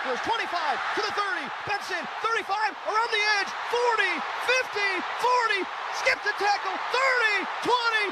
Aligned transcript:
tacklers. 0.00 0.20
25 0.24 0.48
to 0.96 1.00
the 1.04 1.12
30. 1.12 1.44
Benson, 1.68 2.04
35, 2.24 2.48
around 2.88 3.10
the 3.12 3.24
edge. 3.40 3.50
40, 3.68 4.08
50, 4.48 4.80
40. 5.20 5.60
Skips 6.00 6.24
the 6.24 6.32
tackle. 6.40 6.72
30, 6.72 7.44
20, 7.68 8.08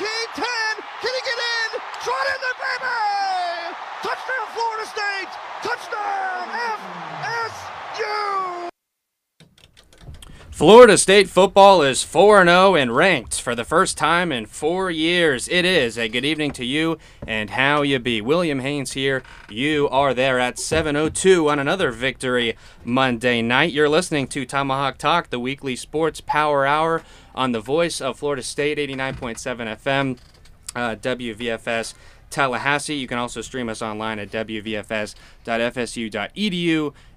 15, 0.00 0.08
10. 0.32 0.46
Can 1.04 1.12
he 1.12 1.20
get 1.28 1.36
in? 1.36 1.68
Trot 2.00 2.26
in 2.32 2.38
there, 2.40 2.56
baby! 2.56 3.76
Touchdown, 4.02 4.46
Florida 4.54 4.86
State! 4.86 5.32
Touchdown, 5.62 6.48
FSU! 6.48 7.05
Florida 10.56 10.96
State 10.96 11.28
football 11.28 11.82
is 11.82 12.02
4 12.02 12.42
0 12.42 12.76
and 12.76 12.96
ranked 12.96 13.42
for 13.42 13.54
the 13.54 13.62
first 13.62 13.98
time 13.98 14.32
in 14.32 14.46
four 14.46 14.90
years. 14.90 15.48
It 15.48 15.66
is 15.66 15.98
a 15.98 16.08
good 16.08 16.24
evening 16.24 16.52
to 16.52 16.64
you 16.64 16.96
and 17.26 17.50
how 17.50 17.82
you 17.82 17.98
be. 17.98 18.22
William 18.22 18.60
Haynes 18.60 18.92
here. 18.92 19.22
You 19.50 19.86
are 19.90 20.14
there 20.14 20.40
at 20.40 20.56
7.02 20.56 21.50
on 21.50 21.58
another 21.58 21.90
victory 21.90 22.56
Monday 22.86 23.42
night. 23.42 23.74
You're 23.74 23.90
listening 23.90 24.28
to 24.28 24.46
Tomahawk 24.46 24.96
Talk, 24.96 25.28
the 25.28 25.38
weekly 25.38 25.76
sports 25.76 26.22
power 26.22 26.64
hour 26.64 27.02
on 27.34 27.52
the 27.52 27.60
voice 27.60 28.00
of 28.00 28.18
Florida 28.18 28.42
State, 28.42 28.78
89.7 28.78 29.76
FM, 29.76 30.18
uh, 30.74 30.94
WVFS. 30.94 31.92
Tallahassee. 32.30 32.94
You 32.94 33.06
can 33.06 33.18
also 33.18 33.40
stream 33.40 33.68
us 33.68 33.82
online 33.82 34.18
at 34.18 34.30
wvfs.fsu.edu. 34.30 35.14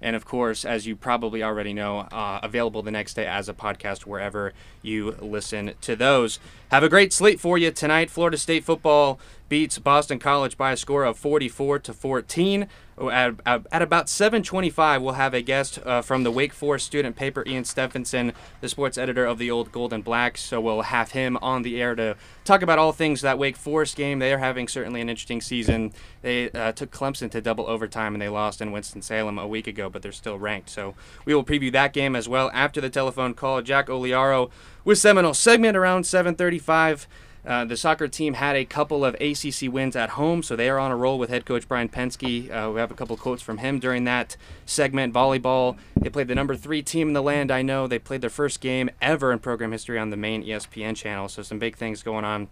And 0.02 0.16
of 0.16 0.26
course, 0.26 0.66
as 0.66 0.88
you 0.88 0.95
probably 0.95 1.44
already 1.44 1.73
know, 1.73 1.99
uh, 1.99 2.40
available 2.44 2.82
the 2.82 2.91
next 2.91 3.16
day 3.16 3.26
as 3.26 3.49
a 3.49 3.54
podcast 3.54 4.05
wherever 4.05 4.54
you 4.82 5.12
listen 5.20 5.73
to 5.82 5.95
those. 5.95 6.40
Have 6.72 6.84
a 6.84 6.90
great 6.90 7.12
slate 7.12 7.40
for 7.40 7.58
you 7.58 7.72
tonight. 7.72 8.09
Florida 8.09 8.38
State 8.38 8.63
football 8.63 9.20
beats 9.49 9.80
Boston 9.80 10.20
College 10.20 10.58
by 10.58 10.71
a 10.71 10.77
score 10.77 11.03
of 11.03 11.17
44 11.17 11.80
to 11.80 11.94
14. 11.94 12.67
At, 12.99 13.35
at, 13.45 13.81
about 13.81 14.07
7:25, 14.07 15.02
we'll 15.02 15.13
have 15.13 15.34
a 15.34 15.41
guest 15.41 15.80
uh, 15.85 16.02
from 16.02 16.24
the 16.24 16.32
Wake 16.32 16.51
Forest 16.51 16.85
student 16.85 17.15
paper, 17.15 17.46
Ian 17.48 17.63
Stephenson, 17.63 18.34
the 18.59 18.68
sports 18.68 18.98
editor 18.98 19.26
of 19.26 19.37
the 19.37 19.49
Old 19.49 19.71
Gold 19.71 19.93
and 19.93 20.04
Black. 20.04 20.37
So 20.37 20.59
we'll 20.59 20.82
have 20.82 21.12
him 21.12 21.37
on 21.37 21.62
the 21.62 21.82
air 21.82 21.96
to 21.96 22.18
talk 22.43 22.62
about 22.62 22.77
all 22.77 22.91
things 22.91 23.21
that 23.21 23.40
Wake 23.40 23.55
Forest 23.55 23.96
game. 23.96 24.20
They 24.20 24.34
are 24.34 24.37
having 24.37 24.68
certainly 24.68 24.99
an 24.99 25.09
interesting 25.09 25.40
season. 25.40 25.93
They 26.21 26.52
uh, 26.52 26.74
took 26.74 26.91
Clemson 26.91 27.31
to 27.31 27.40
double 27.40 27.68
overtime 27.68 28.15
and 28.15 28.21
they 28.21 28.27
lost 28.27 28.59
in 28.62 28.74
Winston 28.74 29.02
Salem 29.02 29.40
a 29.40 29.48
week 29.48 29.68
ago, 29.68 29.90
but 29.90 30.02
they're 30.02 30.12
still 30.12 30.37
ranked. 30.37 30.70
So 30.70 30.93
we 31.24 31.34
will 31.34 31.46
preview 31.46 31.71
that 31.71 31.93
game 31.93 32.18
as 32.18 32.27
well 32.27 32.52
after 32.54 32.81
the 32.81 32.90
telephone 32.90 33.34
call. 33.34 33.62
Jack 33.62 33.87
Oliaro 33.87 34.52
with 34.84 34.98
Seminole 34.98 35.34
segment 35.34 35.77
around 35.77 36.04
7:35. 36.04 37.07
Uh, 37.45 37.65
the 37.65 37.77
soccer 37.77 38.07
team 38.07 38.35
had 38.35 38.55
a 38.55 38.65
couple 38.65 39.04
of 39.05 39.15
ACC 39.15 39.71
wins 39.71 39.95
at 39.95 40.12
home, 40.12 40.43
so 40.43 40.55
they 40.55 40.70
are 40.70 40.77
on 40.77 40.91
a 40.91 40.95
roll 40.95 41.18
with 41.18 41.29
head 41.29 41.46
coach 41.46 41.68
Brian 41.68 41.90
Pensky. 41.90 42.51
Uh, 42.51 42.71
we 42.71 42.79
have 42.79 42.91
a 42.91 42.93
couple 42.96 43.15
quotes 43.18 43.41
from 43.41 43.59
him 43.59 43.79
during 43.79 44.04
that 44.04 44.35
segment. 44.65 45.13
Volleyball, 45.13 45.77
they 45.96 46.09
played 46.09 46.27
the 46.27 46.35
number 46.35 46.55
three 46.55 46.81
team 46.81 47.09
in 47.09 47.13
the 47.13 47.23
land, 47.23 47.51
I 47.51 47.62
know. 47.62 47.87
They 47.87 47.99
played 47.99 48.21
their 48.21 48.29
first 48.29 48.59
game 48.62 48.90
ever 49.01 49.31
in 49.31 49.40
program 49.40 49.71
history 49.71 49.98
on 49.98 50.09
the 50.09 50.18
main 50.18 50.43
ESPN 50.43 50.96
channel, 50.96 51.29
so 51.29 51.41
some 51.41 51.59
big 51.59 51.77
things 51.77 52.04
going 52.04 52.26
on 52.26 52.49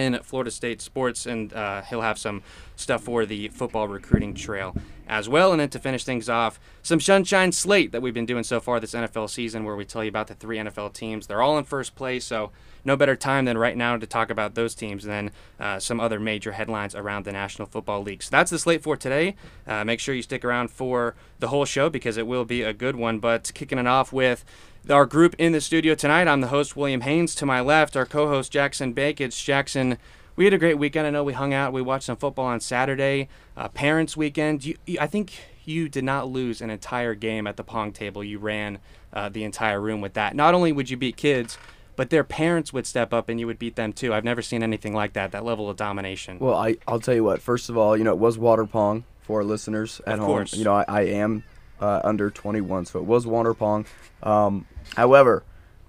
in 0.00 0.18
Florida 0.22 0.50
State 0.50 0.80
sports, 0.80 1.26
and 1.26 1.52
uh, 1.52 1.82
he'll 1.82 2.02
have 2.02 2.18
some 2.18 2.42
stuff 2.76 3.02
for 3.02 3.26
the 3.26 3.48
football 3.48 3.88
recruiting 3.88 4.34
trail 4.34 4.74
as 5.06 5.28
well. 5.28 5.52
And 5.52 5.60
then 5.60 5.70
to 5.70 5.78
finish 5.78 6.04
things 6.04 6.28
off, 6.28 6.60
some 6.82 7.00
Sunshine 7.00 7.52
Slate 7.52 7.92
that 7.92 8.02
we've 8.02 8.14
been 8.14 8.26
doing 8.26 8.44
so 8.44 8.60
far 8.60 8.78
this 8.78 8.94
NFL 8.94 9.30
season, 9.30 9.64
where 9.64 9.76
we 9.76 9.84
tell 9.84 10.04
you 10.04 10.08
about 10.08 10.28
the 10.28 10.34
three 10.34 10.58
NFL 10.58 10.92
teams. 10.92 11.26
They're 11.26 11.42
all 11.42 11.58
in 11.58 11.64
first 11.64 11.94
place, 11.94 12.24
so 12.24 12.50
no 12.84 12.96
better 12.96 13.16
time 13.16 13.44
than 13.44 13.58
right 13.58 13.76
now 13.76 13.96
to 13.96 14.06
talk 14.06 14.30
about 14.30 14.54
those 14.54 14.74
teams 14.74 15.04
than 15.04 15.30
uh, 15.58 15.78
some 15.78 16.00
other 16.00 16.20
major 16.20 16.52
headlines 16.52 16.94
around 16.94 17.24
the 17.24 17.32
National 17.32 17.66
Football 17.66 18.02
League. 18.02 18.22
So 18.22 18.30
that's 18.30 18.50
the 18.50 18.58
slate 18.58 18.82
for 18.82 18.96
today. 18.96 19.34
Uh, 19.66 19.84
make 19.84 20.00
sure 20.00 20.14
you 20.14 20.22
stick 20.22 20.44
around 20.44 20.70
for 20.70 21.14
the 21.38 21.48
whole 21.48 21.64
show 21.64 21.90
because 21.90 22.16
it 22.16 22.26
will 22.26 22.44
be 22.44 22.62
a 22.62 22.72
good 22.72 22.96
one. 22.96 23.18
But 23.18 23.50
kicking 23.54 23.78
it 23.78 23.86
off 23.86 24.12
with 24.12 24.44
our 24.90 25.06
group 25.06 25.34
in 25.38 25.52
the 25.52 25.60
studio 25.60 25.94
tonight, 25.94 26.28
I'm 26.28 26.40
the 26.40 26.48
host, 26.48 26.76
William 26.76 27.02
Haynes. 27.02 27.34
To 27.36 27.46
my 27.46 27.60
left, 27.60 27.96
our 27.96 28.06
co 28.06 28.28
host, 28.28 28.52
Jackson 28.52 28.94
Bakich. 28.94 29.42
Jackson, 29.44 29.98
we 30.36 30.44
had 30.44 30.54
a 30.54 30.58
great 30.58 30.78
weekend. 30.78 31.06
I 31.06 31.10
know 31.10 31.24
we 31.24 31.32
hung 31.32 31.52
out, 31.54 31.72
we 31.72 31.82
watched 31.82 32.04
some 32.04 32.16
football 32.16 32.46
on 32.46 32.60
Saturday, 32.60 33.28
uh, 33.56 33.68
Parents 33.68 34.16
Weekend. 34.16 34.64
You, 34.64 34.76
I 35.00 35.06
think 35.06 35.32
you 35.64 35.88
did 35.88 36.04
not 36.04 36.28
lose 36.28 36.60
an 36.60 36.70
entire 36.70 37.14
game 37.14 37.46
at 37.46 37.56
the 37.56 37.64
Pong 37.64 37.92
table. 37.92 38.24
You 38.24 38.38
ran 38.38 38.78
uh, 39.12 39.28
the 39.28 39.44
entire 39.44 39.80
room 39.80 40.00
with 40.00 40.14
that. 40.14 40.34
Not 40.34 40.54
only 40.54 40.72
would 40.72 40.88
you 40.90 40.96
beat 40.96 41.16
kids, 41.16 41.58
but 41.96 42.10
their 42.10 42.24
parents 42.24 42.72
would 42.72 42.86
step 42.86 43.12
up 43.12 43.28
and 43.28 43.38
you 43.40 43.46
would 43.46 43.58
beat 43.58 43.76
them 43.76 43.92
too. 43.92 44.14
I've 44.14 44.24
never 44.24 44.40
seen 44.40 44.62
anything 44.62 44.94
like 44.94 45.12
that, 45.14 45.32
that 45.32 45.44
level 45.44 45.68
of 45.68 45.76
domination. 45.76 46.38
Well, 46.38 46.54
I, 46.54 46.76
I'll 46.86 47.00
tell 47.00 47.14
you 47.14 47.24
what. 47.24 47.42
First 47.42 47.68
of 47.68 47.76
all, 47.76 47.96
you 47.96 48.04
know, 48.04 48.12
it 48.12 48.18
was 48.18 48.38
water 48.38 48.64
pong 48.64 49.04
for 49.20 49.40
our 49.40 49.44
listeners 49.44 50.00
at 50.06 50.14
Of 50.14 50.20
home. 50.20 50.28
course. 50.28 50.54
You 50.54 50.64
know, 50.64 50.74
I, 50.74 50.84
I 50.88 51.00
am 51.02 51.42
uh, 51.80 52.00
under 52.04 52.30
21, 52.30 52.86
so 52.86 52.98
it 52.98 53.04
was 53.04 53.26
water 53.26 53.54
pong. 53.54 53.86
Um, 54.22 54.66
however, 54.96 55.44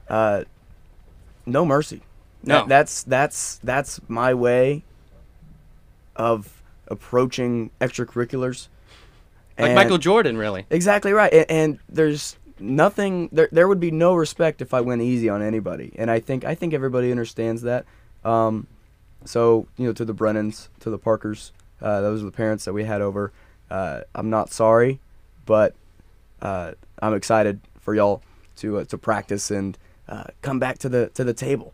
uh, 0.10 0.44
no 1.46 1.66
mercy. 1.66 2.02
No. 2.44 2.60
That, 2.60 2.68
that's 2.70 3.04
that's 3.04 3.60
that's 3.64 4.00
my 4.08 4.34
way 4.34 4.84
of 6.16 6.62
approaching 6.88 7.72
extracurriculars. 7.82 8.68
like 9.58 9.68
And- 9.70 9.76
Michael 9.76 9.98
Jordan, 9.98 10.38
really. 10.38 10.66
Exactly 10.70 11.12
right. 11.12 11.34
And, 11.34 11.46
and 11.50 11.80
there's 11.90 12.38
nothing 12.60 13.30
there 13.32 13.50
there 13.52 13.68
would 13.68 13.80
be 13.80 13.92
no 13.92 14.16
respect 14.16 14.62
if 14.62 14.74
I 14.74 14.82
went 14.82 15.02
easy 15.02 15.30
on 15.30 15.42
anybody. 15.42 15.94
And 15.98 16.10
I 16.12 16.20
think 16.20 16.46
I 16.46 16.56
think 16.56 16.74
everybody 16.74 17.12
understands 17.12 17.62
that. 17.64 17.86
Um, 18.24 18.68
so, 19.26 19.68
you 19.78 19.86
know, 19.86 19.94
to 19.94 20.06
the 20.06 20.14
Brennans, 20.14 20.70
to 20.80 20.90
the 20.90 20.98
Parkers, 20.98 21.52
uh, 21.82 22.02
those 22.02 22.22
are 22.22 22.26
the 22.26 22.32
parents 22.32 22.66
that 22.66 22.74
we 22.74 22.86
had 22.86 23.02
over. 23.02 23.32
Uh, 23.70 24.02
I'm 24.16 24.30
not 24.30 24.52
sorry, 24.52 25.00
but 25.50 25.74
uh, 26.44 26.74
I'm 27.02 27.16
excited 27.16 27.60
for 27.80 27.96
y'all 27.96 28.22
to 28.58 28.78
uh, 28.78 28.84
to 28.86 29.00
practice 29.00 29.50
and 29.50 29.80
uh, 30.08 30.26
come 30.44 30.60
back 30.60 30.78
to 30.78 30.90
the 30.90 31.10
to 31.16 31.24
the 31.24 31.34
table 31.34 31.74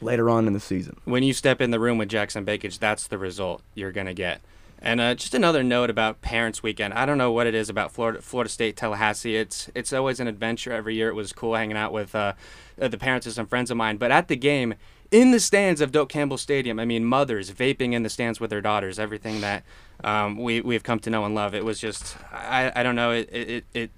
later 0.00 0.30
on 0.30 0.46
in 0.46 0.52
the 0.52 0.60
season. 0.60 0.96
when 1.04 1.24
you 1.24 1.32
step 1.32 1.60
in 1.60 1.72
the 1.72 1.80
room 1.80 1.98
with 1.98 2.08
Jackson 2.08 2.46
Bakich, 2.46 2.78
that's 2.78 3.08
the 3.08 3.18
result 3.18 3.62
you're 3.74 3.90
to 3.92 4.14
get. 4.14 4.40
And 4.80 5.00
uh, 5.00 5.14
just 5.16 5.34
another 5.34 5.64
note 5.64 5.90
about 5.90 6.22
Parents 6.22 6.62
Weekend. 6.62 6.94
I 6.94 7.04
don't 7.04 7.18
know 7.18 7.32
what 7.32 7.48
it 7.48 7.54
is 7.54 7.68
about 7.68 7.90
Florida, 7.90 8.22
Florida 8.22 8.48
State, 8.48 8.76
Tallahassee. 8.76 9.34
It's 9.36 9.68
it's 9.74 9.92
always 9.92 10.20
an 10.20 10.28
adventure 10.28 10.72
every 10.72 10.94
year. 10.94 11.08
It 11.08 11.14
was 11.14 11.32
cool 11.32 11.56
hanging 11.56 11.76
out 11.76 11.92
with 11.92 12.14
uh, 12.14 12.34
the 12.76 12.96
parents 12.96 13.26
of 13.26 13.32
some 13.32 13.46
friends 13.46 13.72
of 13.72 13.76
mine. 13.76 13.96
But 13.96 14.12
at 14.12 14.28
the 14.28 14.36
game, 14.36 14.74
in 15.10 15.30
the 15.30 15.40
stands 15.40 15.80
of 15.80 15.92
Doak 15.92 16.08
Campbell 16.08 16.38
Stadium, 16.38 16.78
I 16.78 16.84
mean, 16.84 17.04
mothers 17.04 17.50
vaping 17.50 17.92
in 17.92 18.02
the 18.02 18.10
stands 18.10 18.40
with 18.40 18.50
their 18.50 18.60
daughters. 18.60 18.98
Everything 18.98 19.40
that 19.40 19.64
um, 20.04 20.38
we 20.38 20.60
we've 20.60 20.82
come 20.82 20.98
to 21.00 21.10
know 21.10 21.24
and 21.24 21.34
love. 21.34 21.54
It 21.54 21.64
was 21.64 21.80
just 21.80 22.16
I, 22.32 22.72
I 22.74 22.82
don't 22.82 22.96
know 22.96 23.12
it 23.12 23.28
it. 23.32 23.64
it 23.74 23.90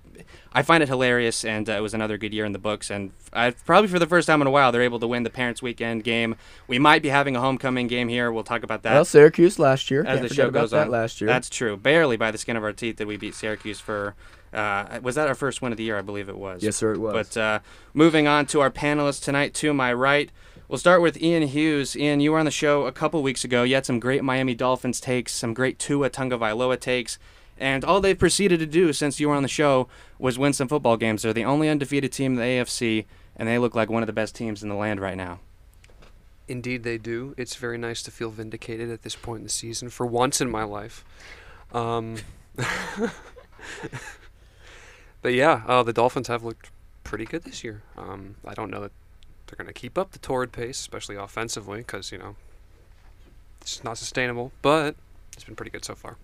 I 0.55 0.62
find 0.62 0.83
it 0.83 0.89
hilarious, 0.89 1.45
and 1.45 1.69
uh, 1.69 1.72
it 1.72 1.81
was 1.81 1.95
another 1.95 2.19
good 2.19 2.34
year 2.34 2.45
in 2.45 2.53
the 2.53 2.59
books. 2.59 2.91
And 2.91 3.12
I, 3.33 3.51
probably 3.51 3.89
for 3.89 3.99
the 3.99 4.06
first 4.06 4.27
time 4.27 4.43
in 4.43 4.47
a 4.47 4.51
while, 4.51 4.71
they're 4.71 4.83
able 4.83 5.01
to 5.01 5.06
win 5.06 5.22
the 5.22 5.31
Parents 5.31 5.62
Weekend 5.62 6.05
game. 6.05 6.37
We 6.69 6.78
might 6.78 7.03
be 7.03 7.09
having 7.09 7.34
a 7.34 7.41
homecoming 7.41 7.87
game 7.87 8.09
here. 8.09 8.31
We'll 8.31 8.45
talk 8.45 8.62
about 8.62 8.83
that 8.83 8.93
well, 8.93 9.06
Syracuse 9.06 9.59
last 9.59 9.91
year. 9.91 10.05
as 10.05 10.19
Can't 10.19 10.28
the 10.28 10.34
show 10.34 10.51
goes 10.51 10.75
on. 10.75 10.91
last 10.91 11.21
year. 11.22 11.28
That's 11.28 11.49
true. 11.49 11.78
Barely 11.78 12.19
by 12.19 12.31
the 12.31 12.37
skin 12.37 12.56
of 12.56 12.62
our 12.62 12.75
teeth 12.75 12.97
did 12.97 13.06
we 13.06 13.17
beat 13.17 13.34
Syracuse 13.34 13.81
for. 13.81 14.15
Uh, 14.53 15.01
was 15.03 15.15
that 15.15 15.28
our 15.28 15.34
first 15.34 15.62
win 15.62 15.72
of 15.72 15.78
the 15.78 15.84
year? 15.84 15.97
I 15.97 16.03
believe 16.03 16.28
it 16.28 16.37
was. 16.37 16.62
yes, 16.62 16.77
sir. 16.77 16.93
It 16.93 16.99
was. 16.99 17.15
But 17.15 17.41
uh, 17.41 17.59
moving 17.95 18.27
on 18.27 18.45
to 18.47 18.61
our 18.61 18.71
panelists 18.71 19.22
tonight, 19.22 19.55
to 19.55 19.72
my 19.72 19.95
right, 19.95 20.31
we'll 20.72 20.78
start 20.78 21.03
with 21.03 21.22
Ian 21.22 21.43
Hughes. 21.43 21.94
Ian, 21.94 22.21
you 22.21 22.33
were 22.33 22.38
on 22.38 22.47
the 22.47 22.50
show 22.50 22.87
a 22.87 22.93
couple 22.93 23.22
weeks 23.22 23.44
ago. 23.44 23.62
You 23.62 23.75
had 23.75 23.84
some 23.84 24.00
great 24.00 24.25
Miami 24.25 24.55
Dolphins 24.55 25.00
takes, 25.00 25.34
some 25.34 25.53
great 25.53 25.78
Tua 25.78 26.09
Tagovailoa 26.09 26.81
takes, 26.81 27.19
and 27.59 27.84
all 27.84 28.00
they've 28.00 28.19
proceeded 28.19 28.59
to 28.60 28.65
do 28.65 28.94
since 28.94 29.21
you 29.21 29.28
were 29.28 29.34
on 29.34 29.43
the 29.43 29.50
show 29.50 29.87
was 30.19 30.38
win 30.38 30.55
some 30.55 30.69
football 30.69 30.97
games. 30.97 31.21
They're 31.21 31.34
the 31.34 31.44
only 31.44 31.69
undefeated 31.69 32.10
team 32.10 32.33
in 32.33 32.38
the 32.38 32.44
AFC, 32.44 33.05
and 33.37 33.47
they 33.47 33.59
look 33.59 33.75
like 33.75 33.91
one 33.91 34.03
of 34.03 34.06
the 34.06 34.15
best 34.15 34.34
teams 34.34 34.62
in 34.62 34.71
the 34.71 34.75
land 34.75 34.99
right 34.99 35.19
now. 35.19 35.41
Indeed, 36.49 36.84
they 36.84 36.97
do. 36.97 37.34
It's 37.37 37.56
very 37.56 37.77
nice 37.77 38.03
to 38.04 38.10
feel 38.10 38.31
vindicated 38.31 38.91
at 38.91 39.03
this 39.03 39.15
point 39.15 39.41
in 39.41 39.44
the 39.44 39.50
season 39.50 39.91
for 39.91 40.06
once 40.06 40.41
in 40.41 40.50
my 40.50 40.65
life. 40.65 41.04
Um, 41.72 42.16
but 45.21 45.34
yeah, 45.34 45.65
uh, 45.66 45.83
the 45.83 45.92
Dolphins 45.92 46.28
have 46.28 46.42
looked 46.42 46.71
pretty 47.04 47.27
good 47.27 47.45
this 47.45 47.63
year. 47.63 47.83
Um, 47.98 48.36
I 48.47 48.54
don't 48.54 48.71
know 48.71 48.80
that 48.80 48.92
they're 49.53 49.63
going 49.63 49.72
to 49.72 49.78
keep 49.78 49.99
up 49.99 50.13
the 50.13 50.19
torrid 50.19 50.51
pace, 50.51 50.81
especially 50.81 51.15
offensively, 51.15 51.78
because, 51.78 52.10
you 52.10 52.16
know, 52.16 52.37
it's 53.60 53.84
not 53.84 53.99
sustainable, 53.99 54.51
but 54.63 54.97
it's 55.34 55.45
been 55.45 55.54
pretty 55.54 55.71
good 55.71 55.84
so 55.84 55.95
far. 55.95 56.16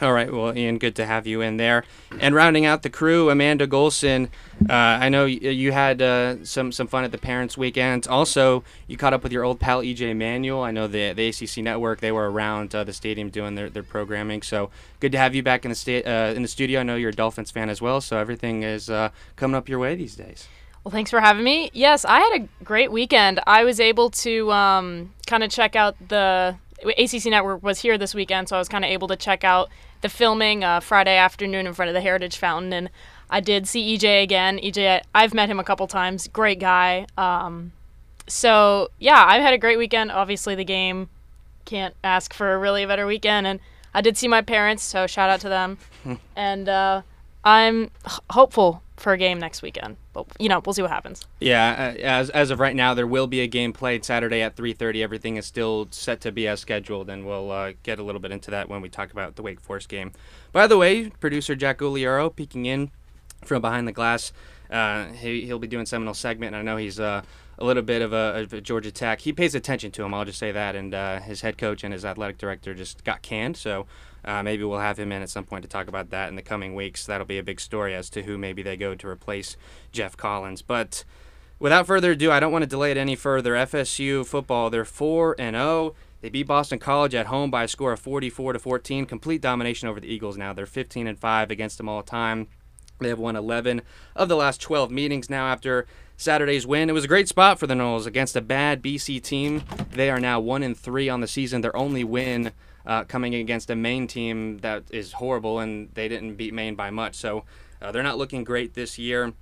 All 0.00 0.12
right, 0.12 0.32
well, 0.32 0.56
Ian, 0.56 0.78
good 0.78 0.96
to 0.96 1.06
have 1.06 1.26
you 1.26 1.42
in 1.42 1.58
there. 1.58 1.84
And 2.18 2.34
rounding 2.34 2.64
out 2.64 2.82
the 2.82 2.90
crew, 2.90 3.28
Amanda 3.30 3.66
Golson. 3.66 4.28
Uh, 4.68 4.72
I 4.72 5.08
know 5.10 5.26
you 5.26 5.72
had 5.72 6.02
uh, 6.02 6.44
some 6.44 6.70
some 6.72 6.86
fun 6.86 7.04
at 7.04 7.12
the 7.12 7.18
Parents' 7.18 7.56
Weekend. 7.56 8.06
Also, 8.06 8.62
you 8.86 8.98
caught 8.98 9.14
up 9.14 9.22
with 9.22 9.32
your 9.32 9.42
old 9.42 9.58
pal 9.58 9.80
EJ 9.80 10.14
Manuel. 10.14 10.62
I 10.62 10.70
know 10.70 10.86
the 10.86 11.14
the 11.14 11.28
ACC 11.28 11.58
network; 11.58 12.00
they 12.00 12.12
were 12.12 12.30
around 12.30 12.74
uh, 12.74 12.84
the 12.84 12.92
stadium 12.92 13.30
doing 13.30 13.54
their, 13.54 13.70
their 13.70 13.82
programming. 13.82 14.42
So 14.42 14.70
good 15.00 15.12
to 15.12 15.18
have 15.18 15.34
you 15.34 15.42
back 15.42 15.64
in 15.64 15.70
the 15.70 15.74
sta- 15.74 16.04
uh, 16.04 16.34
in 16.34 16.42
the 16.42 16.48
studio. 16.48 16.80
I 16.80 16.82
know 16.82 16.96
you're 16.96 17.10
a 17.10 17.14
Dolphins 17.14 17.50
fan 17.50 17.70
as 17.70 17.80
well, 17.80 18.02
so 18.02 18.18
everything 18.18 18.64
is 18.64 18.90
uh, 18.90 19.10
coming 19.36 19.54
up 19.54 19.66
your 19.66 19.78
way 19.78 19.94
these 19.94 20.16
days. 20.16 20.46
Well, 20.86 20.92
thanks 20.92 21.10
for 21.10 21.18
having 21.18 21.42
me. 21.42 21.68
Yes, 21.72 22.04
I 22.04 22.20
had 22.20 22.42
a 22.42 22.64
great 22.64 22.92
weekend. 22.92 23.40
I 23.44 23.64
was 23.64 23.80
able 23.80 24.08
to 24.10 24.52
um, 24.52 25.12
kind 25.26 25.42
of 25.42 25.50
check 25.50 25.74
out 25.74 25.96
the 26.10 26.54
ACC 26.96 27.24
Network 27.24 27.60
was 27.60 27.80
here 27.80 27.98
this 27.98 28.14
weekend, 28.14 28.48
so 28.48 28.54
I 28.54 28.60
was 28.60 28.68
kind 28.68 28.84
of 28.84 28.90
able 28.92 29.08
to 29.08 29.16
check 29.16 29.42
out 29.42 29.68
the 30.02 30.08
filming 30.08 30.62
uh, 30.62 30.78
Friday 30.78 31.16
afternoon 31.16 31.66
in 31.66 31.74
front 31.74 31.88
of 31.88 31.94
the 31.94 32.00
Heritage 32.00 32.36
Fountain, 32.36 32.72
and 32.72 32.90
I 33.28 33.40
did 33.40 33.66
see 33.66 33.98
EJ 33.98 34.22
again. 34.22 34.60
EJ, 34.60 35.02
I've 35.12 35.34
met 35.34 35.48
him 35.48 35.58
a 35.58 35.64
couple 35.64 35.88
times. 35.88 36.28
Great 36.28 36.60
guy. 36.60 37.08
Um, 37.18 37.72
so 38.28 38.90
yeah, 39.00 39.24
I've 39.26 39.42
had 39.42 39.54
a 39.54 39.58
great 39.58 39.78
weekend. 39.78 40.12
Obviously, 40.12 40.54
the 40.54 40.64
game 40.64 41.08
can't 41.64 41.96
ask 42.04 42.32
for 42.32 42.56
really 42.60 42.84
a 42.84 42.86
really 42.86 42.86
better 42.86 43.06
weekend, 43.08 43.48
and 43.48 43.58
I 43.92 44.02
did 44.02 44.16
see 44.16 44.28
my 44.28 44.40
parents, 44.40 44.84
so 44.84 45.08
shout 45.08 45.30
out 45.30 45.40
to 45.40 45.48
them. 45.48 45.78
and 46.36 46.68
uh, 46.68 47.02
I'm 47.42 47.90
h- 48.06 48.20
hopeful 48.30 48.84
for 48.96 49.12
a 49.12 49.18
game 49.18 49.40
next 49.40 49.62
weekend, 49.62 49.96
but 50.24 50.40
you 50.40 50.48
know 50.48 50.62
we'll 50.64 50.72
see 50.72 50.82
what 50.82 50.90
happens. 50.90 51.24
Yeah, 51.40 51.94
as 52.02 52.30
as 52.30 52.50
of 52.50 52.60
right 52.60 52.74
now, 52.74 52.94
there 52.94 53.06
will 53.06 53.26
be 53.26 53.40
a 53.40 53.46
game 53.46 53.72
played 53.72 54.04
Saturday 54.04 54.42
at 54.42 54.56
3:30. 54.56 55.02
Everything 55.02 55.36
is 55.36 55.46
still 55.46 55.88
set 55.90 56.20
to 56.22 56.32
be 56.32 56.48
as 56.48 56.60
scheduled, 56.60 57.10
and 57.10 57.26
we'll 57.26 57.50
uh, 57.50 57.72
get 57.82 57.98
a 57.98 58.02
little 58.02 58.20
bit 58.20 58.32
into 58.32 58.50
that 58.50 58.68
when 58.68 58.80
we 58.80 58.88
talk 58.88 59.12
about 59.12 59.36
the 59.36 59.42
Wake 59.42 59.60
Forest 59.60 59.88
game. 59.88 60.12
By 60.52 60.66
the 60.66 60.78
way, 60.78 61.10
producer 61.10 61.54
Jack 61.54 61.78
Gugliaro 61.78 62.34
peeking 62.34 62.66
in 62.66 62.90
from 63.44 63.60
behind 63.62 63.86
the 63.86 63.92
glass. 63.92 64.32
Uh, 64.70 65.06
he 65.06 65.46
he'll 65.46 65.58
be 65.58 65.68
doing 65.68 65.86
Seminole 65.86 66.14
segment, 66.14 66.54
and 66.54 66.56
I 66.56 66.62
know 66.62 66.76
he's 66.76 66.98
uh, 66.98 67.22
a 67.58 67.64
little 67.64 67.82
bit 67.82 68.02
of 68.02 68.12
a, 68.12 68.46
a 68.50 68.60
Georgia 68.60 68.90
Tech. 68.90 69.20
He 69.20 69.32
pays 69.32 69.54
attention 69.54 69.90
to 69.92 70.04
him. 70.04 70.14
I'll 70.14 70.24
just 70.24 70.38
say 70.38 70.52
that. 70.52 70.74
And 70.74 70.94
uh, 70.94 71.20
his 71.20 71.40
head 71.40 71.58
coach 71.58 71.84
and 71.84 71.92
his 71.92 72.04
athletic 72.04 72.38
director 72.38 72.74
just 72.74 73.04
got 73.04 73.22
canned, 73.22 73.56
so 73.56 73.86
uh, 74.24 74.42
maybe 74.42 74.64
we'll 74.64 74.78
have 74.78 74.98
him 74.98 75.12
in 75.12 75.22
at 75.22 75.30
some 75.30 75.44
point 75.44 75.62
to 75.62 75.68
talk 75.68 75.88
about 75.88 76.10
that 76.10 76.28
in 76.28 76.36
the 76.36 76.42
coming 76.42 76.74
weeks. 76.74 77.06
That'll 77.06 77.26
be 77.26 77.38
a 77.38 77.42
big 77.42 77.60
story 77.60 77.94
as 77.94 78.10
to 78.10 78.22
who 78.22 78.38
maybe 78.38 78.62
they 78.62 78.76
go 78.76 78.94
to 78.94 79.08
replace 79.08 79.56
Geoff 79.92 80.16
Collins. 80.16 80.62
But 80.62 81.04
without 81.58 81.86
further 81.86 82.12
ado, 82.12 82.30
I 82.30 82.40
don't 82.40 82.52
want 82.52 82.62
to 82.62 82.68
delay 82.68 82.90
it 82.90 82.96
any 82.96 83.16
further. 83.16 83.54
FSU 83.54 84.26
football, 84.26 84.70
they're 84.70 84.84
four 84.84 85.36
and 85.38 85.54
zero. 85.54 85.64
Oh. 85.64 85.94
They 86.22 86.30
beat 86.30 86.46
Boston 86.46 86.78
College 86.78 87.14
at 87.14 87.26
home 87.26 87.50
by 87.50 87.64
a 87.64 87.68
score 87.68 87.92
of 87.92 88.00
44 88.00 88.54
to 88.54 88.58
14. 88.58 89.06
Complete 89.06 89.40
domination 89.40 89.88
over 89.88 90.00
the 90.00 90.08
Eagles. 90.08 90.36
Now 90.36 90.52
they're 90.52 90.66
15 90.66 91.06
and 91.06 91.18
five 91.18 91.50
against 91.50 91.78
them 91.78 91.88
all 91.88 92.02
time. 92.02 92.48
They 92.98 93.10
have 93.10 93.18
won 93.18 93.36
11 93.36 93.82
of 94.14 94.28
the 94.28 94.36
last 94.36 94.60
12 94.60 94.90
meetings 94.90 95.28
now 95.28 95.46
after 95.46 95.86
Saturday's 96.16 96.66
win. 96.66 96.88
It 96.88 96.94
was 96.94 97.04
a 97.04 97.08
great 97.08 97.28
spot 97.28 97.58
for 97.58 97.66
the 97.66 97.74
Noles 97.74 98.06
against 98.06 98.36
a 98.36 98.40
bad 98.40 98.82
BC 98.82 99.22
team. 99.22 99.62
They 99.90 100.08
are 100.10 100.18
now 100.18 100.40
1 100.40 100.62
and 100.62 100.76
3 100.76 101.08
on 101.08 101.20
the 101.20 101.28
season. 101.28 101.60
Their 101.60 101.76
only 101.76 102.04
win 102.04 102.52
uh, 102.86 103.04
coming 103.04 103.34
against 103.34 103.70
a 103.70 103.76
Maine 103.76 104.06
team 104.06 104.58
that 104.58 104.84
is 104.90 105.12
horrible, 105.12 105.58
and 105.58 105.90
they 105.94 106.08
didn't 106.08 106.36
beat 106.36 106.54
Maine 106.54 106.74
by 106.74 106.90
much. 106.90 107.14
So 107.14 107.44
uh, 107.82 107.92
they're 107.92 108.02
not 108.02 108.18
looking 108.18 108.44
great 108.44 108.74
this 108.74 108.98
year. 108.98 109.32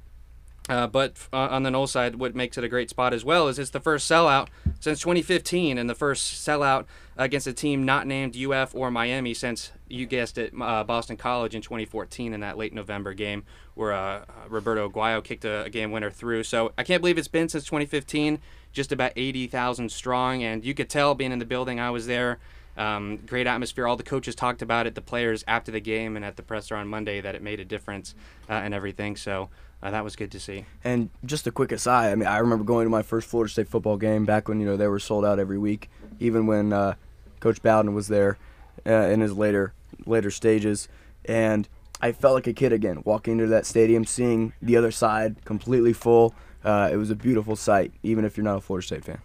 Uh, 0.67 0.87
but 0.87 1.29
uh, 1.31 1.49
on 1.51 1.63
the 1.63 1.71
Nole 1.71 1.87
side, 1.87 2.17
what 2.17 2.35
makes 2.35 2.57
it 2.57 2.65
a 2.65 2.69
great 2.69 2.89
spot 2.89 3.13
as 3.13 3.23
well 3.23 3.49
is 3.49 3.59
it's 3.59 3.71
the 3.71 3.81
first 3.81 4.11
sellout 4.11 4.49
since 4.81 4.99
2015 5.01 5.77
and 5.77 5.91
the 5.91 5.95
first 5.95 6.47
sellout 6.47 6.87
against 7.19 7.47
a 7.47 7.53
team 7.53 7.85
not 7.85 8.07
named 8.07 8.35
UF 8.35 8.75
or 8.75 8.91
Miami 8.91 9.35
since 9.35 9.73
you 9.89 10.07
guessed 10.07 10.39
it, 10.39 10.55
uh, 10.59 10.83
Boston 10.83 11.19
College 11.19 11.55
in 11.55 11.61
2014 11.61 12.33
in 12.33 12.41
that 12.41 12.57
late 12.57 12.73
November 12.73 13.13
game 13.13 13.45
where 13.75 13.93
uh, 13.93 14.25
Roberto 14.49 14.89
Aguayo 14.89 15.23
kicked 15.23 15.45
a, 15.45 15.65
a, 15.65 15.71
game 15.71 15.91
winner 15.91 16.11
through. 16.11 16.45
So 16.45 16.73
I 16.79 16.83
can't 16.83 17.03
believe 17.03 17.19
it's 17.19 17.29
been 17.29 17.51
since 17.51 17.65
2015, 17.65 18.39
just 18.73 18.91
about 18.91 19.13
80,000 19.17 19.91
strong, 19.93 20.43
and 20.43 20.65
you 20.65 20.73
could 20.73 20.89
tell 20.89 21.15
being 21.15 21.33
in 21.33 21.41
the 21.41 21.45
building. 21.45 21.79
I 21.79 21.91
was 21.91 22.07
there. 22.07 22.39
Um, 22.77 23.19
great 23.27 23.47
atmosphere. 23.47 23.87
All 23.87 23.97
the 23.97 24.03
coaches 24.03 24.35
talked 24.35 24.63
about 24.63 24.87
it. 24.87 24.95
The 24.95 25.01
players 25.01 25.45
after 25.47 25.71
the 25.71 25.81
game 25.81 26.17
and 26.17 26.25
at 26.25 26.37
the 26.37 26.43
presser 26.43 26.75
on 26.77 26.89
Monday 26.89 27.21
that 27.21 27.35
it 27.35 27.43
made 27.43 27.61
a 27.61 27.65
difference 27.65 28.15
uh, 28.49 28.55
and 28.55 28.75
everything. 28.75 29.17
So 29.17 29.51
uh, 29.83 29.91
that 29.91 30.03
was 30.03 30.17
good 30.17 30.33
to 30.33 30.41
see. 30.41 30.65
And 30.83 31.11
just 31.25 31.47
a 31.47 31.51
quick 31.53 31.71
aside, 31.71 32.11
I 32.11 32.15
mean, 32.15 32.27
I 32.27 32.39
remember 32.39 32.65
going 32.65 32.87
to 32.87 32.91
my 32.91 33.03
first 33.03 33.29
Florida 33.29 33.53
State 33.53 33.69
football 33.69 33.97
game 33.97 34.25
back 34.25 34.49
when 34.49 34.59
you 34.61 34.67
know 34.67 34.77
they 34.77 34.89
were 34.89 34.99
sold 34.99 35.25
out 35.25 35.39
every 35.39 35.59
week, 35.59 35.91
even 36.19 36.47
when 36.47 36.73
uh, 36.73 36.95
Coach 37.41 37.63
Bowden 37.63 37.95
was 37.95 38.09
there 38.09 38.39
uh, 38.87 38.93
in 38.93 39.21
his 39.21 39.35
later 39.35 39.75
later 40.07 40.31
stages, 40.31 40.89
and 41.27 41.69
I 42.01 42.13
felt 42.13 42.35
like 42.35 42.47
a 42.47 42.53
kid 42.53 42.73
again 42.73 43.03
walking 43.05 43.35
into 43.35 43.47
that 43.49 43.67
stadium, 43.67 44.05
seeing 44.05 44.53
the 44.61 44.77
other 44.77 44.91
side 44.91 45.45
completely 45.45 45.93
full. 45.93 46.35
Uh, 46.65 46.89
it 46.91 46.97
was 46.97 47.11
a 47.11 47.15
beautiful 47.15 47.55
sight, 47.55 47.93
even 48.03 48.25
if 48.25 48.37
you're 48.37 48.45
not 48.45 48.57
a 48.57 48.61
Florida 48.61 48.87
State 48.87 49.05
fan. 49.05 49.19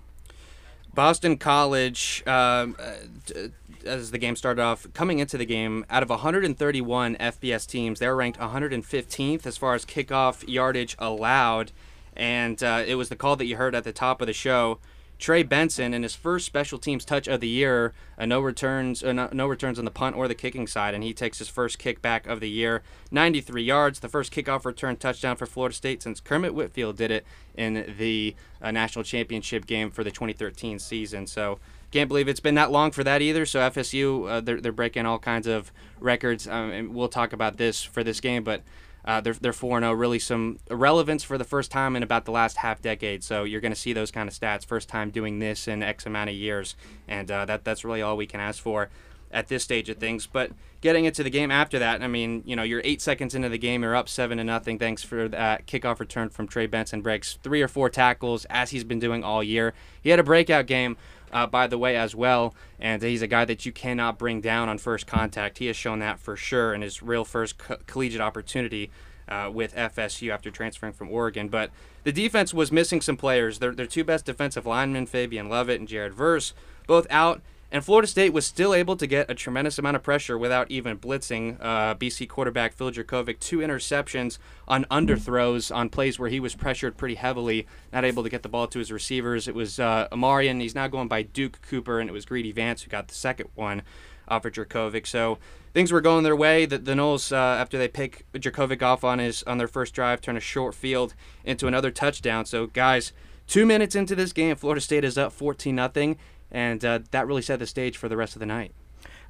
Boston 0.99 1.37
College, 1.37 2.23
um, 2.27 2.75
uh, 2.77 3.47
as 3.85 4.11
the 4.11 4.17
game 4.17 4.35
started 4.35 4.61
off, 4.61 4.85
coming 4.93 5.19
into 5.19 5.37
the 5.37 5.45
game, 5.45 5.85
out 5.89 6.03
of 6.03 6.09
131 6.09 7.15
FBS 7.15 7.65
teams, 7.65 7.99
they 7.99 8.07
were 8.09 8.17
ranked 8.17 8.37
115th 8.37 9.45
as 9.45 9.55
far 9.55 9.75
as 9.75 9.85
kickoff 9.85 10.45
yardage 10.45 10.97
allowed. 10.99 11.71
And 12.17 12.61
uh, 12.61 12.83
it 12.85 12.95
was 12.95 13.07
the 13.07 13.15
call 13.15 13.37
that 13.37 13.45
you 13.45 13.55
heard 13.55 13.75
at 13.75 13.85
the 13.85 13.93
top 13.93 14.19
of 14.19 14.27
the 14.27 14.33
show. 14.33 14.79
Trey 15.19 15.43
Benson 15.43 15.93
in 15.93 16.03
his 16.03 16.15
first 16.15 16.45
special 16.45 16.79
teams 16.79 17.03
touch 17.03 17.27
of 17.27 17.41
the 17.41 17.47
year, 17.47 17.93
uh, 18.17 18.25
no 18.25 18.39
returns, 18.39 19.03
uh, 19.03 19.11
no, 19.11 19.29
no, 19.33 19.47
returns 19.47 19.77
on 19.77 19.83
the 19.83 19.91
punt 19.91 20.15
or 20.15 20.29
the 20.29 20.33
kicking 20.33 20.65
side, 20.65 20.93
and 20.93 21.03
he 21.03 21.13
takes 21.13 21.39
his 21.39 21.49
first 21.49 21.77
kickback 21.77 22.25
of 22.25 22.39
the 22.39 22.49
year, 22.49 22.81
93 23.11 23.61
yards, 23.61 23.99
the 23.99 24.07
first 24.07 24.31
kickoff 24.31 24.63
return 24.63 24.95
touchdown 24.95 25.35
for 25.35 25.45
Florida 25.45 25.75
State 25.75 26.01
since 26.01 26.21
Kermit 26.21 26.53
Whitfield 26.53 26.95
did 26.95 27.11
it 27.11 27.25
in 27.53 27.93
the 27.97 28.33
uh, 28.61 28.71
national 28.71 29.03
championship 29.03 29.65
game 29.65 29.91
for 29.91 30.05
the 30.05 30.11
2013 30.11 30.79
season. 30.79 31.27
So 31.27 31.59
can't 31.91 32.07
believe 32.07 32.29
it's 32.29 32.39
been 32.39 32.55
that 32.55 32.71
long 32.71 32.91
for 32.91 33.03
that 33.03 33.21
either. 33.21 33.45
So 33.45 33.59
FSU, 33.59 34.29
uh, 34.29 34.39
they're, 34.39 34.61
they're 34.61 34.71
breaking 34.71 35.05
all 35.05 35.19
kinds 35.19 35.47
of 35.47 35.73
records, 35.99 36.47
um, 36.47 36.71
and 36.71 36.95
we'll 36.95 37.09
talk 37.09 37.33
about 37.33 37.57
this 37.57 37.83
for 37.83 38.03
this 38.03 38.21
game, 38.21 38.43
but. 38.43 38.63
Uh, 39.05 39.21
they're 39.21 39.33
they're 39.33 39.53
4 39.53 39.79
0, 39.79 39.91
really 39.93 40.19
some 40.19 40.59
relevance 40.69 41.23
for 41.23 41.37
the 41.37 41.43
first 41.43 41.71
time 41.71 41.95
in 41.95 42.03
about 42.03 42.25
the 42.25 42.31
last 42.31 42.57
half 42.57 42.81
decade. 42.81 43.23
So 43.23 43.43
you're 43.43 43.61
going 43.61 43.71
to 43.71 43.79
see 43.79 43.93
those 43.93 44.11
kind 44.11 44.27
of 44.27 44.35
stats, 44.35 44.65
first 44.65 44.89
time 44.89 45.09
doing 45.09 45.39
this 45.39 45.67
in 45.67 45.81
X 45.81 46.05
amount 46.05 46.29
of 46.29 46.35
years, 46.35 46.75
and 47.07 47.29
uh, 47.31 47.45
that 47.45 47.63
that's 47.63 47.85
really 47.85 48.01
all 48.01 48.17
we 48.17 48.27
can 48.27 48.39
ask 48.39 48.61
for 48.61 48.89
at 49.31 49.47
this 49.47 49.63
stage 49.63 49.89
of 49.89 49.97
things. 49.97 50.27
But 50.27 50.51
getting 50.81 51.05
into 51.05 51.23
the 51.23 51.29
game 51.29 51.51
after 51.51 51.79
that, 51.79 52.01
I 52.01 52.07
mean, 52.07 52.43
you 52.45 52.55
know, 52.55 52.63
you're 52.63 52.81
eight 52.83 53.01
seconds 53.01 53.35
into 53.35 53.49
the 53.49 53.57
game, 53.57 53.83
you're 53.83 53.95
up 53.95 54.09
seven 54.09 54.37
to 54.37 54.43
nothing. 54.43 54.79
Thanks 54.79 55.03
for 55.03 55.27
that 55.29 55.67
kickoff 55.67 55.99
return 55.99 56.29
from 56.29 56.47
Trey 56.47 56.67
Benson. 56.67 57.01
Breaks 57.01 57.37
three 57.43 57.61
or 57.61 57.67
four 57.67 57.89
tackles 57.89 58.45
as 58.45 58.71
he's 58.71 58.83
been 58.83 58.99
doing 58.99 59.23
all 59.23 59.43
year. 59.43 59.73
He 60.01 60.09
had 60.09 60.19
a 60.19 60.23
breakout 60.23 60.65
game. 60.65 60.97
Uh, 61.31 61.45
by 61.45 61.67
the 61.67 61.77
way, 61.77 61.95
as 61.95 62.15
well. 62.15 62.55
And 62.79 63.01
he's 63.01 63.21
a 63.21 63.27
guy 63.27 63.45
that 63.45 63.65
you 63.65 63.71
cannot 63.71 64.17
bring 64.17 64.41
down 64.41 64.67
on 64.67 64.77
first 64.77 65.05
contact. 65.05 65.59
He 65.59 65.67
has 65.67 65.75
shown 65.75 65.99
that 65.99 66.19
for 66.19 66.35
sure 66.35 66.73
in 66.73 66.81
his 66.81 67.03
real 67.03 67.23
first 67.23 67.57
co- 67.57 67.77
collegiate 67.85 68.21
opportunity 68.21 68.89
uh, 69.27 69.49
with 69.53 69.75
FSU 69.75 70.31
after 70.31 70.49
transferring 70.49 70.93
from 70.93 71.11
Oregon. 71.11 71.47
But 71.47 71.71
the 72.03 72.11
defense 72.11 72.53
was 72.53 72.71
missing 72.71 73.01
some 73.01 73.15
players. 73.15 73.59
Their, 73.59 73.73
their 73.73 73.85
two 73.85 74.03
best 74.03 74.25
defensive 74.25 74.65
linemen, 74.65 75.05
Fabian 75.05 75.49
Lovett 75.49 75.79
and 75.79 75.87
Jared 75.87 76.13
Verse, 76.13 76.53
both 76.87 77.05
out. 77.09 77.41
And 77.71 77.85
Florida 77.85 78.07
State 78.07 78.33
was 78.33 78.47
still 78.47 78.73
able 78.73 78.95
to 78.95 79.05
get 79.05 79.29
a 79.29 79.35
tremendous 79.35 79.77
amount 79.77 79.95
of 79.95 80.01
pressure 80.01 80.37
without 80.37 80.71
even 80.71 80.97
blitzing. 80.97 81.57
Uh, 81.59 81.93
BC 81.93 82.27
quarterback 82.27 82.73
Phil 82.73 82.91
Jurkovec, 82.91 83.39
two 83.39 83.59
interceptions 83.59 84.39
on 84.67 84.85
underthrows 84.85 85.73
on 85.75 85.89
plays 85.89 86.17
where 86.17 86.29
he 86.29 86.39
was 86.39 86.55
pressured 86.55 86.97
pretty 86.97 87.15
heavily, 87.15 87.67
not 87.93 88.03
able 88.03 88.23
to 88.23 88.29
get 88.29 88.41
the 88.41 88.49
ball 88.49 88.67
to 88.67 88.79
his 88.79 88.91
receivers. 88.91 89.47
It 89.47 89.53
was 89.53 89.79
uh, 89.79 90.07
Omarion, 90.11 90.59
he's 90.61 90.73
now 90.73 90.87
going 90.87 91.07
by 91.07 91.21
Duke 91.21 91.59
Cooper, 91.61 91.99
and 91.99 92.09
it 92.09 92.13
was 92.13 92.25
Greedy 92.25 92.51
Vance 92.51 92.81
who 92.81 92.89
got 92.89 93.07
the 93.07 93.13
second 93.13 93.49
one 93.53 93.83
off 94.27 94.45
of 94.45 94.53
Jurkovec. 94.53 95.05
So 95.05 95.37
things 95.71 95.91
were 95.91 96.01
going 96.01 96.23
their 96.23 96.35
way. 96.35 96.65
The, 96.65 96.79
the 96.79 96.93
Noles, 96.93 97.31
uh, 97.31 97.35
after 97.35 97.77
they 97.77 97.87
pick 97.87 98.25
Jurkovec 98.33 98.81
off 98.81 99.03
on 99.03 99.19
his 99.19 99.43
on 99.43 99.59
their 99.59 99.67
first 99.67 99.93
drive, 99.93 100.21
turn 100.21 100.37
a 100.37 100.41
short 100.41 100.73
field 100.73 101.13
into 101.43 101.67
another 101.67 101.91
touchdown. 101.91 102.45
So 102.45 102.65
guys, 102.65 103.13
two 103.45 103.67
minutes 103.67 103.95
into 103.95 104.15
this 104.15 104.33
game, 104.33 104.55
Florida 104.55 104.81
State 104.81 105.03
is 105.03 105.19
up 105.19 105.31
14 105.31 105.75
nothing 105.75 106.17
and 106.51 106.83
uh, 106.83 106.99
that 107.11 107.27
really 107.27 107.41
set 107.41 107.59
the 107.59 107.67
stage 107.67 107.97
for 107.97 108.09
the 108.09 108.17
rest 108.17 108.35
of 108.35 108.39
the 108.39 108.45
night. 108.45 108.73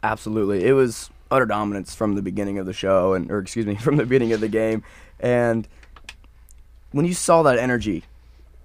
Absolutely, 0.04 0.66
it 0.66 0.74
was 0.74 1.10
utter 1.32 1.46
dominance 1.46 1.94
from 1.94 2.16
the 2.16 2.22
beginning 2.22 2.58
of 2.58 2.66
the 2.66 2.74
show, 2.74 3.14
and 3.14 3.32
or 3.32 3.40
excuse 3.40 3.66
me, 3.66 3.76
from 3.78 3.98
the 3.98 4.06
beginning 4.06 4.34
of 4.34 4.40
the 4.40 4.48
game, 4.48 4.84
and 5.20 5.68
when 6.92 7.06
you 7.06 7.14
saw 7.14 7.44
that 7.44 7.58
energy 7.60 8.04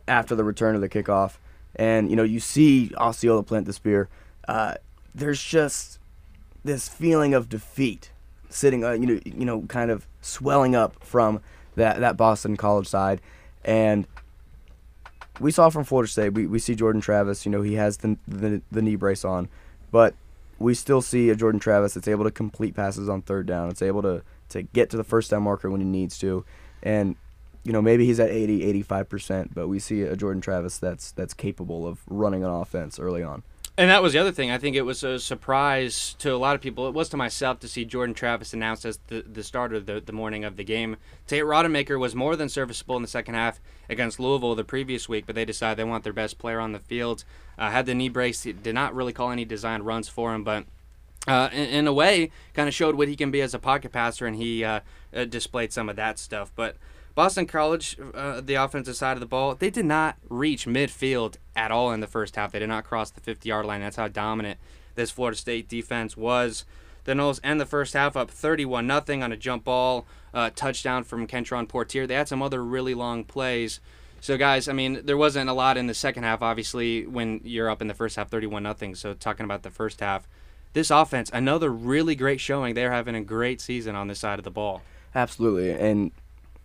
after 0.09 0.35
the 0.35 0.45
return 0.45 0.75
of 0.75 0.81
the 0.81 0.89
kickoff, 0.89 1.37
and 1.77 2.11
you 2.11 2.17
know 2.17 2.23
you 2.23 2.41
see 2.41 2.93
Osceola 2.97 3.43
plant 3.43 3.67
the 3.67 3.73
spear, 3.73 4.09
uh, 4.49 4.75
there's 5.15 5.43
just 5.43 5.99
this 6.65 6.89
feeling 6.89 7.35
of 7.35 7.49
defeat 7.49 8.11
sitting, 8.49 8.85
uh, 8.85 8.93
you 8.93 9.07
know, 9.07 9.21
you 9.25 9.45
know, 9.45 9.63
kind 9.63 9.91
of 9.91 10.07
swelling 10.21 10.75
up 10.75 11.03
from 11.05 11.41
that 11.77 12.01
that 12.01 12.17
Boston 12.17 12.57
College 12.57 12.87
side, 12.87 13.21
and 13.65 14.07
we 15.41 15.51
saw 15.51 15.69
from 15.71 15.85
Florida 15.85 16.11
State, 16.11 16.31
we, 16.31 16.47
we 16.47 16.59
see 16.59 16.75
Jordan 16.75 17.01
Travis, 17.01 17.45
you 17.45 17.53
know, 17.53 17.63
he 17.63 17.75
has 17.75 17.99
the, 17.99 18.17
the, 18.29 18.63
the 18.71 18.83
knee 18.83 18.97
brace 18.97 19.25
on, 19.25 19.49
but 19.91 20.15
we 20.59 20.75
still 20.75 21.03
see 21.03 21.31
a 21.31 21.37
Jordan 21.37 21.61
Travis 21.61 21.95
that's 21.95 22.09
able 22.09 22.25
to 22.25 22.31
complete 22.31 22.75
passes 22.75 23.09
on 23.09 23.23
third 23.23 23.47
down. 23.47 23.71
It's 23.71 23.83
able 23.83 24.03
to, 24.03 24.23
to 24.51 24.63
get 24.63 24.91
to 24.91 24.97
the 24.97 25.05
first 25.05 25.31
down 25.31 25.43
marker 25.43 25.71
when 25.71 25.81
he 25.81 25.87
needs 25.87 26.19
to. 26.19 26.45
And, 26.83 27.17
you 27.65 27.73
know, 27.73 27.83
maybe 27.83 28.07
he's 28.07 28.21
at 28.21 28.31
80, 28.31 28.83
85%, 28.85 29.51
but 29.55 29.69
we 29.69 29.79
see 29.79 30.03
a 30.03 30.17
Jordan 30.17 30.41
Travis 30.41 30.79
that's 30.79 31.13
that's 31.13 31.35
capable 31.35 31.87
of 31.87 32.01
running 32.07 32.45
an 32.45 32.51
offense 32.51 32.99
early 32.99 33.23
on. 33.23 33.43
And 33.77 33.91
that 33.91 34.03
was 34.03 34.13
the 34.13 34.21
other 34.21 34.31
thing. 34.31 34.53
I 34.53 34.59
think 34.59 34.77
it 34.77 34.83
was 34.83 35.03
a 35.03 35.19
surprise 35.19 36.15
to 36.21 36.33
a 36.33 36.37
lot 36.37 36.55
of 36.55 36.61
people. 36.61 36.87
It 36.87 36.95
was 36.95 37.09
to 37.09 37.17
myself 37.17 37.59
to 37.61 37.69
see 37.69 37.85
Jordan 37.85 38.15
Travis 38.15 38.53
announced 38.53 38.85
as 38.85 39.01
the, 39.09 39.23
the 39.23 39.43
starter 39.43 39.81
the, 39.81 40.01
the 40.01 40.13
morning 40.13 40.45
of 40.45 40.57
the 40.57 40.63
game. 40.63 40.97
Tate 41.27 41.43
Rodemaker 41.43 41.99
was 41.99 42.15
more 42.15 42.37
than 42.37 42.49
serviceable 42.49 42.95
in 42.95 43.03
the 43.03 43.09
second 43.09 43.35
half 43.35 43.61
against 43.89 44.21
Louisville 44.21 44.55
the 44.55 44.63
previous 44.63 45.09
week, 45.09 45.27
but 45.27 45.35
they 45.35 45.45
decided 45.45 45.77
they 45.77 45.85
want 45.85 46.05
their 46.05 46.13
best 46.13 46.39
player 46.39 46.61
on 46.61 46.71
the 46.71 46.79
field. 46.79 47.25
Uh, 47.59 47.71
had 47.71 47.87
the 47.87 47.95
knee 47.97 48.09
brace, 48.09 48.45
did 48.45 48.75
not 48.75 48.95
really 48.95 49.13
call 49.13 49.33
any 49.33 49.45
design 49.45 49.83
runs 49.83 50.09
for 50.09 50.33
him, 50.33 50.45
but 50.45 50.67
uh, 51.27 51.49
in, 51.53 51.69
in, 51.69 51.87
a 51.89 51.93
way, 51.93 52.31
kind 52.53 52.69
of 52.69 52.75
showed 52.75 52.95
what 52.95 53.09
he 53.09 53.17
can 53.17 53.33
be 53.33 53.41
as 53.41 53.55
a 53.55 53.59
pocket 53.59 53.91
passer, 53.91 54.27
and 54.27 54.37
he 54.37 54.63
uh, 54.63 54.81
uh, 55.13 55.25
displayed 55.25 55.73
some 55.73 55.89
of 55.89 55.97
that 55.97 56.19
stuff. 56.21 56.53
But 56.55 56.77
Boston 57.15 57.47
College, 57.47 57.97
uh, 58.13 58.41
the 58.41 58.55
offensive 58.55 58.97
side 58.97 59.13
of 59.13 59.21
the 59.21 59.27
ball, 59.27 59.55
they 59.55 59.71
did 59.71 59.85
not 59.85 60.17
reach 60.29 60.67
midfield 60.67 61.37
at 61.55 61.71
all 61.71 61.93
in 61.93 62.01
the 62.01 62.09
first 62.09 62.35
half. 62.35 62.53
They 62.53 62.59
did 62.59 62.69
not 62.69 62.85
cross 62.85 63.11
the 63.11 63.21
50 63.21 63.49
yard 63.49 63.67
line. 63.67 63.81
That's 63.81 63.97
how 63.97 64.09
dominant 64.09 64.59
this 64.97 65.11
Florida 65.11 65.37
State 65.37 65.69
defense 65.69 66.17
was. 66.17 66.65
The 67.05 67.13
Noles 67.13 67.39
end 67.45 67.61
the 67.61 67.67
first 67.67 67.93
half 67.93 68.17
up 68.17 68.31
31 68.31 68.89
0 68.89 69.23
on 69.23 69.33
a 69.33 69.37
jump 69.37 69.65
ball, 69.65 70.07
uh, 70.33 70.51
touchdown 70.55 71.05
from 71.05 71.27
Kentron 71.27 71.69
Poitier. 71.69 72.09
They 72.09 72.15
had 72.15 72.29
some 72.29 72.43
other 72.43 72.65
really 72.65 72.95
long 72.95 73.25
plays. 73.25 73.79
So, 74.21 74.39
guys, 74.39 74.69
I 74.69 74.73
mean, 74.73 75.03
there 75.05 75.19
wasn't 75.19 75.51
a 75.51 75.53
lot 75.53 75.77
in 75.77 75.87
the 75.87 75.95
second 75.95 76.23
half, 76.23 76.41
obviously, 76.41 77.07
when 77.07 77.43
you're 77.45 77.69
up 77.69 77.83
in 77.83 77.89
the 77.89 77.95
first 77.95 78.17
half 78.17 78.31
31 78.31 78.75
0. 78.77 78.95
So, 78.95 79.13
talking 79.13 79.45
about 79.45 79.63
the 79.63 79.71
first 79.71 80.01
half, 80.01 80.27
this 80.73 80.91
offense, 80.91 81.31
another 81.33 81.71
really 81.71 82.15
great 82.15 82.41
showing. 82.41 82.75
They're 82.75 82.91
having 82.91 83.15
a 83.15 83.21
great 83.21 83.61
season 83.61 83.95
on 83.95 84.09
this 84.09 84.19
side 84.19 84.39
of 84.39 84.45
the 84.45 84.51
ball. 84.51 84.83
Absolutely. 85.15 85.71
And 85.73 86.11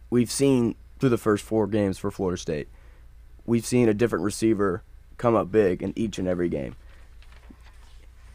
we've 0.10 0.32
seen 0.32 0.76
through 1.00 1.10
the 1.10 1.18
first 1.18 1.44
four 1.44 1.68
games 1.68 1.98
for 1.98 2.12
Florida 2.12 2.40
State, 2.40 2.68
we've 3.46 3.66
seen 3.66 3.90
a 3.90 3.94
different 3.94 4.24
receiver 4.26 4.84
come 5.18 5.36
up 5.36 5.52
big 5.52 5.82
in 5.82 5.94
each 5.96 6.18
and 6.18 6.28
every 6.28 6.50
game. 6.50 6.76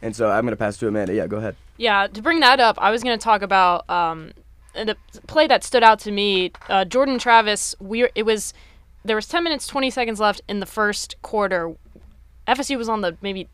And 0.01 0.15
so 0.15 0.29
I'm 0.29 0.43
going 0.43 0.51
to 0.51 0.57
pass 0.57 0.77
to 0.77 0.87
Amanda. 0.87 1.13
Yeah, 1.13 1.27
go 1.27 1.37
ahead. 1.37 1.55
Yeah, 1.77 2.07
to 2.07 2.21
bring 2.21 2.39
that 2.41 2.59
up, 2.59 2.77
I 2.79 2.91
was 2.91 3.03
going 3.03 3.17
to 3.17 3.23
talk 3.23 3.41
about 3.41 3.89
um, 3.89 4.33
the 4.73 4.95
play 5.27 5.47
that 5.47 5.63
stood 5.63 5.83
out 5.83 5.99
to 5.99 6.11
me. 6.11 6.51
Uh, 6.69 6.85
Jordan 6.85 7.17
Travis. 7.17 7.75
We 7.79 8.07
it 8.15 8.23
was 8.23 8.53
there 9.03 9.15
was 9.15 9.27
10 9.27 9.43
minutes 9.43 9.67
20 9.67 9.89
seconds 9.89 10.19
left 10.19 10.41
in 10.47 10.59
the 10.59 10.65
first 10.65 11.15
quarter. 11.21 11.75
FSU 12.47 12.77
was 12.77 12.89
on 12.89 13.01
the 13.01 13.17
maybe 13.21 13.49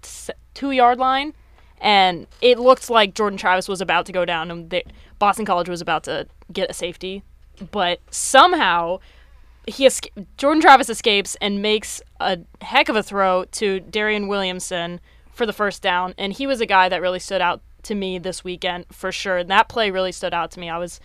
two 0.53 0.71
yard 0.71 0.97
line, 0.99 1.33
and 1.79 2.27
it 2.41 2.59
looked 2.59 2.89
like 2.89 3.13
Jordan 3.13 3.37
Travis 3.37 3.67
was 3.67 3.81
about 3.81 4.05
to 4.07 4.11
go 4.11 4.25
down, 4.25 4.51
and 4.51 4.69
they, 4.69 4.83
Boston 5.19 5.45
College 5.45 5.69
was 5.69 5.81
about 5.81 6.03
to 6.03 6.27
get 6.51 6.69
a 6.69 6.73
safety, 6.73 7.23
but 7.71 7.99
somehow 8.09 8.99
he 9.67 9.89
Jordan 10.37 10.61
Travis 10.61 10.89
escapes 10.89 11.35
and 11.39 11.61
makes 11.61 12.01
a 12.19 12.39
heck 12.61 12.89
of 12.89 12.95
a 12.95 13.03
throw 13.03 13.45
to 13.45 13.79
Darion 13.81 14.27
Williamson 14.27 14.99
for 15.33 15.45
the 15.45 15.53
first 15.53 15.81
down, 15.81 16.13
and 16.17 16.33
he 16.33 16.47
was 16.47 16.61
a 16.61 16.65
guy 16.65 16.89
that 16.89 17.01
really 17.01 17.19
stood 17.19 17.41
out 17.41 17.61
to 17.83 17.95
me 17.95 18.17
this 18.19 18.43
weekend 18.43 18.85
for 18.91 19.11
sure. 19.11 19.37
And 19.37 19.49
that 19.49 19.69
play 19.69 19.91
really 19.91 20.11
stood 20.11 20.33
out 20.33 20.51
to 20.51 20.59
me. 20.59 20.69
I 20.69 20.77
was 20.77 20.99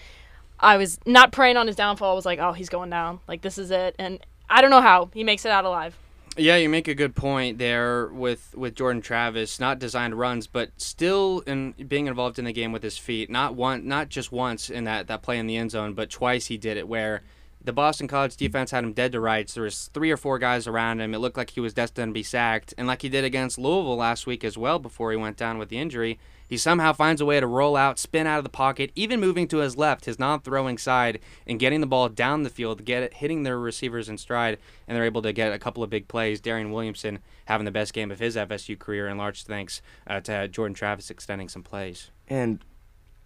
I 0.58 0.76
was 0.76 0.98
not 1.06 1.32
praying 1.32 1.56
on 1.56 1.66
his 1.66 1.76
downfall. 1.76 2.12
I 2.12 2.14
was 2.14 2.26
like, 2.26 2.38
oh, 2.38 2.52
he's 2.52 2.68
going 2.68 2.90
down. 2.90 3.20
Like 3.28 3.42
this 3.42 3.58
is 3.58 3.70
it. 3.70 3.94
And 3.98 4.20
I 4.48 4.60
don't 4.60 4.70
know 4.70 4.80
how 4.80 5.10
he 5.12 5.24
makes 5.24 5.44
it 5.44 5.50
out 5.50 5.64
alive. 5.64 5.96
Yeah, 6.38 6.56
you 6.56 6.68
make 6.68 6.86
a 6.86 6.94
good 6.94 7.16
point 7.16 7.56
there 7.56 8.08
with 8.08 8.54
with 8.54 8.74
Jordan 8.74 9.00
Travis. 9.00 9.58
Not 9.58 9.78
designed 9.78 10.18
runs, 10.18 10.46
but 10.46 10.70
still 10.76 11.40
in 11.46 11.72
being 11.72 12.08
involved 12.08 12.38
in 12.38 12.44
the 12.44 12.52
game 12.52 12.72
with 12.72 12.82
his 12.82 12.98
feet. 12.98 13.30
Not 13.30 13.54
one, 13.54 13.88
not 13.88 14.10
just 14.10 14.32
once 14.32 14.68
in 14.68 14.84
that 14.84 15.06
that 15.06 15.22
play 15.22 15.38
in 15.38 15.46
the 15.46 15.56
end 15.56 15.70
zone, 15.70 15.94
but 15.94 16.10
twice 16.10 16.46
he 16.46 16.58
did 16.58 16.76
it 16.76 16.88
where 16.88 17.22
the 17.64 17.72
Boston 17.72 18.06
College 18.06 18.36
defense 18.36 18.70
had 18.70 18.84
him 18.84 18.92
dead 18.92 19.12
to 19.12 19.20
rights. 19.20 19.54
There 19.54 19.62
was 19.62 19.88
three 19.94 20.10
or 20.10 20.18
four 20.18 20.38
guys 20.38 20.66
around 20.66 21.00
him. 21.00 21.14
It 21.14 21.18
looked 21.18 21.38
like 21.38 21.50
he 21.50 21.60
was 21.60 21.72
destined 21.72 22.10
to 22.10 22.14
be 22.14 22.22
sacked, 22.22 22.74
and 22.76 22.86
like 22.86 23.00
he 23.00 23.08
did 23.08 23.24
against 23.24 23.58
Louisville 23.58 23.96
last 23.96 24.26
week 24.26 24.44
as 24.44 24.58
well 24.58 24.78
before 24.78 25.10
he 25.12 25.16
went 25.16 25.38
down 25.38 25.56
with 25.56 25.70
the 25.70 25.78
injury. 25.78 26.18
He 26.48 26.56
somehow 26.56 26.92
finds 26.92 27.20
a 27.20 27.26
way 27.26 27.40
to 27.40 27.46
roll 27.46 27.76
out, 27.76 27.98
spin 27.98 28.26
out 28.26 28.38
of 28.38 28.44
the 28.44 28.50
pocket, 28.50 28.92
even 28.94 29.20
moving 29.20 29.48
to 29.48 29.58
his 29.58 29.76
left, 29.76 30.04
his 30.04 30.18
non-throwing 30.18 30.78
side, 30.78 31.20
and 31.46 31.58
getting 31.58 31.80
the 31.80 31.86
ball 31.86 32.08
down 32.08 32.42
the 32.42 32.50
field, 32.50 32.84
get 32.84 33.02
it, 33.02 33.14
hitting 33.14 33.42
their 33.42 33.58
receivers 33.58 34.08
in 34.08 34.18
stride, 34.18 34.58
and 34.86 34.96
they're 34.96 35.04
able 35.04 35.22
to 35.22 35.32
get 35.32 35.52
a 35.52 35.58
couple 35.58 35.82
of 35.82 35.90
big 35.90 36.08
plays. 36.08 36.40
Darion 36.40 36.72
Williamson 36.72 37.18
having 37.46 37.64
the 37.64 37.70
best 37.70 37.92
game 37.92 38.10
of 38.10 38.18
his 38.18 38.36
FSU 38.36 38.78
career, 38.78 39.08
in 39.08 39.18
large 39.18 39.44
thanks 39.44 39.82
uh, 40.06 40.20
to 40.20 40.48
Jordan 40.48 40.74
Travis 40.74 41.10
extending 41.10 41.48
some 41.48 41.62
plays. 41.62 42.10
And 42.28 42.60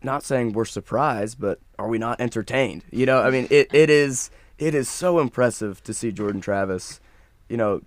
not 0.02 0.22
saying 0.22 0.52
we're 0.52 0.64
surprised, 0.64 1.40
but 1.40 1.60
are 1.78 1.88
we 1.88 1.98
not 1.98 2.20
entertained? 2.20 2.84
You 2.90 3.06
know, 3.06 3.20
I 3.20 3.30
mean, 3.30 3.46
it, 3.50 3.72
it 3.74 3.90
is 3.90 4.30
it 4.58 4.74
is 4.74 4.88
so 4.88 5.18
impressive 5.18 5.82
to 5.84 5.94
see 5.94 6.12
Jordan 6.12 6.40
Travis, 6.40 7.00
you 7.48 7.56
know, 7.56 7.80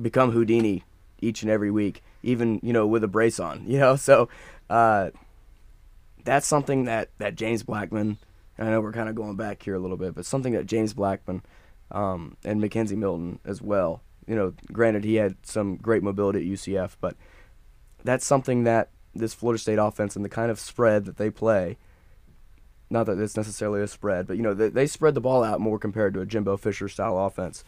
become 0.00 0.32
Houdini 0.32 0.84
each 1.20 1.42
and 1.42 1.50
every 1.50 1.70
week, 1.70 2.02
even 2.22 2.60
you 2.62 2.72
know 2.72 2.86
with 2.86 3.04
a 3.04 3.08
brace 3.08 3.40
on. 3.40 3.64
You 3.66 3.78
know, 3.78 3.96
so 3.96 4.28
uh, 4.70 5.10
that's 6.24 6.46
something 6.46 6.84
that, 6.84 7.10
that 7.18 7.34
James 7.34 7.62
Blackman, 7.62 8.18
I 8.58 8.64
know 8.64 8.80
we're 8.80 8.92
kind 8.92 9.08
of 9.08 9.14
going 9.14 9.36
back 9.36 9.62
here 9.62 9.74
a 9.74 9.78
little 9.78 9.96
bit, 9.96 10.14
but 10.14 10.26
something 10.26 10.52
that 10.52 10.66
James 10.66 10.92
Blackman 10.92 11.42
um, 11.90 12.36
and 12.44 12.62
McKenzie 12.62 12.96
Milton 12.96 13.38
as 13.44 13.62
well. 13.62 14.02
You 14.26 14.36
know, 14.36 14.52
granted 14.72 15.04
he 15.04 15.14
had 15.14 15.36
some 15.42 15.76
great 15.76 16.02
mobility 16.02 16.40
at 16.40 16.58
UCF, 16.58 16.96
but 17.00 17.16
that's 18.04 18.26
something 18.26 18.64
that 18.64 18.90
this 19.14 19.34
Florida 19.34 19.58
State 19.58 19.78
offense 19.78 20.16
and 20.16 20.24
the 20.24 20.28
kind 20.28 20.50
of 20.50 20.60
spread 20.60 21.06
that 21.06 21.16
they 21.16 21.30
play. 21.30 21.78
Not 22.90 23.06
that 23.06 23.18
it's 23.18 23.36
necessarily 23.36 23.82
a 23.82 23.88
spread, 23.88 24.26
but 24.26 24.36
you 24.36 24.42
know 24.42 24.54
they, 24.54 24.68
they 24.68 24.86
spread 24.86 25.14
the 25.14 25.20
ball 25.20 25.44
out 25.44 25.60
more 25.60 25.78
compared 25.78 26.14
to 26.14 26.20
a 26.20 26.26
Jimbo 26.26 26.56
Fisher 26.56 26.88
style 26.88 27.18
offense, 27.18 27.64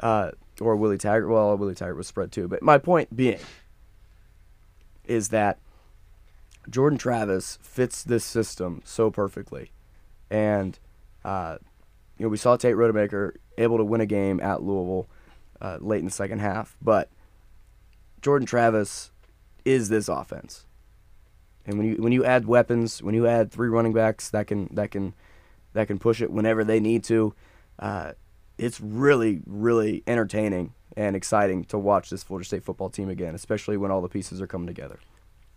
uh, 0.00 0.32
or 0.60 0.76
Willie 0.76 0.98
Taggart. 0.98 1.30
Well, 1.30 1.56
Willie 1.56 1.74
Taggart 1.74 1.96
was 1.96 2.06
spread 2.06 2.32
too, 2.32 2.48
but 2.48 2.62
my 2.62 2.76
point 2.76 3.14
being 3.14 3.40
is 5.04 5.30
that 5.30 5.58
Jordan 6.68 6.98
Travis 6.98 7.58
fits 7.62 8.02
this 8.02 8.24
system 8.24 8.82
so 8.84 9.10
perfectly, 9.10 9.70
and 10.30 10.78
uh, 11.24 11.58
you 12.18 12.24
know 12.24 12.28
we 12.28 12.36
saw 12.36 12.56
Tate 12.56 12.76
Rodemaker 12.76 13.36
able 13.56 13.78
to 13.78 13.84
win 13.84 14.00
a 14.00 14.06
game 14.06 14.40
at 14.40 14.62
Louisville 14.62 15.08
uh, 15.60 15.78
late 15.80 16.00
in 16.00 16.04
the 16.04 16.10
second 16.10 16.40
half, 16.40 16.76
but 16.82 17.10
Jordan 18.20 18.46
Travis 18.46 19.10
is 19.64 19.88
this 19.88 20.08
offense, 20.08 20.66
and 21.66 21.78
when 21.78 21.86
you 21.86 21.96
when 21.96 22.12
you 22.12 22.24
add 22.24 22.46
weapons, 22.46 23.02
when 23.02 23.14
you 23.14 23.26
add 23.26 23.50
three 23.50 23.68
running 23.68 23.92
backs 23.92 24.30
that 24.30 24.46
can 24.46 24.68
that 24.72 24.90
can 24.90 25.14
that 25.72 25.86
can 25.86 25.98
push 25.98 26.20
it 26.20 26.30
whenever 26.30 26.64
they 26.64 26.80
need 26.80 27.04
to, 27.04 27.34
uh, 27.78 28.12
it's 28.58 28.80
really 28.80 29.40
really 29.46 30.02
entertaining 30.06 30.74
and 30.96 31.14
exciting 31.14 31.64
to 31.64 31.78
watch 31.78 32.10
this 32.10 32.24
Florida 32.24 32.44
State 32.44 32.64
football 32.64 32.90
team 32.90 33.08
again, 33.08 33.34
especially 33.34 33.76
when 33.76 33.90
all 33.90 34.02
the 34.02 34.08
pieces 34.08 34.42
are 34.42 34.46
coming 34.46 34.66
together. 34.66 34.98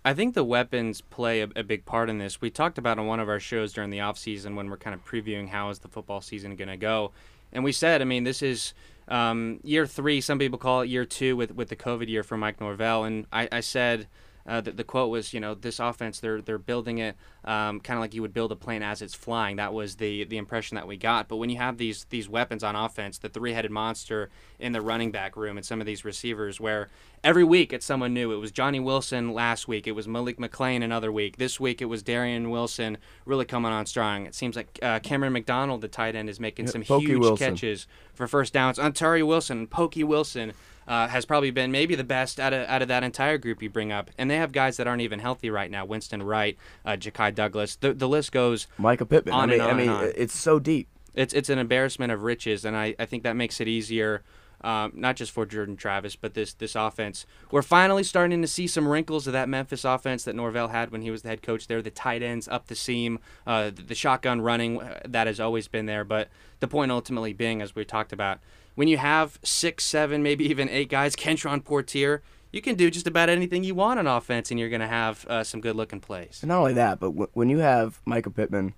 I 0.03 0.13
think 0.13 0.33
the 0.33 0.43
weapons 0.43 1.01
play 1.01 1.41
a, 1.41 1.49
a, 1.55 1.63
big 1.63 1.85
part 1.85 2.09
in 2.09 2.17
this. 2.17 2.41
We 2.41 2.49
talked 2.49 2.77
about 2.77 2.97
on 2.97 3.05
one 3.05 3.19
of 3.19 3.29
our 3.29 3.39
shows 3.39 3.71
during 3.71 3.91
the 3.91 3.99
offseason 3.99 4.55
when 4.55 4.69
we're 4.69 4.77
kind 4.77 4.95
of 4.95 5.05
previewing 5.05 5.49
how 5.49 5.69
is 5.69 5.79
the 5.79 5.87
football 5.87 6.21
season 6.21 6.55
going 6.55 6.69
to 6.69 6.77
go. 6.77 7.11
And 7.53 7.63
we 7.63 7.71
said, 7.71 8.01
I 8.01 8.05
mean, 8.05 8.23
this 8.23 8.41
is 8.41 8.73
um, 9.07 9.59
year 9.63 9.85
three. 9.85 10.19
Some 10.19 10.39
people 10.39 10.57
call 10.57 10.81
it 10.81 10.89
year 10.89 11.05
two 11.05 11.35
with, 11.35 11.53
with 11.53 11.69
the 11.69 11.75
COVID 11.75 12.07
year 12.07 12.23
for 12.23 12.35
Mike 12.35 12.59
Norvell. 12.59 13.03
And 13.03 13.27
I, 13.31 13.47
I 13.51 13.59
said– 13.59 14.07
uh, 14.47 14.61
the, 14.61 14.71
the, 14.71 14.83
quote 14.83 15.09
was, 15.09 15.33
you 15.33 15.39
know, 15.39 15.53
this 15.53 15.79
offense 15.79 16.19
they're 16.19 16.41
they're 16.41 16.57
building 16.57 16.97
it 16.99 17.15
um, 17.43 17.79
kind 17.79 17.97
of 17.97 18.01
like 18.01 18.13
you 18.13 18.21
would 18.21 18.33
build 18.33 18.51
a 18.51 18.55
plane 18.55 18.83
as 18.83 19.01
it's 19.01 19.15
flying. 19.15 19.55
That 19.55 19.73
was 19.73 19.95
the 19.95 20.25
the 20.25 20.37
impression 20.37 20.75
that 20.75 20.87
we 20.87 20.95
got. 20.97 21.27
But 21.27 21.37
when 21.37 21.49
you 21.49 21.57
have 21.57 21.77
these 21.77 22.05
these 22.09 22.29
weapons 22.29 22.63
on 22.63 22.75
offense, 22.75 23.17
the 23.17 23.29
three-headed 23.29 23.71
monster 23.71 24.29
in 24.59 24.73
the 24.73 24.81
running 24.81 25.11
back 25.11 25.35
room, 25.35 25.57
and 25.57 25.65
some 25.65 25.79
of 25.79 25.87
these 25.87 26.05
receivers, 26.05 26.59
where 26.59 26.89
every 27.23 27.43
week 27.43 27.73
it's 27.73 27.85
someone 27.85 28.13
new. 28.13 28.31
It 28.31 28.37
was 28.37 28.51
Johnny 28.51 28.79
Wilson 28.79 29.33
last 29.33 29.67
week. 29.67 29.87
It 29.87 29.93
was 29.93 30.07
Malik 30.07 30.37
McClain 30.37 30.83
another 30.83 31.11
week. 31.11 31.37
This 31.37 31.59
week 31.59 31.81
it 31.81 31.85
was 31.85 32.03
Darian 32.03 32.51
Wilson 32.51 32.97
really 33.25 33.45
coming 33.45 33.71
on 33.71 33.87
strong. 33.87 34.27
It 34.27 34.35
seems 34.35 34.55
like 34.55 34.77
uh, 34.83 34.99
Cameron 34.99 35.33
McDonald, 35.33 35.81
the 35.81 35.87
tight 35.87 36.15
end, 36.15 36.29
is 36.29 36.39
making 36.39 36.65
yeah, 36.65 36.71
some 36.71 36.83
Pokey 36.83 37.07
huge 37.07 37.19
Wilson. 37.19 37.55
catches 37.55 37.87
for 38.13 38.27
first 38.27 38.53
downs. 38.53 38.77
Ontaria 38.77 39.25
Wilson, 39.25 39.65
Pokey 39.65 40.03
Wilson 40.03 40.53
uh, 40.87 41.07
has 41.07 41.25
probably 41.25 41.51
been 41.51 41.71
maybe 41.71 41.95
the 41.95 42.03
best 42.03 42.39
out 42.39 42.53
of 42.53 42.67
out 42.67 42.81
of 42.81 42.87
that 42.87 43.03
entire 43.03 43.37
group 43.37 43.61
you 43.61 43.69
bring 43.69 43.91
up. 43.91 44.09
And 44.17 44.29
they 44.29 44.37
have 44.37 44.51
guys 44.51 44.77
that 44.77 44.87
aren't 44.87 45.01
even 45.01 45.19
healthy 45.19 45.49
right 45.49 45.69
now: 45.69 45.85
Winston 45.85 46.23
Wright, 46.23 46.57
uh, 46.85 46.91
Ja'Khi 46.91 47.33
Douglas. 47.33 47.75
The 47.75 47.93
the 47.93 48.07
list 48.07 48.31
goes. 48.31 48.67
Mycah 48.79 49.07
Pittman. 49.07 49.33
On 49.33 49.43
I 49.43 49.45
mean, 49.45 49.61
and 49.61 49.61
on 49.61 49.69
I 49.69 49.73
mean, 49.73 49.89
on. 49.89 50.11
it's 50.15 50.37
so 50.37 50.59
deep. 50.59 50.87
It's 51.13 51.33
it's 51.33 51.49
an 51.49 51.59
embarrassment 51.59 52.11
of 52.11 52.23
riches, 52.23 52.65
and 52.65 52.75
I, 52.75 52.95
I 52.97 53.05
think 53.05 53.23
that 53.23 53.35
makes 53.35 53.59
it 53.59 53.67
easier. 53.67 54.23
Um, 54.63 54.91
not 54.93 55.15
just 55.15 55.31
for 55.31 55.47
Jordan 55.47 55.75
Travis, 55.75 56.15
but 56.15 56.35
this 56.35 56.53
this 56.53 56.75
offense. 56.75 57.25
We're 57.49 57.63
finally 57.63 58.03
starting 58.03 58.43
to 58.43 58.47
see 58.47 58.67
some 58.67 58.87
wrinkles 58.87 59.25
of 59.25 59.33
that 59.33 59.49
Memphis 59.49 59.83
offense 59.83 60.23
that 60.25 60.35
Norvell 60.35 60.67
had 60.67 60.91
when 60.91 61.01
he 61.01 61.09
was 61.09 61.23
the 61.23 61.29
head 61.29 61.41
coach 61.41 61.65
there. 61.65 61.81
The 61.81 61.89
tight 61.89 62.21
ends 62.21 62.47
up 62.47 62.67
the 62.67 62.75
seam, 62.75 63.17
uh, 63.47 63.71
the, 63.71 63.81
the, 63.81 63.95
shotgun 63.95 64.39
running 64.39 64.79
uh, 64.79 64.99
that 65.07 65.25
has 65.25 65.39
always 65.39 65.67
been 65.67 65.87
there. 65.87 66.03
But 66.03 66.29
the 66.59 66.67
point 66.67 66.91
ultimately 66.91 67.33
being, 67.33 67.59
as 67.59 67.73
we 67.73 67.83
talked 67.85 68.13
about, 68.13 68.39
when 68.75 68.87
you 68.87 68.97
have 68.97 69.39
six, 69.43 69.83
seven, 69.83 70.23
maybe 70.23 70.45
even 70.49 70.69
eight 70.69 70.89
guys, 70.89 71.15
Kentron 71.15 71.63
Poitier, 71.63 72.21
you 72.51 72.61
can 72.61 72.75
do 72.75 72.89
just 72.91 73.07
about 73.07 73.29
anything 73.29 73.63
you 73.63 73.75
want 73.75 73.99
on 73.99 74.07
offense, 74.07 74.51
and 74.51 74.59
you're 74.59 74.69
going 74.69 74.81
to 74.81 74.87
have 74.87 75.25
uh, 75.27 75.43
some 75.43 75.61
good 75.61 75.75
looking 75.75 75.99
plays. 75.99 76.39
And 76.41 76.49
not 76.49 76.59
only 76.59 76.73
that, 76.73 76.99
but 76.99 77.07
w- 77.11 77.29
when 77.33 77.49
you 77.49 77.59
have 77.59 78.01
Michael 78.05 78.31
Pittman, 78.31 78.73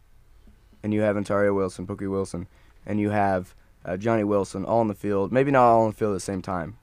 and 0.84 0.94
you 0.94 1.02
have 1.02 1.16
Ontaria 1.16 1.56
Wilson, 1.56 1.88
Pookie 1.88 2.10
Wilson, 2.12 2.48
and 2.86 3.00
you 3.00 3.10
have 3.10 3.56
uh, 3.86 3.98
Johnny 3.98 4.24
Wilson 4.24 4.66
all 4.66 4.82
in 4.82 4.90
the 4.90 4.94
field, 4.94 5.32
maybe 5.32 5.50
not 5.50 5.64
all 5.64 5.86
in 5.86 5.92
the 5.92 5.98
field 5.98 6.12
at 6.12 6.16
the 6.16 6.20
same 6.20 6.42
time. 6.42 6.78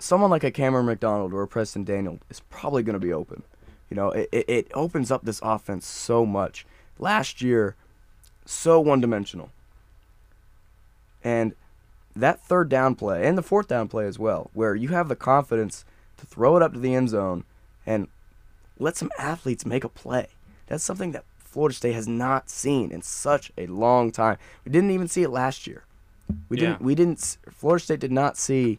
Someone 0.00 0.30
like 0.30 0.42
a 0.42 0.50
Cameron 0.50 0.86
McDonald 0.86 1.32
or 1.32 1.42
a 1.42 1.48
Preston 1.48 1.84
Daniel 1.84 2.18
is 2.30 2.40
probably 2.40 2.82
going 2.82 2.94
to 2.94 3.06
be 3.06 3.12
open. 3.12 3.42
You 3.90 3.96
know, 3.96 4.10
it, 4.10 4.28
it, 4.32 4.44
it 4.48 4.68
opens 4.74 5.10
up 5.10 5.24
this 5.24 5.40
offense 5.42 5.86
so 5.86 6.24
much. 6.24 6.66
Last 6.98 7.42
year, 7.42 7.76
so 8.46 8.80
one 8.80 9.00
dimensional. 9.00 9.50
And 11.22 11.54
that 12.14 12.40
third 12.40 12.68
down 12.68 12.94
play 12.94 13.26
and 13.26 13.36
the 13.38 13.42
fourth 13.42 13.68
down 13.68 13.88
play 13.88 14.06
as 14.06 14.18
well, 14.18 14.50
where 14.54 14.74
you 14.74 14.88
have 14.88 15.08
the 15.08 15.16
confidence 15.16 15.84
to 16.18 16.26
throw 16.26 16.56
it 16.56 16.62
up 16.62 16.72
to 16.74 16.78
the 16.78 16.94
end 16.94 17.08
zone 17.08 17.44
and 17.86 18.08
let 18.78 18.96
some 18.96 19.10
athletes 19.18 19.64
make 19.66 19.84
a 19.84 19.88
play. 19.88 20.28
That's 20.66 20.84
something 20.84 21.12
that 21.12 21.24
Florida 21.38 21.74
State 21.74 21.94
has 21.94 22.08
not 22.08 22.48
seen 22.48 22.90
in 22.90 23.02
such 23.02 23.52
a 23.58 23.66
long 23.66 24.10
time. 24.10 24.38
We 24.64 24.72
didn't 24.72 24.90
even 24.90 25.08
see 25.08 25.22
it 25.22 25.30
last 25.30 25.66
year. 25.66 25.84
We 26.48 26.56
Yeah. 26.58 26.68
didn't. 26.70 26.82
We 26.82 26.94
didn't. 26.94 27.36
Florida 27.50 27.82
State 27.84 28.00
did 28.00 28.12
not 28.12 28.36
see 28.36 28.78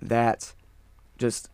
that 0.00 0.54
just 1.18 1.50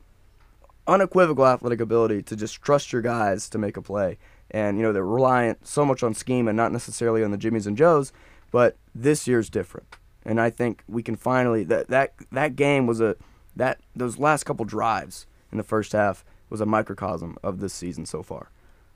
unequivocal 0.87 1.47
athletic 1.47 1.81
ability 1.81 2.23
to 2.23 2.37
just 2.37 2.61
trust 2.63 2.93
your 2.93 3.03
guys 3.03 3.49
to 3.49 3.59
make 3.59 3.77
a 3.77 3.83
play. 3.83 4.19
And 4.51 4.77
you 4.77 4.83
know 4.83 4.93
they're 4.93 5.05
reliant 5.05 5.67
so 5.67 5.85
much 5.85 6.03
on 6.03 6.15
scheme 6.15 6.47
and 6.49 6.57
not 6.57 6.73
necessarily 6.73 7.25
on 7.25 7.31
the 7.31 7.37
Jimmies 7.37 7.67
and 7.67 7.77
Joes. 7.77 8.13
But 8.51 8.77
this 8.95 9.27
year's 9.27 9.49
different, 9.49 9.87
and 10.25 10.41
I 10.41 10.51
think 10.51 10.83
we 10.89 11.03
can 11.03 11.17
finally 11.17 11.65
that 11.65 11.89
that 11.89 12.15
that 12.31 12.57
game 12.57 12.87
was 12.87 13.01
a 13.01 13.17
that 13.57 13.81
those 13.95 14.19
last 14.19 14.45
couple 14.45 14.65
drives 14.65 15.27
in 15.51 15.59
the 15.59 15.65
first 15.65 15.93
half 15.93 16.25
was 16.49 16.61
a 16.61 16.67
microcosm 16.67 17.37
of 17.43 17.61
this 17.61 17.73
season 17.73 18.07
so 18.07 18.23
far. 18.23 18.51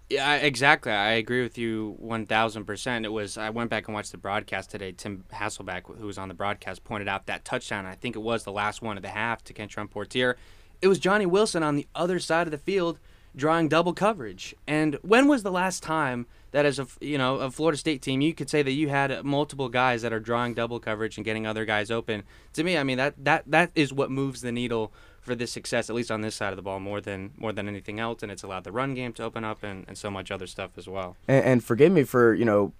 Yeah, 0.08 0.36
exactly. 0.36 0.92
I 0.92 1.12
agree 1.12 1.42
with 1.42 1.58
you 1.58 1.96
one 1.98 2.26
thousand 2.26 2.64
percent. 2.64 3.04
It 3.04 3.08
was. 3.08 3.36
I 3.36 3.50
went 3.50 3.70
back 3.70 3.88
and 3.88 3.94
watched 3.94 4.12
the 4.12 4.18
broadcast 4.18 4.70
today. 4.70 4.92
Tim 4.92 5.24
Hasselbeck, 5.32 5.98
who 5.98 6.06
was 6.06 6.16
on 6.16 6.28
the 6.28 6.34
broadcast, 6.34 6.84
pointed 6.84 7.08
out 7.08 7.26
that 7.26 7.44
touchdown. 7.44 7.86
I 7.86 7.96
think 7.96 8.14
it 8.14 8.20
was 8.20 8.44
the 8.44 8.52
last 8.52 8.82
one 8.82 8.96
of 8.96 9.02
the 9.02 9.08
half 9.08 9.42
to 9.44 9.52
Kentron 9.52 9.88
Poitier. 9.90 10.34
It 10.80 10.88
was 10.88 10.98
Johnny 10.98 11.26
Wilson 11.26 11.62
on 11.62 11.74
the 11.74 11.88
other 11.94 12.20
side 12.20 12.46
of 12.46 12.52
the 12.52 12.58
field 12.58 13.00
drawing 13.34 13.68
double 13.68 13.92
coverage. 13.92 14.54
And 14.66 14.94
when 15.02 15.28
was 15.28 15.42
the 15.42 15.50
last 15.50 15.82
time 15.82 16.26
that, 16.56 16.64
as 16.64 16.78
a 16.78 16.86
you 17.02 17.18
know 17.18 17.36
a 17.36 17.50
Florida 17.50 17.76
State 17.76 18.00
team, 18.00 18.22
you 18.22 18.32
could 18.32 18.48
say 18.48 18.62
that 18.62 18.70
you 18.70 18.88
had 18.88 19.22
multiple 19.22 19.68
guys 19.68 20.00
that 20.00 20.10
are 20.10 20.18
drawing 20.18 20.54
double 20.54 20.80
coverage 20.80 21.18
and 21.18 21.24
getting 21.24 21.46
other 21.46 21.66
guys 21.66 21.90
open? 21.90 22.22
To 22.54 22.64
me, 22.64 22.78
I 22.78 22.82
mean 22.82 22.96
that 22.96 23.12
that 23.22 23.44
that 23.46 23.70
is 23.74 23.92
what 23.92 24.10
moves 24.10 24.40
the 24.40 24.50
needle 24.50 24.90
for 25.20 25.34
this 25.34 25.52
success, 25.52 25.90
at 25.90 25.96
least 25.96 26.10
on 26.10 26.22
this 26.22 26.34
side 26.34 26.54
of 26.54 26.56
the 26.56 26.62
ball, 26.62 26.80
more 26.80 27.02
than 27.02 27.32
more 27.36 27.52
than 27.52 27.68
anything 27.68 28.00
else. 28.00 28.22
And 28.22 28.32
it's 28.32 28.42
allowed 28.42 28.64
the 28.64 28.72
run 28.72 28.94
game 28.94 29.12
to 29.14 29.24
open 29.24 29.44
up 29.44 29.62
and, 29.62 29.84
and 29.86 29.98
so 29.98 30.10
much 30.10 30.30
other 30.30 30.46
stuff 30.46 30.70
as 30.78 30.88
well. 30.88 31.14
And, 31.28 31.44
and 31.44 31.64
forgive 31.64 31.92
me 31.92 32.04
for 32.04 32.32
you 32.32 32.46
know 32.46 32.72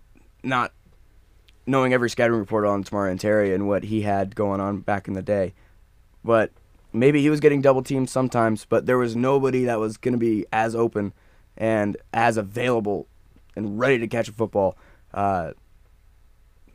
not 0.42 0.72
knowing 1.66 1.92
every 1.92 2.08
scouting 2.08 2.38
report 2.38 2.64
on 2.64 2.82
Tamorrion 2.82 3.20
Terry 3.20 3.52
and 3.52 3.68
what 3.68 3.84
he 3.84 4.00
had 4.00 4.34
going 4.34 4.58
on 4.58 4.80
back 4.80 5.06
in 5.06 5.12
the 5.12 5.20
day, 5.20 5.52
but 6.24 6.50
maybe 6.94 7.20
he 7.20 7.28
was 7.28 7.40
getting 7.40 7.60
double 7.60 7.82
teamed 7.82 8.08
sometimes. 8.08 8.64
But 8.64 8.86
there 8.86 8.96
was 8.96 9.14
nobody 9.14 9.66
that 9.66 9.78
was 9.78 9.98
going 9.98 10.14
to 10.14 10.18
be 10.18 10.46
as 10.50 10.74
open 10.74 11.12
and 11.58 11.98
as 12.14 12.38
available 12.38 13.06
and 13.56 13.78
ready 13.78 13.98
to 13.98 14.06
catch 14.06 14.28
a 14.28 14.32
football 14.32 14.76
uh, 15.14 15.52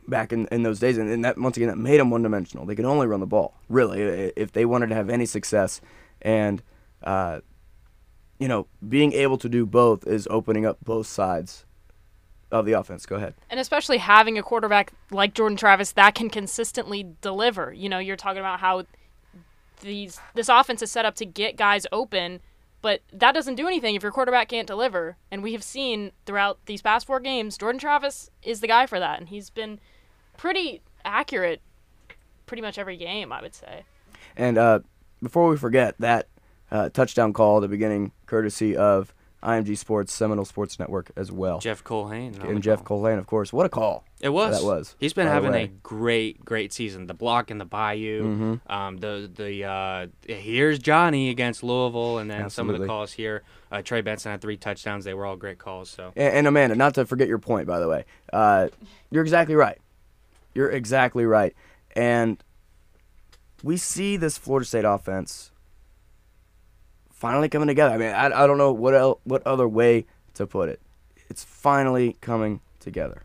back 0.08 0.32
in, 0.32 0.46
in 0.46 0.62
those 0.62 0.80
days. 0.80 0.98
And, 0.98 1.08
and 1.08 1.24
that 1.24 1.38
once 1.38 1.56
again 1.56 1.68
that 1.68 1.78
made 1.78 2.00
them 2.00 2.10
one 2.10 2.22
dimensional. 2.22 2.66
They 2.66 2.74
could 2.74 2.84
only 2.84 3.06
run 3.06 3.20
the 3.20 3.26
ball 3.26 3.54
really 3.68 4.00
if 4.36 4.52
they 4.52 4.64
wanted 4.64 4.88
to 4.88 4.94
have 4.94 5.08
any 5.08 5.26
success. 5.26 5.80
And 6.20 6.62
uh, 7.02 7.40
you 8.38 8.48
know, 8.48 8.66
being 8.88 9.12
able 9.12 9.38
to 9.38 9.48
do 9.48 9.64
both 9.64 10.06
is 10.06 10.26
opening 10.30 10.66
up 10.66 10.78
both 10.84 11.06
sides 11.06 11.64
of 12.50 12.66
the 12.66 12.72
offense. 12.72 13.06
Go 13.06 13.16
ahead. 13.16 13.34
and 13.48 13.58
especially 13.58 13.98
having 13.98 14.36
a 14.36 14.42
quarterback 14.42 14.92
like 15.10 15.32
Jordan 15.32 15.56
Travis 15.56 15.92
that 15.92 16.14
can 16.14 16.28
consistently 16.28 17.06
deliver. 17.20 17.72
You 17.72 17.88
know, 17.88 17.98
you're 17.98 18.16
talking 18.16 18.40
about 18.40 18.60
how 18.60 18.84
these 19.80 20.20
this 20.34 20.48
offense 20.48 20.82
is 20.82 20.90
set 20.90 21.04
up 21.04 21.14
to 21.16 21.24
get 21.24 21.56
guys 21.56 21.86
open, 21.92 22.40
but 22.82 23.00
that 23.12 23.32
doesn't 23.32 23.54
do 23.54 23.66
anything 23.66 23.94
if 23.94 24.02
your 24.02 24.12
quarterback 24.12 24.48
can't 24.48 24.66
deliver. 24.66 25.16
And 25.30 25.42
we 25.42 25.52
have 25.52 25.62
seen 25.62 26.12
throughout 26.26 26.58
these 26.66 26.82
past 26.82 27.06
four 27.06 27.20
games, 27.20 27.56
Jordan 27.56 27.78
Travis 27.78 28.30
is 28.42 28.60
the 28.60 28.66
guy 28.66 28.86
for 28.86 28.98
that, 28.98 29.18
and 29.18 29.28
he's 29.28 29.48
been 29.48 29.80
pretty 30.36 30.82
accurate 31.04 31.62
pretty 32.46 32.60
much 32.60 32.76
every 32.76 32.96
game, 32.96 33.32
I 33.32 33.40
would 33.40 33.54
say. 33.54 33.84
And 34.36 34.58
uh, 34.58 34.80
before 35.22 35.48
we 35.48 35.56
forget 35.56 35.94
that 36.00 36.28
uh, 36.70 36.88
touchdown 36.88 37.32
call 37.32 37.58
at 37.58 37.60
the 37.62 37.68
beginning, 37.68 38.12
courtesy 38.26 38.76
of 38.76 39.14
IMG 39.42 39.76
Sports, 39.76 40.12
Seminole 40.12 40.44
Sports 40.44 40.78
Network 40.78 41.10
as 41.16 41.32
well, 41.32 41.58
Jeff 41.58 41.82
Colhane 41.82 42.40
and 42.42 42.62
Jeff 42.62 42.84
call. 42.84 43.00
Colhane, 43.00 43.18
of 43.18 43.26
course. 43.26 43.52
What 43.52 43.66
a 43.66 43.68
call! 43.68 44.04
It 44.20 44.28
was. 44.28 44.60
That 44.60 44.66
was, 44.66 44.94
He's 45.00 45.12
been 45.12 45.26
having 45.26 45.54
a 45.54 45.66
great, 45.66 46.44
great 46.44 46.72
season. 46.72 47.06
The 47.06 47.14
block 47.14 47.50
in 47.50 47.58
the 47.58 47.64
Bayou. 47.64 48.22
Mm-hmm. 48.22 48.72
Um, 48.72 48.96
the 48.98 49.30
the 49.34 49.64
uh, 49.64 50.06
here's 50.26 50.78
Johnny 50.78 51.30
against 51.30 51.62
Louisville, 51.62 52.18
and 52.18 52.30
then 52.30 52.50
some 52.50 52.70
of 52.70 52.78
the 52.78 52.86
calls 52.86 53.12
here. 53.12 53.42
Uh, 53.70 53.82
Trey 53.82 54.02
Benson 54.02 54.30
had 54.30 54.40
three 54.40 54.56
touchdowns. 54.56 55.04
They 55.04 55.14
were 55.14 55.24
all 55.24 55.36
great 55.36 55.58
calls. 55.58 55.88
So 55.88 56.12
And, 56.14 56.34
and 56.34 56.46
Amanda, 56.46 56.76
not 56.76 56.94
to 56.94 57.06
forget 57.06 57.26
your 57.26 57.38
point, 57.38 57.66
by 57.66 57.80
the 57.80 57.88
way, 57.88 58.04
uh, 58.32 58.68
you're 59.10 59.22
exactly 59.22 59.54
right. 59.54 59.78
You're 60.54 60.70
exactly 60.70 61.24
right. 61.24 61.54
And 61.96 62.42
we 63.62 63.76
see 63.76 64.16
this 64.16 64.36
Florida 64.36 64.66
State 64.66 64.84
offense 64.84 65.51
finally 67.22 67.48
coming 67.48 67.68
together. 67.68 67.94
I 67.94 67.98
mean, 67.98 68.08
I, 68.08 68.42
I 68.42 68.46
don't 68.48 68.58
know 68.58 68.72
what 68.72 68.94
el- 68.94 69.20
what 69.22 69.46
other 69.46 69.68
way 69.68 70.06
to 70.34 70.44
put 70.44 70.68
it. 70.68 70.80
It's 71.30 71.44
finally 71.44 72.16
coming 72.20 72.60
together. 72.80 73.22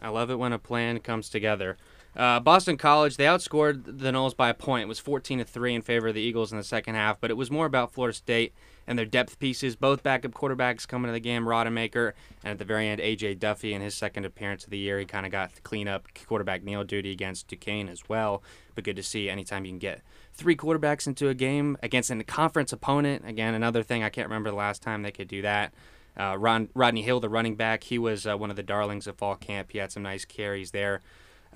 I 0.00 0.10
love 0.10 0.30
it 0.30 0.36
when 0.36 0.52
a 0.52 0.60
plan 0.60 1.00
comes 1.00 1.28
together. 1.28 1.76
Uh, 2.14 2.38
Boston 2.38 2.76
College 2.76 3.16
they 3.16 3.24
outscored 3.24 3.82
the 3.84 4.12
Noles 4.12 4.36
by 4.36 4.48
a 4.48 4.54
point. 4.54 4.84
It 4.84 4.88
was 4.88 5.00
14 5.00 5.38
to 5.38 5.44
three 5.44 5.74
in 5.74 5.82
favor 5.82 6.06
of 6.06 6.14
the 6.14 6.20
Eagles 6.20 6.52
in 6.52 6.56
the 6.56 6.64
second 6.64 6.94
half, 6.94 7.20
but 7.20 7.32
it 7.32 7.36
was 7.36 7.50
more 7.50 7.66
about 7.66 7.92
Florida 7.92 8.16
State 8.16 8.54
and 8.86 8.96
their 8.96 9.04
depth 9.04 9.40
pieces. 9.40 9.74
Both 9.74 10.04
backup 10.04 10.30
quarterbacks 10.30 10.86
coming 10.86 11.08
to 11.08 11.12
the 11.12 11.18
game, 11.18 11.46
Rodemaker, 11.46 12.12
and 12.44 12.52
at 12.52 12.58
the 12.58 12.64
very 12.64 12.86
end, 12.86 13.00
AJ 13.00 13.40
Duffy 13.40 13.74
in 13.74 13.82
his 13.82 13.96
second 13.96 14.24
appearance 14.24 14.62
of 14.62 14.70
the 14.70 14.78
year. 14.78 15.00
He 15.00 15.04
kind 15.04 15.26
of 15.26 15.32
got 15.32 15.50
cleanup 15.64 16.06
quarterback 16.28 16.62
kneel 16.62 16.84
duty 16.84 17.10
against 17.10 17.48
Duquesne 17.48 17.88
as 17.88 18.08
well. 18.08 18.44
But 18.76 18.84
good 18.84 18.96
to 18.96 19.02
see 19.02 19.28
anytime 19.28 19.64
you 19.64 19.72
can 19.72 19.80
get 19.80 20.02
three 20.36 20.56
quarterbacks 20.56 21.06
into 21.06 21.28
a 21.28 21.34
game 21.34 21.76
against 21.82 22.10
a 22.10 22.24
conference 22.24 22.72
opponent. 22.72 23.24
Again, 23.26 23.54
another 23.54 23.82
thing 23.82 24.02
I 24.02 24.10
can't 24.10 24.28
remember 24.28 24.50
the 24.50 24.56
last 24.56 24.82
time 24.82 25.02
they 25.02 25.10
could 25.10 25.28
do 25.28 25.42
that. 25.42 25.72
Uh, 26.18 26.36
Ron, 26.38 26.68
Rodney 26.74 27.02
Hill, 27.02 27.20
the 27.20 27.28
running 27.28 27.56
back, 27.56 27.84
he 27.84 27.98
was 27.98 28.26
uh, 28.26 28.36
one 28.36 28.50
of 28.50 28.56
the 28.56 28.62
darlings 28.62 29.06
of 29.06 29.16
fall 29.16 29.36
camp. 29.36 29.72
He 29.72 29.78
had 29.78 29.92
some 29.92 30.02
nice 30.02 30.24
carries 30.24 30.70
there. 30.70 31.02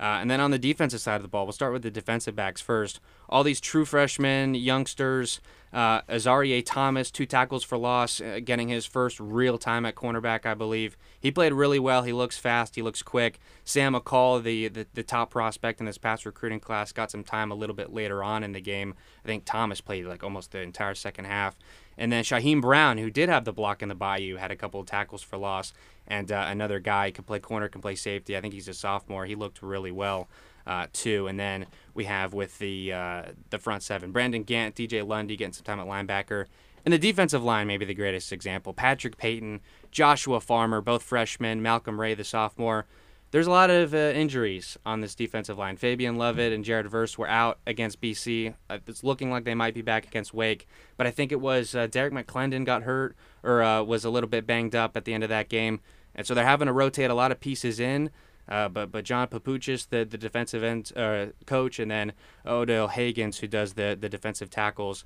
Uh, 0.01 0.17
and 0.19 0.31
then 0.31 0.41
on 0.41 0.49
the 0.49 0.57
defensive 0.57 0.99
side 0.99 1.17
of 1.17 1.21
the 1.21 1.27
ball, 1.27 1.45
we'll 1.45 1.53
start 1.53 1.71
with 1.71 1.83
the 1.83 1.91
defensive 1.91 2.35
backs 2.35 2.59
first. 2.59 2.99
All 3.29 3.43
these 3.43 3.61
true 3.61 3.85
freshmen, 3.85 4.55
youngsters, 4.55 5.39
uh, 5.71 6.01
Azarie 6.01 6.63
Thomas, 6.65 7.11
two 7.11 7.27
tackles 7.27 7.63
for 7.63 7.77
loss, 7.77 8.19
uh, 8.19 8.39
getting 8.43 8.67
his 8.67 8.87
first 8.87 9.19
real 9.19 9.59
time 9.59 9.85
at 9.85 9.93
cornerback, 9.93 10.43
I 10.43 10.55
believe. 10.55 10.97
He 11.19 11.29
played 11.29 11.53
really 11.53 11.77
well. 11.77 12.01
He 12.01 12.13
looks 12.13 12.39
fast. 12.39 12.75
He 12.75 12.81
looks 12.81 13.03
quick. 13.03 13.39
Sam 13.63 13.93
McCall, 13.93 14.41
the, 14.41 14.69
the, 14.69 14.87
the 14.95 15.03
top 15.03 15.29
prospect 15.29 15.79
in 15.79 15.85
this 15.85 15.99
past 15.99 16.25
recruiting 16.25 16.59
class, 16.59 16.91
got 16.91 17.11
some 17.11 17.23
time 17.23 17.51
a 17.51 17.55
little 17.55 17.75
bit 17.75 17.93
later 17.93 18.23
on 18.23 18.43
in 18.43 18.53
the 18.53 18.59
game. 18.59 18.95
I 19.23 19.27
think 19.27 19.45
Thomas 19.45 19.81
played 19.81 20.07
like 20.07 20.23
almost 20.23 20.51
the 20.51 20.61
entire 20.61 20.95
second 20.95 21.25
half. 21.25 21.55
And 21.97 22.11
then 22.11 22.23
Shyheim 22.23 22.61
Brown, 22.61 22.97
who 22.97 23.11
did 23.11 23.29
have 23.29 23.45
the 23.45 23.53
block 23.53 23.83
in 23.83 23.89
the 23.89 23.95
Bayou, 23.95 24.37
had 24.37 24.49
a 24.49 24.55
couple 24.55 24.79
of 24.79 24.87
tackles 24.87 25.21
for 25.21 25.37
loss. 25.37 25.73
And 26.11 26.29
uh, 26.29 26.45
another 26.49 26.79
guy 26.81 27.09
can 27.11 27.23
play 27.23 27.39
corner, 27.39 27.69
can 27.69 27.81
play 27.81 27.95
safety. 27.95 28.35
I 28.35 28.41
think 28.41 28.53
he's 28.53 28.67
a 28.67 28.73
sophomore. 28.73 29.25
He 29.25 29.33
looked 29.33 29.61
really 29.61 29.91
well 29.93 30.27
uh, 30.67 30.87
too. 30.91 31.27
And 31.27 31.39
then 31.39 31.67
we 31.93 32.03
have 32.03 32.33
with 32.33 32.59
the 32.59 32.91
uh, 32.91 33.23
the 33.49 33.57
front 33.57 33.81
seven, 33.81 34.11
Brandon 34.11 34.43
Gant, 34.43 34.75
DJ 34.75 35.07
Lundy 35.07 35.37
getting 35.37 35.53
some 35.53 35.63
time 35.63 35.79
at 35.79 35.87
linebacker. 35.87 36.47
And 36.83 36.93
the 36.93 36.97
defensive 36.97 37.45
line, 37.45 37.65
maybe 37.67 37.85
the 37.85 37.93
greatest 37.93 38.33
example. 38.33 38.73
Patrick 38.73 39.15
Payton, 39.15 39.61
Joshua 39.89 40.41
Farmer, 40.41 40.81
both 40.81 41.01
freshmen. 41.01 41.61
Malcolm 41.61 41.99
Ray, 41.99 42.13
the 42.13 42.25
sophomore. 42.25 42.87
There's 43.31 43.47
a 43.47 43.51
lot 43.51 43.69
of 43.69 43.93
uh, 43.93 44.11
injuries 44.13 44.77
on 44.85 44.99
this 44.99 45.15
defensive 45.15 45.57
line. 45.57 45.77
Fabian 45.77 46.17
Lovett 46.17 46.51
and 46.51 46.65
Jared 46.65 46.89
Verse 46.89 47.17
were 47.17 47.29
out 47.29 47.59
against 47.65 48.01
BC. 48.01 48.53
Uh, 48.69 48.79
it's 48.85 49.05
looking 49.05 49.31
like 49.31 49.45
they 49.45 49.55
might 49.55 49.73
be 49.73 49.81
back 49.81 50.05
against 50.05 50.33
Wake, 50.33 50.67
but 50.97 51.07
I 51.07 51.11
think 51.11 51.31
it 51.31 51.39
was 51.39 51.73
uh, 51.73 51.87
Derek 51.87 52.11
McClendon 52.11 52.65
got 52.65 52.83
hurt 52.83 53.15
or 53.41 53.63
uh, 53.63 53.83
was 53.83 54.03
a 54.03 54.09
little 54.09 54.29
bit 54.29 54.45
banged 54.45 54.75
up 54.75 54.97
at 54.97 55.05
the 55.05 55.13
end 55.13 55.23
of 55.23 55.29
that 55.29 55.47
game, 55.47 55.79
and 56.15 56.25
so 56.25 56.33
they're 56.33 56.45
having 56.45 56.67
to 56.67 56.73
rotate 56.73 57.09
a 57.09 57.13
lot 57.13 57.31
of 57.31 57.39
pieces 57.39 57.79
in. 57.79 58.09
Uh, 58.47 58.67
but 58.67 58.91
but 58.91 59.05
John 59.05 59.27
Papuchis, 59.27 59.89
the 59.89 60.03
the 60.03 60.17
defensive 60.17 60.63
end 60.63 60.91
uh, 60.95 61.27
coach, 61.45 61.79
and 61.79 61.89
then 61.89 62.13
Odell 62.45 62.89
Haggins, 62.89 63.39
who 63.39 63.47
does 63.47 63.73
the 63.73 63.97
the 63.99 64.09
defensive 64.09 64.49
tackles. 64.49 65.05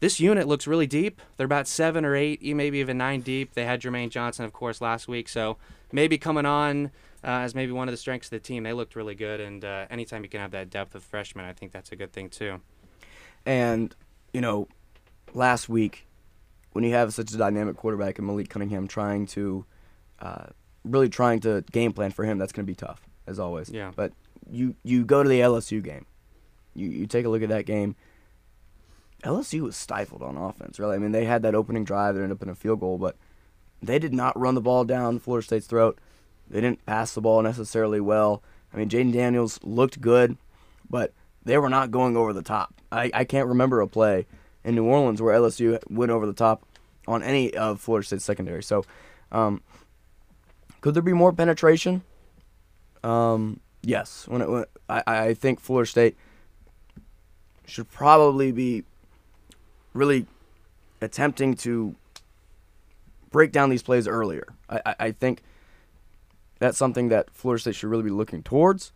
This 0.00 0.18
unit 0.18 0.48
looks 0.48 0.66
really 0.66 0.86
deep. 0.86 1.20
They're 1.36 1.44
about 1.44 1.68
seven 1.68 2.06
or 2.06 2.16
eight, 2.16 2.42
maybe 2.42 2.78
even 2.78 2.96
nine 2.96 3.20
deep. 3.20 3.52
They 3.52 3.66
had 3.66 3.82
Jermaine 3.82 4.08
Johnson, 4.08 4.46
of 4.46 4.52
course, 4.52 4.80
last 4.80 5.08
week, 5.08 5.28
so 5.28 5.58
maybe 5.92 6.16
coming 6.16 6.46
on 6.46 6.86
uh, 7.22 7.44
as 7.44 7.54
maybe 7.54 7.72
one 7.72 7.86
of 7.86 7.92
the 7.92 7.98
strengths 7.98 8.28
of 8.28 8.30
the 8.30 8.40
team. 8.40 8.62
They 8.62 8.72
looked 8.72 8.96
really 8.96 9.14
good, 9.14 9.40
and 9.40 9.62
uh, 9.62 9.86
anytime 9.90 10.22
you 10.22 10.30
can 10.30 10.40
have 10.40 10.52
that 10.52 10.70
depth 10.70 10.94
of 10.94 11.02
freshmen, 11.02 11.44
I 11.44 11.52
think 11.52 11.72
that's 11.72 11.92
a 11.92 11.96
good 11.96 12.12
thing 12.12 12.30
too. 12.30 12.60
And 13.44 13.94
you 14.32 14.40
know, 14.40 14.68
last 15.34 15.68
week 15.68 16.06
when 16.72 16.84
you 16.84 16.92
have 16.92 17.12
such 17.12 17.32
a 17.32 17.36
dynamic 17.36 17.76
quarterback 17.76 18.18
in 18.18 18.26
Malik 18.26 18.48
Cunningham 18.48 18.86
trying 18.86 19.26
to 19.26 19.64
uh, 20.20 20.46
really 20.84 21.08
trying 21.08 21.40
to 21.40 21.64
game 21.72 21.92
plan 21.92 22.10
for 22.10 22.24
him, 22.24 22.38
that's 22.38 22.52
going 22.52 22.64
to 22.64 22.70
be 22.70 22.74
tough 22.74 23.02
as 23.26 23.38
always. 23.38 23.70
Yeah. 23.70 23.92
But 23.94 24.12
you 24.50 24.74
you 24.82 25.04
go 25.04 25.22
to 25.22 25.28
the 25.28 25.40
LSU 25.40 25.82
game, 25.82 26.06
you 26.74 26.88
you 26.88 27.06
take 27.06 27.24
a 27.24 27.28
look 27.28 27.42
at 27.42 27.48
that 27.48 27.66
game. 27.66 27.96
LSU 29.22 29.60
was 29.60 29.76
stifled 29.76 30.22
on 30.22 30.38
offense, 30.38 30.78
really. 30.78 30.96
I 30.96 30.98
mean, 30.98 31.12
they 31.12 31.26
had 31.26 31.42
that 31.42 31.54
opening 31.54 31.84
drive 31.84 32.14
that 32.14 32.22
ended 32.22 32.38
up 32.38 32.42
in 32.42 32.48
a 32.48 32.54
field 32.54 32.80
goal, 32.80 32.96
but 32.96 33.16
they 33.82 33.98
did 33.98 34.14
not 34.14 34.38
run 34.38 34.54
the 34.54 34.62
ball 34.62 34.84
down 34.84 35.18
Florida 35.18 35.44
State's 35.44 35.66
throat. 35.66 35.98
They 36.48 36.60
didn't 36.60 36.84
pass 36.86 37.12
the 37.12 37.20
ball 37.20 37.42
necessarily 37.42 38.00
well. 38.00 38.42
I 38.72 38.76
mean, 38.76 38.88
Jayden 38.88 39.12
Daniels 39.12 39.60
looked 39.62 40.00
good, 40.00 40.38
but 40.88 41.12
they 41.44 41.58
were 41.58 41.68
not 41.68 41.90
going 41.90 42.16
over 42.16 42.32
the 42.32 42.42
top. 42.42 42.74
I, 42.90 43.10
I 43.12 43.24
can't 43.24 43.48
remember 43.48 43.80
a 43.80 43.86
play 43.86 44.26
in 44.64 44.74
New 44.74 44.84
Orleans 44.84 45.20
where 45.22 45.38
LSU 45.38 45.78
went 45.88 46.10
over 46.10 46.26
the 46.26 46.32
top 46.32 46.64
on 47.06 47.22
any 47.22 47.54
of 47.54 47.80
Florida 47.80 48.06
State's 48.06 48.24
secondary. 48.24 48.62
So, 48.62 48.84
um, 49.32 49.62
could 50.80 50.94
there 50.94 51.02
be 51.02 51.12
more 51.12 51.32
penetration? 51.32 52.02
Um, 53.02 53.60
yes. 53.82 54.26
When, 54.28 54.42
it, 54.42 54.48
when 54.48 54.64
I, 54.88 55.02
I 55.06 55.34
think 55.34 55.60
Florida 55.60 55.88
State 55.88 56.16
should 57.66 57.90
probably 57.90 58.52
be 58.52 58.84
really 59.94 60.26
attempting 61.00 61.54
to 61.54 61.94
break 63.30 63.52
down 63.52 63.70
these 63.70 63.82
plays 63.82 64.08
earlier. 64.08 64.46
I, 64.68 64.80
I, 64.86 64.94
I 64.98 65.12
think 65.12 65.42
that's 66.58 66.76
something 66.76 67.08
that 67.08 67.30
Florida 67.30 67.60
State 67.60 67.74
should 67.76 67.88
really 67.88 68.04
be 68.04 68.10
looking 68.10 68.42
towards. 68.42 68.92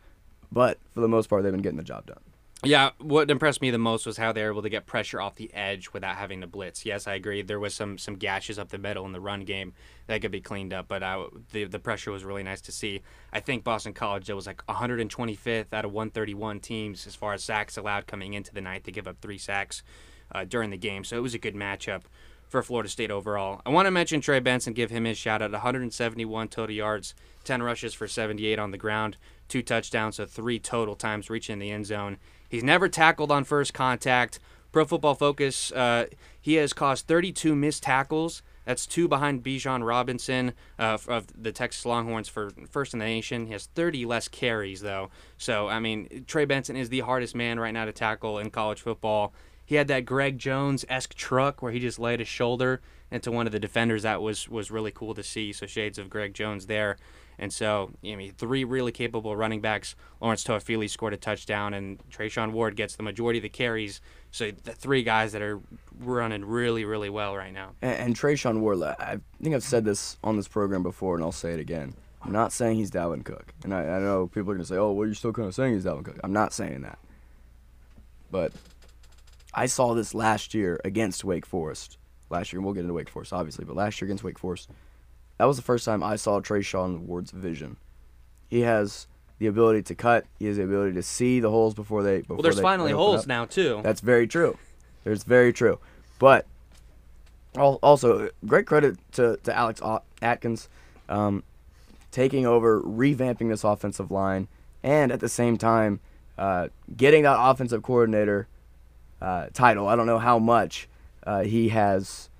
But 0.52 0.78
for 0.92 1.00
the 1.00 1.08
most 1.08 1.28
part, 1.28 1.42
they've 1.42 1.52
been 1.52 1.62
getting 1.62 1.78
the 1.78 1.84
job 1.84 2.06
done. 2.06 2.20
Yeah, 2.64 2.90
what 2.98 3.30
impressed 3.30 3.60
me 3.60 3.70
the 3.70 3.78
most 3.78 4.06
was 4.06 4.16
how 4.16 4.32
they 4.32 4.42
were 4.42 4.50
able 4.50 4.62
to 4.62 4.68
get 4.68 4.86
pressure 4.86 5.20
off 5.20 5.36
the 5.36 5.52
edge 5.54 5.92
without 5.92 6.16
having 6.16 6.40
to 6.40 6.46
blitz. 6.46 6.84
Yes, 6.84 7.06
I 7.06 7.14
agree. 7.14 7.42
There 7.42 7.60
was 7.60 7.74
some 7.74 7.98
some 7.98 8.16
gashes 8.16 8.58
up 8.58 8.68
the 8.70 8.78
middle 8.78 9.06
in 9.06 9.12
the 9.12 9.20
run 9.20 9.44
game 9.44 9.74
that 10.06 10.20
could 10.20 10.30
be 10.30 10.40
cleaned 10.40 10.72
up, 10.72 10.88
but 10.88 11.02
I, 11.02 11.24
the 11.52 11.64
the 11.64 11.78
pressure 11.78 12.10
was 12.10 12.24
really 12.24 12.42
nice 12.42 12.60
to 12.62 12.72
see. 12.72 13.02
I 13.32 13.40
think 13.40 13.64
Boston 13.64 13.92
College 13.92 14.30
was 14.30 14.46
like 14.46 14.64
125th 14.66 15.72
out 15.72 15.84
of 15.84 15.92
131 15.92 16.60
teams 16.60 17.06
as 17.06 17.14
far 17.14 17.34
as 17.34 17.42
sacks 17.42 17.76
allowed 17.76 18.06
coming 18.06 18.34
into 18.34 18.52
the 18.52 18.60
night. 18.60 18.84
They 18.84 18.92
give 18.92 19.08
up 19.08 19.16
three 19.20 19.38
sacks 19.38 19.82
uh, 20.32 20.44
during 20.44 20.70
the 20.70 20.76
game, 20.76 21.04
so 21.04 21.16
it 21.16 21.22
was 21.22 21.34
a 21.34 21.38
good 21.38 21.54
matchup 21.54 22.02
for 22.48 22.62
Florida 22.62 22.88
State 22.88 23.10
overall. 23.10 23.60
I 23.66 23.70
want 23.70 23.86
to 23.86 23.90
mention 23.90 24.20
Trey 24.20 24.38
Benson, 24.40 24.74
give 24.74 24.90
him 24.90 25.04
his 25.04 25.18
shout 25.18 25.42
out. 25.42 25.50
171 25.50 26.48
total 26.48 26.74
yards, 26.74 27.14
10 27.44 27.62
rushes 27.62 27.94
for 27.94 28.06
78 28.06 28.58
on 28.58 28.70
the 28.70 28.78
ground, 28.78 29.16
two 29.48 29.62
touchdowns, 29.62 30.16
so 30.16 30.26
three 30.26 30.58
total 30.58 30.94
times 30.94 31.28
reaching 31.28 31.58
the 31.58 31.70
end 31.70 31.86
zone. 31.86 32.18
He's 32.48 32.64
never 32.64 32.88
tackled 32.88 33.30
on 33.30 33.44
first 33.44 33.74
contact. 33.74 34.38
Pro 34.72 34.84
Football 34.84 35.14
Focus, 35.14 35.70
uh, 35.72 36.06
he 36.40 36.54
has 36.54 36.72
caused 36.72 37.06
32 37.06 37.54
missed 37.54 37.84
tackles. 37.84 38.42
That's 38.64 38.86
two 38.86 39.08
behind 39.08 39.44
Bijan 39.44 39.86
Robinson 39.86 40.52
uh, 40.78 40.98
of 41.06 41.26
the 41.40 41.52
Texas 41.52 41.84
Longhorns 41.84 42.28
for 42.28 42.50
first 42.70 42.92
in 42.92 42.98
the 42.98 43.04
nation. 43.04 43.46
He 43.46 43.52
has 43.52 43.66
30 43.66 44.06
less 44.06 44.26
carries, 44.26 44.80
though. 44.80 45.10
So, 45.36 45.68
I 45.68 45.80
mean, 45.80 46.24
Trey 46.26 46.44
Benson 46.44 46.76
is 46.76 46.88
the 46.88 47.00
hardest 47.00 47.34
man 47.34 47.60
right 47.60 47.72
now 47.72 47.84
to 47.84 47.92
tackle 47.92 48.38
in 48.38 48.50
college 48.50 48.80
football. 48.80 49.34
He 49.64 49.76
had 49.76 49.88
that 49.88 50.04
Greg 50.04 50.38
Jones 50.38 50.84
esque 50.88 51.14
truck 51.14 51.62
where 51.62 51.72
he 51.72 51.78
just 51.78 51.98
laid 51.98 52.18
his 52.18 52.28
shoulder 52.28 52.80
into 53.14 53.30
one 53.30 53.46
of 53.46 53.52
the 53.52 53.60
defenders. 53.60 54.02
That 54.02 54.20
was 54.20 54.48
was 54.48 54.70
really 54.70 54.90
cool 54.90 55.14
to 55.14 55.22
see. 55.22 55.52
So 55.52 55.66
shades 55.66 55.98
of 55.98 56.10
Greg 56.10 56.34
Jones 56.34 56.66
there. 56.66 56.96
And 57.38 57.52
so, 57.52 57.90
I 58.04 58.14
mean, 58.14 58.32
three 58.32 58.62
really 58.62 58.92
capable 58.92 59.34
running 59.36 59.60
backs. 59.60 59.96
Lawrence 60.20 60.44
Toafili 60.44 60.88
scored 60.88 61.14
a 61.14 61.16
touchdown, 61.16 61.74
and 61.74 61.98
Treshaun 62.08 62.52
Ward 62.52 62.76
gets 62.76 62.94
the 62.94 63.02
majority 63.02 63.40
of 63.40 63.42
the 63.42 63.48
carries. 63.48 64.00
So 64.30 64.52
the 64.52 64.72
three 64.72 65.02
guys 65.02 65.32
that 65.32 65.42
are 65.42 65.60
running 65.98 66.44
really, 66.44 66.84
really 66.84 67.10
well 67.10 67.36
right 67.36 67.52
now. 67.52 67.72
And, 67.82 67.98
and 67.98 68.16
Treshaun 68.16 68.60
Ward, 68.60 68.82
I 68.82 69.18
think 69.42 69.54
I've 69.54 69.64
said 69.64 69.84
this 69.84 70.16
on 70.22 70.36
this 70.36 70.46
program 70.46 70.84
before, 70.84 71.16
and 71.16 71.24
I'll 71.24 71.32
say 71.32 71.52
it 71.52 71.60
again. 71.60 71.94
I'm 72.22 72.32
not 72.32 72.52
saying 72.52 72.76
he's 72.76 72.90
Dalvin 72.90 73.24
Cook. 73.24 73.52
And 73.64 73.74
I, 73.74 73.80
I 73.80 73.98
know 73.98 74.28
people 74.28 74.52
are 74.52 74.54
going 74.54 74.64
to 74.64 74.68
say, 74.68 74.76
oh, 74.76 74.92
well, 74.92 75.06
you're 75.06 75.14
still 75.14 75.32
kind 75.32 75.48
of 75.48 75.54
saying 75.54 75.74
he's 75.74 75.84
Dalvin 75.84 76.04
Cook. 76.04 76.20
I'm 76.22 76.32
not 76.32 76.52
saying 76.52 76.82
that. 76.82 76.98
But 78.30 78.52
I 79.52 79.66
saw 79.66 79.94
this 79.94 80.14
last 80.14 80.54
year 80.54 80.80
against 80.84 81.24
Wake 81.24 81.46
Forest. 81.46 81.98
Last 82.30 82.52
year, 82.52 82.58
and 82.58 82.64
we'll 82.64 82.74
get 82.74 82.80
into 82.80 82.94
Wake 82.94 83.08
Forest, 83.08 83.32
obviously, 83.32 83.64
but 83.64 83.76
last 83.76 84.00
year 84.00 84.06
against 84.06 84.24
Wake 84.24 84.38
Forest, 84.38 84.70
that 85.38 85.44
was 85.44 85.56
the 85.56 85.62
first 85.62 85.84
time 85.84 86.02
I 86.02 86.16
saw 86.16 86.40
Trey 86.40 86.60
Treshaun 86.60 87.00
Ward's 87.00 87.30
vision. 87.30 87.76
He 88.48 88.60
has 88.60 89.06
the 89.38 89.46
ability 89.46 89.82
to 89.82 89.94
cut. 89.94 90.26
He 90.38 90.46
has 90.46 90.56
the 90.56 90.64
ability 90.64 90.94
to 90.94 91.02
see 91.02 91.40
the 91.40 91.50
holes 91.50 91.74
before 91.74 92.02
they. 92.02 92.20
Before 92.20 92.36
well, 92.36 92.42
there's 92.42 92.56
they, 92.56 92.62
finally 92.62 92.92
they 92.92 92.96
holes 92.96 93.22
up. 93.22 93.26
now 93.26 93.44
too. 93.44 93.80
That's 93.82 94.00
very 94.00 94.26
true. 94.26 94.56
There's 95.02 95.24
very 95.24 95.52
true, 95.52 95.78
but 96.18 96.46
also 97.56 98.30
great 98.46 98.66
credit 98.66 98.96
to 99.12 99.38
to 99.42 99.54
Alex 99.54 99.80
Atkins, 100.22 100.68
um, 101.08 101.42
taking 102.10 102.46
over, 102.46 102.80
revamping 102.80 103.50
this 103.50 103.64
offensive 103.64 104.10
line, 104.10 104.48
and 104.82 105.12
at 105.12 105.20
the 105.20 105.28
same 105.28 105.58
time, 105.58 106.00
uh, 106.38 106.68
getting 106.96 107.24
that 107.24 107.36
offensive 107.38 107.82
coordinator 107.82 108.48
uh, 109.20 109.48
title. 109.52 109.88
I 109.88 109.96
don't 109.96 110.06
know 110.06 110.18
how 110.18 110.38
much 110.38 110.88
uh, 111.24 111.42
he 111.42 111.70
has. 111.70 112.30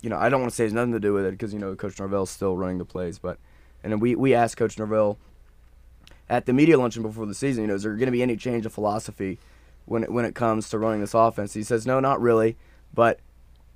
You 0.00 0.10
know, 0.10 0.16
I 0.16 0.28
don't 0.28 0.40
want 0.40 0.52
to 0.52 0.54
say 0.54 0.64
it's 0.64 0.72
nothing 0.72 0.92
to 0.92 1.00
do 1.00 1.12
with 1.12 1.24
it 1.24 1.32
because 1.32 1.52
you 1.52 1.58
know 1.58 1.74
Coach 1.74 1.98
Norvell's 1.98 2.30
still 2.30 2.56
running 2.56 2.78
the 2.78 2.84
plays, 2.84 3.18
but 3.18 3.38
and 3.82 3.92
then 3.92 4.00
we 4.00 4.14
we 4.14 4.34
asked 4.34 4.56
Coach 4.56 4.78
Norvell 4.78 5.18
at 6.28 6.46
the 6.46 6.52
media 6.52 6.78
luncheon 6.78 7.02
before 7.02 7.26
the 7.26 7.34
season. 7.34 7.64
You 7.64 7.68
know, 7.68 7.74
is 7.74 7.82
there 7.82 7.94
going 7.94 8.06
to 8.06 8.12
be 8.12 8.22
any 8.22 8.36
change 8.36 8.66
of 8.66 8.72
philosophy 8.72 9.38
when 9.86 10.04
it, 10.04 10.12
when 10.12 10.24
it 10.24 10.34
comes 10.34 10.68
to 10.70 10.78
running 10.78 11.00
this 11.00 11.14
offense? 11.14 11.54
He 11.54 11.62
says 11.62 11.86
no, 11.86 12.00
not 12.00 12.20
really, 12.20 12.56
but 12.94 13.20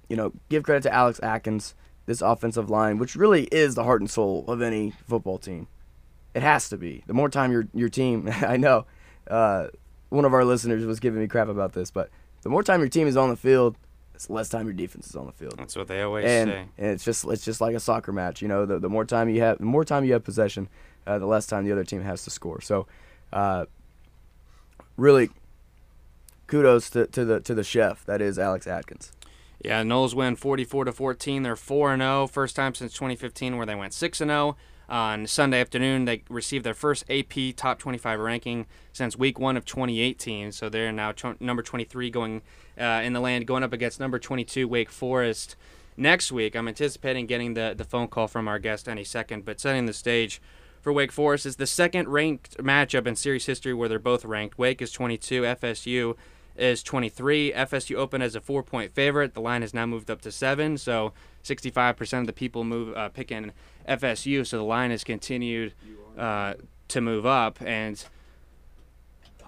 you 0.08 0.16
know, 0.16 0.32
give 0.48 0.62
credit 0.62 0.82
to 0.82 0.92
Alex 0.92 1.18
Atkins, 1.22 1.74
this 2.06 2.20
offensive 2.20 2.68
line, 2.70 2.98
which 2.98 3.16
really 3.16 3.44
is 3.44 3.74
the 3.74 3.84
heart 3.84 4.00
and 4.00 4.10
soul 4.10 4.44
of 4.46 4.60
any 4.60 4.90
football 4.90 5.38
team. 5.38 5.66
It 6.34 6.42
has 6.42 6.68
to 6.68 6.76
be. 6.76 7.02
The 7.06 7.14
more 7.14 7.28
time 7.28 7.50
your 7.50 7.66
your 7.74 7.88
team, 7.88 8.28
I 8.42 8.56
know, 8.56 8.86
uh, 9.28 9.68
one 10.10 10.24
of 10.24 10.34
our 10.34 10.44
listeners 10.44 10.84
was 10.84 11.00
giving 11.00 11.20
me 11.20 11.26
crap 11.26 11.48
about 11.48 11.72
this, 11.72 11.90
but 11.90 12.10
the 12.42 12.48
more 12.48 12.62
time 12.62 12.80
your 12.80 12.88
team 12.88 13.06
is 13.06 13.16
on 13.16 13.28
the 13.28 13.36
field, 13.36 13.76
it's 14.22 14.30
less 14.30 14.48
time 14.48 14.66
your 14.66 14.74
defense 14.74 15.08
is 15.08 15.16
on 15.16 15.26
the 15.26 15.32
field. 15.32 15.54
That's 15.58 15.74
what 15.74 15.88
they 15.88 16.02
always 16.02 16.24
and, 16.24 16.48
say. 16.48 16.64
And 16.78 16.90
it's 16.92 17.04
just 17.04 17.24
it's 17.24 17.44
just 17.44 17.60
like 17.60 17.74
a 17.74 17.80
soccer 17.80 18.12
match. 18.12 18.40
You 18.40 18.46
know, 18.46 18.64
the, 18.66 18.78
the 18.78 18.88
more 18.88 19.04
time 19.04 19.28
you 19.28 19.40
have, 19.40 19.58
the 19.58 19.64
more 19.64 19.84
time 19.84 20.04
you 20.04 20.12
have 20.12 20.22
possession, 20.22 20.68
uh, 21.06 21.18
the 21.18 21.26
less 21.26 21.46
time 21.46 21.64
the 21.64 21.72
other 21.72 21.82
team 21.82 22.02
has 22.02 22.22
to 22.24 22.30
score. 22.30 22.60
So, 22.60 22.86
uh, 23.32 23.66
really, 24.96 25.30
kudos 26.46 26.90
to, 26.90 27.06
to 27.08 27.24
the 27.24 27.40
to 27.40 27.54
the 27.54 27.64
chef 27.64 28.04
that 28.06 28.22
is 28.22 28.38
Alex 28.38 28.68
Atkins. 28.68 29.10
Yeah, 29.64 29.82
Noles 29.82 30.14
win 30.14 30.36
44 30.36 30.86
to 30.86 30.92
14. 30.92 31.42
They're 31.42 31.56
4 31.56 31.92
and 31.92 32.02
0, 32.02 32.26
first 32.26 32.56
time 32.56 32.74
since 32.74 32.92
2015 32.94 33.56
where 33.56 33.66
they 33.66 33.76
went 33.76 33.92
6 33.92 34.20
and 34.20 34.30
0. 34.30 34.56
On 34.92 35.26
Sunday 35.26 35.58
afternoon, 35.58 36.04
they 36.04 36.22
received 36.28 36.66
their 36.66 36.74
first 36.74 37.06
AP 37.08 37.56
top 37.56 37.78
25 37.78 38.20
ranking 38.20 38.66
since 38.92 39.16
week 39.16 39.38
one 39.38 39.56
of 39.56 39.64
2018. 39.64 40.52
So 40.52 40.68
they're 40.68 40.92
now 40.92 41.14
number 41.40 41.62
23 41.62 42.10
going 42.10 42.42
uh, 42.78 43.00
in 43.02 43.14
the 43.14 43.20
land, 43.20 43.46
going 43.46 43.62
up 43.62 43.72
against 43.72 43.98
number 43.98 44.18
22 44.18 44.68
Wake 44.68 44.90
Forest. 44.90 45.56
Next 45.96 46.30
week, 46.30 46.54
I'm 46.54 46.68
anticipating 46.68 47.24
getting 47.24 47.54
the, 47.54 47.72
the 47.74 47.84
phone 47.84 48.06
call 48.06 48.28
from 48.28 48.46
our 48.46 48.58
guest 48.58 48.86
any 48.86 49.02
second, 49.02 49.46
but 49.46 49.60
setting 49.60 49.86
the 49.86 49.94
stage 49.94 50.42
for 50.82 50.92
Wake 50.92 51.10
Forest 51.10 51.46
is 51.46 51.56
the 51.56 51.66
second 51.66 52.08
ranked 52.08 52.58
matchup 52.58 53.06
in 53.06 53.16
series 53.16 53.46
history 53.46 53.72
where 53.72 53.88
they're 53.88 53.98
both 53.98 54.26
ranked. 54.26 54.58
Wake 54.58 54.82
is 54.82 54.92
22, 54.92 55.40
FSU 55.40 56.16
is 56.54 56.82
23. 56.82 57.52
FSU 57.52 57.96
opened 57.96 58.24
as 58.24 58.34
a 58.34 58.42
four 58.42 58.62
point 58.62 58.92
favorite. 58.92 59.32
The 59.32 59.40
line 59.40 59.62
has 59.62 59.72
now 59.72 59.86
moved 59.86 60.10
up 60.10 60.20
to 60.20 60.30
seven, 60.30 60.76
so 60.76 61.14
65% 61.42 62.20
of 62.20 62.26
the 62.26 62.32
people 62.32 62.64
move 62.64 62.96
uh, 62.96 63.08
picking 63.08 63.52
FSU, 63.88 64.46
so 64.46 64.58
the 64.58 64.64
line 64.64 64.90
has 64.90 65.04
continued 65.04 65.74
uh, 66.16 66.54
to 66.88 67.00
move 67.00 67.26
up. 67.26 67.60
And 67.62 68.02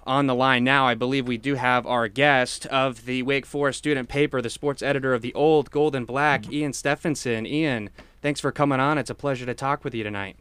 on 0.06 0.26
the 0.26 0.34
line 0.34 0.64
now, 0.64 0.86
I 0.86 0.94
believe 0.94 1.26
we 1.26 1.38
do 1.38 1.54
have 1.54 1.86
our 1.86 2.08
guest 2.08 2.66
of 2.66 3.06
the 3.06 3.22
Wake 3.22 3.46
Forest 3.46 3.78
student 3.78 4.08
paper, 4.08 4.42
the 4.42 4.50
sports 4.50 4.82
editor 4.82 5.14
of 5.14 5.22
the 5.22 5.32
Old 5.34 5.70
Gold 5.70 5.94
and 5.94 6.06
Black, 6.06 6.50
Ian 6.52 6.72
Stephenson. 6.72 7.46
Ian, 7.46 7.90
thanks 8.20 8.40
for 8.40 8.52
coming 8.52 8.80
on. 8.80 8.98
It's 8.98 9.10
a 9.10 9.14
pleasure 9.14 9.46
to 9.46 9.54
talk 9.54 9.84
with 9.84 9.94
you 9.94 10.04
tonight. 10.04 10.36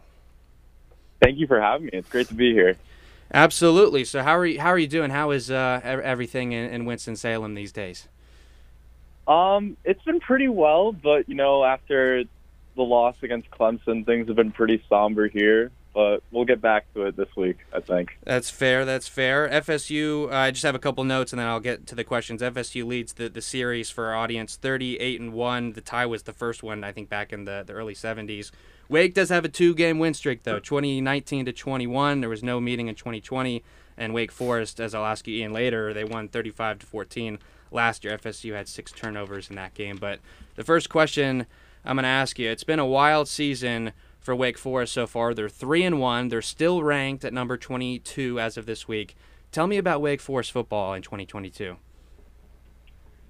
Thank 1.22 1.38
you 1.38 1.48
for 1.48 1.62
having 1.62 1.86
me. 1.86 1.92
It's 1.94 2.10
great 2.10 2.28
to 2.28 2.34
be 2.34 2.52
here. 2.52 2.76
Absolutely. 3.34 4.04
So, 4.04 4.22
how 4.22 4.38
are 4.38 4.46
you? 4.46 4.60
How 4.60 4.70
are 4.70 4.78
you 4.78 4.88
doing? 4.88 5.10
How 5.10 5.32
is 5.32 5.50
uh, 5.50 5.80
everything 5.84 6.52
in, 6.52 6.70
in 6.70 6.86
Winston 6.86 7.16
Salem 7.16 7.56
these 7.56 7.72
days? 7.72 8.08
Um, 9.28 9.78
it's 9.84 10.04
been 10.04 10.20
pretty 10.20 10.48
well, 10.48 10.92
but 10.92 11.30
you 11.30 11.36
know, 11.36 11.64
after 11.64 12.24
the 12.76 12.82
loss 12.82 13.16
against 13.22 13.50
Clemson, 13.52 14.06
things 14.06 14.28
have 14.28 14.36
been 14.36 14.52
pretty 14.52 14.84
somber 14.90 15.28
here. 15.28 15.72
But 15.94 16.24
we'll 16.32 16.46
get 16.46 16.60
back 16.60 16.92
to 16.96 17.04
it 17.04 17.16
this 17.16 17.30
week, 17.38 17.58
I 17.72 17.80
think. 17.80 18.18
That's 18.24 18.50
fair. 18.50 18.84
That's 18.84 19.08
fair. 19.08 19.48
FSU. 19.48 20.32
I 20.34 20.50
just 20.50 20.64
have 20.64 20.74
a 20.74 20.80
couple 20.80 21.04
notes, 21.04 21.32
and 21.32 21.40
then 21.40 21.48
I'll 21.48 21.60
get 21.60 21.86
to 21.86 21.94
the 21.94 22.04
questions. 22.04 22.42
FSU 22.42 22.84
leads 22.84 23.14
the, 23.14 23.30
the 23.30 23.44
series 23.44 23.92
for 23.92 24.08
our 24.08 24.16
audience, 24.16 24.56
thirty-eight 24.56 25.22
and 25.22 25.34
one. 25.34 25.74
The 25.74 25.82
tie 25.82 26.08
was 26.08 26.24
the 26.24 26.34
first 26.34 26.64
one, 26.64 26.84
I 26.84 26.92
think, 26.92 27.10
back 27.10 27.32
in 27.32 27.46
the, 27.46 27.64
the 27.66 27.74
early 27.74 27.94
seventies. 27.94 28.52
Wake 28.90 29.14
does 29.14 29.30
have 29.30 29.46
a 29.46 29.50
two-game 29.50 30.00
win 30.00 30.14
streak 30.14 30.44
though, 30.44 30.60
2019 30.60 31.46
to 31.46 31.54
21. 31.54 32.20
There 32.20 32.30
was 32.30 32.44
no 32.44 32.60
meeting 32.60 32.88
in 32.88 32.96
2020, 32.96 33.64
and 33.98 34.14
Wake 34.14 34.32
Forest, 34.32 34.80
as 34.80 34.94
I'll 34.94 35.06
ask 35.06 35.28
you 35.28 35.38
Ian 35.38 35.54
later, 35.54 35.94
they 35.94 36.04
won 36.04 36.28
35 36.28 36.80
to 36.80 36.86
14 36.86 37.40
last 37.74 38.04
year. 38.04 38.18
FSU 38.18 38.54
had 38.54 38.68
six 38.68 38.92
turnovers 38.92 39.50
in 39.50 39.56
that 39.56 39.74
game. 39.74 39.98
But 39.98 40.20
the 40.56 40.64
first 40.64 40.90
question 40.90 41.46
I'm 41.86 41.96
going 41.96 42.04
to 42.04 42.10
ask 42.10 42.40
you: 42.40 42.50
It's 42.50 42.64
been 42.64 42.80
a 42.80 42.86
wild 42.86 43.28
season 43.28 43.94
for 44.20 44.36
Wake 44.36 44.58
Forest 44.58 44.94
so 44.94 45.06
far. 45.06 45.34
They're 45.34 45.50
three 45.50 45.84
and 45.84 46.00
one. 46.00 46.30
They're 46.30 46.42
still 46.42 46.84
ranked 46.84 47.26
at 47.26 47.34
number 47.34 47.58
22 47.58 48.40
as 48.40 48.58
of 48.58 48.66
this 48.66 48.88
week. 48.88 49.16
Tell 49.52 49.68
me 49.68 49.78
about 49.78 50.02
Wake 50.02 50.22
Forest 50.22 50.52
football 50.52 50.94
in 50.94 51.02
2022. 51.02 51.78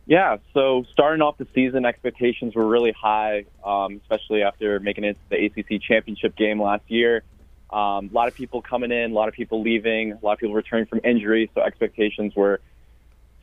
Yeah, 0.06 0.38
so 0.54 0.86
starting 0.92 1.22
off 1.22 1.38
the 1.38 1.48
season, 1.56 1.86
expectations 1.86 2.56
were 2.56 2.68
really 2.68 2.92
high, 2.92 3.46
um, 3.64 4.02
especially 4.02 4.44
after 4.44 4.80
making 4.80 5.06
it 5.06 5.14
to 5.14 5.30
the 5.30 5.46
ACC 5.46 5.82
championship 5.82 6.36
game 6.36 6.62
last 6.62 6.84
year. 6.90 7.24
Um, 7.70 8.10
a 8.12 8.14
lot 8.14 8.28
of 8.28 8.36
people 8.36 8.62
coming 8.62 8.92
in, 8.92 9.12
a 9.12 9.14
lot 9.14 9.30
of 9.30 9.34
people 9.34 9.62
leaving, 9.62 10.12
a 10.12 10.20
lot 10.22 10.34
of 10.34 10.40
people 10.40 10.54
returning 10.54 10.86
from 10.86 11.00
injury, 11.04 11.50
so 11.56 11.62
expectations 11.62 12.36
were 12.36 12.60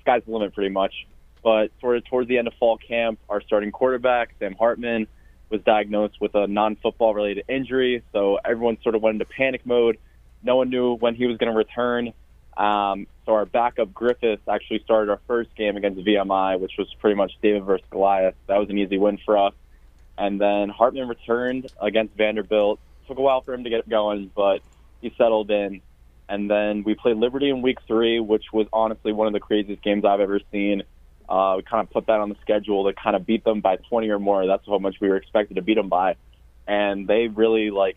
sky's 0.01 0.23
the 0.27 0.33
limit 0.33 0.55
pretty 0.55 0.71
much. 0.71 1.07
But 1.43 1.71
sort 1.81 1.97
of 1.97 2.05
towards 2.05 2.29
the 2.29 2.39
end 2.39 2.49
of 2.49 2.55
fall 2.55 2.77
camp, 2.77 3.19
our 3.29 3.41
starting 3.41 3.73
quarterback, 3.73 4.35
Sam 4.39 4.55
Hartman, 4.55 5.07
was 5.49 5.63
diagnosed 5.63 6.21
with 6.21 6.35
a 6.35 6.47
non-football 6.47 7.15
related 7.15 7.45
injury. 7.49 8.03
So 8.13 8.39
everyone 8.45 8.79
sort 8.83 8.95
of 8.95 9.03
went 9.03 9.15
into 9.15 9.25
panic 9.25 9.65
mode. 9.65 9.99
No 10.43 10.57
one 10.57 10.71
knew 10.71 10.95
when 10.95 11.15
he 11.15 11.27
was 11.27 11.39
going 11.39 11.51
to 11.51 11.57
return. 11.57 12.13
Um, 12.57 13.07
so 13.25 13.33
our 13.33 13.47
backup 13.47 13.89
Griffis 13.93 14.39
actually 14.49 14.81
started 14.81 15.11
our 15.11 15.21
first 15.27 15.55
game 15.57 15.77
against 15.77 16.01
VMI, 16.05 16.61
which 16.61 16.73
was 16.79 16.93
pretty 17.01 17.17
much 17.17 17.33
David 17.43 17.65
versus 17.65 17.87
Goliath. 17.91 18.35
That 18.47 18.59
was 18.59 18.69
an 18.71 18.79
easy 18.79 18.99
win 18.99 19.19
for 19.25 19.39
us. 19.39 19.55
And 20.19 20.41
then 20.41 20.69
Hartman 20.69 21.09
returned 21.09 21.71
against 21.81 22.15
Vanderbilt. 22.17 22.79
Took 23.09 23.19
a 23.19 23.23
while 23.23 23.41
for 23.41 23.55
him 23.55 23.65
to 23.65 23.71
get 23.71 23.89
going, 23.89 24.31
but 24.35 24.61
he 25.01 25.13
settled 25.17 25.51
in. 25.51 25.81
And 26.31 26.49
then 26.49 26.85
we 26.85 26.95
played 26.95 27.17
Liberty 27.17 27.51
in 27.51 27.61
week 27.61 27.79
three, 27.89 28.21
which 28.21 28.45
was 28.53 28.69
honestly 28.73 29.13
one 29.13 29.27
of 29.27 29.33
the 29.33 29.41
craziest 29.41 29.83
games 29.83 30.05
I've 30.05 30.21
ever 30.21 30.39
seen. 30.53 30.85
Uh, 31.29 31.55
we 31.57 31.65
kind 31.65 31.85
of 31.85 31.93
put 31.93 32.07
that 32.07 32.21
on 32.21 32.29
the 32.29 32.37
schedule 32.41 32.85
to 32.85 32.93
kind 32.93 33.17
of 33.17 33.27
beat 33.27 33.43
them 33.43 33.61
by 33.61 33.77
20 33.77 34.09
or 34.11 34.21
more. 34.21 34.47
That's 34.47 34.65
how 34.65 34.79
much 34.79 34.95
we 35.01 35.09
were 35.09 35.17
expected 35.17 35.57
to 35.57 35.63
beat 35.63 35.75
them 35.75 35.89
by. 35.89 36.15
And 36.69 37.09
they 37.09 37.27
really 37.27 37.71
like 37.71 37.97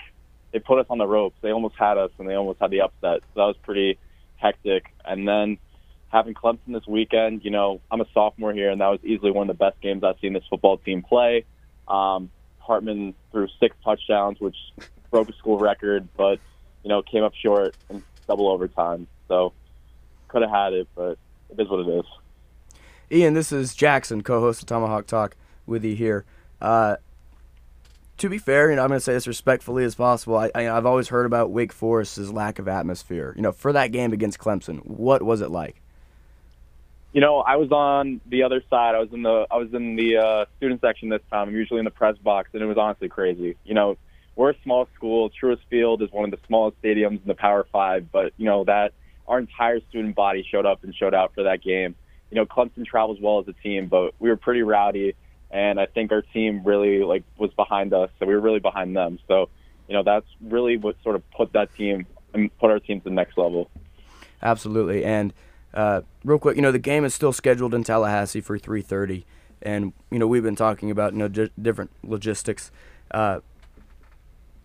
they 0.51 0.57
put 0.57 0.79
us 0.79 0.87
on 0.89 0.97
the 0.97 1.05
ropes. 1.05 1.35
They 1.41 1.51
almost 1.51 1.75
had 1.77 1.99
us, 1.99 2.09
and 2.17 2.27
they 2.27 2.33
almost 2.33 2.59
had 2.59 2.71
the 2.71 2.81
upset. 2.81 3.21
So 3.21 3.35
that 3.35 3.45
was 3.45 3.55
pretty 3.61 3.99
hectic. 4.37 4.85
And 5.05 5.27
then 5.27 5.59
having 6.07 6.33
Clemson 6.33 6.73
this 6.73 6.87
weekend, 6.87 7.45
you 7.45 7.51
know, 7.51 7.81
I'm 7.91 8.01
a 8.01 8.07
sophomore 8.15 8.51
here, 8.51 8.71
and 8.71 8.81
that 8.81 8.87
was 8.87 8.99
easily 9.03 9.29
one 9.29 9.47
of 9.47 9.55
the 9.55 9.63
best 9.63 9.79
games 9.79 10.03
I've 10.03 10.19
seen 10.19 10.33
this 10.33 10.43
football 10.49 10.77
team 10.77 11.03
play. 11.03 11.45
Um, 11.87 12.31
Hartman 12.57 13.13
threw 13.31 13.47
six 13.59 13.75
touchdowns, 13.83 14.39
which 14.39 14.57
broke 15.11 15.29
a 15.29 15.33
school 15.33 15.59
record, 15.59 16.07
but 16.17 16.39
you 16.83 16.89
know 16.89 17.03
came 17.03 17.23
up 17.23 17.33
short 17.35 17.75
in 17.91 18.03
double 18.27 18.49
overtime. 18.49 19.07
So 19.27 19.53
could 20.27 20.41
have 20.41 20.51
had 20.51 20.73
it, 20.73 20.87
but 20.95 21.17
it 21.49 21.59
is 21.59 21.69
what 21.69 21.87
it 21.87 21.89
is. 21.89 22.05
Ian, 23.11 23.33
this 23.33 23.51
is 23.51 23.75
Jackson, 23.75 24.23
co-host 24.23 24.61
of 24.61 24.67
Tomahawk 24.67 25.05
Talk, 25.05 25.35
with 25.65 25.83
you 25.83 25.95
here. 25.95 26.25
Uh, 26.61 26.95
to 28.17 28.29
be 28.29 28.37
fair, 28.37 28.69
you 28.69 28.75
know, 28.75 28.83
I'm 28.83 28.89
going 28.89 28.99
to 28.99 29.03
say 29.03 29.13
this 29.13 29.27
respectfully 29.27 29.83
as 29.83 29.95
possible. 29.95 30.37
I, 30.37 30.51
I, 30.55 30.63
have 30.63 30.85
always 30.85 31.09
heard 31.09 31.25
about 31.25 31.51
Wake 31.51 31.73
Forest's 31.73 32.31
lack 32.31 32.57
of 32.57 32.67
atmosphere. 32.67 33.33
You 33.35 33.41
know, 33.41 33.51
for 33.51 33.73
that 33.73 33.91
game 33.91 34.13
against 34.13 34.39
Clemson, 34.39 34.85
what 34.85 35.21
was 35.21 35.41
it 35.41 35.51
like? 35.51 35.81
You 37.11 37.21
know, 37.21 37.39
I 37.39 37.57
was 37.57 37.71
on 37.71 38.21
the 38.25 38.43
other 38.43 38.63
side. 38.69 38.95
I 38.95 38.99
was 38.99 39.09
in 39.13 39.21
the 39.21 39.45
I 39.51 39.57
was 39.57 39.71
in 39.73 39.95
the 39.95 40.17
uh, 40.17 40.45
student 40.57 40.81
section 40.81 41.09
this 41.09 41.21
time. 41.29 41.49
I'm 41.49 41.55
usually 41.55 41.79
in 41.79 41.85
the 41.85 41.91
press 41.91 42.17
box, 42.17 42.49
and 42.53 42.63
it 42.63 42.65
was 42.65 42.77
honestly 42.77 43.07
crazy. 43.07 43.55
You 43.65 43.75
know, 43.75 43.97
we're 44.35 44.51
a 44.51 44.55
small 44.63 44.87
school. 44.95 45.29
Truist 45.29 45.59
Field 45.69 46.01
is 46.01 46.11
one 46.11 46.25
of 46.25 46.31
the 46.31 46.45
smallest 46.47 46.81
stadiums 46.81 47.21
in 47.21 47.27
the 47.27 47.35
Power 47.35 47.65
Five, 47.71 48.11
but 48.11 48.33
you 48.37 48.45
know 48.45 48.63
that 48.65 48.93
our 49.27 49.39
entire 49.39 49.79
student 49.89 50.15
body 50.15 50.45
showed 50.49 50.65
up 50.65 50.83
and 50.83 50.93
showed 50.93 51.13
out 51.13 51.33
for 51.33 51.43
that 51.43 51.61
game 51.61 51.95
you 52.33 52.39
know, 52.39 52.47
Clemson 52.47 52.83
travels 52.83 53.19
well 53.21 53.39
as 53.39 53.47
a 53.47 53.53
team, 53.53 53.85
but 53.85 54.15
we 54.17 54.27
were 54.27 54.35
pretty 54.35 54.63
rowdy, 54.63 55.13
and 55.51 55.79
I 55.79 55.85
think 55.85 56.11
our 56.11 56.23
team 56.23 56.63
really 56.65 57.03
like 57.03 57.23
was 57.37 57.51
behind 57.53 57.93
us, 57.93 58.09
so 58.17 58.25
we 58.25 58.33
were 58.33 58.41
really 58.41 58.59
behind 58.59 58.95
them. 58.95 59.19
So, 59.27 59.49
you 59.87 59.93
know, 59.93 60.01
that's 60.01 60.25
really 60.41 60.77
what 60.77 60.95
sort 61.03 61.15
of 61.15 61.29
put 61.29 61.53
that 61.53 61.75
team 61.75 62.07
and 62.33 62.49
put 62.57 62.71
our 62.71 62.79
team 62.79 63.01
to 63.01 63.03
the 63.03 63.11
next 63.11 63.37
level. 63.37 63.69
Absolutely, 64.41 65.05
and 65.05 65.31
uh, 65.75 66.01
real 66.23 66.39
quick, 66.39 66.55
you 66.55 66.63
know, 66.63 66.71
the 66.71 66.79
game 66.79 67.05
is 67.05 67.13
still 67.13 67.33
scheduled 67.33 67.75
in 67.75 67.83
Tallahassee 67.83 68.41
for 68.41 68.57
3:30, 68.57 69.25
and 69.61 69.93
you 70.09 70.17
know, 70.17 70.25
we've 70.25 70.41
been 70.41 70.55
talking 70.55 70.89
about 70.89 71.13
you 71.13 71.19
know 71.19 71.27
j- 71.27 71.51
different 71.61 71.91
logistics. 72.03 72.71
Uh, 73.11 73.41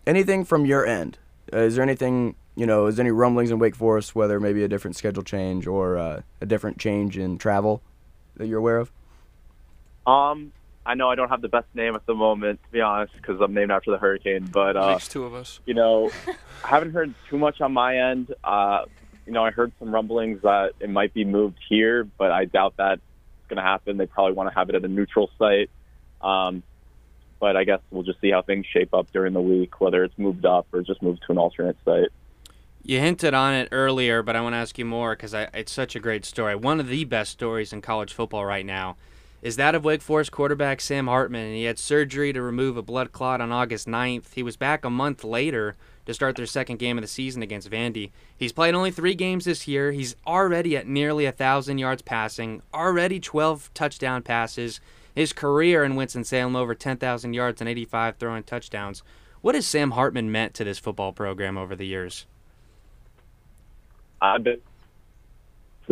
anything 0.05 0.45
from 0.45 0.65
your 0.65 0.85
end? 0.85 1.17
Uh, 1.51 1.59
is 1.59 1.75
there 1.75 1.83
anything 1.83 2.35
you 2.59 2.65
know, 2.65 2.87
is 2.87 2.97
there 2.97 3.05
any 3.05 3.11
rumblings 3.11 3.51
in 3.51 3.57
Wake 3.57 3.73
Forest, 3.73 4.15
whether 4.15 4.37
maybe 4.37 4.65
a 4.65 4.67
different 4.67 4.97
schedule 4.97 5.23
change 5.23 5.65
or 5.65 5.97
uh, 5.97 6.21
a 6.41 6.45
different 6.45 6.77
change 6.77 7.17
in 7.17 7.37
travel 7.37 7.81
that 8.35 8.47
you're 8.47 8.59
aware 8.59 8.77
of? 8.77 8.91
Um, 10.05 10.51
I 10.85 10.95
know 10.95 11.09
I 11.09 11.15
don't 11.15 11.29
have 11.29 11.41
the 11.41 11.47
best 11.47 11.67
name 11.73 11.95
at 11.95 12.05
the 12.05 12.13
moment, 12.13 12.61
to 12.61 12.69
be 12.69 12.81
honest, 12.81 13.13
because 13.15 13.39
I'm 13.39 13.53
named 13.53 13.71
after 13.71 13.91
the 13.91 13.97
hurricane. 13.97 14.43
But 14.51 14.75
uh, 14.75 14.91
Makes 14.91 15.07
two 15.07 15.23
of 15.23 15.33
us. 15.33 15.61
You 15.65 15.73
know, 15.73 16.11
I 16.65 16.67
haven't 16.67 16.91
heard 16.91 17.13
too 17.29 17.37
much 17.37 17.61
on 17.61 17.71
my 17.71 17.97
end. 17.97 18.35
Uh, 18.43 18.85
you 19.25 19.31
know, 19.31 19.45
I 19.45 19.51
heard 19.51 19.71
some 19.79 19.93
rumblings 19.93 20.41
that 20.41 20.73
it 20.81 20.89
might 20.89 21.13
be 21.13 21.23
moved 21.23 21.59
here, 21.69 22.03
but 22.03 22.31
I 22.31 22.43
doubt 22.43 22.73
that's 22.77 23.01
going 23.47 23.57
to 23.57 23.63
happen. 23.63 23.95
They 23.95 24.05
probably 24.05 24.33
want 24.33 24.49
to 24.49 24.55
have 24.55 24.67
it 24.67 24.75
at 24.75 24.83
a 24.83 24.89
neutral 24.89 25.31
site. 25.39 25.69
Um, 26.19 26.61
but 27.39 27.55
I 27.55 27.63
guess 27.63 27.79
we'll 27.91 28.03
just 28.03 28.21
see 28.21 28.31
how 28.31 28.41
things 28.41 28.65
shape 28.65 28.93
up 28.93 29.11
during 29.11 29.33
the 29.33 29.41
week, 29.41 29.79
whether 29.79 30.03
it's 30.03 30.17
moved 30.17 30.45
up 30.45 30.67
or 30.73 30.81
just 30.81 31.01
moved 31.01 31.23
to 31.25 31.31
an 31.31 31.37
alternate 31.37 31.77
site. 31.85 32.09
You 32.83 32.99
hinted 32.99 33.33
on 33.33 33.53
it 33.53 33.69
earlier, 33.71 34.23
but 34.23 34.35
I 34.35 34.41
want 34.41 34.53
to 34.53 34.57
ask 34.57 34.77
you 34.77 34.85
more 34.85 35.15
because 35.15 35.33
it's 35.33 35.71
such 35.71 35.95
a 35.95 35.99
great 35.99 36.25
story. 36.25 36.55
One 36.55 36.79
of 36.79 36.87
the 36.87 37.03
best 37.03 37.31
stories 37.31 37.73
in 37.73 37.81
college 37.81 38.13
football 38.13 38.45
right 38.45 38.65
now 38.65 38.95
is 39.41 39.55
that 39.55 39.75
of 39.75 39.85
Wake 39.85 40.01
Forest 40.01 40.31
quarterback 40.31 40.81
Sam 40.81 41.07
Hartman. 41.07 41.45
And 41.45 41.55
he 41.55 41.63
had 41.63 41.79
surgery 41.79 42.33
to 42.33 42.41
remove 42.41 42.77
a 42.77 42.81
blood 42.81 43.11
clot 43.11 43.41
on 43.41 43.51
August 43.51 43.87
9th. 43.87 44.33
He 44.33 44.43
was 44.43 44.57
back 44.57 44.83
a 44.83 44.89
month 44.89 45.23
later 45.23 45.75
to 46.05 46.13
start 46.13 46.35
their 46.35 46.45
second 46.45 46.77
game 46.77 46.97
of 46.97 47.03
the 47.03 47.07
season 47.07 47.41
against 47.41 47.69
Vandy. 47.69 48.11
He's 48.35 48.51
played 48.51 48.75
only 48.75 48.91
three 48.91 49.15
games 49.15 49.45
this 49.45 49.67
year. 49.67 49.91
He's 49.91 50.15
already 50.25 50.75
at 50.75 50.87
nearly 50.87 51.25
a 51.25 51.31
thousand 51.31 51.77
yards 51.77 52.01
passing, 52.01 52.61
already 52.73 53.19
12 53.19 53.71
touchdown 53.73 54.23
passes. 54.23 54.81
His 55.19 55.33
career 55.33 55.83
in 55.83 55.97
Winston-Salem 55.97 56.55
over 56.55 56.73
10,000 56.73 57.33
yards 57.33 57.59
and 57.59 57.69
85 57.69 58.15
throwing 58.15 58.43
touchdowns. 58.43 59.03
What 59.41 59.53
has 59.53 59.67
Sam 59.67 59.91
Hartman 59.91 60.31
meant 60.31 60.53
to 60.53 60.63
this 60.63 60.79
football 60.79 61.11
program 61.11 61.57
over 61.57 61.75
the 61.75 61.85
years? 61.85 62.25
I've 64.21 64.45
been, 64.45 64.61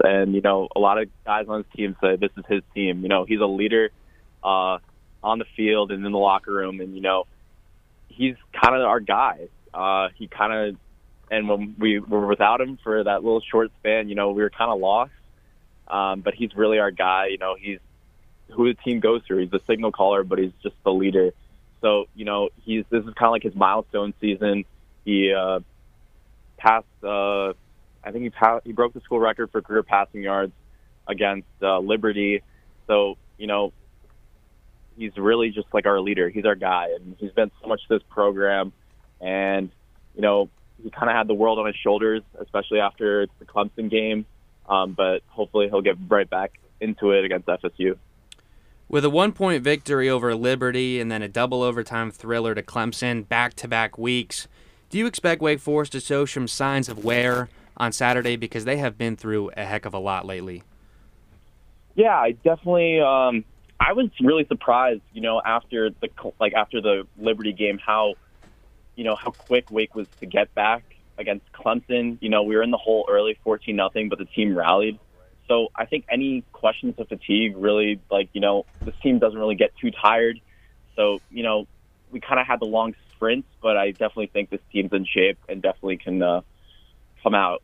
and 0.02 0.34
you 0.34 0.40
know, 0.40 0.70
a 0.74 0.80
lot 0.80 0.98
of 0.98 1.10
guys 1.26 1.48
on 1.50 1.66
his 1.66 1.74
team 1.76 1.98
say 2.00 2.16
this 2.16 2.32
is 2.38 2.46
his 2.48 2.62
team. 2.74 3.02
You 3.02 3.10
know, 3.10 3.26
he's 3.26 3.42
a 3.42 3.46
leader 3.46 3.90
uh, 4.46 4.78
on 5.22 5.40
the 5.40 5.46
field 5.58 5.92
and 5.92 6.06
in 6.06 6.13
the 6.13 6.18
locker 6.18 6.54
room, 6.54 6.80
and 6.80 6.96
you 6.96 7.02
know, 7.02 7.26
he's 8.08 8.36
kind 8.54 8.78
of 8.78 8.84
our 8.84 9.02
guy. 9.02 9.50
Uh, 9.74 10.08
he 10.16 10.30
kind 10.30 10.54
of, 10.54 10.80
and 11.30 11.50
when 11.50 11.76
we 11.78 12.00
were 12.00 12.28
without 12.28 12.62
him 12.62 12.80
for 12.82 13.04
that 13.04 13.26
little 13.26 13.42
short 13.42 13.72
span, 13.82 14.08
you 14.08 14.16
know, 14.16 14.32
we 14.32 14.42
were 14.42 14.50
kind 14.50 14.72
of 14.72 14.80
lost. 14.80 15.12
Um, 15.90 16.22
but 16.22 16.34
he's 16.34 16.56
really 16.56 16.80
our 16.80 16.92
guy. 16.92 17.28
You 17.28 17.38
know, 17.38 17.58
he's 17.60 17.80
who 18.52 18.68
the 18.68 18.74
team 18.82 19.00
goes 19.00 19.22
through. 19.26 19.40
He's 19.40 19.52
the 19.52 19.62
signal 19.68 19.92
caller, 19.92 20.24
but 20.24 20.40
he's 20.40 20.52
just 20.64 20.76
the 20.84 20.92
leader. 20.92 21.32
So 21.82 22.06
you 22.16 22.26
know, 22.26 22.50
he's 22.64 22.86
this 22.90 23.04
is 23.04 23.14
kind 23.14 23.28
of 23.28 23.32
like 23.32 23.44
his 23.44 23.56
milestone 23.56 24.14
season. 24.20 24.66
He 25.06 25.34
uh, 25.34 25.60
passed. 26.58 26.86
Uh, 27.04 27.50
I 28.04 28.12
think 28.12 28.24
he 28.24 28.30
pa- 28.30 28.62
he 28.64 28.72
broke 28.72 28.94
the 28.94 29.02
school 29.02 29.20
record 29.20 29.52
for 29.52 29.62
career 29.62 29.84
passing 29.84 30.24
yards 30.24 30.54
against 31.08 31.48
uh, 31.62 31.80
Liberty. 31.80 32.42
So 32.88 33.18
you 33.38 33.48
know, 33.48 33.74
he's 34.98 35.16
really 35.18 35.52
just 35.52 35.68
like 35.74 35.86
our 35.86 36.00
leader. 36.00 36.30
He's 36.30 36.46
our 36.46 36.56
guy, 36.56 36.90
and 36.96 37.16
he's 37.20 37.32
been 37.32 37.52
so 37.62 37.68
much 37.68 37.82
to 37.88 37.96
this 37.96 38.04
program. 38.10 38.74
And 39.22 39.70
you 40.16 40.22
know, 40.22 40.50
he 40.82 40.90
kind 40.90 41.10
of 41.10 41.16
had 41.16 41.28
the 41.28 41.34
world 41.34 41.60
on 41.60 41.68
his 41.68 41.76
shoulders, 41.76 42.24
especially 42.40 42.80
after 42.80 43.28
the 43.40 43.46
Clemson 43.46 43.90
game. 43.90 44.26
Um, 44.68 44.94
but 44.94 45.22
hopefully, 45.28 45.70
he'll 45.70 45.82
get 45.82 45.96
right 46.10 46.30
back 46.30 46.60
into 46.82 47.12
it 47.12 47.24
against 47.24 47.48
FSU. 47.48 47.98
With 48.89 49.04
a 49.04 49.10
one 49.10 49.34
point 49.34 49.63
victory 49.63 50.10
over 50.10 50.34
Liberty 50.36 51.00
and 51.00 51.12
then 51.12 51.21
a 51.21 51.28
double 51.28 51.62
overtime 51.62 52.12
thriller 52.12 52.56
to 52.56 52.63
Clemson 52.63 53.28
back 53.28 53.54
to 53.56 53.67
back 53.67 53.97
weeks, 53.97 54.47
do 54.89 54.97
you 54.97 55.06
expect 55.06 55.41
Wake 55.41 55.60
Forest 55.60 55.91
to 55.91 56.00
show 56.00 56.26
some 56.26 56.47
signs 56.47 56.88
of 56.88 57.04
wear 57.04 57.50
on 57.78 57.91
Saturday 57.91 58.36
because 58.36 58.65
they 58.65 58.78
have 58.78 58.97
been 58.97 59.15
through 59.15 59.52
a 59.56 59.63
heck 59.63 59.86
of 59.86 59.93
a 59.93 60.00
lot 60.00 60.26
lately. 60.26 60.63
Yeah, 61.95 62.15
I 62.15 62.32
definitely. 62.32 63.00
Um, 63.00 63.45
I 63.80 63.93
was 63.93 64.10
really 64.19 64.45
surprised, 64.47 65.02
you 65.13 65.21
know, 65.21 65.41
after 65.43 65.91
the 65.91 66.10
like 66.39 66.54
after 66.54 66.82
the 66.82 67.08
Liberty 67.17 67.54
game, 67.54 67.80
how 67.84 68.15
you 68.95 69.04
know 69.04 69.15
how 69.15 69.32
quick 69.32 69.71
Wake 69.71 69.95
was 69.95 70.08
to 70.19 70.26
get 70.26 70.54
back 70.54 70.84
against 71.17 71.52
Clemson. 71.54 72.17
You 72.19 72.30
know, 72.30 72.43
we 72.43 72.56
were 72.56 72.63
in 72.63 72.71
the 72.71 72.78
hole 72.78 73.08
early, 73.10 73.38
fourteen 73.43 73.76
nothing, 73.76 74.10
but 74.10 74.19
the 74.19 74.26
team 74.26 74.58
rallied. 74.58 75.00
So 75.48 75.70
I 75.76 75.86
think 75.86 76.06
any 76.10 76.44
questions 76.52 76.96
of 76.98 77.08
fatigue 77.08 77.56
really, 77.58 78.00
like 78.12 78.30
you 78.34 78.42
know, 78.42 78.66
this 78.82 78.96
team 79.02 79.20
doesn't 79.20 79.40
really 79.40 79.56
get 79.56 79.76
too 79.78 79.92
tired. 79.92 80.40
So 80.96 81.20
you 81.30 81.44
know, 81.44 81.68
we 82.12 82.20
kind 82.20 82.40
of 82.40 82.48
had 82.48 82.60
the 82.60 82.66
long 82.66 82.96
sprints, 83.14 83.48
but 83.62 83.78
I 83.78 83.92
definitely 83.92 84.28
think 84.28 84.50
this 84.50 84.62
team's 84.72 84.92
in 84.94 85.06
shape 85.06 85.38
and 85.48 85.62
definitely 85.62 85.98
can 85.98 86.22
uh, 86.22 86.42
come 87.24 87.36
out. 87.36 87.62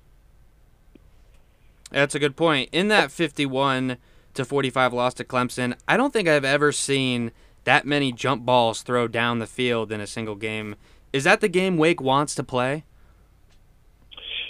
That's 1.91 2.15
a 2.15 2.19
good 2.19 2.36
point. 2.36 2.69
In 2.72 2.88
that 2.88 3.12
51 3.12 3.98
to 4.34 4.46
45 4.46 4.93
loss 4.93 5.13
to 5.15 5.24
Clemson, 5.24 5.78
I 5.88 5.96
don't 5.96 6.12
think 6.12 6.28
I've 6.28 6.46
ever 6.46 6.72
seen 6.72 7.32
that 7.65 7.86
many 7.86 8.12
jump 8.12 8.46
balls 8.46 8.82
throw 8.82 9.08
down 9.08 9.39
the 9.39 9.48
field 9.48 9.91
in 9.91 10.02
a 10.02 10.08
single 10.08 10.36
game. 10.36 10.76
Is 11.13 11.24
that 11.26 11.39
the 11.39 11.48
game 11.48 11.78
Wake 11.78 12.02
wants 12.02 12.34
to 12.36 12.43
play? 12.43 12.84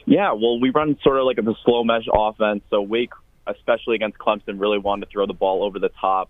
Yeah, 0.05 0.33
well, 0.33 0.59
we 0.59 0.69
run 0.69 0.97
sort 1.03 1.17
of 1.17 1.25
like 1.25 1.37
a 1.37 1.43
slow 1.63 1.83
mesh 1.83 2.07
offense. 2.11 2.63
So 2.69 2.81
Wake, 2.81 3.11
especially 3.47 3.95
against 3.95 4.17
Clemson, 4.17 4.59
really 4.59 4.77
wanted 4.77 5.05
to 5.05 5.11
throw 5.11 5.25
the 5.25 5.33
ball 5.33 5.63
over 5.63 5.79
the 5.79 5.89
top, 5.89 6.29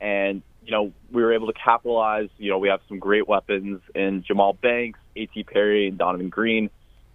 and 0.00 0.42
you 0.64 0.70
know 0.70 0.92
we 1.12 1.22
were 1.22 1.32
able 1.32 1.46
to 1.46 1.52
capitalize. 1.52 2.28
You 2.38 2.50
know 2.50 2.58
we 2.58 2.68
have 2.68 2.80
some 2.88 2.98
great 2.98 3.28
weapons 3.28 3.80
in 3.94 4.22
Jahmal 4.22 4.60
Banks, 4.60 4.98
A.T. 5.16 5.44
Perry, 5.44 5.88
and 5.88 5.98
Donavon 5.98 6.30
Greene, 6.30 6.70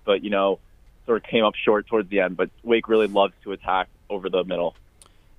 but 0.05 0.23
you 0.23 0.29
know 0.29 0.59
sort 1.05 1.17
of 1.17 1.29
came 1.29 1.43
up 1.43 1.55
short 1.55 1.87
towards 1.87 2.09
the 2.09 2.21
end. 2.21 2.37
But 2.37 2.49
Wake 2.63 2.87
really 2.87 3.07
loves 3.07 3.33
to 3.43 3.51
attack 3.51 3.89
over 4.09 4.29
the 4.29 4.43
middle. 4.43 4.75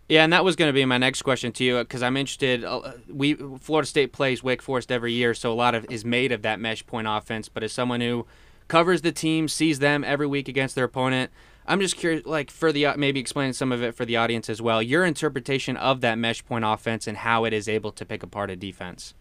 Yeah, 0.09 0.23
and 0.23 0.33
that 0.35 0.45
was 0.45 0.55
going 0.55 0.69
to 0.69 0.75
be 0.75 0.85
my 0.85 0.99
next 0.99 1.23
question 1.23 1.51
to 1.53 1.65
you 1.65 1.79
because 1.79 2.03
I'm 2.03 2.17
interested. 2.17 2.63
Uh, 2.63 2.93
we 3.09 3.35
Florida 3.35 3.87
State 3.87 4.13
plays 4.13 4.43
Wake 4.43 4.61
Forest 4.61 4.93
every 4.93 5.13
year, 5.13 5.33
so 5.33 5.51
a 5.51 5.55
lot 5.55 5.75
of 5.75 5.87
is 5.91 6.05
made 6.05 6.31
of 6.31 6.43
that 6.43 6.61
mesh 6.61 6.87
point 6.87 7.07
offense. 7.09 7.49
But 7.49 7.63
as 7.63 7.73
someone 7.73 8.03
who 8.03 8.27
covers 8.69 9.01
the 9.01 9.13
team, 9.13 9.49
sees 9.49 9.79
them 9.79 10.05
every 10.05 10.27
week 10.27 10.47
against 10.47 10.75
their 10.75 10.85
opponent, 10.85 11.31
I'm 11.67 11.81
just 11.81 11.97
curious, 11.97 12.27
like 12.27 12.51
for 12.51 12.73
the 12.73 12.89
maybe 12.97 13.21
explaining 13.21 13.55
some 13.55 13.73
of 13.73 13.83
it 13.83 13.95
for 13.95 14.05
the 14.05 14.17
audience 14.17 14.51
as 14.51 14.61
well. 14.61 14.83
Your 14.83 15.05
interpretation 15.05 15.77
of 15.77 16.01
that 16.03 16.19
mesh 16.19 16.45
point 16.45 16.65
offense 16.65 17.07
and 17.07 17.19
how 17.19 17.45
it 17.45 17.53
is 17.53 17.69
able 17.69 17.93
to 17.93 18.05
pick 18.05 18.23
apart 18.23 18.51
a 18.51 18.57
defense. 18.57 19.15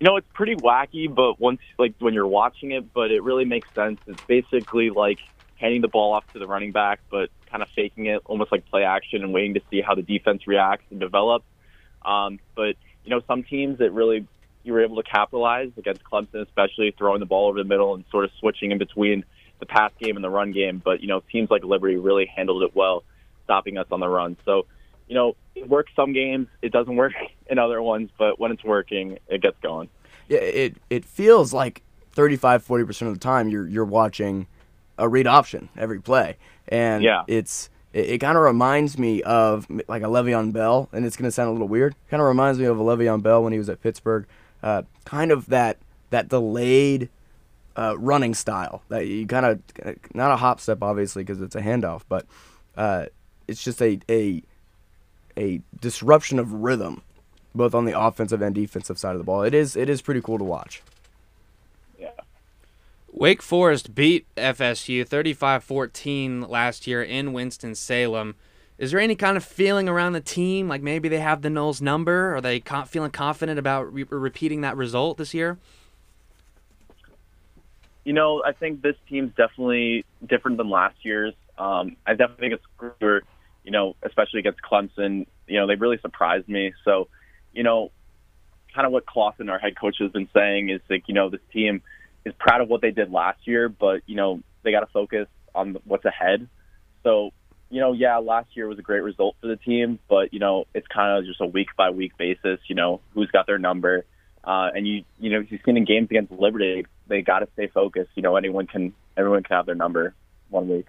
You 0.00 0.06
know, 0.06 0.16
it's 0.16 0.28
pretty 0.32 0.54
wacky, 0.54 1.12
but 1.12 1.40
once 1.40 1.60
like 1.76 1.94
when 1.98 2.14
you're 2.14 2.26
watching 2.26 2.70
it, 2.70 2.92
but 2.94 3.10
it 3.10 3.22
really 3.24 3.44
makes 3.44 3.68
sense. 3.74 4.00
It's 4.06 4.22
basically 4.24 4.90
like 4.90 5.18
handing 5.56 5.80
the 5.80 5.88
ball 5.88 6.12
off 6.12 6.32
to 6.34 6.38
the 6.38 6.46
running 6.46 6.70
back, 6.70 7.00
but 7.10 7.30
kind 7.50 7.64
of 7.64 7.68
faking 7.70 8.06
it, 8.06 8.22
almost 8.26 8.52
like 8.52 8.64
play 8.66 8.84
action, 8.84 9.24
and 9.24 9.32
waiting 9.32 9.54
to 9.54 9.60
see 9.70 9.80
how 9.80 9.96
the 9.96 10.02
defense 10.02 10.46
reacts 10.46 10.84
and 10.90 11.00
develops. 11.00 11.46
Um, 12.04 12.38
but 12.54 12.76
you 13.04 13.10
know, 13.10 13.22
some 13.26 13.42
teams 13.42 13.78
that 13.78 13.90
really 13.90 14.24
you 14.62 14.72
were 14.72 14.82
able 14.84 14.96
to 14.96 15.02
capitalize 15.02 15.70
against 15.76 16.04
Clemson, 16.04 16.42
especially 16.42 16.94
throwing 16.96 17.18
the 17.18 17.26
ball 17.26 17.48
over 17.48 17.58
the 17.58 17.68
middle 17.68 17.94
and 17.94 18.04
sort 18.10 18.24
of 18.24 18.30
switching 18.38 18.70
in 18.70 18.78
between 18.78 19.24
the 19.58 19.66
pass 19.66 19.92
game 19.98 20.16
and 20.16 20.24
the 20.24 20.30
run 20.30 20.52
game. 20.52 20.80
But 20.84 21.00
you 21.00 21.08
know, 21.08 21.22
teams 21.30 21.50
like 21.50 21.64
Liberty 21.64 21.96
really 21.96 22.26
handled 22.26 22.62
it 22.62 22.74
well, 22.74 23.04
stopping 23.44 23.78
us 23.78 23.86
on 23.90 24.00
the 24.00 24.08
run. 24.08 24.36
So, 24.44 24.66
you 25.08 25.14
know, 25.14 25.36
it 25.54 25.68
works 25.68 25.92
some 25.96 26.12
games, 26.12 26.48
it 26.62 26.72
doesn't 26.72 26.96
work 26.96 27.12
in 27.50 27.58
other 27.58 27.82
ones, 27.82 28.10
but 28.18 28.38
when 28.38 28.52
it's 28.52 28.64
working, 28.64 29.18
it 29.28 29.42
gets 29.42 29.58
going. 29.62 29.88
Yeah, 30.28 30.38
it 30.38 30.76
it 30.90 31.04
feels 31.04 31.52
like 31.52 31.82
35 32.12 32.66
40% 32.66 33.06
of 33.06 33.14
the 33.14 33.20
time 33.20 33.48
you're 33.48 33.66
you're 33.66 33.84
watching 33.84 34.46
a 34.98 35.08
read 35.08 35.26
option 35.26 35.68
every 35.76 36.00
play. 36.00 36.36
And 36.68 37.02
yeah. 37.02 37.22
it's 37.26 37.70
it, 37.92 38.10
it 38.10 38.18
kind 38.18 38.36
of 38.36 38.44
reminds 38.44 38.98
me 38.98 39.22
of 39.22 39.66
like 39.88 40.02
a 40.02 40.06
Le'Veon 40.06 40.52
Bell, 40.52 40.88
and 40.92 41.06
it's 41.06 41.16
going 41.16 41.26
to 41.26 41.32
sound 41.32 41.48
a 41.48 41.52
little 41.52 41.68
weird. 41.68 41.94
Kind 42.10 42.20
of 42.20 42.26
reminds 42.26 42.58
me 42.58 42.66
of 42.66 42.78
a 42.78 42.82
Le'Veon 42.82 43.22
Bell 43.22 43.42
when 43.42 43.52
he 43.52 43.58
was 43.58 43.68
at 43.68 43.82
Pittsburgh. 43.82 44.26
Uh, 44.62 44.82
kind 45.04 45.30
of 45.30 45.46
that 45.46 45.78
that 46.10 46.28
delayed 46.28 47.08
uh, 47.78 47.96
running 47.96 48.34
style 48.34 48.82
that 48.88 49.06
you 49.06 49.24
kind 49.26 49.46
of 49.46 49.62
not 50.12 50.32
a 50.32 50.36
hop 50.36 50.60
step 50.60 50.82
obviously 50.82 51.22
because 51.22 51.40
it's 51.40 51.54
a 51.54 51.60
handoff, 51.60 52.02
but 52.08 52.26
uh, 52.76 53.06
it's 53.46 53.62
just 53.62 53.80
a 53.80 54.00
a 54.10 54.42
a 55.36 55.60
disruption 55.80 56.40
of 56.40 56.52
rhythm, 56.52 57.02
both 57.54 57.74
on 57.74 57.84
the 57.84 57.98
offensive 57.98 58.42
and 58.42 58.52
defensive 58.54 58.98
side 58.98 59.12
of 59.12 59.18
the 59.18 59.24
ball. 59.24 59.44
It 59.44 59.54
is 59.54 59.76
it 59.76 59.88
is 59.88 60.02
pretty 60.02 60.20
cool 60.20 60.38
to 60.38 60.44
watch. 60.44 60.82
Yeah. 61.96 62.10
Wake 63.12 63.42
Forest 63.42 63.94
beat 63.94 64.26
FSU 64.36 65.06
35-14 65.08 66.48
last 66.48 66.86
year 66.88 67.02
in 67.02 67.32
Winston-Salem. 67.32 68.34
Is 68.76 68.90
there 68.90 69.00
any 69.00 69.14
kind 69.14 69.36
of 69.36 69.44
feeling 69.44 69.88
around 69.88 70.12
the 70.12 70.20
team, 70.20 70.68
like 70.68 70.82
maybe 70.82 71.08
they 71.08 71.20
have 71.20 71.42
the 71.42 71.48
Noles 71.48 71.80
number? 71.80 72.34
Are 72.34 72.40
they 72.40 72.60
co- 72.60 72.84
feeling 72.84 73.10
confident 73.10 73.58
about 73.58 73.92
re- 73.92 74.04
repeating 74.08 74.60
that 74.62 74.76
result 74.76 75.18
this 75.18 75.32
year? 75.32 75.58
You 78.08 78.14
know, 78.14 78.42
I 78.42 78.52
think 78.52 78.80
this 78.80 78.96
team's 79.06 79.34
definitely 79.36 80.02
different 80.26 80.56
than 80.56 80.70
last 80.70 80.96
year's. 81.02 81.34
Um, 81.58 81.96
I 82.06 82.12
definitely 82.12 82.48
think 82.48 82.54
it's 82.54 82.64
grouper, 82.78 83.22
you 83.64 83.70
know, 83.70 83.96
especially 84.02 84.40
against 84.40 84.60
Clemson. 84.62 85.26
You 85.46 85.60
know, 85.60 85.66
they 85.66 85.74
really 85.74 85.98
surprised 85.98 86.48
me. 86.48 86.72
So, 86.86 87.08
you 87.52 87.64
know, 87.64 87.90
kind 88.74 88.86
of 88.86 88.94
what 88.94 89.04
Clawson, 89.04 89.50
our 89.50 89.58
head 89.58 89.78
coach, 89.78 89.96
has 90.00 90.10
been 90.10 90.26
saying 90.32 90.70
is 90.70 90.80
like, 90.88 91.02
you 91.06 91.12
know, 91.12 91.28
this 91.28 91.42
team 91.52 91.82
is 92.24 92.32
proud 92.38 92.62
of 92.62 92.70
what 92.70 92.80
they 92.80 92.92
did 92.92 93.12
last 93.12 93.46
year, 93.46 93.68
but 93.68 94.00
you 94.06 94.16
know, 94.16 94.40
they 94.62 94.70
got 94.70 94.80
to 94.80 94.86
focus 94.86 95.26
on 95.54 95.76
what's 95.84 96.06
ahead. 96.06 96.48
So, 97.02 97.32
you 97.68 97.82
know, 97.82 97.92
yeah, 97.92 98.16
last 98.16 98.56
year 98.56 98.68
was 98.68 98.78
a 98.78 98.82
great 98.90 99.02
result 99.02 99.36
for 99.42 99.48
the 99.48 99.56
team, 99.56 99.98
but 100.08 100.32
you 100.32 100.38
know, 100.38 100.64
it's 100.74 100.86
kind 100.86 101.18
of 101.18 101.26
just 101.26 101.42
a 101.42 101.46
week 101.46 101.76
by 101.76 101.90
week 101.90 102.16
basis. 102.16 102.58
You 102.68 102.74
know, 102.74 103.02
who's 103.12 103.30
got 103.30 103.46
their 103.46 103.58
number, 103.58 104.06
uh, 104.44 104.70
and 104.74 104.88
you, 104.88 105.04
you 105.18 105.28
know, 105.28 105.44
you've 105.46 105.60
seen 105.66 105.76
in 105.76 105.84
games 105.84 106.08
against 106.10 106.32
Liberty, 106.32 106.86
they 107.08 107.22
got 107.22 107.40
to 107.40 107.48
stay 107.54 107.66
focused. 107.66 108.10
You 108.14 108.22
know, 108.22 108.36
anyone 108.36 108.66
can, 108.66 108.94
everyone 109.16 109.42
can 109.42 109.56
have 109.56 109.66
their 109.66 109.74
number 109.74 110.14
one 110.50 110.68
week. 110.68 110.86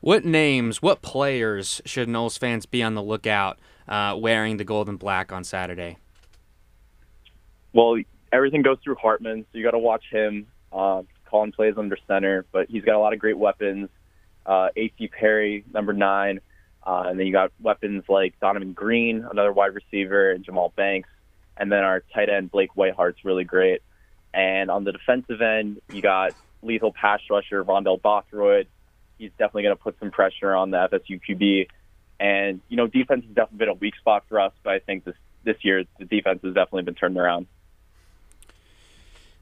What 0.00 0.24
names, 0.24 0.82
what 0.82 1.00
players 1.00 1.80
should 1.86 2.08
Noles 2.08 2.38
fans 2.38 2.66
be 2.66 2.82
on 2.82 2.94
the 2.94 3.02
lookout 3.02 3.58
uh, 3.88 4.16
wearing 4.18 4.58
the 4.58 4.64
gold 4.64 4.88
and 4.88 4.98
black 4.98 5.32
on 5.32 5.44
Saturday? 5.44 5.96
Well, 7.72 7.96
everything 8.32 8.62
goes 8.62 8.78
through 8.84 8.96
Hartman, 8.96 9.46
so 9.50 9.58
you 9.58 9.64
got 9.64 9.70
to 9.70 9.78
watch 9.78 10.04
him. 10.10 10.46
Uh, 10.72 11.02
Colin 11.24 11.52
plays 11.52 11.74
under 11.76 11.96
center, 12.06 12.44
but 12.52 12.68
he's 12.68 12.84
got 12.84 12.96
a 12.96 12.98
lot 12.98 13.12
of 13.12 13.18
great 13.18 13.38
weapons. 13.38 13.88
Uh, 14.44 14.68
A.T. 14.76 15.08
Perry, 15.08 15.64
number 15.72 15.92
nine, 15.92 16.40
uh, 16.86 17.04
and 17.06 17.18
then 17.18 17.26
you 17.26 17.32
got 17.32 17.50
weapons 17.60 18.04
like 18.08 18.38
Donavon 18.40 18.74
Greene, 18.74 19.26
another 19.30 19.52
wide 19.52 19.74
receiver, 19.74 20.30
and 20.32 20.44
Jahmal 20.44 20.74
Banks, 20.74 21.08
and 21.56 21.72
then 21.72 21.82
our 21.82 22.04
tight 22.12 22.28
end 22.28 22.50
Blake 22.50 22.76
Whiteheart's 22.76 23.24
really 23.24 23.44
great. 23.44 23.80
And 24.34 24.70
on 24.70 24.84
the 24.84 24.92
defensive 24.92 25.40
end, 25.40 25.80
you 25.92 26.02
got 26.02 26.32
lethal 26.62 26.92
pass 26.92 27.20
rusher 27.30 27.62
Rondell 27.62 28.02
Bothroyd. 28.02 28.66
He's 29.16 29.30
definitely 29.38 29.62
going 29.62 29.76
to 29.76 29.82
put 29.82 29.98
some 30.00 30.10
pressure 30.10 30.54
on 30.54 30.70
the 30.72 30.88
FSU 30.88 31.20
QB. 31.26 31.68
And 32.18 32.60
you 32.68 32.76
know, 32.76 32.88
defense 32.88 33.24
has 33.24 33.34
definitely 33.34 33.58
been 33.58 33.68
a 33.68 33.74
weak 33.74 33.94
spot 33.96 34.24
for 34.28 34.40
us, 34.40 34.52
but 34.62 34.72
I 34.72 34.80
think 34.80 35.04
this 35.04 35.14
this 35.44 35.56
year 35.62 35.84
the 35.98 36.04
defense 36.04 36.40
has 36.42 36.54
definitely 36.54 36.82
been 36.82 36.94
turned 36.94 37.16
around. 37.16 37.46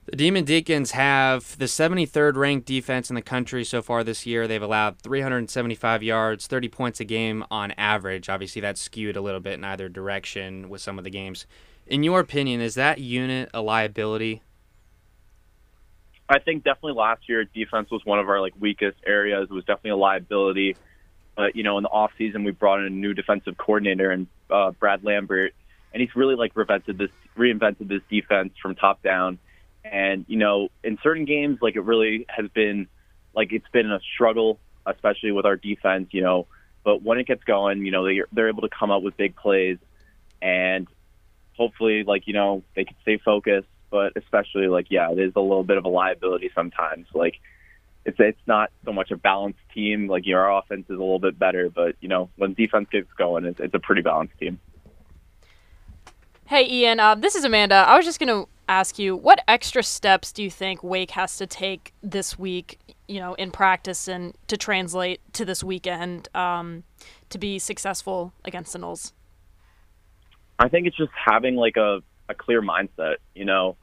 The 0.07 0.17
Demon 0.17 0.45
Deacons 0.45 0.91
have 0.91 1.57
the 1.59 1.67
73rd 1.67 2.35
ranked 2.35 2.67
defense 2.67 3.09
in 3.09 3.15
the 3.15 3.23
country 3.23 3.63
so 3.63 3.81
far 3.83 4.03
this 4.03 4.27
year. 4.27 4.49
They've 4.49 4.61
allowed 4.61 4.99
375 4.99 6.03
yards, 6.03 6.49
30 6.49 6.69
points 6.69 6.99
a 6.99 7.05
game 7.05 7.45
on 7.53 7.71
average. 7.73 8.29
Obviously, 8.29 8.61
that's 8.61 8.81
skewed 8.81 9.17
a 9.17 9.21
little 9.21 9.39
bit 9.39 9.55
in 9.55 9.65
either 9.65 9.89
direction 9.89 10.69
with 10.69 10.81
some 10.81 10.99
of 10.99 11.05
the 11.05 11.11
games. 11.11 11.47
In 11.87 12.03
your 12.03 12.19
opinion, 12.19 12.61
is 12.61 12.75
that 12.75 12.99
unit 12.99 13.49
a 13.55 13.63
liability? 13.63 14.43
I 16.29 16.39
think 16.39 16.65
definitely 16.65 16.95
last 16.95 17.29
year 17.29 17.45
defense 17.45 17.91
was 17.91 18.05
one 18.05 18.19
of 18.19 18.29
our 18.29 18.41
like 18.41 18.55
weakest 18.59 18.99
areas. 19.07 19.49
It 19.51 19.55
was 19.55 19.65
definitely 19.65 19.91
a 19.91 19.97
liability. 19.97 20.77
But 21.37 21.57
you 21.57 21.63
know, 21.63 21.79
in 21.79 21.83
the 21.83 21.91
off 21.91 22.13
season, 22.19 22.45
we 22.45 22.53
brought 22.53 22.81
in 22.81 22.87
a 22.87 22.91
new 22.91 23.15
defensive 23.15 23.57
coordinator 23.57 24.11
and 24.11 24.27
uh, 24.51 24.71
Brad 24.73 25.05
Lambert, 25.05 25.55
and 25.93 26.01
he's 26.01 26.15
really 26.15 26.35
like 26.35 26.55
reinvented 26.55 26.99
this 26.99 27.11
reinvented 27.37 27.89
this 27.89 28.03
defense 28.11 28.53
from 28.61 28.75
top 28.75 29.03
down 29.03 29.39
and, 29.85 30.25
you 30.29 30.39
know, 30.39 30.69
in 30.85 30.99
certain 31.03 31.25
games, 31.25 31.59
like 31.61 31.77
it 31.77 31.81
really 31.81 32.27
has 32.29 32.49
been, 32.49 32.87
like 33.35 33.53
it's 33.53 33.69
been 33.73 33.91
a 33.91 34.01
struggle, 34.15 34.59
especially 34.87 35.33
with 35.33 35.47
our 35.47 35.57
defense, 35.57 36.09
you 36.13 36.23
know. 36.23 36.47
But 36.85 37.03
when 37.03 37.19
it 37.19 37.27
gets 37.27 37.45
going, 37.45 37.85
you 37.85 37.91
know, 37.91 38.05
they, 38.05 38.23
they're 38.33 38.49
able 38.49 38.63
to 38.63 38.69
come 38.69 38.91
up 38.91 39.03
with 39.03 39.17
big 39.17 39.37
plays. 39.37 39.79
And 40.41 40.89
hopefully, 41.57 42.05
like, 42.05 42.27
you 42.27 42.35
know, 42.35 42.63
they 42.75 42.85
can 42.85 42.97
stay 43.03 43.19
focused. 43.19 43.69
But 43.93 44.15
especially, 44.17 44.67
like, 44.67 44.87
yeah, 44.91 45.13
it 45.13 45.21
is 45.21 45.35
a 45.37 45.41
little 45.41 45.63
bit 45.63 45.77
of 45.77 45.85
a 45.85 45.89
liability 45.89 46.51
sometimes. 46.55 47.07
Like, 47.15 47.37
it's 48.05 48.17
it's 48.19 48.41
not 48.47 48.71
so 48.85 48.93
much 48.93 49.13
a 49.13 49.17
balanced 49.17 49.61
team. 49.73 50.09
Like, 50.09 50.27
your 50.27 50.49
offense 50.49 50.87
is 50.89 50.97
a 50.97 51.05
little 51.05 51.21
bit 51.21 51.39
better, 51.39 51.71
but 51.71 51.95
you 52.01 52.09
know, 52.09 52.31
when 52.37 52.55
defense 52.55 52.89
gets 52.91 53.13
going, 53.19 53.45
it's, 53.45 53.61
it's 53.61 53.75
a 53.75 53.79
pretty 53.79 54.03
balanced 54.03 54.37
team. 54.41 54.59
Hey, 56.47 56.69
Ian. 56.69 56.99
Uh, 56.99 57.15
this 57.15 57.35
is 57.35 57.45
Amanda. 57.45 57.77
I 57.77 57.97
was 57.97 58.05
just 58.05 58.19
gonna 58.19 58.47
ask 58.69 58.99
you, 58.99 59.15
what 59.15 59.41
extra 59.47 59.83
steps 59.83 60.33
do 60.33 60.43
you 60.43 60.51
think 60.51 60.83
Wake 60.83 61.11
has 61.13 61.37
to 61.37 61.47
take 61.47 61.93
this 62.03 62.39
week, 62.39 62.79
you 63.09 63.21
know, 63.21 63.35
in 63.35 63.51
practice 63.51 64.09
and 64.09 64.35
to 64.49 64.57
translate 64.57 65.21
to 65.35 65.45
this 65.45 65.63
weekend 65.63 66.29
um, 66.35 66.85
to 67.29 67.39
be 67.39 67.59
successful 67.59 68.33
against 68.45 68.73
the 68.73 68.79
Noles? 68.79 69.13
I 70.59 70.69
think 70.69 70.87
it's 70.87 70.97
just 70.97 71.13
having 71.15 71.57
like 71.57 71.77
a, 71.77 72.01
a 72.29 72.35
clear 72.35 72.63
mindset. 72.63 73.17
You 73.35 73.45
know, 73.45 73.77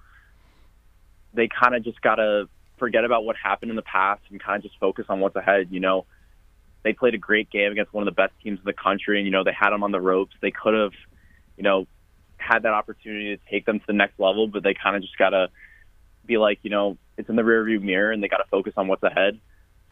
they 1.33 1.47
kind 1.47 1.75
of 1.75 1.83
just 1.83 2.01
got 2.01 2.15
to 2.15 2.47
forget 2.77 3.03
about 3.03 3.25
what 3.25 3.35
happened 3.35 3.69
in 3.69 3.75
the 3.75 3.81
past 3.81 4.21
and 4.29 4.41
kind 4.41 4.57
of 4.57 4.63
just 4.63 4.79
focus 4.79 5.05
on 5.09 5.19
what's 5.19 5.35
ahead. 5.35 5.67
You 5.71 5.79
know, 5.79 6.05
they 6.83 6.93
played 6.93 7.13
a 7.13 7.17
great 7.17 7.49
game 7.49 7.71
against 7.71 7.93
one 7.93 8.07
of 8.07 8.13
the 8.13 8.19
best 8.19 8.33
teams 8.41 8.59
in 8.59 8.65
the 8.65 8.73
country, 8.73 9.19
and 9.19 9.25
you 9.25 9.31
know 9.31 9.43
they 9.43 9.53
had 9.53 9.71
them 9.71 9.83
on 9.83 9.91
the 9.91 10.01
ropes. 10.01 10.35
They 10.41 10.51
could 10.51 10.73
have, 10.73 10.93
you 11.57 11.63
know, 11.63 11.87
had 12.37 12.63
that 12.63 12.73
opportunity 12.73 13.35
to 13.35 13.41
take 13.49 13.65
them 13.65 13.79
to 13.79 13.85
the 13.87 13.93
next 13.93 14.19
level, 14.19 14.47
but 14.47 14.63
they 14.63 14.73
kind 14.73 14.95
of 14.95 15.01
just 15.01 15.17
got 15.17 15.31
to 15.31 15.49
be 16.25 16.37
like, 16.37 16.59
you 16.63 16.69
know, 16.69 16.97
it's 17.17 17.29
in 17.29 17.35
the 17.35 17.41
rearview 17.41 17.81
mirror 17.81 18.11
and 18.11 18.23
they 18.23 18.27
got 18.27 18.37
to 18.37 18.47
focus 18.49 18.73
on 18.77 18.87
what's 18.87 19.03
ahead. 19.03 19.39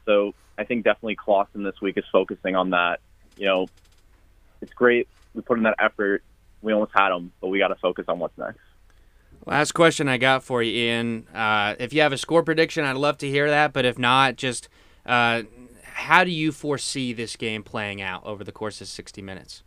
So 0.06 0.34
I 0.58 0.64
think 0.64 0.86
definitely 0.86 1.16
Clawson 1.16 1.64
this 1.64 1.82
week 1.82 1.98
is 1.98 2.06
focusing 2.12 2.56
on 2.56 2.70
that. 2.72 3.02
You 3.36 3.46
know, 3.48 3.68
it's 4.62 4.74
great. 4.74 5.08
We 5.34 5.42
put 5.42 5.58
in 5.58 5.64
that 5.66 5.76
effort. 5.80 6.24
We 6.62 6.74
almost 6.74 6.94
had 6.96 7.10
them, 7.10 7.32
but 7.42 7.50
we 7.50 7.60
got 7.60 7.68
to 7.68 7.76
focus 7.76 8.06
on 8.08 8.20
what's 8.20 8.38
next. 8.38 8.60
Last 9.48 9.72
question 9.72 10.10
I 10.10 10.18
got 10.18 10.44
for 10.44 10.62
you, 10.62 10.74
Ian. 10.74 11.26
Uh, 11.34 11.76
if 11.80 11.94
you 11.94 12.02
have 12.02 12.12
a 12.12 12.18
score 12.18 12.44
prediction, 12.44 12.84
I'd 12.84 12.98
love 12.98 13.18
to 13.20 13.30
hear 13.30 13.50
that. 13.50 13.72
But 13.72 13.86
if 13.86 13.98
not, 13.98 14.36
just 14.36 14.68
uh, 15.06 15.44
how 15.84 16.26
do 16.26 16.32
you 16.32 16.52
foresee 16.52 17.14
this 17.14 17.38
game 17.38 17.64
playing 17.64 18.02
out 18.02 18.26
over 18.26 18.44
the 18.44 18.52
course 18.52 18.82
of 18.82 18.90
60 18.90 19.22
minutes? 19.22 19.64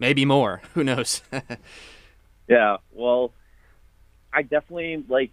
Maybe 0.00 0.24
more. 0.24 0.62
Who 0.74 0.84
knows? 0.84 1.22
Yeah, 2.48 2.78
well, 2.90 3.32
I 4.32 4.42
definitely 4.42 5.04
like. 5.08 5.30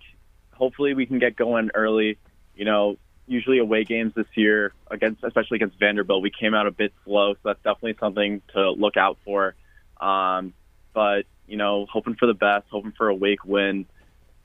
Hopefully, 0.53 0.93
we 0.93 1.07
can 1.07 1.17
get 1.17 1.35
going 1.35 1.71
early. 1.73 2.19
You 2.55 2.65
know, 2.65 2.97
usually 3.25 3.57
away 3.57 3.85
games 3.85 4.13
this 4.15 4.27
year 4.35 4.71
against, 4.91 5.23
especially 5.23 5.55
against 5.55 5.79
Vanderbilt, 5.79 6.21
we 6.21 6.29
came 6.29 6.53
out 6.53 6.67
a 6.67 6.71
bit 6.71 6.93
slow, 7.05 7.33
so 7.33 7.39
that's 7.43 7.63
definitely 7.63 7.95
something 7.99 8.43
to 8.53 8.69
look 8.69 8.97
out 8.97 9.17
for. 9.25 9.55
Um, 9.99 10.53
but 10.93 11.25
you 11.47 11.57
know, 11.57 11.85
hoping 11.91 12.15
for 12.15 12.25
the 12.25 12.33
best, 12.33 12.65
hoping 12.69 12.93
for 12.97 13.09
a 13.09 13.15
Wake 13.15 13.43
win, 13.45 13.85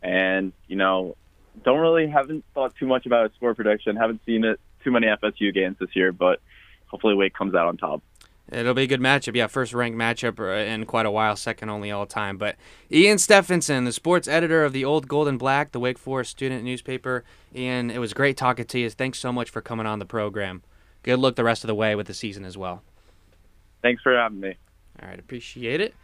and 0.02 0.52
you 0.68 0.76
know, 0.76 1.16
don't 1.64 1.80
really 1.80 2.08
haven't 2.08 2.44
thought 2.54 2.74
too 2.76 2.86
much 2.86 3.06
about 3.06 3.30
a 3.30 3.34
score 3.34 3.54
prediction. 3.54 3.96
Haven't 3.96 4.20
seen 4.24 4.44
it 4.44 4.60
too 4.82 4.90
many 4.90 5.06
FSU 5.06 5.52
games 5.52 5.76
this 5.78 5.94
year, 5.94 6.12
but 6.12 6.40
hopefully 6.86 7.14
Wake 7.14 7.34
comes 7.34 7.54
out 7.54 7.66
on 7.66 7.76
top. 7.76 8.02
It'll 8.50 8.74
be 8.74 8.82
a 8.82 8.86
good 8.86 9.00
matchup. 9.00 9.34
Yeah, 9.34 9.46
first 9.46 9.72
ranked 9.72 9.96
matchup 9.96 10.38
uh, 10.38 10.70
in 10.70 10.84
quite 10.84 11.06
a 11.06 11.10
while, 11.10 11.36
second 11.36 11.70
only 11.70 11.90
all 11.90 12.06
time. 12.06 12.36
But 12.36 12.56
Ian 12.90 13.18
Stephenson, 13.18 13.84
the 13.84 13.92
sports 13.92 14.28
editor 14.28 14.64
of 14.64 14.72
the 14.72 14.84
Old 14.84 15.08
Gold 15.08 15.28
and 15.28 15.38
Black, 15.38 15.72
the 15.72 15.80
Wake 15.80 15.98
Forest 15.98 16.32
student 16.32 16.64
newspaper. 16.64 17.24
Ian, 17.54 17.90
it 17.90 17.98
was 17.98 18.12
great 18.12 18.36
talking 18.36 18.66
to 18.66 18.78
you. 18.78 18.90
Thanks 18.90 19.20
so 19.20 19.32
much 19.32 19.48
for 19.48 19.62
coming 19.62 19.86
on 19.86 20.00
the 20.00 20.04
program. 20.04 20.62
Good 21.02 21.18
luck 21.18 21.36
the 21.36 21.44
rest 21.44 21.64
of 21.64 21.68
the 21.68 21.74
way 21.74 21.94
with 21.94 22.06
the 22.06 22.14
season 22.14 22.44
as 22.44 22.58
well. 22.58 22.82
Thanks 23.80 24.02
for 24.02 24.14
having 24.14 24.40
me. 24.40 24.56
All 25.00 25.08
right, 25.08 25.18
appreciate 25.18 25.80
it. 25.80 25.94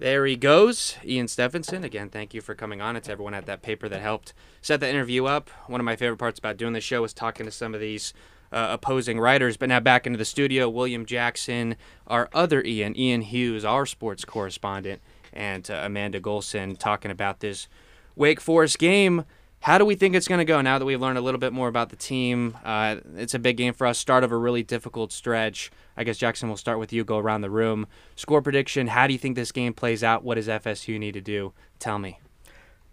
There 0.00 0.24
he 0.24 0.34
goes, 0.34 0.96
Ian 1.04 1.28
Stephenson. 1.28 1.84
Again, 1.84 2.08
thank 2.08 2.32
you 2.32 2.40
for 2.40 2.54
coming 2.54 2.80
on. 2.80 2.96
It's 2.96 3.10
everyone 3.10 3.34
at 3.34 3.44
that 3.44 3.60
paper 3.60 3.86
that 3.86 4.00
helped 4.00 4.32
set 4.62 4.80
the 4.80 4.88
interview 4.88 5.26
up. 5.26 5.50
One 5.66 5.78
of 5.78 5.84
my 5.84 5.94
favorite 5.94 6.16
parts 6.16 6.38
about 6.38 6.56
doing 6.56 6.72
the 6.72 6.80
show 6.80 7.04
is 7.04 7.12
talking 7.12 7.44
to 7.44 7.52
some 7.52 7.74
of 7.74 7.82
these 7.82 8.14
uh, 8.50 8.68
opposing 8.70 9.20
writers. 9.20 9.58
But 9.58 9.68
now 9.68 9.78
back 9.78 10.06
into 10.06 10.16
the 10.16 10.24
studio, 10.24 10.70
William 10.70 11.04
Jackson, 11.04 11.76
our 12.06 12.30
other 12.32 12.62
Ian, 12.64 12.98
Ian 12.98 13.20
Hughes, 13.20 13.62
our 13.62 13.84
sports 13.84 14.24
correspondent, 14.24 15.02
and 15.34 15.70
uh, 15.70 15.82
Amanda 15.84 16.18
Golson 16.18 16.78
talking 16.78 17.10
about 17.10 17.40
this 17.40 17.68
Wake 18.16 18.40
Forest 18.40 18.78
game. 18.78 19.26
How 19.60 19.76
do 19.76 19.84
we 19.84 19.94
think 19.94 20.14
it's 20.14 20.26
going 20.26 20.38
to 20.38 20.44
go 20.46 20.62
now 20.62 20.78
that 20.78 20.84
we've 20.84 21.00
learned 21.00 21.18
a 21.18 21.20
little 21.20 21.38
bit 21.38 21.52
more 21.52 21.68
about 21.68 21.90
the 21.90 21.96
team? 21.96 22.56
Uh, 22.64 22.96
it's 23.16 23.34
a 23.34 23.38
big 23.38 23.58
game 23.58 23.74
for 23.74 23.86
us. 23.86 23.98
Start 23.98 24.24
of 24.24 24.32
a 24.32 24.36
really 24.36 24.62
difficult 24.62 25.12
stretch. 25.12 25.70
I 25.96 26.04
guess 26.04 26.16
Jackson, 26.16 26.48
we'll 26.48 26.56
start 26.56 26.78
with 26.78 26.92
you. 26.92 27.04
Go 27.04 27.18
around 27.18 27.42
the 27.42 27.50
room. 27.50 27.86
Score 28.16 28.40
prediction. 28.40 28.86
How 28.86 29.06
do 29.06 29.12
you 29.12 29.18
think 29.18 29.36
this 29.36 29.52
game 29.52 29.74
plays 29.74 30.02
out? 30.02 30.24
What 30.24 30.36
does 30.36 30.48
FSU 30.48 30.98
need 30.98 31.12
to 31.12 31.20
do? 31.20 31.52
Tell 31.78 31.98
me. 31.98 32.20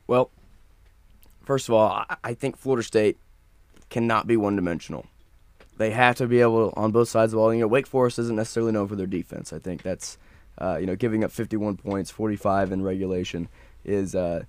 Well, 0.08 0.30
first 1.46 1.70
of 1.70 1.74
all, 1.74 2.04
I 2.24 2.34
think 2.34 2.58
Florida 2.58 2.84
State 2.84 3.18
cannot 3.90 4.28
be 4.28 4.36
one 4.36 4.58
dimensional 4.58 5.06
they 5.78 5.92
have 5.92 6.16
to 6.16 6.28
be 6.28 6.42
able 6.42 6.72
to, 6.72 6.76
on 6.76 6.92
both 6.92 7.10
sides 7.10 7.34
of 7.34 7.38
the 7.38 7.38
ball. 7.38 7.54
You 7.54 7.62
know, 7.62 7.68
Wake 7.68 7.88
Forest 7.88 8.20
isn't 8.20 8.36
necessarily 8.36 8.72
known 8.72 8.88
for 8.88 8.96
their 8.96 9.08
defense. 9.08 9.54
I 9.54 9.60
think 9.60 9.84
that's 9.84 10.18
uh, 10.60 10.78
you 10.80 10.86
know 10.86 10.96
giving 10.96 11.24
up 11.24 11.32
51 11.32 11.78
points, 11.78 12.12
45 12.12 12.72
in 12.72 12.84
regulation 12.84 13.48
is 13.86 14.16
uh, 14.16 14.44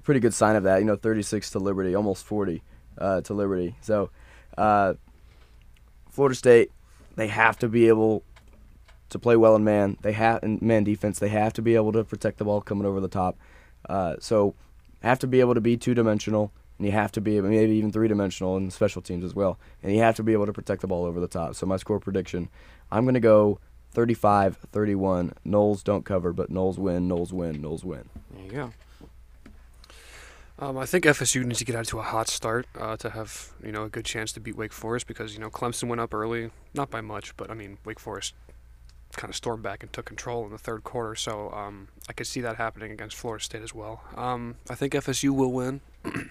a 0.00 0.02
pretty 0.02 0.20
good 0.20 0.34
sign 0.34 0.56
of 0.56 0.64
that. 0.64 0.78
You 0.78 0.84
know, 0.84 0.96
36 0.96 1.50
to 1.50 1.58
Liberty, 1.58 1.94
almost 1.94 2.24
40 2.24 2.62
uh, 2.98 3.20
to 3.22 3.34
Liberty. 3.34 3.76
So 3.80 4.10
uh, 4.58 4.94
Florida 6.10 6.34
State, 6.34 6.72
they 7.16 7.28
have 7.28 7.58
to 7.58 7.68
be 7.68 7.88
able 7.88 8.24
to 9.10 9.18
play 9.18 9.36
well 9.36 9.54
in 9.56 9.64
man. 9.64 9.96
They 10.02 10.12
have 10.12 10.42
in 10.42 10.58
man 10.60 10.84
defense. 10.84 11.18
They 11.18 11.28
have 11.28 11.52
to 11.54 11.62
be 11.62 11.74
able 11.74 11.92
to 11.92 12.04
protect 12.04 12.38
the 12.38 12.44
ball 12.44 12.60
coming 12.60 12.86
over 12.86 13.00
the 13.00 13.08
top. 13.08 13.38
Uh, 13.88 14.16
so 14.20 14.54
have 15.02 15.18
to 15.20 15.26
be 15.26 15.40
able 15.40 15.54
to 15.54 15.60
be 15.60 15.76
two 15.76 15.94
dimensional 15.94 16.52
and 16.80 16.86
you 16.86 16.92
have 16.92 17.12
to 17.12 17.20
be 17.20 17.38
maybe 17.42 17.74
even 17.74 17.92
three 17.92 18.08
dimensional 18.08 18.56
in 18.56 18.70
special 18.70 19.02
teams 19.02 19.22
as 19.22 19.34
well. 19.34 19.58
And 19.82 19.92
you 19.92 19.98
have 19.98 20.16
to 20.16 20.22
be 20.22 20.32
able 20.32 20.46
to 20.46 20.52
protect 20.54 20.80
the 20.80 20.86
ball 20.86 21.04
over 21.04 21.20
the 21.20 21.28
top. 21.28 21.54
So 21.54 21.66
my 21.66 21.76
score 21.76 22.00
prediction, 22.00 22.48
I'm 22.90 23.04
going 23.04 23.12
to 23.12 23.20
go 23.20 23.60
35-31. 23.94 25.34
Noles 25.46 25.84
don't 25.84 26.06
cover, 26.06 26.32
but 26.32 26.50
Noles 26.50 26.78
win. 26.78 27.06
Noles 27.06 27.32
win. 27.32 27.60
Noles 27.60 27.84
win. 27.84 28.08
There 28.30 28.44
you 28.44 28.50
go. 28.50 28.72
Um, 30.60 30.76
I 30.76 30.84
think 30.84 31.04
FSU 31.04 31.42
needs 31.44 31.58
to 31.60 31.64
get 31.64 31.74
out 31.74 31.86
to 31.86 31.98
a 31.98 32.02
hot 32.02 32.28
start 32.28 32.66
uh, 32.78 32.96
to 32.98 33.10
have 33.10 33.52
you 33.64 33.72
know 33.72 33.84
a 33.84 33.88
good 33.88 34.04
chance 34.04 34.30
to 34.32 34.40
beat 34.40 34.56
Wake 34.56 34.72
Forest 34.72 35.06
because 35.06 35.32
you 35.32 35.40
know 35.40 35.50
Clemson 35.50 35.88
went 35.88 36.00
up 36.00 36.12
early, 36.12 36.50
not 36.74 36.90
by 36.90 37.00
much, 37.00 37.34
but 37.36 37.50
I 37.50 37.54
mean 37.54 37.78
Wake 37.84 37.98
Forest 37.98 38.34
kind 39.16 39.30
of 39.30 39.36
stormed 39.36 39.62
back 39.62 39.82
and 39.82 39.92
took 39.92 40.04
control 40.04 40.44
in 40.44 40.52
the 40.52 40.58
third 40.58 40.84
quarter. 40.84 41.14
So 41.14 41.50
um, 41.52 41.88
I 42.08 42.12
could 42.12 42.26
see 42.26 42.42
that 42.42 42.56
happening 42.56 42.92
against 42.92 43.16
Florida 43.16 43.42
State 43.42 43.62
as 43.62 43.74
well. 43.74 44.02
Um, 44.16 44.56
I 44.68 44.74
think 44.74 44.92
FSU 44.92 45.30
will 45.30 45.52
win. 45.52 45.80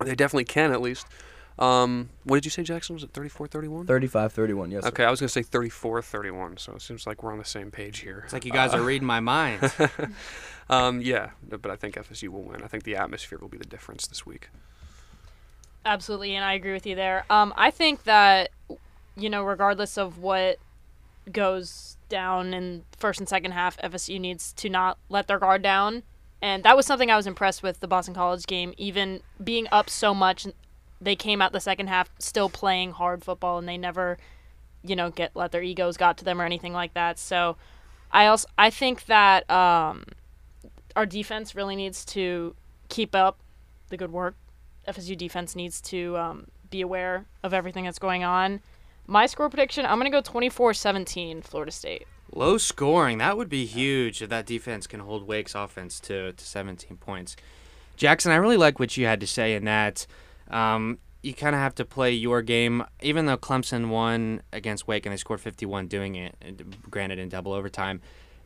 They 0.00 0.14
definitely 0.14 0.44
can 0.44 0.72
at 0.72 0.80
least. 0.80 1.06
Um, 1.58 2.10
what 2.24 2.36
did 2.36 2.44
you 2.44 2.50
say, 2.50 2.64
Jackson? 2.64 2.94
Was 2.94 3.04
it 3.04 3.10
34 3.12 3.46
31? 3.46 3.86
35 3.86 4.32
31, 4.32 4.70
yes. 4.70 4.84
Okay, 4.86 5.04
I 5.04 5.10
was 5.10 5.20
going 5.20 5.28
to 5.28 5.32
say 5.32 5.42
34 5.42 6.02
31, 6.02 6.56
so 6.56 6.72
it 6.72 6.82
seems 6.82 7.06
like 7.06 7.22
we're 7.22 7.32
on 7.32 7.38
the 7.38 7.44
same 7.44 7.70
page 7.70 8.00
here. 8.00 8.22
It's 8.24 8.32
like 8.32 8.44
you 8.44 8.50
guys 8.50 8.74
uh, 8.74 8.78
are 8.78 8.82
reading 8.82 9.06
my 9.06 9.20
mind. 9.20 9.72
um, 10.68 11.00
yeah, 11.00 11.30
but 11.48 11.70
I 11.70 11.76
think 11.76 11.94
FSU 11.94 12.28
will 12.28 12.42
win. 12.42 12.62
I 12.62 12.66
think 12.66 12.82
the 12.82 12.96
atmosphere 12.96 13.38
will 13.38 13.48
be 13.48 13.58
the 13.58 13.64
difference 13.64 14.06
this 14.06 14.26
week. 14.26 14.48
Absolutely, 15.86 16.34
and 16.34 16.44
I 16.44 16.54
agree 16.54 16.72
with 16.72 16.86
you 16.86 16.96
there. 16.96 17.24
Um, 17.30 17.54
I 17.56 17.70
think 17.70 18.04
that, 18.04 18.50
you 19.16 19.30
know, 19.30 19.44
regardless 19.44 19.96
of 19.96 20.18
what 20.18 20.58
goes 21.30 21.96
down 22.08 22.52
in 22.52 22.84
first 22.98 23.20
and 23.20 23.28
second 23.28 23.52
half, 23.52 23.76
FSU 23.78 24.20
needs 24.20 24.52
to 24.54 24.68
not 24.68 24.98
let 25.08 25.28
their 25.28 25.38
guard 25.38 25.62
down 25.62 26.02
and 26.44 26.62
that 26.64 26.76
was 26.76 26.84
something 26.84 27.10
I 27.10 27.16
was 27.16 27.26
impressed 27.26 27.62
with 27.62 27.80
the 27.80 27.88
Boston 27.88 28.12
College 28.12 28.44
game. 28.46 28.74
Even 28.76 29.22
being 29.42 29.66
up 29.72 29.88
so 29.88 30.12
much, 30.12 30.46
they 31.04 31.16
came 31.16 31.40
out 31.40 31.52
the 31.52 31.60
second 31.60 31.88
half 31.88 32.10
still 32.18 32.48
playing 32.48 32.92
hard 32.92 33.22
football, 33.22 33.58
and 33.58 33.68
they 33.68 33.76
never, 33.76 34.18
you 34.82 34.96
know, 34.96 35.10
get 35.10 35.32
let 35.34 35.52
their 35.52 35.62
egos 35.62 35.96
got 35.96 36.18
to 36.18 36.24
them 36.24 36.40
or 36.40 36.44
anything 36.44 36.72
like 36.72 36.94
that. 36.94 37.18
So, 37.18 37.56
I 38.10 38.26
also 38.26 38.48
I 38.58 38.70
think 38.70 39.06
that 39.06 39.48
um, 39.50 40.04
our 40.96 41.06
defense 41.06 41.54
really 41.54 41.76
needs 41.76 42.04
to 42.06 42.54
keep 42.88 43.14
up 43.14 43.38
the 43.88 43.96
good 43.96 44.12
work. 44.12 44.34
FSU 44.88 45.16
defense 45.16 45.54
needs 45.54 45.80
to 45.82 46.16
um, 46.16 46.46
be 46.70 46.80
aware 46.80 47.26
of 47.42 47.54
everything 47.54 47.84
that's 47.84 47.98
going 47.98 48.24
on. 48.24 48.60
My 49.06 49.26
score 49.26 49.48
prediction: 49.48 49.84
I'm 49.84 49.98
gonna 49.98 50.10
go 50.10 50.22
24-17, 50.22 51.44
Florida 51.44 51.72
State. 51.72 52.06
Low 52.32 52.58
scoring. 52.58 53.18
That 53.18 53.36
would 53.36 53.48
be 53.48 53.66
huge 53.66 54.22
if 54.22 54.30
that 54.30 54.46
defense 54.46 54.86
can 54.86 55.00
hold 55.00 55.26
Wake's 55.26 55.54
offense 55.54 56.00
to, 56.00 56.32
to 56.32 56.44
17 56.44 56.96
points. 56.96 57.36
Jackson, 57.96 58.32
I 58.32 58.36
really 58.36 58.56
like 58.56 58.80
what 58.80 58.96
you 58.96 59.06
had 59.06 59.20
to 59.20 59.26
say 59.26 59.54
in 59.54 59.64
that. 59.66 60.06
Um, 60.54 60.98
you 61.22 61.34
kind 61.34 61.54
of 61.54 61.60
have 61.60 61.74
to 61.76 61.84
play 61.84 62.12
your 62.12 62.42
game, 62.42 62.84
even 63.02 63.26
though 63.26 63.36
Clemson 63.36 63.88
won 63.88 64.42
against 64.52 64.86
Wake 64.86 65.04
and 65.04 65.12
they 65.12 65.16
scored 65.16 65.40
51 65.40 65.88
doing 65.88 66.14
it, 66.14 66.36
granted 66.90 67.18
in 67.18 67.28
double 67.28 67.52
overtime. 67.52 68.00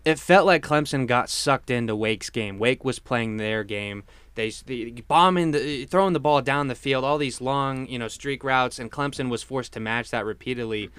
It 0.04 0.18
felt 0.18 0.46
like 0.46 0.62
Clemson 0.62 1.06
got 1.06 1.28
sucked 1.28 1.70
into 1.70 1.94
Wake's 1.94 2.30
game. 2.30 2.59
Wake 2.59 2.84
was 2.84 2.98
playing 2.98 3.36
their 3.36 3.64
game. 3.64 4.04
They, 4.36 4.50
they 4.50 4.90
bombing 5.06 5.50
the 5.50 5.84
throwing 5.86 6.12
the 6.12 6.20
ball 6.20 6.40
down 6.40 6.68
the 6.68 6.76
field, 6.76 7.04
all 7.04 7.18
these 7.18 7.40
long 7.40 7.86
you 7.88 7.98
know 7.98 8.09
streak 8.09 8.44
routes, 8.44 8.78
and 8.78 8.90
Clemson 8.90 9.28
was 9.28 9.42
forced 9.42 9.72
to 9.72 9.80
match 9.80 10.11
that 10.11 10.24
repeatedly. 10.24 10.90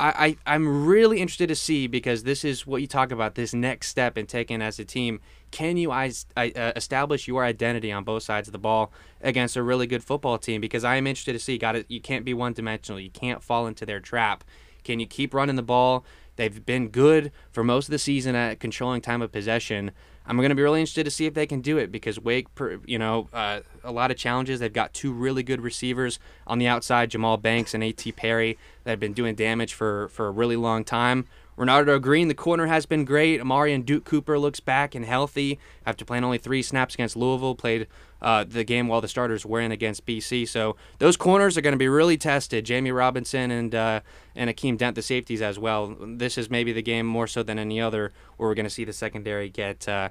I, 0.00 0.36
I 0.46 0.54
am 0.54 0.86
really 0.86 1.20
interested 1.20 1.48
to 1.48 1.54
see 1.54 1.86
because 1.86 2.22
this 2.22 2.44
is 2.44 2.66
what 2.66 2.80
you 2.80 2.86
talk 2.86 3.12
about 3.12 3.34
this 3.34 3.52
next 3.52 3.88
step 3.88 4.16
in 4.16 4.26
taking 4.26 4.62
as 4.62 4.78
a 4.78 4.84
team. 4.84 5.20
Can 5.50 5.76
you 5.76 5.90
I, 5.90 6.12
uh, 6.36 6.72
establish 6.74 7.28
your 7.28 7.44
identity 7.44 7.92
on 7.92 8.04
both 8.04 8.22
sides 8.22 8.48
of 8.48 8.52
the 8.52 8.58
ball 8.58 8.92
against 9.20 9.56
a 9.56 9.62
really 9.62 9.86
good 9.86 10.02
football 10.02 10.38
team? 10.38 10.60
Because 10.60 10.84
I 10.84 10.96
am 10.96 11.06
interested 11.06 11.34
to 11.34 11.38
see. 11.38 11.58
Got 11.58 11.76
it. 11.76 11.86
You 11.88 12.00
can't 12.00 12.24
be 12.24 12.32
one 12.32 12.54
dimensional. 12.54 12.98
You 12.98 13.10
can't 13.10 13.42
fall 13.42 13.66
into 13.66 13.84
their 13.84 14.00
trap. 14.00 14.42
Can 14.84 15.00
you 15.00 15.06
keep 15.06 15.34
running 15.34 15.56
the 15.56 15.62
ball? 15.62 16.04
They've 16.40 16.64
been 16.64 16.88
good 16.88 17.32
for 17.52 17.62
most 17.62 17.88
of 17.88 17.90
the 17.90 17.98
season 17.98 18.34
at 18.34 18.60
controlling 18.60 19.02
time 19.02 19.20
of 19.20 19.30
possession. 19.30 19.90
I'm 20.24 20.38
going 20.38 20.48
to 20.48 20.54
be 20.54 20.62
really 20.62 20.80
interested 20.80 21.04
to 21.04 21.10
see 21.10 21.26
if 21.26 21.34
they 21.34 21.46
can 21.46 21.60
do 21.60 21.76
it 21.76 21.92
because 21.92 22.18
Wake, 22.18 22.46
you 22.86 22.98
know, 22.98 23.28
uh, 23.34 23.60
a 23.84 23.92
lot 23.92 24.10
of 24.10 24.16
challenges. 24.16 24.58
They've 24.58 24.72
got 24.72 24.94
two 24.94 25.12
really 25.12 25.42
good 25.42 25.60
receivers 25.60 26.18
on 26.46 26.58
the 26.58 26.66
outside, 26.66 27.10
Jahmal 27.10 27.42
Banks 27.42 27.74
and 27.74 27.84
A.T. 27.84 28.12
Perry, 28.12 28.56
that 28.84 28.92
have 28.92 29.00
been 29.00 29.12
doing 29.12 29.34
damage 29.34 29.74
for, 29.74 30.08
for 30.08 30.28
a 30.28 30.30
really 30.30 30.56
long 30.56 30.82
time. 30.82 31.26
Renardo 31.60 32.00
Green, 32.00 32.28
the 32.28 32.34
corner 32.34 32.68
has 32.68 32.86
been 32.86 33.04
great. 33.04 33.38
Omarion 33.38 33.84
Duke 33.84 34.06
Cooper 34.06 34.38
looks 34.38 34.60
back 34.60 34.94
and 34.94 35.04
healthy 35.04 35.58
after 35.84 36.06
playing 36.06 36.24
only 36.24 36.38
three 36.38 36.62
snaps 36.62 36.94
against 36.94 37.16
Louisville. 37.16 37.54
Played 37.54 37.86
uh, 38.22 38.44
the 38.44 38.64
game 38.64 38.88
while 38.88 39.02
the 39.02 39.08
starters 39.08 39.44
were 39.44 39.60
in 39.60 39.70
against 39.70 40.06
BC. 40.06 40.48
So 40.48 40.76
those 41.00 41.18
corners 41.18 41.58
are 41.58 41.60
going 41.60 41.74
to 41.74 41.78
be 41.78 41.86
really 41.86 42.16
tested. 42.16 42.64
Jammie 42.64 42.96
Robinson 42.96 43.50
and 43.50 43.74
uh, 43.74 44.00
and 44.34 44.48
Akeem 44.48 44.78
Dent, 44.78 44.96
the 44.96 45.02
safeties 45.02 45.42
as 45.42 45.58
well. 45.58 45.94
This 46.00 46.38
is 46.38 46.48
maybe 46.48 46.72
the 46.72 46.80
game 46.80 47.04
more 47.04 47.26
so 47.26 47.42
than 47.42 47.58
any 47.58 47.78
other 47.78 48.10
where 48.38 48.48
we're 48.48 48.54
going 48.54 48.64
to 48.64 48.70
see 48.70 48.84
the 48.84 48.94
secondary 48.94 49.50
get 49.50 49.86
uh, 49.86 50.08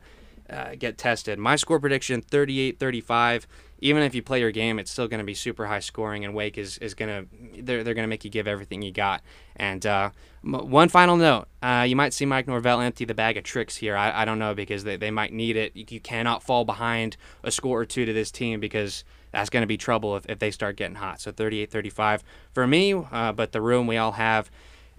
uh, 0.51 0.75
get 0.77 0.99
tested. 0.99 1.39
My 1.39 1.55
score 1.55 1.79
prediction: 1.79 2.21
38-35 2.21 3.47
even 3.81 4.03
if 4.03 4.13
you 4.13 4.21
play 4.21 4.39
your 4.39 4.51
game, 4.51 4.79
it's 4.79 4.91
still 4.91 5.07
going 5.07 5.19
to 5.19 5.25
be 5.25 5.33
super 5.33 5.65
high 5.65 5.79
scoring, 5.79 6.25
and 6.25 6.33
Wake 6.33 6.57
is, 6.57 6.77
is 6.79 6.93
going 6.93 7.09
to 7.09 7.63
they're, 7.63 7.83
they're 7.83 7.93
going 7.93 8.03
to 8.03 8.09
make 8.09 8.23
you 8.23 8.29
give 8.29 8.47
everything 8.47 8.81
you 8.81 8.91
got. 8.91 9.21
And 9.55 9.85
uh, 9.85 10.11
m- 10.43 10.69
one 10.69 10.89
final 10.89 11.17
note: 11.17 11.47
uh, 11.61 11.85
you 11.87 11.95
might 11.95 12.13
see 12.13 12.25
Mike 12.25 12.47
Norvell 12.47 12.81
empty 12.81 13.05
the 13.05 13.13
bag 13.13 13.37
of 13.37 13.43
tricks 13.43 13.77
here. 13.77 13.95
I, 13.95 14.21
I 14.21 14.25
don't 14.25 14.39
know 14.39 14.53
because 14.53 14.83
they, 14.83 14.97
they 14.97 15.11
might 15.11 15.33
need 15.33 15.55
it. 15.55 15.75
You 15.75 15.99
cannot 15.99 16.43
fall 16.43 16.65
behind 16.65 17.17
a 17.43 17.51
score 17.51 17.81
or 17.81 17.85
two 17.85 18.05
to 18.05 18.13
this 18.13 18.31
team 18.31 18.59
because 18.59 19.03
that's 19.31 19.49
going 19.49 19.61
to 19.61 19.67
be 19.67 19.77
trouble 19.77 20.15
if, 20.17 20.25
if 20.27 20.39
they 20.39 20.51
start 20.51 20.75
getting 20.75 20.95
hot. 20.95 21.21
So 21.21 21.31
38-35 21.31 22.21
for 22.51 22.65
me, 22.65 22.93
uh, 22.93 23.31
but 23.31 23.51
the 23.51 23.61
room 23.61 23.87
we 23.87 23.97
all 23.97 24.13
have 24.13 24.49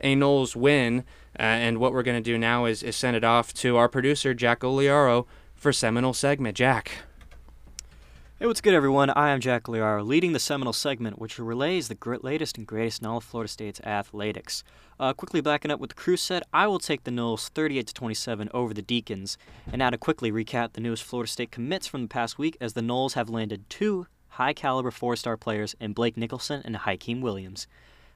a 0.01 0.15
Noles 0.15 0.57
win. 0.57 1.05
Uh, 1.39 1.43
and 1.43 1.79
what 1.79 1.93
we're 1.93 2.03
going 2.03 2.17
to 2.17 2.23
do 2.23 2.39
now 2.39 2.65
is, 2.65 2.83
is 2.83 2.97
send 2.97 3.17
it 3.17 3.25
off 3.25 3.53
to 3.55 3.77
our 3.77 3.89
producer 3.89 4.35
Jack 4.35 4.61
Oliaro 4.61 5.27
for 5.55 5.73
Seminole 5.73 6.15
segment. 6.15 6.57
Jack. 6.57 6.93
Hey, 8.41 8.47
what's 8.47 8.63
good, 8.63 8.73
everyone? 8.73 9.11
I 9.11 9.33
am 9.33 9.41
Jack 9.41 9.65
Liaro, 9.65 10.03
leading 10.03 10.33
the 10.33 10.39
Seminole 10.39 10.73
segment, 10.73 11.19
which 11.19 11.39
relays 11.39 11.89
the 11.89 12.19
latest 12.23 12.57
and 12.57 12.67
greatest 12.67 13.03
in 13.03 13.07
all 13.07 13.19
of 13.19 13.25
Florida 13.25 13.53
State's 13.53 13.83
athletics. 13.83 14.65
Uh, 14.99 15.13
quickly 15.13 15.43
backing 15.43 15.71
up 15.71 15.79
what 15.79 15.91
the 15.91 15.95
crew 15.95 16.17
said, 16.17 16.43
I 16.51 16.67
will 16.67 16.79
take 16.79 17.05
the 17.05 17.11
Noles 17.11 17.51
38 17.51 17.89
to 17.89 17.93
27 17.93 18.49
over 18.55 18.73
the 18.73 18.81
Deacons. 18.81 19.37
And 19.71 19.81
now 19.81 19.91
to 19.91 19.99
quickly 19.99 20.33
recap 20.33 20.73
the 20.73 20.81
newest 20.81 21.03
Florida 21.03 21.31
State 21.31 21.51
commits 21.51 21.87
from 21.87 22.01
the 22.01 22.09
past 22.09 22.39
week, 22.39 22.57
as 22.63 22.73
the 22.73 22.81
Noles 22.81 23.13
have 23.13 23.29
landed 23.29 23.69
two 23.69 24.07
high-caliber 24.29 24.91
four-star 24.91 25.37
players 25.37 25.77
in 25.79 25.93
Blake 25.93 26.17
Nicholson 26.17 26.63
and 26.65 26.77
Hykeem 26.77 27.21
Williams. 27.21 27.67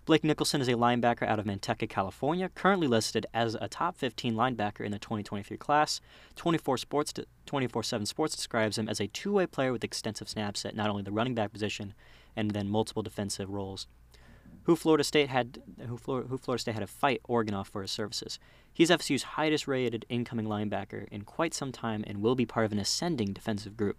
Blake 0.07 0.23
Nicholson 0.23 0.61
is 0.61 0.69
a 0.69 0.73
linebacker 0.73 1.27
out 1.27 1.39
of 1.39 1.47
Manteca, 1.47 1.89
California, 1.89 2.51
currently 2.51 2.87
listed 2.87 3.25
as 3.33 3.55
a 3.55 3.69
top 3.69 3.97
15 3.97 4.35
linebacker 4.35 4.85
in 4.85 4.93
the 4.93 4.99
2023 4.99 5.57
class. 5.57 6.03
24 6.37 6.77
Sports 6.77 7.15
24/7 7.47 8.05
Sports 8.05 8.37
describes 8.37 8.77
him 8.77 8.87
as 8.87 9.01
a 9.01 9.07
two-way 9.07 9.47
player 9.47 9.73
with 9.73 9.83
extensive 9.83 10.29
snaps 10.29 10.67
at 10.67 10.77
not 10.77 10.91
only 10.91 11.03
the 11.03 11.11
running 11.11 11.35
back 11.35 11.53
position 11.53 11.95
and 12.37 12.51
then 12.51 12.69
multiple 12.69 13.03
defensive 13.03 13.49
roles. 13.49 13.87
Who 14.65 14.77
Florida 14.77 15.05
State 15.05 15.31
had 15.31 15.63
who 15.87 15.97
Florida, 15.97 16.29
who 16.29 16.37
Florida 16.37 16.61
State 16.61 16.75
had 16.75 16.81
to 16.81 16.87
fight 16.87 17.23
Oregon 17.25 17.55
off 17.55 17.71
for 17.71 17.81
his 17.81 17.91
services. 17.91 18.39
He's 18.75 18.91
FSU's 18.91 19.23
highest 19.23 19.67
rated 19.67 20.05
incoming 20.11 20.47
linebacker 20.47 21.09
in 21.09 21.23
quite 21.23 21.55
some 21.55 21.73
time 21.73 22.05
and 22.07 22.21
will 22.21 22.35
be 22.35 22.45
part 22.45 22.67
of 22.67 22.73
an 22.73 22.79
ascending 22.79 23.33
defensive 23.33 23.75
group. 23.75 23.97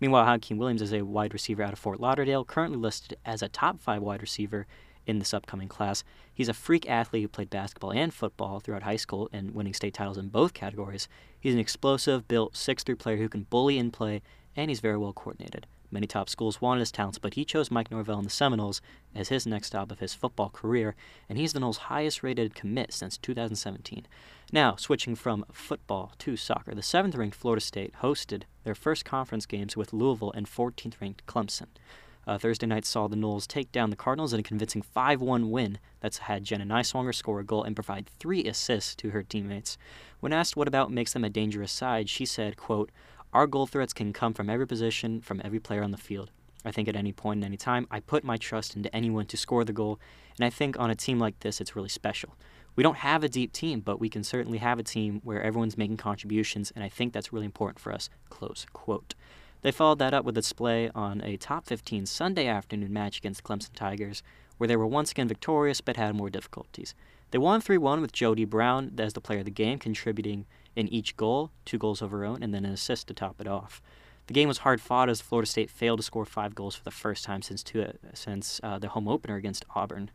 Meanwhile, 0.00 0.24
Hykeem 0.24 0.56
Williams 0.56 0.82
is 0.82 0.94
a 0.94 1.02
wide 1.02 1.34
receiver 1.34 1.62
out 1.62 1.74
of 1.74 1.78
Fort 1.78 2.00
Lauderdale, 2.00 2.46
currently 2.46 2.78
listed 2.78 3.18
as 3.26 3.42
a 3.42 3.48
top 3.48 3.78
five 3.78 4.02
wide 4.02 4.22
receiver 4.22 4.66
in 5.06 5.18
this 5.18 5.34
upcoming 5.34 5.68
class. 5.68 6.04
He's 6.32 6.48
a 6.48 6.54
freak 6.54 6.88
athlete 6.88 7.22
who 7.22 7.28
played 7.28 7.50
basketball 7.50 7.92
and 7.92 8.12
football 8.12 8.60
throughout 8.60 8.82
high 8.82 8.96
school 8.96 9.28
and 9.32 9.54
winning 9.54 9.74
state 9.74 9.94
titles 9.94 10.18
in 10.18 10.28
both 10.28 10.54
categories. 10.54 11.08
He's 11.38 11.54
an 11.54 11.60
explosive, 11.60 12.26
built 12.26 12.54
6'3 12.54 12.98
player 12.98 13.16
who 13.16 13.28
can 13.28 13.46
bully 13.50 13.78
in 13.78 13.90
play, 13.90 14.22
and 14.56 14.70
he's 14.70 14.80
very 14.80 14.96
well 14.96 15.12
coordinated. 15.12 15.66
Many 15.94 16.08
top 16.08 16.28
schools 16.28 16.60
wanted 16.60 16.80
his 16.80 16.90
talents, 16.90 17.18
but 17.18 17.34
he 17.34 17.44
chose 17.44 17.70
Mike 17.70 17.92
Norvell 17.92 18.18
and 18.18 18.26
the 18.26 18.30
Seminoles 18.30 18.80
as 19.14 19.28
his 19.28 19.46
next 19.46 19.68
stop 19.68 19.92
of 19.92 20.00
his 20.00 20.12
football 20.12 20.50
career, 20.50 20.96
and 21.28 21.38
he's 21.38 21.52
the 21.52 21.60
Noles' 21.60 21.76
highest 21.76 22.24
rated 22.24 22.56
commit 22.56 22.92
since 22.92 23.16
2017. 23.16 24.04
Now, 24.50 24.74
switching 24.74 25.14
from 25.14 25.44
football 25.52 26.12
to 26.18 26.36
soccer, 26.36 26.74
the 26.74 26.80
7th 26.80 27.16
ranked 27.16 27.36
Florida 27.36 27.60
State 27.60 27.94
hosted 28.02 28.42
their 28.64 28.74
first 28.74 29.04
conference 29.04 29.46
games 29.46 29.76
with 29.76 29.92
Louisville 29.92 30.32
and 30.32 30.46
14th 30.48 31.00
ranked 31.00 31.24
Clemson. 31.26 31.68
Uh, 32.26 32.38
Thursday 32.38 32.66
night 32.66 32.84
saw 32.84 33.06
the 33.06 33.16
Noles 33.16 33.46
take 33.46 33.70
down 33.72 33.90
the 33.90 33.96
Cardinals 33.96 34.32
in 34.32 34.40
a 34.40 34.42
convincing 34.42 34.82
5 34.82 35.20
1 35.20 35.50
win 35.50 35.78
that's 36.00 36.18
had 36.18 36.44
Jenna 36.44 36.64
Nighswonger 36.64 37.14
score 37.14 37.40
a 37.40 37.44
goal 37.44 37.62
and 37.62 37.76
provide 37.76 38.08
three 38.18 38.44
assists 38.44 38.94
to 38.96 39.10
her 39.10 39.22
teammates. 39.22 39.76
When 40.20 40.32
asked 40.32 40.56
what 40.56 40.68
about 40.68 40.90
makes 40.90 41.12
them 41.12 41.24
a 41.24 41.30
dangerous 41.30 41.72
side, 41.72 42.08
she 42.08 42.24
said, 42.24 42.56
quote, 42.56 42.90
Our 43.32 43.46
goal 43.46 43.66
threats 43.66 43.92
can 43.92 44.12
come 44.12 44.32
from 44.32 44.48
every 44.48 44.66
position, 44.66 45.20
from 45.20 45.40
every 45.44 45.60
player 45.60 45.82
on 45.82 45.90
the 45.90 45.96
field. 45.96 46.30
I 46.64 46.70
think 46.70 46.88
at 46.88 46.96
any 46.96 47.12
point 47.12 47.38
and 47.38 47.44
any 47.44 47.58
time, 47.58 47.86
I 47.90 48.00
put 48.00 48.24
my 48.24 48.38
trust 48.38 48.74
into 48.74 48.94
anyone 48.96 49.26
to 49.26 49.36
score 49.36 49.64
the 49.64 49.72
goal, 49.72 50.00
and 50.38 50.46
I 50.46 50.50
think 50.50 50.78
on 50.78 50.90
a 50.90 50.94
team 50.94 51.18
like 51.18 51.40
this, 51.40 51.60
it's 51.60 51.76
really 51.76 51.90
special. 51.90 52.34
We 52.76 52.82
don't 52.82 52.96
have 52.96 53.22
a 53.22 53.28
deep 53.28 53.52
team, 53.52 53.80
but 53.80 54.00
we 54.00 54.08
can 54.08 54.24
certainly 54.24 54.58
have 54.58 54.78
a 54.78 54.82
team 54.82 55.20
where 55.22 55.42
everyone's 55.42 55.78
making 55.78 55.98
contributions, 55.98 56.72
and 56.74 56.82
I 56.82 56.88
think 56.88 57.12
that's 57.12 57.32
really 57.32 57.44
important 57.44 57.78
for 57.78 57.92
us. 57.92 58.08
Close 58.30 58.66
quote. 58.72 59.14
They 59.64 59.72
followed 59.72 59.98
that 60.00 60.12
up 60.12 60.26
with 60.26 60.36
a 60.36 60.42
display 60.42 60.90
on 60.94 61.22
a 61.22 61.38
top 61.38 61.64
15 61.64 62.04
Sunday 62.04 62.46
afternoon 62.46 62.92
match 62.92 63.16
against 63.16 63.42
Clemson 63.42 63.72
Tigers, 63.74 64.22
where 64.58 64.68
they 64.68 64.76
were 64.76 64.86
once 64.86 65.10
again 65.10 65.26
victorious 65.26 65.80
but 65.80 65.96
had 65.96 66.14
more 66.14 66.28
difficulties. 66.28 66.94
They 67.30 67.38
won 67.38 67.62
3 67.62 67.78
1 67.78 68.02
with 68.02 68.12
Jody 68.12 68.44
Brown 68.44 68.92
as 68.98 69.14
the 69.14 69.22
player 69.22 69.38
of 69.38 69.46
the 69.46 69.50
game, 69.50 69.78
contributing 69.78 70.44
in 70.76 70.86
each 70.88 71.16
goal, 71.16 71.50
two 71.64 71.78
goals 71.78 72.02
of 72.02 72.10
her 72.10 72.26
own, 72.26 72.42
and 72.42 72.52
then 72.52 72.66
an 72.66 72.74
assist 72.74 73.08
to 73.08 73.14
top 73.14 73.40
it 73.40 73.46
off. 73.46 73.80
The 74.26 74.34
game 74.34 74.48
was 74.48 74.58
hard 74.58 74.82
fought 74.82 75.08
as 75.08 75.22
Florida 75.22 75.48
State 75.48 75.70
failed 75.70 76.00
to 76.00 76.02
score 76.02 76.26
five 76.26 76.54
goals 76.54 76.74
for 76.74 76.84
the 76.84 76.90
first 76.90 77.24
time 77.24 77.40
since 77.40 77.62
two, 77.62 77.84
uh, 77.84 77.92
since 78.12 78.60
uh, 78.62 78.78
the 78.78 78.88
home 78.88 79.08
opener 79.08 79.36
against 79.36 79.64
Auburn. 79.74 80.10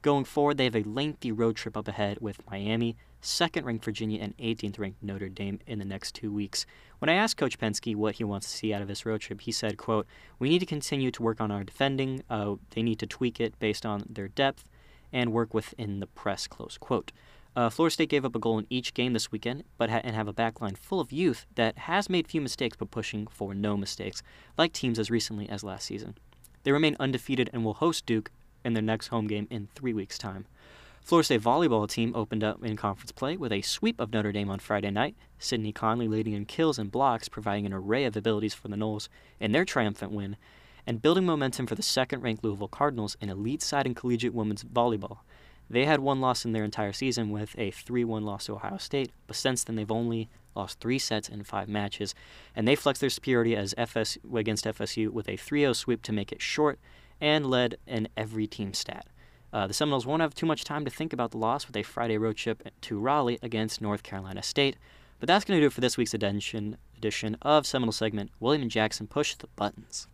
Going 0.00 0.24
forward, 0.24 0.56
they 0.56 0.64
have 0.64 0.74
a 0.74 0.82
lengthy 0.84 1.32
road 1.32 1.56
trip 1.56 1.76
up 1.76 1.86
ahead 1.86 2.16
with 2.22 2.40
Miami, 2.50 2.96
second 3.26 3.64
ranked 3.64 3.84
Virginia, 3.84 4.20
and 4.20 4.36
18th 4.38 4.78
ranked 4.78 5.02
Notre 5.02 5.28
Dame 5.28 5.60
in 5.66 5.78
the 5.78 5.84
next 5.84 6.14
two 6.14 6.32
weeks. 6.32 6.66
When 6.98 7.08
I 7.08 7.14
asked 7.14 7.36
Coach 7.36 7.58
Pensky 7.58 7.94
what 7.94 8.16
he 8.16 8.24
wants 8.24 8.50
to 8.50 8.56
see 8.56 8.72
out 8.72 8.82
of 8.82 8.88
this 8.88 9.04
road 9.04 9.20
trip, 9.20 9.42
he 9.42 9.52
said, 9.52 9.76
quote, 9.76 10.06
We 10.38 10.48
need 10.48 10.60
to 10.60 10.66
continue 10.66 11.10
to 11.10 11.22
work 11.22 11.40
on 11.40 11.50
our 11.50 11.64
defending. 11.64 12.22
Uh, 12.30 12.56
they 12.70 12.82
need 12.82 12.98
to 13.00 13.06
tweak 13.06 13.40
it 13.40 13.58
based 13.58 13.84
on 13.84 14.04
their 14.08 14.28
depth 14.28 14.64
and 15.12 15.32
work 15.32 15.54
within 15.54 16.00
the 16.00 16.06
press, 16.06 16.46
close 16.46 16.78
quote. 16.78 17.12
Uh, 17.54 17.70
Florida 17.70 17.94
State 17.94 18.10
gave 18.10 18.24
up 18.24 18.36
a 18.36 18.38
goal 18.38 18.58
in 18.58 18.66
each 18.68 18.92
game 18.92 19.14
this 19.14 19.32
weekend, 19.32 19.64
but 19.78 19.88
ha- 19.88 20.02
and 20.04 20.14
have 20.14 20.28
a 20.28 20.34
backline 20.34 20.76
full 20.76 21.00
of 21.00 21.10
youth 21.10 21.46
that 21.54 21.78
has 21.78 22.10
made 22.10 22.28
few 22.28 22.40
mistakes 22.40 22.76
but 22.78 22.90
pushing 22.90 23.26
for 23.26 23.54
no 23.54 23.78
mistakes, 23.78 24.22
like 24.58 24.74
teams 24.74 24.98
as 24.98 25.10
recently 25.10 25.48
as 25.48 25.64
last 25.64 25.86
season. 25.86 26.16
They 26.64 26.72
remain 26.72 26.96
undefeated 27.00 27.48
and 27.52 27.64
will 27.64 27.74
host 27.74 28.04
Duke 28.04 28.30
in 28.62 28.74
their 28.74 28.82
next 28.82 29.08
home 29.08 29.26
game 29.26 29.46
in 29.50 29.68
three 29.74 29.94
weeks' 29.94 30.18
time. 30.18 30.46
Florida 31.06 31.24
State 31.24 31.42
volleyball 31.42 31.88
team 31.88 32.10
opened 32.16 32.42
up 32.42 32.64
in 32.64 32.76
conference 32.76 33.12
play 33.12 33.36
with 33.36 33.52
a 33.52 33.62
sweep 33.62 34.00
of 34.00 34.12
Notre 34.12 34.32
Dame 34.32 34.50
on 34.50 34.58
Friday 34.58 34.90
night. 34.90 35.14
Sydney 35.38 35.70
Conley 35.70 36.08
leading 36.08 36.32
in 36.32 36.46
kills 36.46 36.80
and 36.80 36.90
blocks, 36.90 37.28
providing 37.28 37.64
an 37.64 37.72
array 37.72 38.06
of 38.06 38.16
abilities 38.16 38.54
for 38.54 38.66
the 38.66 38.74
Noles 38.74 39.08
in 39.38 39.52
their 39.52 39.64
triumphant 39.64 40.10
win, 40.10 40.36
and 40.84 41.00
building 41.00 41.24
momentum 41.24 41.68
for 41.68 41.76
the 41.76 41.82
second-ranked 41.84 42.42
Louisville 42.42 42.66
Cardinals 42.66 43.16
in 43.20 43.28
elite 43.28 43.62
side 43.62 43.86
in 43.86 43.94
collegiate 43.94 44.34
women's 44.34 44.64
volleyball. 44.64 45.18
They 45.70 45.84
had 45.84 46.00
one 46.00 46.20
loss 46.20 46.44
in 46.44 46.50
their 46.50 46.64
entire 46.64 46.92
season 46.92 47.30
with 47.30 47.54
a 47.56 47.70
3-1 47.70 48.24
loss 48.24 48.46
to 48.46 48.54
Ohio 48.54 48.78
State, 48.78 49.12
but 49.28 49.36
since 49.36 49.62
then 49.62 49.76
they've 49.76 49.88
only 49.88 50.28
lost 50.56 50.80
three 50.80 50.98
sets 50.98 51.28
in 51.28 51.44
five 51.44 51.68
matches, 51.68 52.16
and 52.56 52.66
they 52.66 52.74
flexed 52.74 53.00
their 53.00 53.10
superiority 53.10 53.54
as 53.54 53.76
FS 53.78 54.18
against 54.34 54.64
FSU 54.64 55.10
with 55.10 55.28
a 55.28 55.36
3-0 55.36 55.76
sweep 55.76 56.02
to 56.02 56.12
make 56.12 56.32
it 56.32 56.42
short 56.42 56.80
and 57.20 57.46
led 57.46 57.76
in 57.86 58.08
every 58.16 58.48
team 58.48 58.74
stat. 58.74 59.06
Uh, 59.52 59.66
the 59.66 59.74
Seminoles 59.74 60.06
won't 60.06 60.22
have 60.22 60.34
too 60.34 60.46
much 60.46 60.64
time 60.64 60.84
to 60.84 60.90
think 60.90 61.12
about 61.12 61.30
the 61.30 61.38
loss 61.38 61.66
with 61.66 61.76
a 61.76 61.82
Friday 61.82 62.18
road 62.18 62.36
trip 62.36 62.68
to 62.82 62.98
Raleigh 62.98 63.38
against 63.42 63.80
North 63.80 64.02
Carolina 64.02 64.42
State. 64.42 64.76
But 65.18 65.28
that's 65.28 65.44
going 65.44 65.58
to 65.58 65.62
do 65.62 65.68
it 65.68 65.72
for 65.72 65.80
this 65.80 65.96
week's 65.96 66.14
edition, 66.14 66.76
edition 66.96 67.36
of 67.42 67.66
Seminole 67.66 67.92
segment. 67.92 68.30
William 68.40 68.62
and 68.62 68.70
Jackson 68.70 69.06
push 69.06 69.34
the 69.34 69.46
buttons. 69.56 70.08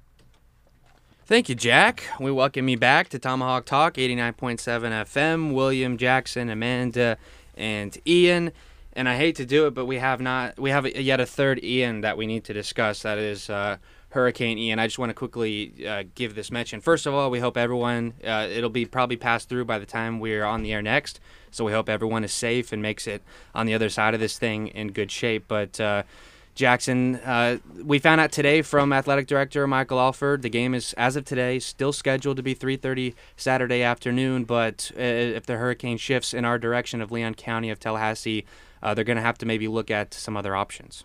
Thank 1.24 1.48
you, 1.48 1.54
Jack. 1.54 2.04
We 2.20 2.30
welcome 2.30 2.68
you 2.68 2.76
back 2.76 3.08
to 3.10 3.18
Tomahawk 3.18 3.64
Talk 3.64 3.94
89.7 3.94 4.58
FM. 4.58 5.54
William, 5.54 5.96
Jackson, 5.96 6.50
Amanda, 6.50 7.16
and 7.56 7.96
Ian. 8.06 8.52
And 8.92 9.08
I 9.08 9.16
hate 9.16 9.36
to 9.36 9.46
do 9.46 9.66
it, 9.66 9.72
but 9.72 9.86
we 9.86 9.96
have 9.98 10.20
not 10.20 10.58
we 10.58 10.70
have 10.70 10.86
yet 10.94 11.20
a 11.20 11.26
third 11.26 11.64
Ian 11.64 12.02
that 12.02 12.18
we 12.18 12.26
need 12.26 12.44
to 12.44 12.52
discuss. 12.52 13.02
That 13.02 13.18
is 13.18 13.48
uh, 13.48 13.78
Hurricane 14.12 14.58
Ian. 14.58 14.78
I 14.78 14.86
just 14.86 14.98
want 14.98 15.10
to 15.10 15.14
quickly 15.14 15.86
uh, 15.86 16.04
give 16.14 16.34
this 16.34 16.50
mention. 16.50 16.80
First 16.80 17.06
of 17.06 17.14
all, 17.14 17.30
we 17.30 17.40
hope 17.40 17.56
everyone, 17.56 18.12
uh, 18.24 18.46
it'll 18.50 18.70
be 18.70 18.84
probably 18.84 19.16
passed 19.16 19.48
through 19.48 19.64
by 19.64 19.78
the 19.78 19.86
time 19.86 20.20
we're 20.20 20.44
on 20.44 20.62
the 20.62 20.72
air 20.72 20.82
next. 20.82 21.18
So 21.50 21.64
we 21.64 21.72
hope 21.72 21.88
everyone 21.88 22.22
is 22.22 22.32
safe 22.32 22.72
and 22.72 22.82
makes 22.82 23.06
it 23.06 23.22
on 23.54 23.66
the 23.66 23.72
other 23.72 23.88
side 23.88 24.12
of 24.12 24.20
this 24.20 24.38
thing 24.38 24.68
in 24.68 24.92
good 24.92 25.10
shape. 25.10 25.44
But 25.48 25.80
uh, 25.80 26.02
Jackson, 26.54 27.16
uh, 27.16 27.58
we 27.82 27.98
found 27.98 28.20
out 28.20 28.32
today 28.32 28.60
from 28.60 28.92
athletic 28.92 29.26
director 29.26 29.66
Michael 29.66 29.98
Alford, 29.98 30.42
the 30.42 30.50
game 30.50 30.74
is, 30.74 30.92
as 30.94 31.16
of 31.16 31.24
today, 31.24 31.58
still 31.58 31.94
scheduled 31.94 32.36
to 32.36 32.42
be 32.42 32.54
3.30 32.54 33.14
Saturday 33.36 33.82
afternoon. 33.82 34.44
But 34.44 34.92
uh, 34.94 35.00
if 35.00 35.46
the 35.46 35.56
hurricane 35.56 35.96
shifts 35.96 36.34
in 36.34 36.44
our 36.44 36.58
direction 36.58 37.00
of 37.00 37.10
Leon 37.10 37.36
County, 37.36 37.70
of 37.70 37.80
Tallahassee, 37.80 38.44
uh, 38.82 38.92
they're 38.92 39.04
going 39.04 39.16
to 39.16 39.22
have 39.22 39.38
to 39.38 39.46
maybe 39.46 39.68
look 39.68 39.90
at 39.90 40.12
some 40.12 40.36
other 40.36 40.54
options. 40.54 41.04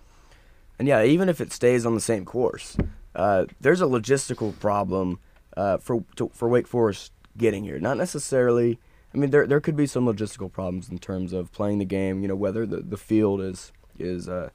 And 0.80 0.88
yeah, 0.88 1.04
even 1.04 1.30
if 1.30 1.42
it 1.42 1.52
stays 1.52 1.86
on 1.86 1.96
the 1.96 2.02
same 2.02 2.26
course, 2.26 2.78
uh, 3.18 3.46
there's 3.60 3.82
a 3.82 3.86
logistical 3.86 4.58
problem 4.60 5.20
uh, 5.58 5.78
for 5.78 6.04
to, 6.16 6.30
for 6.34 6.48
Wake 6.48 6.68
Forest 6.68 7.12
getting 7.36 7.64
here. 7.64 7.80
Not 7.80 7.98
necessarily. 7.98 8.80
I 9.14 9.18
mean, 9.18 9.32
there 9.32 9.48
there 9.48 9.60
could 9.60 9.76
be 9.76 9.88
some 9.88 10.06
logistical 10.06 10.52
problems 10.52 10.90
in 10.90 11.00
terms 11.00 11.34
of 11.34 11.52
playing 11.52 11.80
the 11.80 11.86
game. 11.86 12.22
You 12.22 12.28
know, 12.28 12.36
whether 12.36 12.66
the, 12.66 12.78
the 12.78 12.96
field 12.96 13.42
is 13.42 13.74
is 13.98 14.30
uh, 14.30 14.52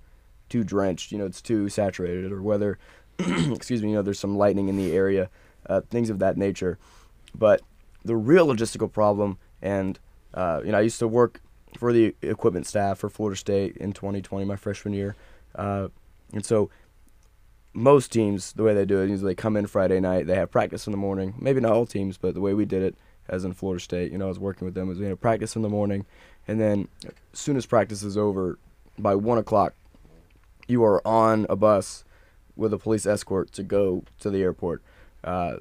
too 0.48 0.62
drenched, 0.62 1.10
you 1.10 1.18
know, 1.18 1.26
it's 1.26 1.42
too 1.42 1.68
saturated, 1.68 2.30
or 2.30 2.40
whether, 2.40 2.78
excuse 3.18 3.82
me, 3.82 3.88
you 3.88 3.96
know, 3.96 4.02
there's 4.02 4.20
some 4.20 4.36
lightning 4.36 4.68
in 4.68 4.76
the 4.76 4.92
area, 4.92 5.28
uh, 5.68 5.80
things 5.80 6.08
of 6.08 6.20
that 6.20 6.36
nature. 6.36 6.78
But 7.34 7.62
the 8.04 8.14
real 8.14 8.46
logistical 8.46 8.90
problem, 8.92 9.38
and 9.60 9.98
uh, 10.34 10.60
you 10.64 10.70
know, 10.70 10.78
I 10.78 10.82
used 10.82 11.00
to 11.00 11.08
work 11.08 11.40
for 11.76 11.92
the 11.92 12.14
equipment 12.22 12.68
staff 12.68 12.98
for 12.98 13.08
Florida 13.08 13.36
State 13.36 13.76
in 13.78 13.92
2020, 13.92 14.44
my 14.44 14.54
freshman 14.54 14.94
year, 14.94 15.16
and 16.32 16.44
so 16.44 16.70
most 17.74 18.12
teams, 18.12 18.52
the 18.52 18.62
way 18.62 18.74
they 18.74 18.84
do 18.84 19.02
it 19.02 19.10
is 19.10 19.22
they 19.22 19.34
come 19.34 19.56
in 19.56 19.66
Friday 19.66 20.00
night, 20.00 20.26
they 20.26 20.34
have 20.34 20.50
practice 20.50 20.86
in 20.86 20.90
the 20.90 20.98
morning. 20.98 21.34
Maybe 21.38 21.60
not 21.60 21.72
all 21.72 21.86
teams, 21.86 22.18
but 22.18 22.34
the 22.34 22.40
way 22.40 22.54
we 22.54 22.64
did 22.64 22.82
it, 22.82 22.96
as 23.28 23.44
in 23.44 23.54
Florida 23.54 23.82
State, 23.82 24.12
you 24.12 24.18
know, 24.18 24.26
I 24.26 24.28
was 24.28 24.38
working 24.38 24.66
with 24.66 24.74
them, 24.74 24.88
was 24.88 24.98
we 24.98 25.06
had 25.06 25.20
practice 25.20 25.56
in 25.56 25.62
the 25.62 25.68
morning, 25.68 26.04
and 26.46 26.60
then 26.60 26.88
as 27.06 27.38
soon 27.38 27.56
as 27.56 27.66
practice 27.66 28.02
is 28.02 28.16
over, 28.16 28.58
by 28.98 29.14
one 29.14 29.38
o'clock, 29.38 29.74
you 30.68 30.84
are 30.84 31.06
on 31.06 31.46
a 31.48 31.56
bus 31.56 32.04
with 32.56 32.72
a 32.72 32.78
police 32.78 33.06
escort 33.06 33.52
to 33.52 33.62
go 33.62 34.04
to 34.20 34.28
the 34.28 34.42
airport, 34.42 34.82
uh, 35.24 35.56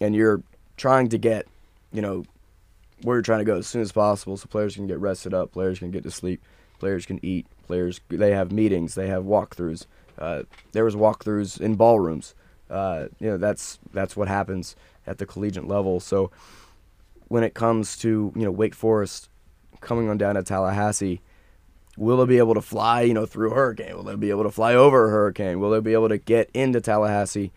and 0.00 0.14
you're 0.14 0.42
trying 0.76 1.08
to 1.08 1.18
get, 1.18 1.46
you 1.92 2.02
know, 2.02 2.24
where 3.02 3.16
you're 3.16 3.22
trying 3.22 3.38
to 3.38 3.44
go 3.44 3.56
as 3.56 3.66
soon 3.66 3.80
as 3.80 3.92
possible, 3.92 4.36
so 4.36 4.46
players 4.46 4.74
can 4.74 4.86
get 4.86 4.98
rested 4.98 5.32
up, 5.32 5.52
players 5.52 5.78
can 5.78 5.90
get 5.90 6.02
to 6.02 6.10
sleep, 6.10 6.42
players 6.78 7.06
can 7.06 7.24
eat, 7.24 7.46
players 7.66 8.00
they 8.08 8.32
have 8.32 8.52
meetings, 8.52 8.94
they 8.94 9.08
have 9.08 9.24
walkthroughs. 9.24 9.86
Uh, 10.18 10.42
there 10.72 10.84
was 10.84 10.94
walkthroughs 10.94 11.60
in 11.60 11.74
ballrooms. 11.74 12.34
Uh, 12.70 13.06
you 13.20 13.28
know, 13.28 13.36
that's 13.36 13.78
that's 13.92 14.16
what 14.16 14.28
happens 14.28 14.76
at 15.06 15.18
the 15.18 15.26
collegiate 15.26 15.66
level. 15.66 16.00
So 16.00 16.30
when 17.28 17.42
it 17.44 17.54
comes 17.54 17.96
to 17.98 18.32
you 18.34 18.42
know 18.42 18.50
Wake 18.50 18.74
Forest 18.74 19.28
coming 19.80 20.08
on 20.08 20.18
down 20.18 20.34
to 20.36 20.42
Tallahassee, 20.42 21.20
will 21.96 22.16
they 22.18 22.26
be 22.26 22.38
able 22.38 22.54
to 22.54 22.62
fly 22.62 23.02
you 23.02 23.14
know 23.14 23.26
through 23.26 23.52
a 23.52 23.54
hurricane? 23.54 23.96
Will 23.96 24.04
they 24.04 24.16
be 24.16 24.30
able 24.30 24.44
to 24.44 24.50
fly 24.50 24.74
over 24.74 25.06
a 25.06 25.10
hurricane? 25.10 25.60
Will 25.60 25.70
they 25.70 25.80
be 25.80 25.92
able 25.92 26.08
to 26.08 26.18
get 26.18 26.50
into 26.54 26.80
Tallahassee 26.80 27.52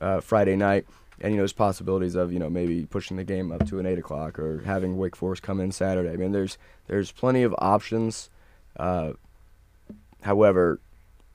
uh, 0.00 0.20
Friday 0.20 0.56
night? 0.56 0.86
And 1.20 1.32
you 1.32 1.36
know, 1.36 1.42
there's 1.42 1.52
possibilities 1.52 2.14
of 2.14 2.32
you 2.32 2.38
know 2.38 2.50
maybe 2.50 2.86
pushing 2.86 3.16
the 3.16 3.24
game 3.24 3.52
up 3.52 3.66
to 3.68 3.78
an 3.78 3.86
eight 3.86 3.98
o'clock 3.98 4.38
or 4.38 4.60
having 4.62 4.96
Wake 4.96 5.16
Forest 5.16 5.42
come 5.42 5.60
in 5.60 5.72
Saturday. 5.72 6.10
I 6.10 6.16
mean, 6.16 6.32
there's 6.32 6.58
there's 6.86 7.12
plenty 7.12 7.42
of 7.42 7.54
options. 7.58 8.30
Uh, 8.76 9.12
however, 10.22 10.80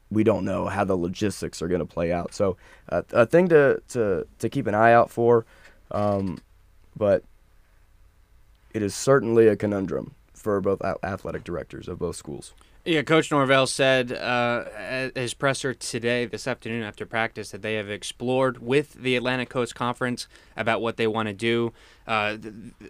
we 0.10 0.24
don't 0.24 0.46
know 0.46 0.68
how 0.68 0.84
the 0.84 0.96
logistics 0.96 1.62
are 1.62 1.68
going 1.68 1.80
to 1.80 1.86
play 1.86 2.12
out. 2.12 2.34
So 2.34 2.58
uh, 2.90 3.02
a 3.12 3.26
thing 3.26 3.50
to, 3.50 3.82
to, 3.90 4.28
to 4.40 4.50
keep 4.50 4.68
an 4.68 4.76
eye 4.76 4.94
out 4.94 5.10
for, 5.10 5.46
um, 5.92 6.40
but 6.96 7.24
it 8.74 8.82
is 8.82 8.96
certainly 8.96 9.48
a 9.48 9.56
conundrum 9.56 10.16
for 10.48 10.62
both 10.62 10.82
athletic 11.04 11.44
directors 11.44 11.90
of 11.90 12.00
both 12.00 12.16
schools. 12.16 12.54
Yeah, 12.86 13.02
Coach 13.02 13.32
Norvell 13.32 13.68
said 13.68 14.14
uh, 14.14 14.64
at 14.78 15.18
his 15.18 15.34
presser 15.34 15.74
today, 15.74 16.24
this 16.24 16.48
afternoon 16.48 16.84
after 16.84 17.06
practice, 17.06 17.52
that 17.52 17.62
they 17.62 17.74
have 17.74 17.90
explored 17.90 18.60
with 18.60 18.94
the 18.94 19.18
Atlantic 19.18 19.50
Coast 19.50 19.76
Conference 19.76 20.30
about 20.56 20.82
what 20.82 20.96
they 20.96 21.06
want 21.06 21.28
to 21.28 21.34
do. 21.34 21.74
Uh, 22.08 22.38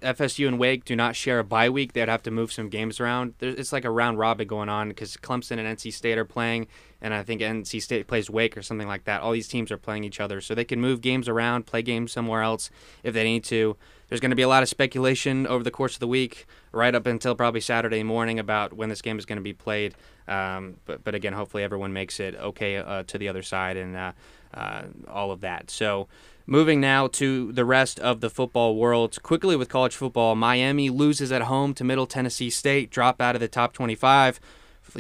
FSU 0.04 0.48
and 0.48 0.60
Wake 0.60 0.86
do 0.86 0.96
not 0.96 1.16
share 1.16 1.40
a 1.40 1.44
bye 1.44 1.68
week. 1.68 1.94
They'd 1.94 2.10
have 2.10 2.22
to 2.24 2.32
move 2.32 2.52
some 2.52 2.70
games 2.70 3.00
around. 3.00 3.34
it's 3.40 3.74
like 3.74 3.86
a 3.86 3.90
round 3.90 4.20
robin 4.20 4.48
going 4.48 4.70
on 4.70 4.90
because 4.90 5.18
Clemson 5.18 5.58
and 5.58 5.76
NC 5.76 5.92
State 5.92 6.20
are 6.20 6.26
playing, 6.26 6.68
and 7.02 7.12
I 7.12 7.24
think 7.24 7.42
NC 7.42 7.82
State 7.82 8.06
plays 8.06 8.30
Wake 8.30 8.56
or 8.56 8.62
something 8.62 8.88
like 8.88 9.06
that. 9.06 9.22
All 9.24 9.32
these 9.32 9.48
teams 9.48 9.72
are 9.72 9.80
playing 9.80 10.04
each 10.04 10.20
other, 10.20 10.42
so 10.42 10.54
they 10.54 10.64
can 10.64 10.80
move 10.80 11.02
games 11.02 11.28
around, 11.28 11.66
play 11.66 11.82
games 11.82 12.12
somewhere 12.12 12.44
else 12.44 12.70
if 13.02 13.16
they 13.16 13.24
need 13.24 13.44
to. 13.46 13.76
There's 14.10 14.22
going 14.22 14.32
to 14.32 14.36
be 14.36 14.42
a 14.42 14.48
lot 14.48 14.64
of 14.64 14.70
speculation 14.70 15.46
over 15.48 15.64
the 15.64 15.72
course 15.72 15.96
of 15.96 16.00
the 16.00 16.08
week, 16.08 16.46
right 16.72 16.94
up 16.96 17.06
until 17.06 17.36
probably 17.36 17.62
Saturday 17.62 18.04
morning, 18.04 18.40
about 18.40 18.74
when 18.74 18.90
this 18.90 19.02
game 19.02 19.20
is 19.20 19.26
going 19.26 19.38
to 19.38 19.44
be 19.44 19.54
played. 19.54 19.96
Um, 20.28 20.78
but, 20.86 21.04
but 21.04 21.16
again, 21.16 21.34
hopefully 21.34 21.64
everyone 21.64 21.94
makes 21.94 22.20
it 22.20 22.36
okay 22.36 22.78
uh, 22.78 23.04
to 23.04 23.18
the 23.18 23.28
other 23.28 23.44
side 23.44 23.78
and 23.78 23.96
uh, 23.96 24.12
uh, 24.54 24.84
all 25.08 25.32
of 25.32 25.42
that. 25.42 25.70
So, 25.70 26.08
moving 26.46 26.80
now 26.80 27.08
to 27.08 27.52
the 27.52 27.66
rest 27.66 28.00
of 28.00 28.22
the 28.22 28.30
football 28.30 28.76
world. 28.76 29.22
Quickly 29.22 29.56
with 29.56 29.70
college 29.70 29.96
football, 29.96 30.36
Miami 30.36 30.90
loses 30.90 31.32
at 31.32 31.44
home 31.44 31.74
to 31.74 31.84
Middle 31.84 32.08
Tennessee 32.08 32.50
State, 32.50 32.90
drop 32.90 33.22
out 33.22 33.36
of 33.36 33.42
the 33.42 33.48
top 33.48 33.74
25. 33.74 34.40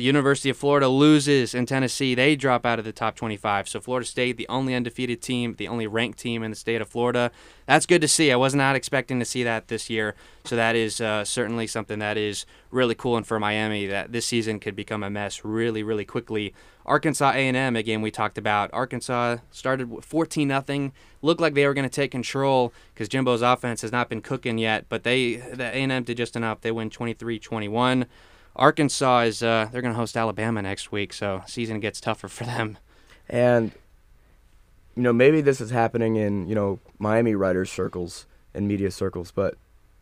University 0.03 0.49
of 0.49 0.57
Florida 0.57 0.87
loses 0.87 1.53
in 1.53 1.65
Tennessee. 1.65 2.15
They 2.15 2.35
drop 2.35 2.65
out 2.65 2.79
of 2.79 2.85
the 2.85 2.91
top 2.91 3.15
25. 3.15 3.67
So 3.67 3.79
Florida 3.79 4.05
State, 4.05 4.37
the 4.37 4.47
only 4.47 4.75
undefeated 4.75 5.21
team, 5.21 5.55
the 5.57 5.67
only 5.67 5.87
ranked 5.87 6.19
team 6.19 6.43
in 6.43 6.51
the 6.51 6.55
state 6.55 6.81
of 6.81 6.87
Florida. 6.87 7.31
That's 7.65 7.85
good 7.85 8.01
to 8.01 8.07
see. 8.07 8.31
I 8.31 8.35
was 8.35 8.55
not 8.55 8.75
expecting 8.75 9.19
to 9.19 9.25
see 9.25 9.43
that 9.43 9.67
this 9.67 9.89
year. 9.89 10.15
So 10.45 10.55
that 10.55 10.75
is 10.75 11.01
uh, 11.01 11.25
certainly 11.25 11.67
something 11.67 11.99
that 11.99 12.17
is 12.17 12.45
really 12.71 12.95
cool. 12.95 13.17
And 13.17 13.27
for 13.27 13.39
Miami, 13.39 13.87
that 13.87 14.11
this 14.11 14.25
season 14.25 14.59
could 14.59 14.75
become 14.75 15.03
a 15.03 15.09
mess 15.09 15.43
really, 15.43 15.83
really 15.83 16.05
quickly. 16.05 16.53
Arkansas 16.85 17.31
A&M, 17.31 17.75
a 17.75 17.83
game 17.83 18.01
we 18.01 18.11
talked 18.11 18.37
about. 18.37 18.69
Arkansas 18.73 19.37
started 19.51 20.03
14 20.03 20.47
nothing. 20.47 20.93
Looked 21.21 21.41
like 21.41 21.53
they 21.53 21.65
were 21.65 21.73
going 21.73 21.89
to 21.89 21.93
take 21.93 22.11
control 22.11 22.73
because 22.93 23.09
Jimbo's 23.09 23.41
offense 23.41 23.81
has 23.81 23.91
not 23.91 24.07
been 24.07 24.21
cooking 24.21 24.57
yet. 24.57 24.85
But 24.87 25.03
they, 25.03 25.35
the 25.35 25.65
A&M 25.65 26.03
did 26.03 26.17
just 26.17 26.35
enough. 26.35 26.61
They 26.61 26.71
win 26.71 26.89
23-21. 26.89 28.05
Arkansas 28.57 29.19
is 29.21 29.43
uh, 29.43 29.69
they're 29.71 29.81
going 29.81 29.93
to 29.93 29.99
host 29.99 30.17
Alabama 30.17 30.61
next 30.61 30.91
week, 30.91 31.13
so 31.13 31.43
season 31.45 31.79
gets 31.79 32.01
tougher 32.01 32.27
for 32.27 32.43
them. 32.43 32.77
And 33.29 33.71
you 34.95 35.03
know, 35.03 35.13
maybe 35.13 35.41
this 35.41 35.61
is 35.61 35.69
happening 35.69 36.15
in 36.15 36.47
you 36.47 36.55
know 36.55 36.79
Miami 36.97 37.35
writers 37.35 37.71
circles 37.71 38.25
and 38.53 38.67
media 38.67 38.89
circles, 38.89 39.31
but 39.31 39.55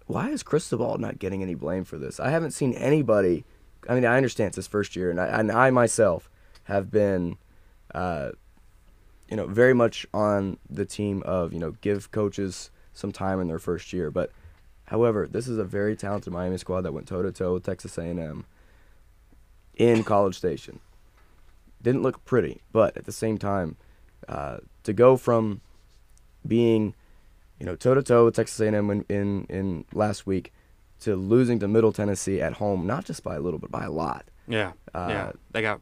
why 0.07 0.29
is 0.29 0.43
Cristobal 0.43 0.97
not 0.97 1.19
getting 1.19 1.41
any 1.41 1.55
blame 1.55 1.83
for 1.83 1.97
this? 1.97 2.19
I 2.19 2.29
haven't 2.29 2.51
seen 2.51 2.73
anybody. 2.73 3.43
I 3.89 3.95
mean, 3.95 4.05
I 4.05 4.17
understand 4.17 4.49
it's 4.49 4.55
his 4.55 4.67
first 4.67 4.95
year, 4.95 5.11
and 5.11 5.19
I, 5.19 5.25
and 5.25 5.51
I 5.51 5.69
myself 5.71 6.29
have 6.65 6.89
been, 6.89 7.37
uh, 7.93 8.31
you 9.29 9.35
know, 9.35 9.47
very 9.47 9.73
much 9.73 10.05
on 10.13 10.57
the 10.69 10.85
team 10.85 11.21
of 11.23 11.51
you 11.51 11.59
know 11.59 11.71
give 11.81 12.11
coaches 12.11 12.71
some 12.93 13.11
time 13.11 13.41
in 13.41 13.47
their 13.47 13.59
first 13.59 13.91
year, 13.91 14.09
but 14.09 14.31
However, 14.85 15.27
this 15.29 15.47
is 15.47 15.57
a 15.57 15.63
very 15.63 15.95
talented 15.95 16.31
Miami 16.31 16.57
squad 16.57 16.81
that 16.81 16.93
went 16.93 17.07
toe 17.07 17.23
to 17.23 17.31
toe 17.31 17.53
with 17.53 17.63
Texas 17.63 17.97
A&M 17.97 18.45
in 19.75 20.03
College 20.03 20.35
Station. 20.35 20.79
Didn't 21.81 22.03
look 22.03 22.23
pretty, 22.25 22.61
but 22.71 22.95
at 22.97 23.05
the 23.05 23.11
same 23.11 23.37
time, 23.37 23.77
uh, 24.27 24.57
to 24.83 24.93
go 24.93 25.17
from 25.17 25.61
being, 26.47 26.93
you 27.59 27.65
know, 27.65 27.75
toe 27.75 27.93
to 27.93 28.03
toe 28.03 28.25
with 28.25 28.35
Texas 28.35 28.59
A&M 28.59 28.89
in, 28.89 29.05
in 29.09 29.45
in 29.49 29.85
last 29.93 30.25
week 30.25 30.51
to 31.01 31.15
losing 31.15 31.59
to 31.59 31.67
Middle 31.67 31.91
Tennessee 31.91 32.41
at 32.41 32.53
home, 32.53 32.87
not 32.87 33.05
just 33.05 33.23
by 33.23 33.35
a 33.35 33.39
little, 33.39 33.59
but 33.59 33.71
by 33.71 33.83
a 33.83 33.91
lot. 33.91 34.25
Yeah, 34.47 34.73
uh, 34.93 35.07
yeah, 35.09 35.31
they 35.51 35.61
got 35.61 35.81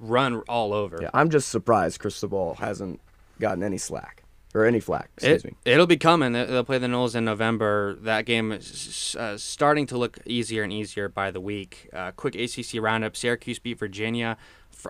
run 0.00 0.40
all 0.48 0.72
over. 0.72 0.98
Yeah, 1.00 1.10
I'm 1.12 1.30
just 1.30 1.48
surprised 1.48 2.00
Cristobal 2.00 2.54
hasn't 2.54 3.00
gotten 3.40 3.62
any 3.62 3.78
slack 3.78 4.23
or 4.54 4.64
any 4.64 4.80
flack. 4.80 5.10
Excuse 5.16 5.44
it, 5.44 5.50
me. 5.50 5.56
It'll 5.64 5.86
be 5.86 5.96
coming. 5.96 6.32
They'll 6.32 6.64
play 6.64 6.78
the 6.78 6.86
Noles 6.86 7.14
in 7.14 7.24
November. 7.24 7.94
That 8.00 8.24
game 8.24 8.52
is 8.52 9.16
uh, 9.18 9.36
starting 9.36 9.86
to 9.88 9.98
look 9.98 10.18
easier 10.24 10.62
and 10.62 10.72
easier 10.72 11.08
by 11.08 11.30
the 11.30 11.40
week. 11.40 11.88
Uh, 11.92 12.12
quick 12.12 12.36
ACC 12.36 12.80
roundup: 12.80 13.16
Syracuse 13.16 13.58
beat 13.58 13.78
Virginia 13.78 14.36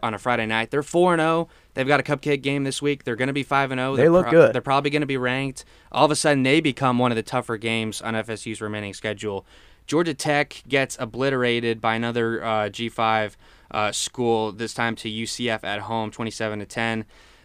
on 0.02 0.14
a 0.14 0.18
Friday 0.18 0.46
night. 0.46 0.70
They're 0.70 0.82
four 0.82 1.14
and 1.14 1.20
zero. 1.20 1.30
Oh. 1.30 1.48
They've 1.74 1.86
got 1.86 2.00
a 2.00 2.02
cupcake 2.02 2.42
game 2.42 2.64
this 2.64 2.82
week. 2.82 3.04
They're 3.04 3.16
going 3.16 3.28
to 3.28 3.34
be 3.34 3.42
five 3.42 3.70
and 3.70 3.78
zero. 3.78 3.92
Oh. 3.92 3.96
They 3.96 4.08
look 4.08 4.24
pro- 4.24 4.32
good. 4.32 4.54
They're 4.54 4.62
probably 4.62 4.90
going 4.90 5.00
to 5.00 5.06
be 5.06 5.16
ranked. 5.16 5.64
All 5.90 6.04
of 6.04 6.10
a 6.10 6.16
sudden, 6.16 6.42
they 6.42 6.60
become 6.60 6.98
one 6.98 7.10
of 7.10 7.16
the 7.16 7.22
tougher 7.22 7.56
games 7.56 8.02
on 8.02 8.14
FSU's 8.14 8.60
remaining 8.60 8.94
schedule. 8.94 9.46
Georgia 9.86 10.14
Tech 10.14 10.62
gets 10.66 10.96
obliterated 10.98 11.80
by 11.80 11.94
another 11.94 12.42
uh, 12.42 12.48
G5 12.68 13.36
uh, 13.70 13.92
school. 13.92 14.52
This 14.52 14.72
time 14.72 14.96
to 14.96 15.08
UCF 15.10 15.62
at 15.64 15.80
home, 15.80 16.10
twenty-seven 16.10 16.58
to 16.58 16.66
ten. 16.66 17.04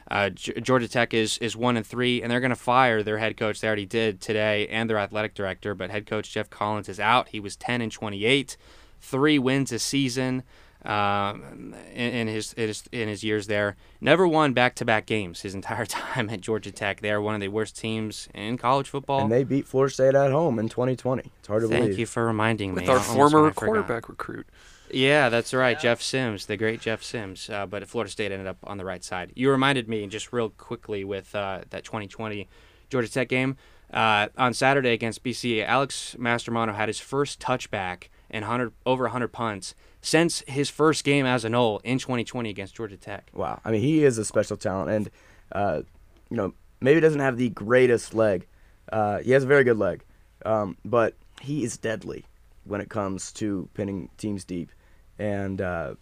Uh, 0.09 0.29
G- 0.29 0.53
Georgia 0.61 0.87
Tech 0.87 1.13
is 1.13 1.37
is 1.37 1.55
one 1.55 1.77
and 1.77 1.85
three, 1.85 2.21
and 2.21 2.31
they're 2.31 2.39
going 2.39 2.49
to 2.49 2.55
fire 2.55 3.03
their 3.03 3.19
head 3.19 3.37
coach. 3.37 3.61
They 3.61 3.67
already 3.67 3.85
did 3.85 4.21
today, 4.21 4.67
and 4.67 4.89
their 4.89 4.97
athletic 4.97 5.33
director. 5.33 5.75
But 5.75 5.91
head 5.91 6.05
coach 6.05 6.31
Geoff 6.31 6.49
Collins 6.49 6.89
is 6.89 6.99
out. 6.99 7.29
He 7.29 7.39
was 7.39 7.55
ten 7.55 7.81
and 7.81 7.91
twenty 7.91 8.25
eight, 8.25 8.57
three 8.99 9.37
wins 9.37 9.71
a 9.71 9.79
season 9.79 10.43
um, 10.85 11.75
in, 11.93 12.11
in, 12.13 12.27
his, 12.27 12.53
in, 12.53 12.67
his 12.67 12.83
in 12.91 13.07
his 13.07 13.23
years 13.23 13.47
there. 13.47 13.75
Never 13.99 14.27
won 14.27 14.53
back 14.53 14.75
to 14.75 14.85
back 14.85 15.05
games 15.05 15.41
his 15.41 15.53
entire 15.59 15.85
time 15.85 16.29
at 16.29 16.41
Georgia 16.41 16.71
Tech. 16.71 17.01
They 17.01 17.11
are 17.11 17.21
one 17.21 17.35
of 17.35 17.41
the 17.41 17.49
worst 17.49 17.77
teams 17.77 18.29
in 18.33 18.57
college 18.57 18.89
football. 18.89 19.21
And 19.21 19.31
they 19.31 19.43
beat 19.43 19.67
Florida 19.67 19.93
State 19.93 20.15
at 20.15 20.31
home 20.31 20.59
in 20.59 20.69
2020. 20.69 21.23
It's 21.39 21.47
hard 21.47 21.61
to 21.61 21.67
Thank 21.67 21.79
believe. 21.79 21.91
Thank 21.91 21.99
you 21.99 22.05
for 22.05 22.25
reminding 22.25 22.73
With 22.73 22.83
me. 22.83 22.89
With 22.89 22.97
our 22.97 23.03
former 23.03 23.51
quarterback 23.51 24.09
recruit. 24.09 24.47
Yeah, 24.91 25.29
that's 25.29 25.53
right, 25.53 25.77
yeah. 25.77 25.81
Jeff 25.81 26.01
Sims, 26.01 26.45
the 26.45 26.57
great 26.57 26.81
Jeff 26.81 27.03
Sims. 27.03 27.49
Uh, 27.49 27.65
but 27.65 27.87
Florida 27.87 28.11
State 28.11 28.31
ended 28.31 28.47
up 28.47 28.57
on 28.63 28.77
the 28.77 28.85
right 28.85 29.03
side. 29.03 29.31
You 29.35 29.51
reminded 29.51 29.87
me 29.87 30.05
just 30.07 30.33
real 30.33 30.49
quickly 30.49 31.03
with 31.03 31.33
uh, 31.35 31.61
that 31.69 31.83
2020 31.83 32.47
Georgia 32.89 33.11
Tech 33.11 33.29
game 33.29 33.57
uh, 33.93 34.27
on 34.37 34.53
Saturday 34.53 34.91
against 34.91 35.23
BC. 35.23 35.63
Alex 35.65 36.15
Mastromanno 36.19 36.75
had 36.75 36.89
his 36.89 36.99
first 36.99 37.39
touchback 37.39 38.05
and 38.29 38.43
100 38.43 38.73
over 38.85 39.05
100 39.05 39.29
punts 39.29 39.75
since 40.01 40.43
his 40.47 40.69
first 40.69 41.03
game 41.03 41.25
as 41.25 41.43
a 41.43 41.49
Nole 41.49 41.81
in 41.83 41.97
2020 41.99 42.49
against 42.49 42.75
Georgia 42.75 42.97
Tech. 42.97 43.29
Wow, 43.33 43.59
I 43.65 43.71
mean 43.71 43.81
he 43.81 44.03
is 44.03 44.17
a 44.17 44.25
special 44.25 44.57
talent, 44.57 44.89
and 44.89 45.09
uh, 45.51 45.81
you 46.29 46.37
know 46.37 46.53
maybe 46.81 46.99
doesn't 46.99 47.19
have 47.19 47.37
the 47.37 47.49
greatest 47.49 48.13
leg. 48.13 48.47
Uh, 48.91 49.19
he 49.19 49.31
has 49.31 49.43
a 49.43 49.47
very 49.47 49.63
good 49.63 49.77
leg, 49.77 50.03
um, 50.45 50.77
but 50.85 51.15
he 51.41 51.63
is 51.63 51.77
deadly 51.77 52.25
when 52.63 52.81
it 52.81 52.89
comes 52.89 53.31
to 53.33 53.67
pinning 53.73 54.09
teams 54.17 54.43
deep 54.43 54.71
and 55.19 55.61
uh, 55.61 55.93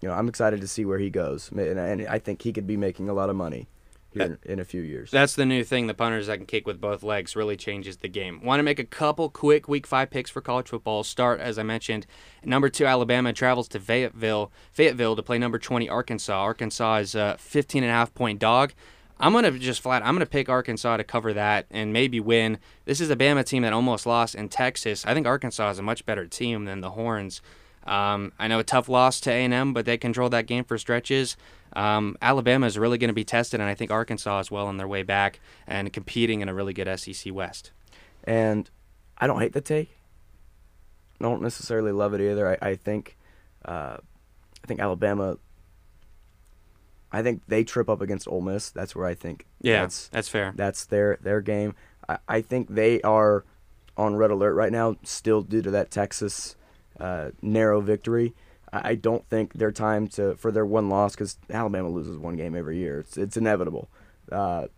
you 0.00 0.08
know 0.08 0.14
I'm 0.14 0.28
excited 0.28 0.60
to 0.60 0.68
see 0.68 0.84
where 0.84 0.98
he 0.98 1.10
goes, 1.10 1.50
and, 1.52 1.60
and 1.60 2.06
I 2.08 2.18
think 2.18 2.42
he 2.42 2.52
could 2.52 2.66
be 2.66 2.76
making 2.76 3.08
a 3.08 3.12
lot 3.12 3.30
of 3.30 3.36
money 3.36 3.68
here 4.12 4.38
in 4.44 4.58
a 4.58 4.64
few 4.64 4.82
years. 4.82 5.10
That's 5.10 5.34
the 5.34 5.46
new 5.46 5.64
thing. 5.64 5.86
The 5.86 5.94
punters 5.94 6.26
that 6.26 6.36
can 6.36 6.46
kick 6.46 6.66
with 6.66 6.80
both 6.80 7.02
legs 7.02 7.36
really 7.36 7.56
changes 7.56 7.98
the 7.98 8.08
game. 8.08 8.42
Want 8.42 8.58
to 8.58 8.62
make 8.62 8.78
a 8.78 8.84
couple 8.84 9.28
quick 9.28 9.68
Week 9.68 9.86
Five 9.86 10.10
picks 10.10 10.30
for 10.30 10.40
college 10.40 10.68
football? 10.68 11.04
Start 11.04 11.40
as 11.40 11.58
I 11.58 11.62
mentioned. 11.62 12.06
Number 12.44 12.68
two, 12.68 12.86
Alabama 12.86 13.32
travels 13.32 13.68
to 13.68 13.80
Fayetteville, 13.80 14.50
Fayetteville 14.72 15.16
to 15.16 15.22
play 15.22 15.38
number 15.38 15.58
20 15.58 15.88
Arkansas. 15.88 16.40
Arkansas 16.40 16.96
is 16.96 17.14
a 17.14 17.36
15 17.38 17.82
and 17.82 17.90
a 17.90 17.94
half 17.94 18.14
point 18.14 18.38
dog. 18.38 18.72
I'm 19.18 19.32
gonna 19.32 19.52
just 19.52 19.80
flat. 19.80 20.04
I'm 20.04 20.14
gonna 20.14 20.26
pick 20.26 20.48
Arkansas 20.48 20.96
to 20.96 21.04
cover 21.04 21.32
that 21.32 21.66
and 21.70 21.92
maybe 21.92 22.18
win. 22.18 22.58
This 22.86 23.00
is 23.00 23.08
a 23.08 23.16
Bama 23.16 23.44
team 23.46 23.62
that 23.62 23.72
almost 23.72 24.04
lost 24.04 24.34
in 24.34 24.48
Texas. 24.48 25.06
I 25.06 25.14
think 25.14 25.26
Arkansas 25.26 25.70
is 25.70 25.78
a 25.78 25.82
much 25.82 26.04
better 26.04 26.26
team 26.26 26.64
than 26.64 26.80
the 26.80 26.90
Horns. 26.90 27.40
Um, 27.86 28.32
I 28.38 28.48
know 28.48 28.58
a 28.58 28.64
tough 28.64 28.88
loss 28.88 29.20
to 29.22 29.30
A&M, 29.30 29.72
but 29.72 29.84
they 29.84 29.96
controlled 29.96 30.32
that 30.32 30.46
game 30.46 30.64
for 30.64 30.78
stretches. 30.78 31.36
Um, 31.74 32.16
Alabama 32.22 32.66
is 32.66 32.78
really 32.78 32.98
going 32.98 33.08
to 33.08 33.14
be 33.14 33.24
tested, 33.24 33.60
and 33.60 33.68
I 33.68 33.74
think 33.74 33.90
Arkansas 33.90 34.38
as 34.38 34.50
well 34.50 34.66
on 34.66 34.76
their 34.76 34.88
way 34.88 35.02
back 35.02 35.40
and 35.66 35.92
competing 35.92 36.40
in 36.40 36.48
a 36.48 36.54
really 36.54 36.72
good 36.72 36.88
SEC 36.98 37.32
West. 37.34 37.72
And 38.24 38.68
I 39.18 39.26
don't 39.26 39.40
hate 39.40 39.52
the 39.52 39.60
take. 39.60 39.90
I 41.20 41.24
don't 41.24 41.42
necessarily 41.42 41.92
love 41.92 42.14
it 42.14 42.20
either. 42.20 42.58
I, 42.62 42.70
I 42.70 42.74
think, 42.76 43.16
uh, 43.64 43.96
I 44.62 44.66
think 44.66 44.80
Alabama 44.80 45.38
I 47.12 47.22
think 47.22 47.42
they 47.46 47.62
trip 47.62 47.88
up 47.90 48.00
against 48.00 48.26
Ole 48.26 48.40
Miss. 48.40 48.70
That's 48.70 48.96
where 48.96 49.06
I 49.06 49.14
think 49.14 49.46
Yeah, 49.60 49.82
that's 49.82 50.08
that's 50.08 50.28
fair. 50.28 50.52
that's 50.56 50.86
their 50.86 51.18
their 51.20 51.40
game. 51.40 51.74
I, 52.08 52.18
I 52.26 52.40
think 52.40 52.68
they 52.74 53.02
are 53.02 53.44
on 53.96 54.16
red 54.16 54.30
alert 54.30 54.54
right 54.54 54.72
now, 54.72 54.96
still 55.02 55.42
due 55.42 55.60
to 55.62 55.70
that 55.72 55.90
Texas 55.90 56.56
uh, 57.02 57.30
narrow 57.42 57.80
victory. 57.80 58.32
I, 58.72 58.94
don't 58.94 59.28
think 59.28 59.52
their 59.52 59.70
time 59.72 60.08
to 60.08 60.34
for 60.36 60.50
their 60.50 60.64
one 60.64 60.88
loss 60.88 61.14
because 61.14 61.36
Alabama 61.50 61.90
loses 61.90 62.16
one 62.16 62.36
game 62.36 62.54
every 62.56 62.78
year. 62.78 63.00
It's 63.00 63.18
it's 63.18 63.36
inevitable. 63.36 63.88
Uh, 64.30 64.68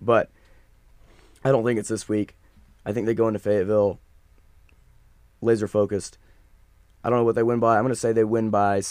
but 0.00 0.30
I 1.44 1.50
don't 1.52 1.64
think 1.64 1.78
it's 1.78 1.88
this 1.88 2.08
week. 2.08 2.34
I 2.84 2.92
think 2.92 3.06
they 3.06 3.14
go 3.14 3.28
into 3.28 3.38
Fayetteville 3.38 4.00
laser 5.40 5.68
focused. 5.68 6.18
I 7.04 7.10
don't 7.10 7.18
know 7.20 7.24
what 7.24 7.34
they 7.36 7.42
win 7.44 7.60
by. 7.60 7.76
I'm 7.76 7.84
gonna 7.84 7.94
say 7.94 8.12
they 8.12 8.24
win 8.24 8.50
by. 8.50 8.82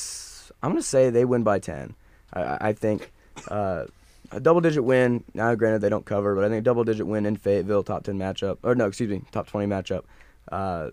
I'm 0.61 0.71
gonna 0.71 0.81
say 0.81 1.09
they 1.09 1.25
win 1.25 1.43
by 1.43 1.59
ten. 1.59 1.95
I, 2.31 2.41
I- 2.43 2.57
I 2.69 2.73
think 2.73 3.11
uh, 3.49 3.85
a 4.31 4.39
double 4.39 4.61
digit 4.61 4.83
win. 4.85 5.23
Now, 5.33 5.53
granted 5.55 5.79
they 5.81 5.89
don't 5.89 6.05
cover, 6.05 6.33
but 6.35 6.45
I 6.45 6.47
think 6.49 6.59
a 6.61 6.63
double 6.63 6.83
digit 6.85 7.07
win 7.07 7.25
in 7.25 7.35
Fayetteville, 7.35 7.83
top 7.83 8.03
ten 8.05 8.17
matchup, 8.17 8.59
or 8.63 8.73
no, 8.75 8.85
excuse 8.87 9.09
me, 9.09 9.21
top 9.31 9.47
twenty 9.47 9.67
matchup, 9.67 10.03
uh, 10.51 10.91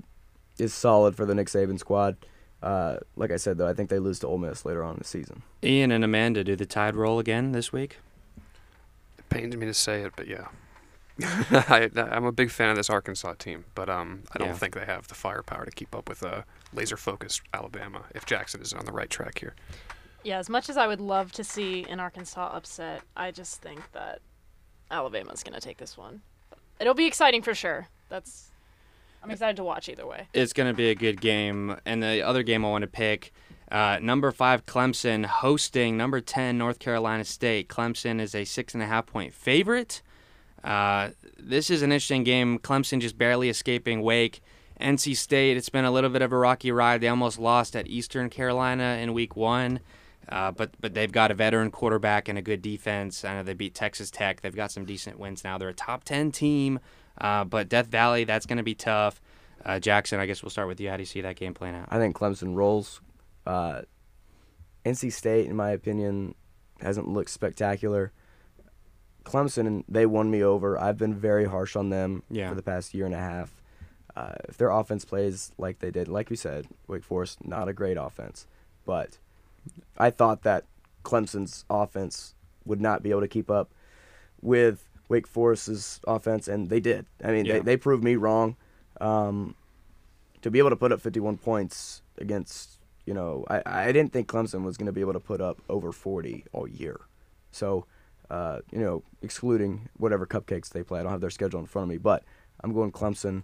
is 0.61 0.72
solid 0.74 1.16
for 1.16 1.24
the 1.26 1.34
Nick 1.34 1.48
Saban 1.48 1.78
squad. 1.78 2.16
Uh, 2.62 2.96
like 3.16 3.30
I 3.30 3.36
said 3.36 3.56
though, 3.58 3.66
I 3.68 3.72
think 3.74 3.88
they 3.90 3.98
lose 3.98 4.18
to 4.20 4.26
Ole 4.26 4.38
Miss 4.38 4.64
later 4.64 4.84
on 4.84 4.92
in 4.94 4.98
the 4.98 5.04
season. 5.04 5.42
Ian 5.64 5.90
and 5.92 6.04
Amanda, 6.04 6.44
do 6.44 6.56
the 6.56 6.66
Tide 6.66 6.94
roll 6.94 7.18
again 7.18 7.52
this 7.52 7.72
week? 7.72 7.96
It 9.18 9.28
pains 9.30 9.56
me 9.56 9.66
to 9.66 9.74
say 9.74 10.02
it, 10.02 10.12
but 10.16 10.26
yeah. 10.28 10.48
I, 11.22 11.90
I'm 11.96 12.24
a 12.24 12.32
big 12.32 12.50
fan 12.50 12.70
of 12.70 12.76
this 12.76 12.88
Arkansas 12.88 13.34
team, 13.34 13.64
but 13.74 13.90
um, 13.90 14.22
I 14.34 14.38
don't 14.38 14.48
Yeah. 14.48 14.54
think 14.54 14.74
they 14.74 14.84
have 14.86 15.08
the 15.08 15.14
firepower 15.14 15.64
to 15.66 15.70
keep 15.70 15.94
up 15.94 16.08
with 16.08 16.22
a 16.22 16.44
laser-focused 16.72 17.42
Alabama 17.52 18.04
if 18.14 18.24
Jackson 18.26 18.62
is 18.62 18.72
on 18.72 18.84
the 18.86 18.92
right 18.92 19.11
track 19.11 19.38
here. 19.38 19.54
Yeah, 20.22 20.38
as 20.38 20.48
much 20.48 20.68
as 20.70 20.76
I 20.76 20.86
would 20.86 21.00
love 21.00 21.32
to 21.32 21.44
see 21.44 21.84
an 21.88 22.00
Arkansas 22.00 22.50
upset, 22.54 23.02
I 23.16 23.30
just 23.30 23.61
think 23.62 23.80
that 23.92 24.20
Alabama's 24.90 25.42
going 25.42 25.54
to 25.54 25.61
take 25.61 25.78
this 25.78 25.96
one. 25.96 26.20
It'll 26.78 26.94
be 26.94 27.06
exciting 27.06 27.42
for 27.42 27.54
sure. 27.54 27.88
That's 28.08 28.49
I'm 29.22 29.30
excited 29.30 29.56
to 29.56 29.64
watch 29.64 29.88
either 29.88 30.06
way. 30.06 30.28
It's 30.32 30.52
going 30.52 30.68
to 30.68 30.74
be 30.74 30.90
a 30.90 30.94
good 30.94 31.20
game. 31.20 31.76
And 31.84 32.02
the 32.02 32.22
other 32.22 32.42
game 32.42 32.64
I 32.64 32.70
want 32.70 32.82
to 32.82 32.88
pick, 32.88 33.32
uh, 33.70 33.98
number 34.00 34.30
five 34.32 34.66
Clemson 34.66 35.26
hosting 35.26 35.96
number 35.96 36.20
ten 36.20 36.58
North 36.58 36.78
Carolina 36.78 37.24
State. 37.24 37.68
Clemson 37.68 38.20
is 38.20 38.34
a 38.34 38.44
six 38.44 38.74
and 38.74 38.82
a 38.82 38.86
half 38.86 39.06
point 39.06 39.34
favorite. 39.34 40.02
Uh, 40.64 41.10
this 41.38 41.70
is 41.70 41.82
an 41.82 41.92
interesting 41.92 42.24
game. 42.24 42.58
Clemson 42.58 43.00
just 43.00 43.16
barely 43.16 43.48
escaping 43.48 44.02
Wake. 44.02 44.40
NC 44.80 45.14
State, 45.16 45.56
it's 45.56 45.68
been 45.68 45.84
a 45.84 45.90
little 45.90 46.10
bit 46.10 46.22
of 46.22 46.32
a 46.32 46.36
rocky 46.36 46.72
ride. 46.72 47.02
They 47.02 47.08
almost 47.08 47.38
lost 47.38 47.76
at 47.76 47.86
Eastern 47.86 48.30
Carolina 48.30 48.98
in 49.00 49.12
week 49.12 49.36
one. 49.36 49.80
Uh, 50.28 50.50
but 50.52 50.70
but 50.80 50.94
they've 50.94 51.10
got 51.10 51.30
a 51.30 51.34
veteran 51.34 51.70
quarterback 51.70 52.28
and 52.28 52.38
a 52.38 52.42
good 52.42 52.62
defense. 52.62 53.24
I 53.24 53.34
know 53.34 53.42
they 53.42 53.54
beat 53.54 53.74
Texas 53.74 54.10
Tech. 54.10 54.40
They've 54.40 54.54
got 54.54 54.70
some 54.70 54.84
decent 54.84 55.18
wins 55.18 55.42
now. 55.42 55.58
They're 55.58 55.70
a 55.70 55.74
top 55.74 56.04
ten 56.04 56.30
team, 56.30 56.78
uh, 57.18 57.44
but 57.44 57.68
Death 57.68 57.86
Valley 57.86 58.24
that's 58.24 58.46
going 58.46 58.58
to 58.58 58.62
be 58.62 58.74
tough. 58.74 59.20
Uh, 59.64 59.78
Jackson, 59.78 60.18
I 60.20 60.26
guess 60.26 60.42
we'll 60.42 60.50
start 60.50 60.68
with 60.68 60.80
you. 60.80 60.88
How 60.88 60.96
do 60.96 61.02
you 61.02 61.06
see 61.06 61.20
that 61.20 61.36
game 61.36 61.52
playing 61.54 61.74
out? 61.74 61.86
I 61.90 61.98
think 61.98 62.16
Clemson 62.16 62.54
rolls. 62.54 63.00
Uh, 63.46 63.82
NC 64.84 65.12
State, 65.12 65.46
in 65.46 65.56
my 65.56 65.70
opinion, 65.70 66.34
hasn't 66.80 67.08
looked 67.08 67.30
spectacular. 67.30 68.12
Clemson, 69.24 69.84
they 69.88 70.06
won 70.06 70.30
me 70.30 70.42
over. 70.42 70.78
I've 70.80 70.96
been 70.96 71.14
very 71.14 71.44
harsh 71.44 71.76
on 71.76 71.90
them 71.90 72.22
Yeah. 72.30 72.48
for 72.48 72.54
the 72.54 72.62
past 72.62 72.94
year 72.94 73.04
and 73.06 73.14
a 73.14 73.18
half. 73.18 73.54
Uh, 74.16 74.32
if 74.48 74.56
their 74.56 74.70
offense 74.70 75.04
plays 75.04 75.52
like 75.58 75.78
they 75.78 75.90
did, 75.90 76.08
like 76.08 76.30
we 76.30 76.36
said, 76.36 76.66
Wake 76.88 77.04
Forest, 77.04 77.46
not 77.46 77.68
a 77.68 77.72
great 77.72 77.96
offense. 77.96 78.46
But 78.84 79.18
I 79.98 80.11
thought 80.11 80.42
that 80.42 80.64
Clemson's 81.04 81.64
offense 81.70 82.34
would 82.64 82.80
not 82.80 83.02
be 83.02 83.11
able 83.11 83.20
to 83.20 83.28
keep 83.28 83.50
up 83.50 83.70
with 84.40 84.88
Wake 85.11 85.26
Forest's 85.26 86.00
offense, 86.06 86.48
and 86.48 86.70
they 86.70 86.80
did. 86.80 87.04
I 87.22 87.32
mean, 87.32 87.44
Yeah. 87.44 87.54
they, 87.54 87.61
they 87.61 87.76
proved 87.76 88.02
me 88.02 88.14
wrong. 88.16 88.56
Um, 89.00 89.54
to 90.42 90.50
be 90.50 90.58
able 90.58 90.70
to 90.70 90.76
put 90.76 90.92
up 90.92 91.00
51 91.00 91.36
points 91.36 92.00
against, 92.18 92.78
you 93.04 93.12
know, 93.12 93.44
I, 93.50 93.62
I 93.66 93.92
didn't 93.92 94.12
think 94.12 94.28
Clemson 94.28 94.62
was 94.62 94.76
going 94.78 94.86
to 94.86 94.92
be 94.92 95.00
able 95.02 95.12
to 95.14 95.20
put 95.20 95.40
up 95.40 95.61
over 95.68 95.92
40 95.92 96.44
all 96.52 96.66
year. 96.68 97.00
So, 97.50 97.86
uh, 98.30 98.61
you 98.70 98.78
know, 98.78 99.02
excluding 99.20 99.88
whatever 99.98 100.26
cupcakes 100.26 100.68
they 100.70 100.82
play, 100.84 101.00
I 101.00 101.02
don't 101.02 101.12
have 101.12 101.20
their 101.20 101.28
schedule 101.30 101.61
in 101.61 101.66
front 101.66 101.84
of 101.84 101.88
me, 101.90 101.98
but 101.98 102.22
I'm 102.62 102.72
going 102.72 102.92
Clemson. 102.92 103.42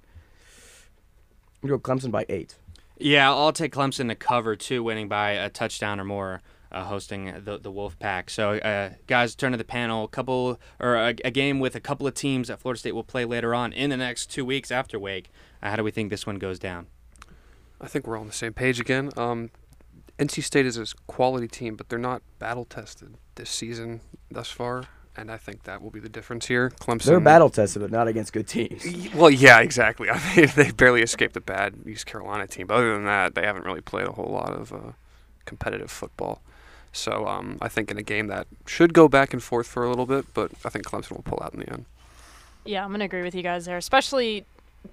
I'm 1.62 1.68
going 1.68 1.80
Clemson 1.80 2.10
by 2.12 2.24
eight. 2.28 2.56
Yeah, 2.98 3.30
I'll 3.30 3.52
take 3.52 3.74
Clemson 3.74 4.08
to 4.08 4.14
cover 4.14 4.56
two, 4.56 4.82
winning 4.82 5.08
by 5.08 5.32
a 5.32 5.50
touchdown 5.50 6.00
or 6.00 6.04
more, 6.04 6.42
uh, 6.76 6.84
hosting 6.84 7.32
the 7.44 7.58
the 7.58 7.70
Wolf 7.70 7.98
Pack. 7.98 8.28
So, 8.28 8.56
uh, 8.58 8.90
guys, 9.06 9.34
turn 9.34 9.52
to 9.52 9.58
the 9.58 9.64
panel. 9.64 10.04
A 10.04 10.08
couple 10.08 10.60
or 10.78 10.94
a, 10.96 11.14
a 11.24 11.30
game 11.30 11.58
with 11.58 11.74
a 11.74 11.80
couple 11.80 12.06
of 12.06 12.14
teams 12.14 12.48
that 12.48 12.60
Florida 12.60 12.78
State 12.78 12.94
will 12.94 13.04
play 13.04 13.24
later 13.24 13.54
on 13.54 13.72
in 13.72 13.90
the 13.90 13.96
next 13.96 14.26
two 14.26 14.44
weeks 14.44 14.70
after 14.70 14.98
Wake. 14.98 15.30
Uh, 15.62 15.70
how 15.70 15.76
do 15.76 15.84
we 15.84 15.90
think 15.90 16.10
this 16.10 16.26
one 16.26 16.36
goes 16.36 16.58
down? 16.58 16.86
I 17.80 17.86
think 17.86 18.06
we're 18.06 18.16
all 18.16 18.22
on 18.22 18.26
the 18.26 18.32
same 18.32 18.52
page 18.52 18.78
again. 18.78 19.10
Um, 19.16 19.50
NC 20.18 20.42
State 20.42 20.66
is 20.66 20.76
a 20.76 20.86
quality 21.06 21.48
team, 21.48 21.76
but 21.76 21.88
they're 21.88 21.98
not 21.98 22.22
battle 22.38 22.64
tested 22.66 23.14
this 23.36 23.50
season 23.50 24.00
thus 24.30 24.50
far, 24.50 24.84
and 25.16 25.30
I 25.30 25.38
think 25.38 25.64
that 25.64 25.82
will 25.82 25.90
be 25.90 26.00
the 26.00 26.08
difference 26.08 26.46
here. 26.46 26.70
Clemson. 26.70 27.04
They're 27.04 27.20
battle 27.20 27.50
tested, 27.50 27.82
but 27.82 27.90
not 27.90 28.06
against 28.06 28.34
good 28.34 28.48
teams. 28.48 28.84
Well, 29.14 29.30
yeah, 29.30 29.60
exactly. 29.60 30.10
I 30.10 30.36
mean, 30.36 30.48
they 30.56 30.72
barely 30.72 31.02
escaped 31.02 31.36
a 31.36 31.40
bad 31.40 31.74
East 31.86 32.04
Carolina 32.04 32.46
team. 32.46 32.66
But 32.66 32.76
other 32.76 32.94
than 32.94 33.04
that, 33.04 33.34
they 33.34 33.42
haven't 33.42 33.64
really 33.64 33.82
played 33.82 34.06
a 34.06 34.12
whole 34.12 34.30
lot 34.30 34.52
of 34.52 34.72
uh, 34.72 34.92
competitive 35.44 35.90
football. 35.90 36.42
So 36.96 37.26
um, 37.26 37.58
I 37.60 37.68
think 37.68 37.90
in 37.90 37.98
a 37.98 38.02
game 38.02 38.28
that 38.28 38.46
should 38.66 38.94
go 38.94 39.08
back 39.08 39.32
and 39.32 39.42
forth 39.42 39.66
for 39.66 39.84
a 39.84 39.88
little 39.88 40.06
bit, 40.06 40.26
but 40.34 40.50
I 40.64 40.70
think 40.70 40.86
Clemson 40.86 41.12
will 41.12 41.22
pull 41.22 41.40
out 41.42 41.54
in 41.54 41.60
the 41.60 41.70
end. 41.70 41.84
Yeah, 42.64 42.84
I'm 42.84 42.90
gonna 42.90 43.04
agree 43.04 43.22
with 43.22 43.34
you 43.34 43.42
guys 43.42 43.66
there, 43.66 43.76
especially 43.76 44.44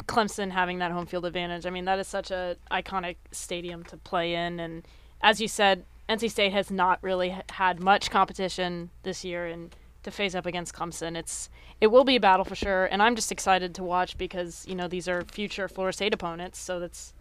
Clemson 0.06 0.52
having 0.52 0.80
that 0.80 0.92
home 0.92 1.06
field 1.06 1.26
advantage. 1.26 1.66
I 1.66 1.70
mean, 1.70 1.86
that 1.86 2.00
is 2.00 2.08
such 2.08 2.30
a 2.30 2.56
iconic 2.72 3.16
stadium 3.32 3.84
to 3.86 3.98
play 3.98 4.36
in, 4.36 4.60
and 4.60 4.84
as 5.22 5.42
you 5.42 5.48
said, 5.48 5.86
NC 6.10 6.30
State 6.30 6.52
has 6.52 6.70
not 6.70 7.00
really 7.02 7.36
had 7.50 7.80
much 7.80 8.12
competition 8.12 8.90
this 9.04 9.24
year, 9.24 9.46
and 9.48 9.76
to 10.04 10.12
face 10.12 10.36
up 10.36 10.46
against 10.46 10.74
Clemson, 10.76 11.16
it's 11.16 11.50
it 11.82 11.88
will 11.88 12.04
be 12.04 12.18
a 12.18 12.20
battle 12.20 12.46
for 12.46 12.56
sure. 12.56 12.86
And 12.86 13.02
I'm 13.02 13.16
just 13.16 13.32
excited 13.32 13.74
to 13.76 13.84
watch 13.84 14.18
because 14.18 14.66
you 14.68 14.76
know 14.76 14.88
these 14.88 15.08
are 15.08 15.24
future 15.24 15.68
Florida 15.68 15.96
State 15.96 16.14
opponents, 16.14 16.60
so 16.60 16.80
that's 16.80 17.14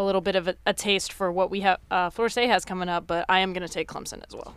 a 0.00 0.04
little 0.04 0.20
bit 0.20 0.36
of 0.36 0.48
a, 0.48 0.56
a 0.66 0.72
taste 0.72 1.12
for 1.12 1.30
what 1.30 1.50
we 1.50 1.60
have 1.60 1.78
uh, 1.90 2.10
Florida 2.10 2.32
State 2.32 2.48
has 2.48 2.64
coming 2.64 2.88
up. 2.88 3.06
But 3.06 3.26
I 3.28 3.40
am 3.40 3.52
gonna 3.52 3.68
take 3.68 3.88
Clemson 3.88 4.22
as 4.26 4.34
well. 4.34 4.54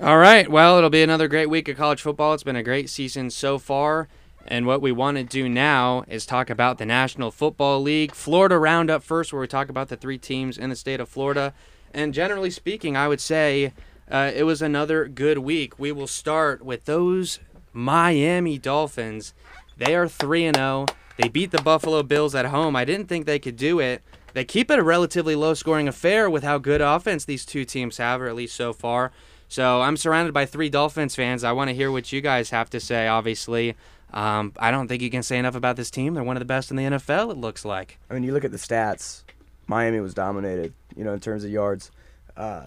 All 0.00 0.18
right. 0.18 0.50
Well, 0.50 0.78
it'll 0.78 0.90
be 0.90 1.02
another 1.02 1.28
great 1.28 1.50
week 1.50 1.68
of 1.68 1.76
college 1.76 2.00
football. 2.00 2.32
It's 2.32 2.42
been 2.42 2.56
a 2.56 2.62
great 2.62 2.88
season 2.88 3.30
so 3.30 3.58
far. 3.58 4.08
And 4.46 4.66
what 4.66 4.80
we 4.80 4.90
want 4.90 5.18
to 5.18 5.24
do 5.24 5.48
now 5.48 6.04
is 6.08 6.26
talk 6.26 6.50
about 6.50 6.78
the 6.78 6.86
National 6.86 7.30
Football 7.30 7.82
League 7.82 8.14
Florida 8.14 8.58
Roundup 8.58 9.02
first, 9.02 9.32
where 9.32 9.40
we 9.40 9.46
talk 9.46 9.68
about 9.68 9.88
the 9.88 9.96
three 9.96 10.18
teams 10.18 10.58
in 10.58 10.70
the 10.70 10.76
state 10.76 10.98
of 10.98 11.08
Florida. 11.08 11.54
And 11.94 12.14
generally 12.14 12.50
speaking, 12.50 12.96
I 12.96 13.06
would 13.06 13.20
say 13.20 13.72
uh, 14.10 14.32
it 14.34 14.44
was 14.44 14.62
another 14.62 15.06
good 15.06 15.38
week. 15.38 15.78
We 15.78 15.92
will 15.92 16.06
start 16.06 16.64
with 16.64 16.86
those 16.86 17.38
Miami 17.72 18.58
Dolphins. 18.58 19.34
They 19.76 19.94
are 19.94 20.08
3 20.08 20.46
and 20.46 20.56
0. 20.56 20.86
They 21.18 21.28
beat 21.28 21.50
the 21.50 21.62
Buffalo 21.62 22.02
Bills 22.02 22.34
at 22.34 22.46
home. 22.46 22.74
I 22.74 22.84
didn't 22.84 23.06
think 23.06 23.26
they 23.26 23.38
could 23.38 23.56
do 23.56 23.78
it. 23.78 24.02
They 24.34 24.44
keep 24.44 24.70
it 24.70 24.78
a 24.78 24.82
relatively 24.82 25.34
low 25.34 25.54
scoring 25.54 25.88
affair 25.88 26.28
with 26.30 26.42
how 26.42 26.58
good 26.58 26.80
offense 26.80 27.24
these 27.24 27.44
two 27.44 27.64
teams 27.64 27.98
have, 27.98 28.20
or 28.20 28.28
at 28.28 28.34
least 28.34 28.56
so 28.56 28.72
far. 28.72 29.12
So 29.48 29.82
I'm 29.82 29.96
surrounded 29.96 30.32
by 30.32 30.46
three 30.46 30.70
Dolphins 30.70 31.14
fans. 31.14 31.44
I 31.44 31.52
want 31.52 31.68
to 31.68 31.74
hear 31.74 31.90
what 31.90 32.10
you 32.12 32.20
guys 32.20 32.50
have 32.50 32.70
to 32.70 32.80
say, 32.80 33.06
obviously. 33.06 33.76
Um, 34.12 34.52
I 34.58 34.70
don't 34.70 34.88
think 34.88 35.02
you 35.02 35.10
can 35.10 35.22
say 35.22 35.38
enough 35.38 35.54
about 35.54 35.76
this 35.76 35.90
team. 35.90 36.14
They're 36.14 36.24
one 36.24 36.36
of 36.36 36.40
the 36.40 36.46
best 36.46 36.70
in 36.70 36.76
the 36.76 36.84
NFL, 36.84 37.32
it 37.32 37.36
looks 37.36 37.64
like. 37.64 37.98
I 38.10 38.14
mean, 38.14 38.22
you 38.22 38.32
look 38.32 38.44
at 38.44 38.50
the 38.50 38.58
stats. 38.58 39.22
Miami 39.66 40.00
was 40.00 40.14
dominated, 40.14 40.72
you 40.96 41.04
know, 41.04 41.12
in 41.12 41.20
terms 41.20 41.44
of 41.44 41.50
yards, 41.50 41.90
uh, 42.36 42.66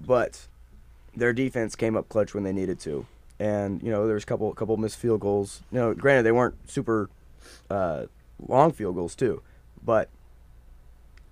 but 0.00 0.46
their 1.14 1.32
defense 1.32 1.76
came 1.76 1.96
up 1.96 2.08
clutch 2.08 2.34
when 2.34 2.42
they 2.42 2.52
needed 2.52 2.80
to, 2.80 3.06
and 3.38 3.82
you 3.82 3.90
know 3.90 4.06
there 4.06 4.14
was 4.14 4.24
a 4.24 4.26
couple 4.26 4.52
couple 4.54 4.76
missed 4.76 4.98
field 4.98 5.20
goals. 5.20 5.62
You 5.70 5.78
know, 5.78 5.94
granted 5.94 6.24
they 6.24 6.32
weren't 6.32 6.56
super 6.70 7.10
uh, 7.70 8.06
long 8.44 8.72
field 8.72 8.96
goals 8.96 9.14
too, 9.14 9.42
but 9.84 10.08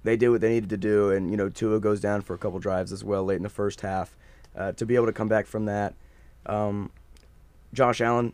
they 0.05 0.17
did 0.17 0.29
what 0.29 0.41
they 0.41 0.51
needed 0.51 0.71
to 0.71 0.77
do, 0.77 1.11
and 1.11 1.31
you 1.31 1.37
know 1.37 1.49
Tua 1.49 1.81
goes 1.81 2.01
down 2.01 2.23
for 2.23 2.35
a 2.35 2.39
couple 2.39 2.59
drives 2.61 2.93
as 2.93 3.03
well 3.03 3.25
late 3.25 3.37
in 3.37 3.43
the 3.43 3.49
first 3.49 3.81
half. 3.81 4.15
Uh, 4.57 4.71
to 4.73 4.87
be 4.87 4.95
able 4.95 5.07
to 5.07 5.13
come 5.13 5.27
back 5.27 5.47
from 5.47 5.65
that, 5.65 5.95
um, 6.47 6.91
Josh 7.73 8.01
Allen 8.01 8.33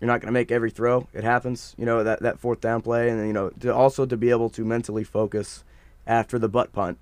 you're 0.00 0.06
not 0.06 0.20
going 0.20 0.28
to 0.28 0.32
make 0.32 0.50
every 0.50 0.70
throw. 0.70 1.06
It 1.12 1.24
happens, 1.24 1.74
you 1.76 1.84
know, 1.84 2.02
that, 2.02 2.20
that 2.20 2.38
fourth 2.38 2.60
down 2.60 2.80
play. 2.80 3.10
And, 3.10 3.20
then, 3.20 3.26
you 3.26 3.32
know, 3.32 3.50
to 3.60 3.74
also 3.74 4.06
to 4.06 4.16
be 4.16 4.30
able 4.30 4.48
to 4.50 4.64
mentally 4.64 5.04
focus 5.04 5.62
after 6.06 6.38
the 6.38 6.48
butt 6.48 6.72
punt. 6.72 6.98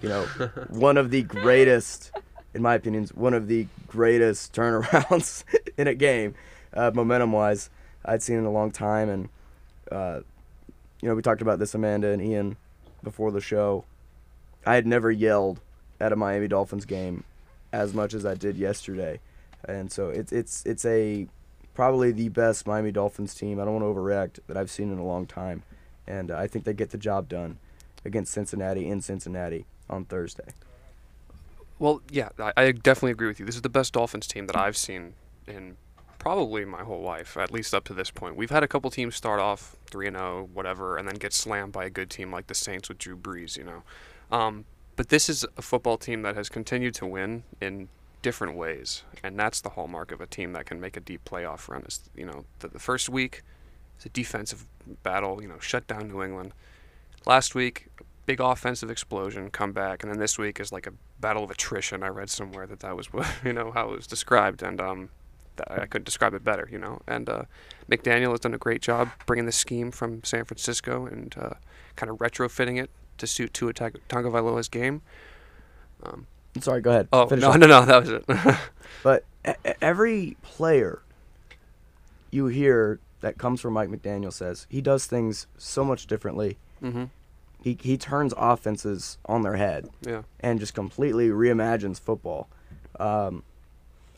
You 0.00 0.08
know, 0.08 0.22
one 0.68 0.96
of 0.96 1.10
the 1.10 1.22
greatest, 1.22 2.10
in 2.52 2.62
my 2.62 2.74
opinion, 2.74 3.08
one 3.14 3.34
of 3.34 3.46
the 3.46 3.68
greatest 3.86 4.52
turnarounds 4.52 5.44
in 5.78 5.86
a 5.86 5.94
game, 5.94 6.34
uh, 6.74 6.90
momentum 6.92 7.30
wise, 7.30 7.70
I'd 8.04 8.22
seen 8.22 8.38
in 8.38 8.44
a 8.44 8.50
long 8.50 8.72
time. 8.72 9.08
And, 9.08 9.28
uh, 9.92 10.20
you 11.00 11.08
know, 11.08 11.14
we 11.14 11.22
talked 11.22 11.42
about 11.42 11.60
this, 11.60 11.74
Amanda 11.76 12.08
and 12.08 12.20
Ian, 12.20 12.56
before 13.02 13.30
the 13.30 13.40
show. 13.40 13.84
I 14.64 14.74
had 14.74 14.86
never 14.86 15.10
yelled 15.10 15.60
at 16.00 16.12
a 16.12 16.16
Miami 16.16 16.48
Dolphins 16.48 16.84
game 16.84 17.24
as 17.72 17.94
much 17.94 18.14
as 18.14 18.24
I 18.24 18.34
did 18.34 18.56
yesterday, 18.56 19.20
and 19.64 19.90
so 19.90 20.08
it's 20.08 20.32
it's 20.32 20.64
it's 20.66 20.84
a 20.84 21.26
probably 21.74 22.12
the 22.12 22.28
best 22.28 22.66
Miami 22.66 22.92
Dolphins 22.92 23.34
team. 23.34 23.58
I 23.58 23.64
don't 23.64 23.80
want 23.80 23.84
to 23.84 24.00
overreact 24.00 24.38
that 24.46 24.56
I've 24.56 24.70
seen 24.70 24.92
in 24.92 24.98
a 24.98 25.04
long 25.04 25.26
time, 25.26 25.62
and 26.06 26.30
I 26.30 26.46
think 26.46 26.64
they 26.64 26.74
get 26.74 26.90
the 26.90 26.98
job 26.98 27.28
done 27.28 27.58
against 28.04 28.32
Cincinnati 28.32 28.88
in 28.88 29.00
Cincinnati 29.00 29.66
on 29.88 30.04
Thursday. 30.04 30.52
Well, 31.78 32.02
yeah, 32.10 32.28
I, 32.38 32.52
I 32.56 32.72
definitely 32.72 33.12
agree 33.12 33.28
with 33.28 33.40
you. 33.40 33.46
This 33.46 33.56
is 33.56 33.62
the 33.62 33.68
best 33.68 33.92
Dolphins 33.94 34.26
team 34.26 34.46
that 34.46 34.56
I've 34.56 34.76
seen 34.76 35.14
in 35.46 35.76
probably 36.22 36.64
my 36.64 36.84
whole 36.84 37.02
life, 37.02 37.36
at 37.36 37.50
least 37.50 37.74
up 37.74 37.82
to 37.82 37.92
this 37.92 38.08
point. 38.08 38.36
We've 38.36 38.48
had 38.48 38.62
a 38.62 38.68
couple 38.68 38.88
teams 38.92 39.16
start 39.16 39.40
off 39.40 39.76
three 39.90 40.06
and 40.06 40.16
zero, 40.16 40.48
whatever, 40.54 40.96
and 40.96 41.08
then 41.08 41.16
get 41.16 41.32
slammed 41.32 41.72
by 41.72 41.86
a 41.86 41.90
good 41.90 42.10
team 42.10 42.30
like 42.30 42.46
the 42.46 42.54
Saints 42.54 42.88
with 42.88 42.98
Drew 42.98 43.16
Brees, 43.16 43.56
you 43.56 43.64
know. 43.64 43.82
Um, 44.30 44.64
but 44.94 45.08
this 45.08 45.28
is 45.28 45.44
a 45.56 45.62
football 45.62 45.98
team 45.98 46.22
that 46.22 46.36
has 46.36 46.48
continued 46.48 46.94
to 46.94 47.06
win 47.06 47.42
in 47.60 47.88
different 48.22 48.56
ways, 48.56 49.02
and 49.24 49.36
that's 49.36 49.60
the 49.60 49.70
hallmark 49.70 50.12
of 50.12 50.20
a 50.20 50.26
team 50.28 50.52
that 50.52 50.64
can 50.64 50.80
make 50.80 50.96
a 50.96 51.00
deep 51.00 51.24
playoff 51.24 51.68
run. 51.68 51.82
Is 51.88 52.08
you 52.14 52.24
know 52.24 52.44
the, 52.60 52.68
the 52.68 52.78
first 52.78 53.08
week, 53.08 53.42
it's 53.96 54.06
a 54.06 54.08
defensive 54.08 54.64
battle, 55.02 55.42
you 55.42 55.48
know, 55.48 55.58
shut 55.58 55.88
down 55.88 56.06
New 56.06 56.22
England. 56.22 56.52
Last 57.26 57.56
week, 57.56 57.88
big 58.26 58.40
offensive 58.40 58.92
explosion, 58.92 59.50
come 59.50 59.72
back, 59.72 60.04
and 60.04 60.12
then 60.12 60.20
this 60.20 60.38
week 60.38 60.60
is 60.60 60.70
like 60.70 60.86
a 60.86 60.92
battle 61.18 61.42
of 61.42 61.50
attrition. 61.50 62.04
I 62.04 62.08
read 62.08 62.30
somewhere 62.30 62.68
that 62.68 62.78
that 62.78 62.96
was 62.96 63.12
what 63.12 63.26
you 63.44 63.52
know 63.52 63.72
how 63.72 63.90
it 63.90 63.96
was 63.96 64.06
described, 64.06 64.62
and 64.62 64.80
um, 64.80 65.08
I 65.68 65.86
couldn't 65.86 66.04
describe 66.04 66.34
it 66.34 66.42
better, 66.44 66.68
you 66.70 66.78
know. 66.78 67.00
And 67.06 67.28
uh, 67.28 67.42
McDaniel 67.90 68.30
has 68.30 68.40
done 68.40 68.54
a 68.54 68.58
great 68.58 68.82
job 68.82 69.08
bringing 69.26 69.46
the 69.46 69.52
scheme 69.52 69.90
from 69.90 70.22
San 70.24 70.44
Francisco 70.44 71.06
and 71.06 71.34
uh, 71.38 71.50
kind 71.96 72.10
of 72.10 72.18
retrofitting 72.18 72.82
it 72.82 72.90
to 73.18 73.26
suit 73.26 73.52
Tua 73.54 73.72
Tag- 73.72 74.00
Tagovailoa's 74.08 74.68
game. 74.68 75.02
Um, 76.02 76.26
sorry, 76.60 76.80
go 76.80 76.90
ahead. 76.90 77.08
oh 77.12 77.26
Finish 77.26 77.42
no, 77.42 77.50
up. 77.52 77.60
no, 77.60 77.66
no, 77.66 77.84
that 77.84 78.00
was 78.02 78.10
it. 78.10 78.24
But 79.02 79.24
e- 79.48 79.52
every 79.80 80.36
player 80.42 81.00
you 82.30 82.46
hear 82.46 83.00
that 83.20 83.38
comes 83.38 83.60
from 83.60 83.74
Mike 83.74 83.88
McDaniel 83.88 84.32
says 84.32 84.66
he 84.68 84.80
does 84.80 85.06
things 85.06 85.46
so 85.56 85.84
much 85.84 86.06
differently. 86.06 86.58
hmm 86.80 87.04
He 87.62 87.78
he 87.80 87.96
turns 87.96 88.34
offenses 88.36 89.18
on 89.26 89.42
their 89.42 89.56
head 89.56 89.88
Yeah. 90.06 90.22
and 90.40 90.58
just 90.60 90.74
completely 90.74 91.28
reimagines 91.28 92.00
football. 92.00 92.48
Um, 93.00 93.42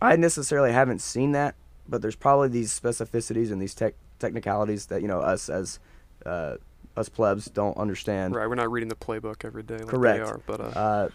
I 0.04 0.16
necessarily 0.16 0.72
haven't 0.72 1.00
seen 1.00 1.32
that, 1.32 1.54
but 1.88 2.02
there's 2.02 2.16
probably 2.16 2.48
these 2.48 2.78
specificities 2.78 3.50
and 3.50 3.60
these 3.60 3.74
tech 3.74 3.94
technicalities 4.18 4.86
that 4.86 5.02
you 5.02 5.08
know 5.08 5.20
us 5.20 5.48
as 5.48 5.78
uh, 6.26 6.56
us 6.96 7.08
plebs 7.08 7.46
don't 7.46 7.76
understand. 7.76 8.34
Right, 8.34 8.48
we're 8.48 8.54
not 8.54 8.70
reading 8.70 8.88
the 8.88 8.96
playbook 8.96 9.44
every 9.44 9.62
day 9.62 9.78
like 9.78 9.88
Correct. 9.88 10.24
they 10.24 10.30
are, 10.30 10.40
but 10.46 10.60
uh, 10.60 10.64
Uh, 10.64 11.08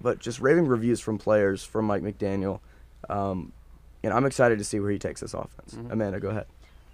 but 0.00 0.18
just 0.18 0.40
raving 0.40 0.66
reviews 0.66 1.00
from 1.00 1.18
players 1.18 1.64
from 1.64 1.86
Mike 1.86 2.02
McDaniel, 2.02 2.60
um, 3.08 3.52
and 4.02 4.12
I'm 4.12 4.26
excited 4.26 4.58
to 4.58 4.64
see 4.64 4.80
where 4.80 4.90
he 4.90 4.98
takes 4.98 5.20
this 5.20 5.34
offense. 5.34 5.74
Mm-hmm. 5.74 5.92
Amanda, 5.92 6.20
go 6.20 6.30
ahead. 6.30 6.46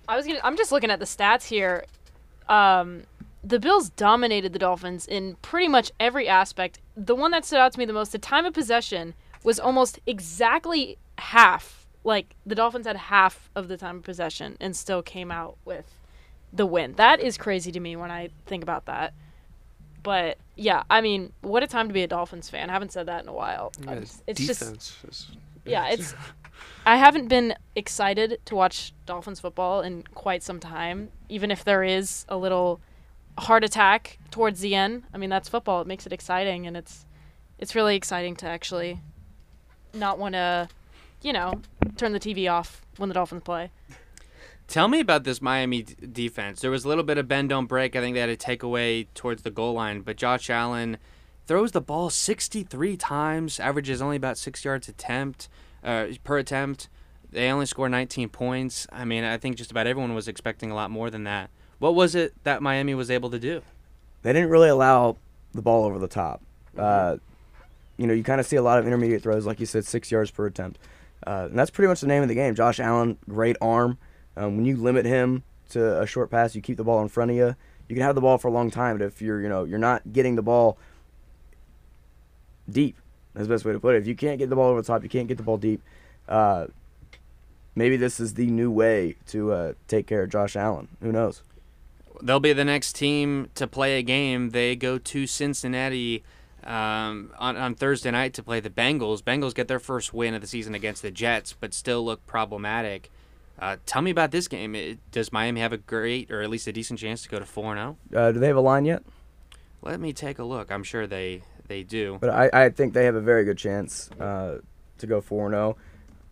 I 0.09 0.17
was 0.17 0.27
gonna. 0.27 0.41
I'm 0.45 0.57
just 0.57 0.73
looking 0.73 0.91
at 0.91 0.99
the 0.99 1.07
stats 1.07 1.45
here. 1.47 1.85
Um, 2.49 3.05
the 3.43 3.59
Bills 3.59 3.89
dominated 3.91 4.53
the 4.53 4.59
Dolphins 4.59 5.07
in 5.07 5.37
pretty 5.37 5.69
much 5.69 5.93
every 5.99 6.29
aspect. 6.29 6.79
The 6.97 7.15
one 7.15 7.31
that 7.31 7.45
stood 7.45 7.59
out 7.59 7.73
to 7.73 7.79
me 7.79 7.87
the 7.87 7.93
most, 7.93 8.13
the 8.13 8.19
time 8.19 8.45
of 8.45 8.53
possession, 8.53 9.15
was 9.43 9.59
almost 9.59 9.99
exactly 10.07 10.99
half. 11.21 11.87
Like 12.03 12.35
the 12.47 12.55
Dolphins 12.55 12.87
had 12.87 12.97
half 12.97 13.51
of 13.55 13.69
the 13.69 13.77
time 13.77 13.99
of 13.99 14.03
possession 14.05 14.57
and 14.61 14.75
still 14.75 15.03
came 15.03 15.31
out 15.31 15.57
with 15.65 15.87
the 16.53 16.67
win. 16.67 16.95
That 16.95 17.21
is 17.21 17.37
crazy 17.37 17.71
to 17.73 17.81
me 17.81 17.95
when 17.97 18.11
I 18.11 18.31
think 18.47 18.63
about 18.63 18.87
that. 18.87 19.13
But 20.03 20.39
yeah, 20.57 20.85
I 20.89 21.01
mean, 21.03 21.33
what 21.43 21.63
a 21.63 21.67
time 21.67 21.89
to 21.89 21.95
be 21.95 22.03
a 22.03 22.07
Dolphins 22.07 22.49
fan. 22.49 22.71
I 22.71 22.73
haven't 22.73 22.93
said 22.93 23.07
that 23.07 23.23
in 23.23 23.29
a 23.29 23.33
while. 23.33 23.73
yeah, 23.85 23.93
it's 24.27 24.47
just 24.47 24.63
is 24.63 25.31
yeah, 25.65 25.89
it's. 25.89 26.15
I 26.87 26.97
haven't 26.97 27.29
been 27.29 27.55
excited 27.75 28.41
to 28.47 28.55
watch 28.55 28.93
Dolphins 29.07 29.41
football 29.41 29.83
in 29.83 30.05
quite 30.15 30.43
some 30.43 30.61
time, 30.61 31.11
even 31.29 31.51
if 31.51 31.65
there 31.65 31.83
is 31.83 32.25
a 32.29 32.37
little 32.37 32.81
heart 33.39 33.65
attack 33.65 34.19
towards 34.31 34.61
the 34.61 34.75
end. 34.75 35.05
I 35.13 35.19
mean, 35.19 35.31
that's 35.31 35.49
football. 35.49 35.81
It 35.81 35.87
makes 35.87 36.07
it 36.07 36.13
exciting, 36.13 36.67
and 36.67 36.77
it's 36.77 37.07
it's 37.59 37.75
really 37.75 37.97
exciting 37.97 38.37
to 38.37 38.47
actually 38.47 39.01
not 39.93 40.19
want 40.19 40.35
to, 40.35 40.69
you 41.23 41.33
know, 41.33 41.61
turn 41.97 42.13
the 42.13 42.21
TV 42.21 42.51
off 42.51 42.83
when 42.97 43.09
the 43.09 43.15
Dolphins 43.15 43.43
play. 43.45 43.71
Tell 44.69 44.87
me 44.87 45.01
about 45.01 45.25
this 45.25 45.43
Miami 45.43 45.83
d- 45.83 45.97
defense. 46.13 46.61
There 46.61 46.71
was 46.71 46.85
a 46.85 46.89
little 46.89 47.03
bit 47.03 47.19
of 47.19 47.27
bend 47.27 47.49
don't 47.49 47.67
break. 47.67 47.97
I 47.97 48.01
think 48.01 48.15
they 48.15 48.21
had 48.21 48.29
a 48.29 48.37
takeaway 48.37 49.07
towards 49.15 49.43
the 49.43 49.51
goal 49.51 49.75
line, 49.75 50.03
but 50.03 50.17
Josh 50.17 50.49
Allen 50.49 50.97
throws 51.47 51.73
the 51.73 51.81
ball 51.81 52.09
63 52.11 52.97
times, 52.97 53.59
averages 53.59 54.01
only 54.01 54.17
about 54.17 54.39
six 54.39 54.65
yards 54.65 54.89
attempt 54.89 55.49
uh, 55.83 56.07
per 56.23 56.39
attempt. 56.39 56.89
They 57.31 57.51
only 57.51 57.67
score 57.67 57.89
19 57.89 58.29
points. 58.29 58.87
I 58.93 59.05
mean, 59.05 59.25
I 59.25 59.37
think 59.39 59.57
just 59.57 59.71
about 59.71 59.87
everyone 59.87 60.15
was 60.15 60.29
expecting 60.29 60.71
a 60.71 60.75
lot 60.75 60.91
more 60.91 61.11
than 61.11 61.25
that. 61.25 61.51
What 61.81 61.95
was 61.95 62.15
it 62.15 62.35
that 62.45 62.63
Miami 62.63 62.95
was 62.95 63.11
able 63.11 63.31
to 63.31 63.39
do? 63.39 63.63
They 64.23 64.33
didn't 64.33 64.51
really 64.51 64.69
allow 64.69 65.17
the 65.53 65.63
ball 65.63 65.85
over 65.85 65.99
the 65.99 66.09
top. 66.09 66.43
Uh, 66.77 67.17
you 67.97 68.07
know, 68.07 68.13
you 68.13 68.23
kind 68.23 68.41
of 68.41 68.47
see 68.47 68.57
a 68.57 68.63
lot 68.63 68.79
of 68.79 68.87
intermediate 68.87 69.23
throws, 69.23 69.47
like 69.47 69.61
you 69.61 69.67
said, 69.67 69.85
six 69.85 70.11
yards 70.11 70.31
per 70.31 70.47
attempt, 70.47 70.79
uh, 71.27 71.47
and 71.51 71.59
that's 71.59 71.71
pretty 71.71 71.89
much 71.89 72.01
the 72.01 72.07
name 72.07 72.23
of 72.23 72.29
the 72.29 72.35
game. 72.35 72.55
Josh 72.55 72.81
Allen, 72.81 73.19
great 73.29 73.57
arm. 73.61 73.99
Um, 74.37 74.57
when 74.57 74.65
you 74.65 74.77
limit 74.77 75.05
him 75.05 75.43
to 75.71 76.01
a 76.01 76.07
short 76.07 76.31
pass, 76.31 76.55
you 76.55 76.63
keep 76.63 76.77
the 76.77 76.85
ball 76.85 77.03
in 77.03 77.09
front 77.09 77.31
of 77.31 77.37
you. 77.37 77.55
You 77.89 77.97
can 77.97 78.05
have 78.05 78.15
the 78.15 78.21
ball 78.21 78.39
for 78.39 78.49
a 78.49 78.53
long 78.53 78.71
time, 78.71 78.99
but 78.99 79.05
if 79.05 79.21
you're, 79.21 79.41
you 79.43 79.49
know, 79.49 79.65
you're 79.65 79.79
not 79.79 80.13
getting 80.13 80.37
the 80.37 80.43
ball 80.43 80.79
deep, 82.71 82.97
that's 83.35 83.49
the 83.49 83.55
best 83.55 83.65
way 83.65 83.73
to 83.73 83.81
put 83.81 83.97
it. 83.97 83.99
If 83.99 84.07
you 84.07 84.15
can't 84.15 84.39
get 84.39 84.49
the 84.49 84.57
ball 84.57 84.71
over 84.71 84.81
the 84.81 84.87
top, 84.87 85.03
you 85.03 85.09
can't 85.09 85.29
get 85.29 85.37
the 85.37 85.43
ball 85.43 85.57
deep. 85.57 85.83
Uh, 86.29 86.69
maybe 87.75 87.97
this 87.97 88.21
is 88.21 88.35
the 88.35 88.47
new 88.47 88.71
way 88.71 89.17
to 89.29 89.53
uh, 89.53 89.73
take 89.89 90.07
care 90.07 90.23
of 90.23 90.31
Josh 90.31 90.55
Allen. 90.57 90.89
Who 91.01 91.11
knows? 91.11 91.43
They'll 92.23 92.41
be 92.41 92.53
the 92.53 92.65
next 92.65 92.95
team 92.95 93.51
to 93.55 93.67
play 93.67 93.99
a 93.99 94.03
game. 94.03 94.51
They 94.51 94.77
go 94.77 94.99
to 94.99 95.27
Cincinnati 95.27 96.23
um, 96.65 97.33
on, 97.39 97.57
on 97.57 97.75
Thursday 97.75 98.11
night 98.11 98.35
to 98.35 98.43
play 98.43 98.61
the 98.61 98.71
Bengals. 98.71 99.23
Bengals 99.23 99.55
get 99.55 99.69
their 99.69 99.79
first 99.79 100.13
win 100.13 100.35
of 100.35 100.41
the 100.41 100.47
season 100.47 100.75
against 100.75 101.03
the 101.03 101.11
Jets, 101.11 101.55
but 101.59 101.75
still 101.75 102.05
look 102.05 102.27
problematic. 102.27 103.11
Uh, 103.59 103.77
tell 103.87 104.03
me 104.03 104.11
about 104.11 104.31
this 104.31 104.49
game. 104.49 104.75
It, 104.75 104.99
does 105.11 105.33
Miami 105.33 105.61
have 105.61 105.73
a 105.73 105.79
great, 105.79 106.31
or 106.31 106.43
at 106.43 106.51
least 106.51 106.67
a 106.67 106.73
decent 106.73 106.99
chance 106.99 107.23
to 107.23 107.29
go 107.29 107.39
to 107.39 107.47
four 107.47 107.75
zero? 107.75 107.97
Uh, 108.15 108.33
do 108.33 108.39
they 108.39 108.47
have 108.47 108.57
a 108.57 108.61
line 108.61 108.85
yet? 108.85 109.03
Let 109.83 110.01
me 110.01 110.13
take 110.13 110.39
a 110.39 110.45
look. 110.45 110.71
I'm 110.71 110.85
sure 110.85 111.07
they 111.07 111.43
they 111.71 111.83
do. 111.85 112.19
But 112.21 112.31
I, 112.31 112.51
I 112.53 112.69
think 112.69 112.93
they 112.93 113.07
have 113.07 113.15
a 113.15 113.21
very 113.21 113.45
good 113.45 113.57
chance 113.57 114.11
uh, 114.21 114.59
to 114.99 115.07
go 115.07 115.21
4 115.21 115.51
0. 115.51 115.77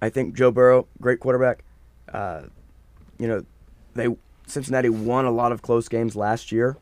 I 0.02 0.10
think 0.10 0.34
Joe 0.34 0.50
Burrow, 0.50 0.86
great 1.00 1.20
quarterback. 1.20 1.64
Uh, 2.12 2.42
you 3.18 3.26
know, 3.28 3.44
they 3.94 4.08
Cincinnati 4.46 4.88
won 4.88 5.24
a 5.24 5.30
lot 5.30 5.52
of 5.52 5.62
close 5.62 5.88
games 5.88 6.16
last 6.16 6.52
year. 6.52 6.76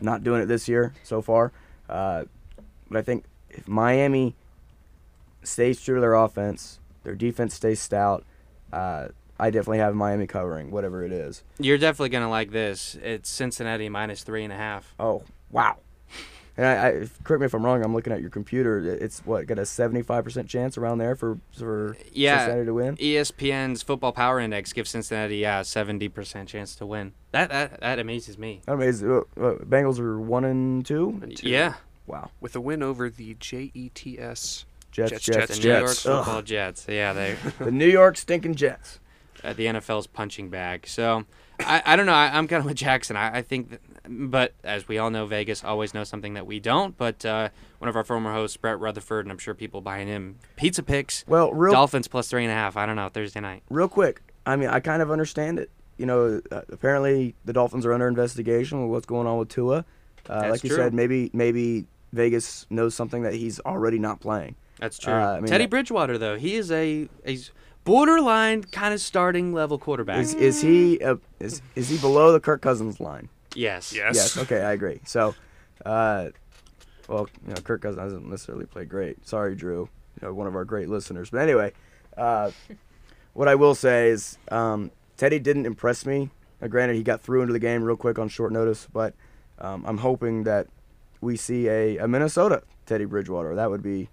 Not 0.00 0.22
doing 0.22 0.42
it 0.42 0.46
this 0.46 0.68
year 0.68 0.94
so 1.02 1.20
far. 1.20 1.52
Uh, 1.88 2.24
but 2.90 2.98
I 2.98 3.02
think 3.02 3.24
if 3.50 3.66
Miami 3.68 4.34
stays 5.42 5.80
true 5.80 5.96
to 5.96 6.00
their 6.00 6.14
offense, 6.14 6.80
their 7.04 7.14
defense 7.14 7.54
stays 7.54 7.80
stout, 7.80 8.24
uh, 8.72 9.08
I 9.38 9.50
definitely 9.50 9.78
have 9.78 9.94
Miami 9.94 10.26
covering, 10.26 10.70
whatever 10.70 11.04
it 11.04 11.12
is. 11.12 11.42
You're 11.58 11.78
definitely 11.78 12.08
gonna 12.10 12.30
like 12.30 12.50
this. 12.50 12.96
It's 13.02 13.28
Cincinnati 13.28 13.88
minus 13.88 14.22
three 14.22 14.44
and 14.44 14.52
a 14.52 14.56
half. 14.56 14.94
Oh, 14.98 15.24
wow. 15.50 15.76
And 16.58 16.64
I, 16.64 16.88
I 16.88 17.08
correct 17.22 17.40
me 17.40 17.44
if 17.44 17.52
I'm 17.52 17.62
wrong. 17.62 17.84
I'm 17.84 17.92
looking 17.94 18.14
at 18.14 18.22
your 18.22 18.30
computer. 18.30 18.78
It's 18.82 19.18
what 19.26 19.46
got 19.46 19.58
a 19.58 19.62
75% 19.62 20.48
chance 20.48 20.78
around 20.78 20.96
there 20.96 21.14
for 21.14 21.38
for 21.52 21.98
Yeah. 22.12 22.38
Cincinnati 22.38 22.64
to 22.66 22.72
win. 22.74 22.96
ESPN's 22.96 23.82
Football 23.82 24.12
Power 24.12 24.40
Index 24.40 24.72
gives 24.72 24.88
Cincinnati 24.88 25.36
yeah 25.36 25.60
seventy 25.60 26.08
percent 26.08 26.48
chance 26.48 26.74
to 26.76 26.86
win. 26.86 27.12
That 27.32 27.50
that 27.50 27.80
that 27.80 27.98
amazes 27.98 28.38
me. 28.38 28.62
Mean, 28.66 28.80
is, 28.80 29.02
uh, 29.02 29.18
uh, 29.36 29.56
Bengals 29.66 29.98
are 29.98 30.18
one 30.18 30.46
and 30.46 30.84
two. 30.86 31.20
and 31.22 31.36
two. 31.36 31.46
Yeah, 31.50 31.74
Wow. 32.06 32.30
with 32.40 32.54
a 32.56 32.60
win 32.60 32.82
over 32.82 33.10
the 33.10 33.34
JETS 33.34 34.64
Jets, 34.92 35.10
Jets, 35.10 35.24
Jets, 35.24 35.56
the 35.56 35.62
Jets, 35.62 35.64
New 35.64 35.70
York 35.70 35.90
Football 35.94 36.42
Jets. 36.42 36.86
Yeah, 36.88 37.12
they 37.12 37.36
the 37.58 37.70
New 37.70 37.88
York 37.88 38.16
stinking 38.16 38.54
Jets. 38.54 38.98
uh, 39.44 39.52
the 39.52 39.66
NFL's 39.66 40.06
punching 40.06 40.48
bag. 40.48 40.86
So 40.86 41.24
I, 41.60 41.82
I 41.84 41.96
don't 41.96 42.06
know. 42.06 42.12
I, 42.14 42.30
I'm 42.36 42.48
kind 42.48 42.60
of 42.60 42.66
with 42.66 42.76
Jackson. 42.76 43.16
I, 43.16 43.38
I 43.38 43.42
think, 43.42 43.70
that, 43.70 43.80
but 44.08 44.54
as 44.64 44.88
we 44.88 44.98
all 44.98 45.10
know, 45.10 45.26
Vegas 45.26 45.64
always 45.64 45.92
knows 45.94 46.08
something 46.08 46.34
that 46.34 46.46
we 46.46 46.60
don't. 46.60 46.96
But 46.96 47.24
uh, 47.24 47.50
one 47.78 47.88
of 47.88 47.96
our 47.96 48.04
former 48.04 48.32
hosts, 48.32 48.56
Brett 48.56 48.78
Rutherford, 48.78 49.24
and 49.26 49.32
I'm 49.32 49.38
sure 49.38 49.54
people 49.54 49.80
buying 49.80 50.08
him 50.08 50.36
pizza 50.56 50.82
picks. 50.82 51.24
Well, 51.26 51.52
real 51.52 51.72
Dolphins 51.72 52.08
plus 52.08 52.28
three 52.28 52.44
and 52.44 52.50
a 52.50 52.54
half. 52.54 52.76
I 52.76 52.86
don't 52.86 52.96
know 52.96 53.08
Thursday 53.08 53.40
night. 53.40 53.62
real 53.68 53.88
quick. 53.88 54.22
I 54.46 54.56
mean, 54.56 54.68
I 54.68 54.80
kind 54.80 55.02
of 55.02 55.10
understand 55.10 55.58
it. 55.58 55.70
You 55.98 56.06
know, 56.06 56.40
uh, 56.50 56.60
apparently 56.70 57.34
the 57.44 57.52
Dolphins 57.52 57.84
are 57.84 57.92
under 57.92 58.06
investigation 58.06 58.82
with 58.82 58.90
what's 58.90 59.06
going 59.06 59.26
on 59.26 59.38
with 59.38 59.48
Tua. 59.48 59.84
Uh, 60.28 60.40
That's 60.40 60.50
like 60.50 60.64
you 60.64 60.70
true. 60.70 60.78
said, 60.78 60.94
maybe 60.94 61.30
maybe 61.32 61.86
Vegas 62.16 62.66
knows 62.70 62.94
something 62.94 63.22
that 63.22 63.34
he's 63.34 63.60
already 63.60 63.98
not 63.98 64.20
playing. 64.20 64.56
That's 64.80 64.98
true. 64.98 65.12
Uh, 65.12 65.36
I 65.36 65.40
mean, 65.40 65.46
Teddy 65.46 65.64
that- 65.64 65.70
Bridgewater 65.70 66.18
though, 66.18 66.36
he 66.36 66.54
is 66.56 66.70
a 66.72 67.08
a 67.26 67.38
borderline 67.84 68.64
kind 68.64 68.92
of 68.92 69.00
starting 69.00 69.52
level 69.52 69.78
quarterback. 69.78 70.18
Is 70.18 70.34
is 70.34 70.60
he 70.60 71.00
uh, 71.00 71.16
is 71.40 71.62
is 71.74 71.88
he 71.88 71.98
below 71.98 72.32
the 72.32 72.40
Kirk 72.40 72.60
Cousins 72.62 72.98
line? 73.00 73.28
yes. 73.54 73.92
Yes. 73.94 74.14
Yes. 74.16 74.36
Okay, 74.42 74.60
I 74.62 74.72
agree. 74.72 75.00
So, 75.06 75.34
uh, 75.86 76.28
well, 77.08 77.28
you 77.46 77.54
know, 77.54 77.60
Kirk 77.62 77.80
Cousins 77.82 78.02
doesn't 78.02 78.28
necessarily 78.28 78.66
play 78.66 78.84
great. 78.84 79.26
Sorry, 79.26 79.54
Drew. 79.54 79.88
you 80.20 80.26
know, 80.28 80.34
one 80.34 80.46
of 80.46 80.54
our 80.56 80.64
great 80.64 80.88
listeners. 80.90 81.30
But 81.30 81.38
anyway, 81.40 81.72
uh, 82.18 82.50
what 83.32 83.48
I 83.48 83.54
will 83.54 83.74
say 83.74 84.08
is 84.10 84.36
um, 84.50 84.90
Teddy 85.16 85.38
didn't 85.38 85.64
impress 85.66 86.04
me. 86.04 86.30
Uh, 86.60 86.66
granted, 86.68 86.96
he 86.96 87.02
got 87.02 87.20
through 87.22 87.42
into 87.42 87.52
the 87.52 87.58
game 87.58 87.82
real 87.82 87.96
quick 87.96 88.18
on 88.18 88.28
short 88.28 88.52
notice, 88.52 88.88
but 88.92 89.14
um, 89.58 89.84
I'm 89.86 89.98
hoping 89.98 90.44
that 90.44 90.66
we 91.20 91.36
see 91.36 91.68
a, 91.68 91.98
a 91.98 92.08
Minnesota 92.08 92.62
Teddy 92.86 93.04
Bridgewater. 93.04 93.54
That 93.54 93.70
would 93.70 93.82
be 93.82 94.08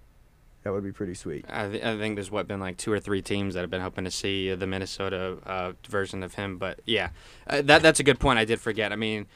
that 0.62 0.72
would 0.72 0.82
be 0.84 0.92
pretty 0.92 1.14
sweet. 1.14 1.44
I, 1.48 1.68
th- 1.68 1.84
I 1.84 1.98
think 1.98 2.16
there's 2.16 2.30
what 2.30 2.48
been 2.48 2.60
like 2.60 2.78
two 2.78 2.90
or 2.90 2.98
three 2.98 3.20
teams 3.20 3.54
that 3.54 3.60
have 3.60 3.70
been 3.70 3.82
hoping 3.82 4.04
to 4.04 4.10
see 4.10 4.54
the 4.54 4.66
Minnesota 4.66 5.36
uh, 5.44 5.72
version 5.88 6.22
of 6.22 6.34
him. 6.34 6.56
But 6.56 6.80
yeah, 6.86 7.10
uh, 7.46 7.60
that 7.62 7.82
that's 7.82 8.00
a 8.00 8.04
good 8.04 8.18
point. 8.18 8.38
I 8.38 8.44
did 8.46 8.60
forget. 8.60 8.90
I 8.92 8.96
mean, 8.96 9.26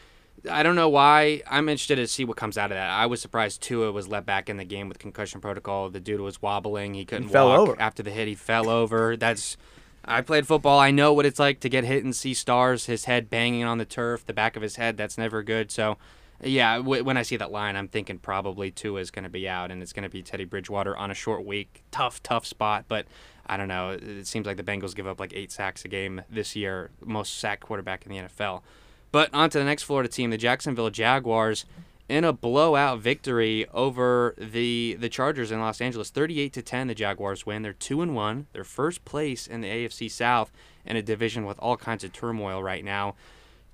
I 0.51 0.63
don't 0.63 0.75
know 0.77 0.89
why. 0.89 1.43
I'm 1.47 1.69
interested 1.69 1.97
to 1.97 2.07
see 2.07 2.25
what 2.25 2.37
comes 2.39 2.57
out 2.57 2.71
of 2.71 2.77
that. 2.77 2.89
I 2.91 3.05
was 3.07 3.21
surprised 3.21 3.61
Tua 3.61 3.93
was 3.93 4.09
let 4.09 4.25
back 4.25 4.49
in 4.49 4.57
the 4.57 4.65
game 4.65 4.89
with 4.89 4.99
concussion 4.99 5.41
protocol. 5.41 5.91
The 5.91 6.01
dude 6.01 6.21
was 6.21 6.41
wobbling. 6.41 6.95
He 6.95 7.05
couldn't 7.05 7.25
He 7.29 7.33
fell 7.33 7.49
walk 7.49 7.59
over. 7.59 7.81
after 7.81 8.03
the 8.03 8.11
hit. 8.11 8.27
He 8.29 8.35
fell 8.35 8.69
over. 8.71 9.17
That's. 9.17 9.57
I 10.05 10.23
played 10.23 10.47
football. 10.47 10.79
I 10.79 10.91
know 10.91 11.13
what 11.13 11.27
it's 11.27 11.39
like 11.39 11.61
to 11.61 11.69
get 11.69 11.85
hit 11.85 12.03
and 12.03 12.17
see 12.17 12.33
stars. 12.33 12.87
His 12.87 13.05
head 13.05 13.29
banging 13.29 13.65
on 13.65 13.77
the 13.77 13.85
turf, 13.85 14.25
the 14.25 14.33
back 14.33 14.57
of 14.57 14.63
his 14.63 14.77
head. 14.77 14.97
That's 14.97 15.19
never 15.19 15.43
good. 15.43 15.71
So, 15.71 15.99
yeah, 16.43 16.77
w- 16.79 17.03
when 17.05 17.17
I 17.17 17.23
see 17.23 17.37
that 17.37 17.51
line, 17.51 17.77
I'm 17.77 17.89
thinking 17.89 18.19
probably 18.19 18.71
Tua 18.71 19.01
is 19.01 19.11
going 19.11 19.25
to 19.25 19.29
be 19.29 19.49
out, 19.49 19.71
and 19.71 19.83
it's 19.83 19.93
going 19.93 20.05
to 20.05 20.09
be 20.09 20.23
Teddy 20.23 20.45
Bridgewater 20.45 20.97
on 20.97 21.11
a 21.11 21.15
short 21.15 21.45
week. 21.45 21.83
Tough, 21.91 22.23
tough 22.23 22.47
spot, 22.47 22.85
but 22.89 23.07
I 23.47 23.57
don't 23.57 23.69
know. 23.69 23.91
It- 24.01 24.27
seems 24.27 24.47
like 24.47 24.57
the 24.57 24.63
Bengals 24.63 24.95
give 24.95 25.07
up 25.07 25.19
like 25.21 25.33
eight 25.35 25.51
sacks 25.53 25.85
a 25.85 25.89
game 25.89 26.23
this 26.31 26.55
year, 26.55 26.91
most 27.05 27.39
sack 27.39 27.61
quarterback 27.61 28.07
in 28.07 28.13
the 28.13 28.19
NFL. 28.19 28.63
But 29.11 29.33
on 29.33 29.51
to 29.51 29.59
the 29.59 29.65
next 29.65 29.85
Florida 29.85 30.09
team, 30.09 30.31
the 30.31 30.37
Jacksonville 30.39 30.91
Jaguars, 30.91 31.65
in 32.09 32.25
a 32.25 32.33
blowout 32.33 33.01
victory 33.01 33.67
over 33.75 34.35
the 34.39 34.97
the 34.99 35.09
Chargers 35.11 35.51
in 35.51 35.61
Los 35.61 35.81
Angeles, 35.81 36.09
38 36.11 36.53
to 36.55 36.63
10. 36.63 36.87
The 36.87 36.95
Jaguars 36.95 37.45
win. 37.45 37.61
They're 37.63 37.73
two 37.75 38.01
and 38.01 38.15
one. 38.15 38.47
They're 38.53 38.65
first 38.65 39.05
place 39.05 39.47
in 39.47 39.61
the 39.61 39.69
AFC 39.69 40.11
South 40.11 40.51
in 40.87 40.97
a 40.97 41.03
division 41.03 41.45
with 41.45 41.59
all 41.59 41.77
kinds 41.77 42.05
of 42.05 42.13
turmoil 42.15 42.63
right 42.63 42.83
now. 42.83 43.15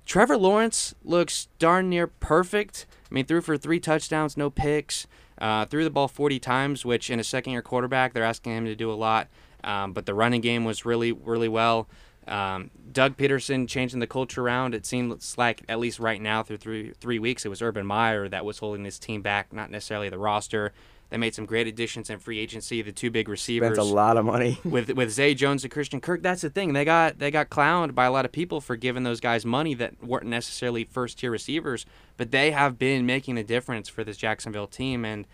Trevor 0.05 0.37
Lawrence 0.37 0.93
looks 1.03 1.47
darn 1.59 1.89
near 1.89 2.07
perfect. 2.07 2.85
I 3.09 3.13
mean, 3.13 3.25
threw 3.25 3.41
for 3.41 3.57
three 3.57 3.79
touchdowns, 3.79 4.37
no 4.37 4.49
picks. 4.49 5.07
Uh, 5.37 5.65
threw 5.65 5.83
the 5.83 5.89
ball 5.89 6.07
40 6.07 6.39
times, 6.39 6.85
which 6.85 7.09
in 7.09 7.19
a 7.19 7.23
second-year 7.23 7.61
quarterback, 7.61 8.13
they're 8.13 8.23
asking 8.23 8.53
him 8.53 8.65
to 8.65 8.75
do 8.75 8.91
a 8.91 8.93
lot. 8.93 9.27
Um, 9.63 9.93
but 9.93 10.05
the 10.05 10.13
running 10.13 10.41
game 10.41 10.63
was 10.63 10.85
really, 10.85 11.11
really 11.11 11.49
well. 11.49 11.87
Um, 12.27 12.71
Doug 12.91 13.17
Pederson 13.17 13.67
changing 13.67 13.99
the 13.99 14.07
culture 14.07 14.41
around. 14.41 14.73
It 14.73 14.85
seems 14.85 15.37
like 15.37 15.63
at 15.69 15.79
least 15.79 15.99
right 15.99 16.21
now, 16.21 16.43
through 16.43 16.57
three 16.57 16.93
three 16.99 17.19
weeks, 17.19 17.45
it 17.45 17.49
was 17.49 17.61
Urban 17.61 17.85
Meyer 17.85 18.27
that 18.29 18.45
was 18.45 18.59
holding 18.59 18.83
this 18.83 18.97
team 18.97 19.21
back, 19.21 19.53
not 19.53 19.69
necessarily 19.69 20.09
the 20.09 20.17
roster. 20.17 20.73
They 21.09 21.17
made 21.17 21.35
some 21.35 21.45
great 21.45 21.67
additions 21.67 22.09
in 22.09 22.19
free 22.19 22.39
agency. 22.39 22.81
The 22.81 22.91
two 22.91 23.11
big 23.11 23.29
receivers 23.29 23.75
Spent 23.75 23.89
a 23.89 23.93
lot 23.93 24.17
of 24.17 24.25
money. 24.25 24.59
with 24.65 24.89
with 24.91 25.11
Zay 25.11 25.33
Jones 25.33 25.63
and 25.63 25.71
Christian 25.71 26.01
Kirk. 26.01 26.21
That's 26.21 26.41
the 26.41 26.49
thing. 26.49 26.73
They 26.73 26.83
got 26.83 27.19
they 27.19 27.31
got 27.31 27.49
clowned 27.49 27.93
by 27.93 28.05
a 28.05 28.11
lot 28.11 28.25
of 28.25 28.31
people 28.31 28.59
for 28.59 28.75
giving 28.75 29.03
those 29.03 29.19
guys 29.19 29.45
money 29.45 29.73
that 29.75 30.03
weren't 30.03 30.25
necessarily 30.25 30.83
first 30.83 31.19
tier 31.19 31.31
receivers, 31.31 31.85
but 32.17 32.31
they 32.31 32.51
have 32.51 32.79
been 32.79 33.05
making 33.05 33.37
a 33.37 33.43
difference 33.43 33.87
for 33.87 34.03
this 34.03 34.17
Jacksonville 34.17 34.67
team. 34.67 35.05
And 35.05 35.27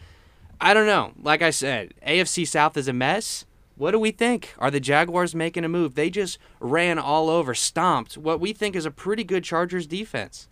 I 0.59 0.73
don't 0.73 0.87
know. 0.87 1.13
Like 1.21 1.41
I 1.41 1.49
said, 1.49 1.93
AFC 2.05 2.47
South 2.47 2.75
is 2.77 2.87
a 2.87 2.93
mess. 2.93 3.45
What 3.75 3.91
do 3.91 3.99
we 3.99 4.11
think? 4.11 4.53
Are 4.59 4.69
the 4.69 4.79
Jaguars 4.79 5.33
making 5.33 5.63
a 5.63 5.69
move? 5.69 5.95
They 5.95 6.11
just 6.11 6.37
ran 6.59 6.99
all 6.99 7.29
over, 7.29 7.55
stomped 7.55 8.17
what 8.17 8.39
we 8.39 8.53
think 8.53 8.75
is 8.75 8.85
a 8.85 8.91
pretty 8.91 9.23
good 9.23 9.43
Chargers 9.43 9.87
defense. 9.87 10.47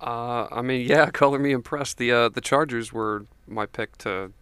Uh, 0.00 0.48
I 0.50 0.62
mean, 0.62 0.88
yeah, 0.88 1.10
color 1.12 1.38
me 1.38 1.52
impressed. 1.52 1.98
The 1.98 2.10
uh, 2.10 2.28
the 2.30 2.40
Chargers 2.40 2.92
were 2.92 3.26
my 3.52 3.66
pick 3.66 3.96
to 3.98 4.32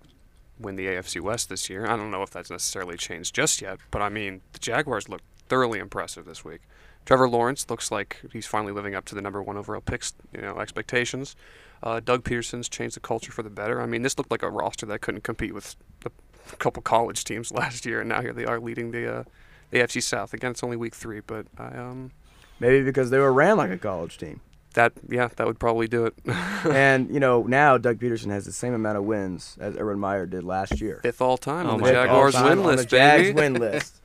win 0.59 0.77
the 0.77 0.87
AFC 0.87 1.21
West 1.21 1.49
this 1.49 1.71
year. 1.71 1.87
I 1.87 1.97
don't 1.97 2.11
know 2.11 2.23
if 2.23 2.31
that's 2.31 2.51
necessarily 2.51 2.97
changed 2.97 3.35
just 3.35 3.63
yet, 3.63 3.79
but 3.91 4.03
I 4.03 4.09
mean, 4.09 4.43
the 4.53 4.59
Jaguars 4.59 5.09
look 5.09 5.23
thoroughly 5.49 5.79
impressive 5.79 6.27
this 6.27 6.45
week. 6.45 6.61
Trevor 7.07 7.29
Lawrence 7.29 7.69
looks 7.71 7.91
like 7.91 8.21
he's 8.33 8.47
finally 8.47 8.73
living 8.73 8.95
up 8.95 9.05
to 9.07 9.15
the 9.15 9.23
number 9.23 9.43
one 9.43 9.57
overall 9.57 9.81
picks, 9.81 10.13
you 10.35 10.43
know, 10.43 10.59
expectations. 10.59 11.35
Uh, 11.83 11.99
Doug 11.99 12.25
Pederson's 12.25 12.69
changed 12.69 12.95
the 12.95 13.01
culture 13.01 13.33
for 13.33 13.43
the 13.43 13.51
better. 13.51 13.81
I 13.81 13.87
mean, 13.87 14.03
this 14.03 14.19
looked 14.19 14.31
like 14.31 14.43
a 14.43 14.51
roster 14.51 14.87
that 14.87 15.01
couldn't 15.01 15.25
compete 15.25 15.55
with 15.55 15.77
a 16.05 16.11
couple 16.59 16.83
college 16.83 17.25
teams 17.25 17.51
last 17.53 17.87
year, 17.87 18.01
and 18.01 18.11
now 18.11 18.21
here 18.21 18.35
they 18.35 18.45
are 18.45 18.61
leading 18.61 18.91
the 18.91 19.21
uh, 19.21 19.25
the 19.71 19.79
AFC 19.79 20.03
South. 20.03 20.35
Again, 20.35 20.51
it's 20.51 20.63
only 20.63 20.77
week 20.77 20.95
three, 20.95 21.21
but 21.21 21.47
I 21.57 21.77
um 21.77 22.13
Maybe 22.61 22.85
because 22.85 23.09
they 23.09 23.19
were 23.19 23.33
ran 23.33 23.57
like 23.57 23.71
a 23.71 23.79
college 23.79 24.19
team. 24.19 24.41
That 24.75 24.93
yeah 25.09 25.29
that 25.37 25.47
would 25.47 25.59
probably 25.59 25.89
do 25.89 26.07
it. 26.07 26.15
and 26.65 27.13
you 27.13 27.19
know 27.21 27.43
now 27.43 27.77
Doug 27.79 27.99
Pederson 27.99 28.31
has 28.31 28.45
the 28.45 28.53
same 28.53 28.73
amount 28.75 28.99
of 28.99 29.05
wins 29.05 29.57
as 29.61 29.75
Urban 29.77 29.99
Meyer 29.99 30.27
did 30.27 30.45
last 30.45 30.81
year. 30.81 31.01
Fifth 31.03 31.21
all 31.21 31.37
time 31.39 31.67
Oh 31.67 31.71
on 31.71 31.79
the 31.79 31.85
my 31.85 31.93
Jaguars 31.93 32.35
All 32.35 32.43
time 32.43 32.51
win 32.51 32.59
on 32.61 32.67
list, 32.77 32.89
the 32.91 32.97
Jags 32.97 33.23
baby. 33.29 33.35
win 33.41 33.55
list. 33.61 33.97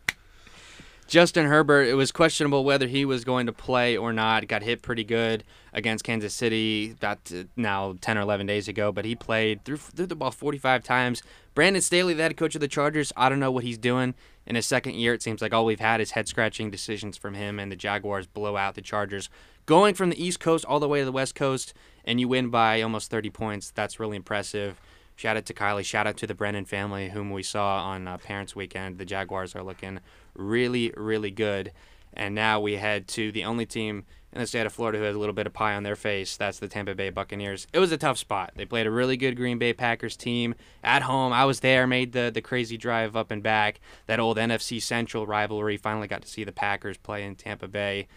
Justin 1.08 1.46
Herbert, 1.46 1.84
it 1.84 1.94
was 1.94 2.12
questionable 2.12 2.64
whether 2.66 2.88
he 2.88 3.06
was 3.06 3.24
going 3.24 3.46
to 3.46 3.54
play 3.54 3.96
or 3.96 4.12
not. 4.12 4.48
Got 4.48 4.64
hit 4.64 4.82
pretty 4.82 5.04
good 5.04 5.44
against 5.72 6.04
Kansas 6.04 6.34
City 6.34 6.92
about 6.98 7.20
uh, 7.32 7.44
now 7.56 7.96
10 8.02 8.18
or 8.18 8.22
11 8.22 8.48
days 8.48 8.68
ago, 8.68 8.92
but 8.92 9.06
he 9.06 9.14
played 9.14 9.64
threw, 9.64 9.78
threw 9.78 10.08
the 10.08 10.16
ball 10.16 10.32
45 10.32 10.84
times. 10.84 11.22
Brandon 11.54 11.82
Staley, 11.82 12.16
the 12.16 12.24
head 12.24 12.36
coach 12.38 12.56
of 12.56 12.62
the 12.62 12.68
Chargers, 12.68 13.14
I 13.16 13.30
don't 13.30 13.40
know 13.40 13.52
what 13.52 13.64
he's 13.64 13.78
doing 13.78 14.16
in 14.48 14.56
his 14.56 14.66
second 14.66 14.96
year. 14.96 15.14
It 15.14 15.22
seems 15.22 15.44
like 15.44 15.54
all 15.54 15.64
we've 15.66 15.80
had 15.80 16.02
is 16.02 16.12
head 16.12 16.28
scratching 16.28 16.72
decisions 16.72 17.18
from 17.18 17.36
him, 17.36 17.60
and 17.60 17.72
the 17.72 17.76
Jaguars 17.76 18.26
blow 18.26 18.58
out 18.58 18.74
the 18.74 18.82
Chargers. 18.82 19.30
Going 19.66 19.96
from 19.96 20.12
the 20.12 20.24
East 20.24 20.40
Coast 20.40 20.64
all 20.66 20.80
the 20.80 20.88
way 20.88 21.00
to 21.00 21.06
the 21.06 21.12
West 21.12 21.34
Coast, 21.34 21.74
and 22.04 22.20
you 22.20 22.28
win 22.28 22.50
by 22.50 22.82
almost 22.82 23.10
30 23.10 23.32
points. 23.32 23.72
That's 23.72 24.00
really 24.00 24.16
impressive. 24.16 24.80
Shout 25.16 25.38
out 25.38 25.46
to 25.46 25.54
Kylie. 25.54 25.84
Shout 25.84 26.06
out 26.06 26.18
to 26.18 26.28
the 26.28 26.36
Brennan 26.36 26.66
family, 26.66 27.10
whom 27.10 27.32
we 27.32 27.42
saw 27.42 27.82
on 27.84 28.08
uh, 28.08 28.18
Parents 28.18 28.56
Weekend. 28.56 29.00
The 29.00 29.06
Jaguars 29.06 29.56
are 29.56 29.64
looking 29.64 30.02
really, 30.36 30.94
really 30.96 31.32
good. 31.32 31.72
And 32.14 32.36
now 32.36 32.60
we 32.60 32.74
head 32.76 33.08
to 33.10 33.32
the 33.32 33.44
only 33.44 33.66
team 33.66 34.06
in 34.32 34.42
the 34.42 34.48
state 34.48 34.66
of 34.66 34.74
Florida 34.74 35.00
who 35.00 35.06
has 35.06 35.16
a 35.16 35.20
little 35.20 35.34
bit 35.34 35.48
of 35.48 35.54
pie 35.54 35.74
on 35.74 35.84
their 35.84 35.96
face. 35.96 36.38
That's 36.38 36.60
the 36.60 36.68
Tampa 36.68 36.94
Bay 36.94 37.10
Buccaneers. 37.10 37.66
It 37.74 37.80
was 37.80 37.92
a 37.92 37.98
tough 37.98 38.18
spot. 38.18 38.52
They 38.56 38.66
played 38.66 38.86
a 38.86 38.92
really 38.92 39.18
good 39.18 39.36
Green 39.36 39.58
Bay 39.58 39.74
Packers 39.74 40.16
team 40.16 40.54
at 40.84 41.02
home. 41.02 41.34
I 41.34 41.46
was 41.46 41.62
there, 41.62 41.88
made 41.88 42.12
the, 42.12 42.30
the 42.32 42.42
crazy 42.42 42.78
drive 42.78 43.16
up 43.16 43.32
and 43.32 43.42
back. 43.42 43.80
That 44.08 44.20
old 44.20 44.38
NFC 44.38 44.82
Central 44.82 45.26
rivalry. 45.26 45.78
Finally 45.78 46.08
got 46.08 46.22
to 46.22 46.28
see 46.28 46.44
the 46.44 46.52
Packers 46.52 46.98
play 46.98 47.24
in 47.24 47.36
Tampa 47.36 47.68
Bay. 47.68 48.08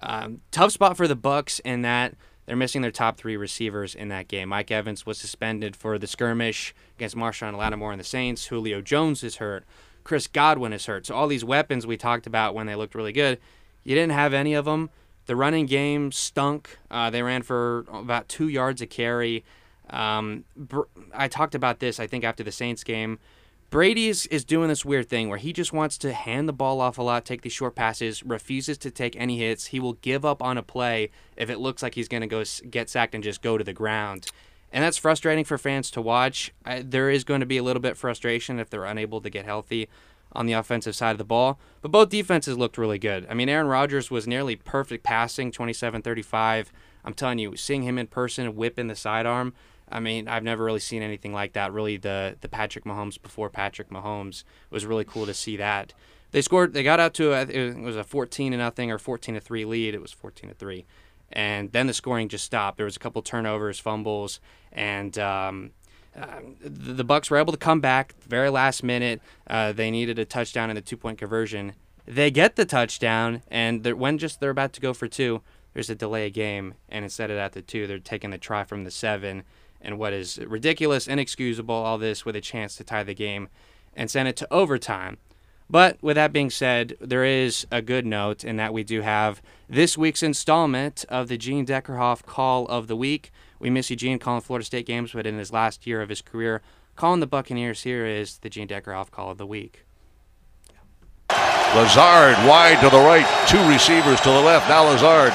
Um, 0.00 0.40
tough 0.50 0.72
spot 0.72 0.96
for 0.96 1.06
the 1.06 1.16
Bucs 1.16 1.60
in 1.64 1.82
that 1.82 2.14
they're 2.46 2.56
missing 2.56 2.82
their 2.82 2.90
top 2.90 3.16
three 3.16 3.36
receivers 3.36 3.94
in 3.94 4.08
that 4.08 4.28
game. 4.28 4.48
Mike 4.48 4.70
Evans 4.70 5.06
was 5.06 5.18
suspended 5.18 5.76
for 5.76 5.98
the 5.98 6.06
skirmish 6.06 6.74
against 6.96 7.16
Marshon 7.16 7.56
Lattimore 7.56 7.92
and 7.92 8.00
the 8.00 8.04
Saints. 8.04 8.46
Julio 8.46 8.80
Jones 8.80 9.22
is 9.22 9.36
hurt. 9.36 9.64
Chris 10.04 10.26
Godwin 10.26 10.72
is 10.72 10.86
hurt. 10.86 11.06
So 11.06 11.14
all 11.14 11.28
these 11.28 11.44
weapons 11.44 11.86
we 11.86 11.96
talked 11.96 12.26
about 12.26 12.54
when 12.54 12.66
they 12.66 12.74
looked 12.74 12.94
really 12.94 13.12
good, 13.12 13.38
you 13.84 13.94
didn't 13.94 14.12
have 14.12 14.34
any 14.34 14.54
of 14.54 14.64
them. 14.64 14.90
The 15.26 15.36
running 15.36 15.66
game 15.66 16.10
stunk. 16.10 16.78
Uh, 16.90 17.10
they 17.10 17.22
ran 17.22 17.42
for 17.42 17.86
about 17.92 18.28
two 18.28 18.48
yards 18.48 18.82
a 18.82 18.86
carry. 18.86 19.44
Um, 19.90 20.44
I 21.14 21.28
talked 21.28 21.54
about 21.54 21.78
this, 21.78 22.00
I 22.00 22.08
think, 22.08 22.24
after 22.24 22.42
the 22.42 22.50
Saints 22.50 22.82
game. 22.82 23.20
Brady 23.72 24.08
is, 24.10 24.26
is 24.26 24.44
doing 24.44 24.68
this 24.68 24.84
weird 24.84 25.08
thing 25.08 25.30
where 25.30 25.38
he 25.38 25.50
just 25.50 25.72
wants 25.72 25.96
to 25.96 26.12
hand 26.12 26.46
the 26.46 26.52
ball 26.52 26.82
off 26.82 26.98
a 26.98 27.02
lot, 27.02 27.24
take 27.24 27.40
these 27.40 27.54
short 27.54 27.74
passes, 27.74 28.22
refuses 28.22 28.76
to 28.76 28.90
take 28.90 29.16
any 29.16 29.38
hits. 29.38 29.68
He 29.68 29.80
will 29.80 29.94
give 29.94 30.26
up 30.26 30.42
on 30.42 30.58
a 30.58 30.62
play 30.62 31.10
if 31.38 31.48
it 31.48 31.58
looks 31.58 31.82
like 31.82 31.94
he's 31.94 32.06
going 32.06 32.20
to 32.20 32.26
go 32.26 32.44
get 32.68 32.90
sacked 32.90 33.14
and 33.14 33.24
just 33.24 33.40
go 33.40 33.56
to 33.56 33.64
the 33.64 33.72
ground. 33.72 34.30
And 34.74 34.84
that's 34.84 34.98
frustrating 34.98 35.46
for 35.46 35.56
fans 35.56 35.90
to 35.92 36.02
watch. 36.02 36.52
I, 36.66 36.82
there 36.82 37.08
is 37.08 37.24
going 37.24 37.40
to 37.40 37.46
be 37.46 37.56
a 37.56 37.62
little 37.62 37.80
bit 37.80 37.92
of 37.92 37.98
frustration 37.98 38.58
if 38.58 38.68
they're 38.68 38.84
unable 38.84 39.22
to 39.22 39.30
get 39.30 39.46
healthy 39.46 39.88
on 40.32 40.44
the 40.44 40.52
offensive 40.52 40.94
side 40.94 41.12
of 41.12 41.18
the 41.18 41.24
ball. 41.24 41.58
But 41.80 41.92
both 41.92 42.10
defenses 42.10 42.58
looked 42.58 42.76
really 42.76 42.98
good. 42.98 43.26
I 43.30 43.32
mean, 43.32 43.48
Aaron 43.48 43.68
Rodgers 43.68 44.10
was 44.10 44.26
nearly 44.26 44.54
perfect 44.54 45.02
passing, 45.02 45.50
27 45.50 46.02
35. 46.02 46.70
I'm 47.06 47.14
telling 47.14 47.38
you, 47.38 47.56
seeing 47.56 47.84
him 47.84 47.96
in 47.96 48.06
person 48.06 48.54
whipping 48.54 48.88
the 48.88 48.96
sidearm, 48.96 49.54
I 49.92 50.00
mean, 50.00 50.28
I've 50.28 50.42
never 50.42 50.64
really 50.64 50.80
seen 50.80 51.02
anything 51.02 51.32
like 51.32 51.52
that. 51.52 51.72
Really, 51.72 51.96
the 51.96 52.36
the 52.40 52.48
Patrick 52.48 52.84
Mahomes 52.84 53.20
before 53.20 53.50
Patrick 53.50 53.90
Mahomes 53.90 54.44
was 54.70 54.86
really 54.86 55.04
cool 55.04 55.26
to 55.26 55.34
see 55.34 55.56
that. 55.58 55.92
They 56.32 56.42
scored. 56.42 56.72
They 56.72 56.82
got 56.82 56.98
out 56.98 57.14
to 57.14 57.32
a, 57.32 57.42
it 57.42 57.78
was 57.78 57.96
a 57.96 58.04
14 58.04 58.52
to 58.52 58.58
nothing 58.58 58.90
or 58.90 58.98
14 58.98 59.34
to 59.34 59.40
three 59.40 59.64
lead. 59.64 59.94
It 59.94 60.00
was 60.00 60.12
14 60.12 60.48
to 60.48 60.54
three, 60.54 60.86
and 61.30 61.70
then 61.72 61.86
the 61.86 61.94
scoring 61.94 62.28
just 62.28 62.44
stopped. 62.44 62.78
There 62.78 62.86
was 62.86 62.96
a 62.96 63.00
couple 63.00 63.20
turnovers, 63.22 63.78
fumbles, 63.78 64.40
and 64.72 65.18
um, 65.18 65.72
um, 66.16 66.56
the, 66.60 67.04
Bucs 67.04 67.30
were 67.30 67.38
able 67.38 67.52
to 67.52 67.58
come 67.58 67.80
back 67.80 68.14
very 68.26 68.50
last 68.50 68.82
minute. 68.82 69.20
Uh, 69.46 69.72
they 69.72 69.90
needed 69.90 70.18
a 70.18 70.24
touchdown 70.24 70.70
and 70.70 70.78
a 70.78 70.82
two 70.82 70.96
point 70.96 71.18
conversion. 71.18 71.74
They 72.06 72.30
get 72.30 72.56
the 72.56 72.64
touchdown, 72.64 73.42
and 73.48 73.84
when 73.86 74.18
just 74.18 74.40
they're 74.40 74.50
about 74.50 74.72
to 74.74 74.80
go 74.80 74.92
for 74.92 75.06
two, 75.06 75.42
there's 75.72 75.88
a 75.88 75.94
delay 75.94 76.30
game, 76.30 76.74
and 76.88 77.04
instead 77.04 77.30
of 77.30 77.38
at 77.38 77.52
the 77.52 77.62
two, 77.62 77.86
they're 77.86 77.98
taking 77.98 78.30
the 78.30 78.38
try 78.38 78.64
from 78.64 78.84
the 78.84 78.90
seven, 78.90 79.44
and 79.82 79.98
what 79.98 80.12
is 80.12 80.38
ridiculous, 80.38 81.06
inexcusable, 81.06 81.74
all 81.74 81.98
this 81.98 82.24
with 82.24 82.36
a 82.36 82.40
chance 82.40 82.76
to 82.76 82.84
tie 82.84 83.02
the 83.02 83.14
game, 83.14 83.48
and 83.94 84.10
send 84.10 84.28
it 84.28 84.36
to 84.36 84.52
overtime. 84.52 85.18
But 85.68 86.02
with 86.02 86.16
that 86.16 86.32
being 86.32 86.50
said, 86.50 86.96
there 87.00 87.24
is 87.24 87.66
a 87.70 87.82
good 87.82 88.06
note 88.06 88.44
in 88.44 88.56
that 88.56 88.72
we 88.72 88.84
do 88.84 89.00
have 89.00 89.42
this 89.68 89.96
week's 89.96 90.22
installment 90.22 91.04
of 91.08 91.28
the 91.28 91.38
Gene 91.38 91.66
Deckerhoff 91.66 92.24
Call 92.24 92.66
of 92.66 92.88
the 92.88 92.96
Week. 92.96 93.32
We 93.58 93.70
miss 93.70 93.90
Eugene 93.90 94.18
calling 94.18 94.42
Florida 94.42 94.64
State 94.64 94.86
games, 94.86 95.12
but 95.12 95.26
in 95.26 95.38
his 95.38 95.52
last 95.52 95.86
year 95.86 96.02
of 96.02 96.08
his 96.08 96.20
career 96.20 96.62
calling 96.96 97.20
the 97.20 97.26
Buccaneers 97.26 97.82
here 97.82 98.06
is 98.06 98.38
the 98.38 98.50
Gene 98.50 98.68
Deckerhoff 98.68 99.10
call 99.10 99.30
of 99.30 99.38
the 99.38 99.46
week. 99.46 99.84
Lazard 101.74 102.36
wide 102.46 102.80
to 102.80 102.90
the 102.90 102.98
right, 102.98 103.26
two 103.48 103.66
receivers 103.68 104.20
to 104.20 104.28
the 104.28 104.40
left. 104.40 104.68
Now 104.68 104.84
Lazard 104.84 105.32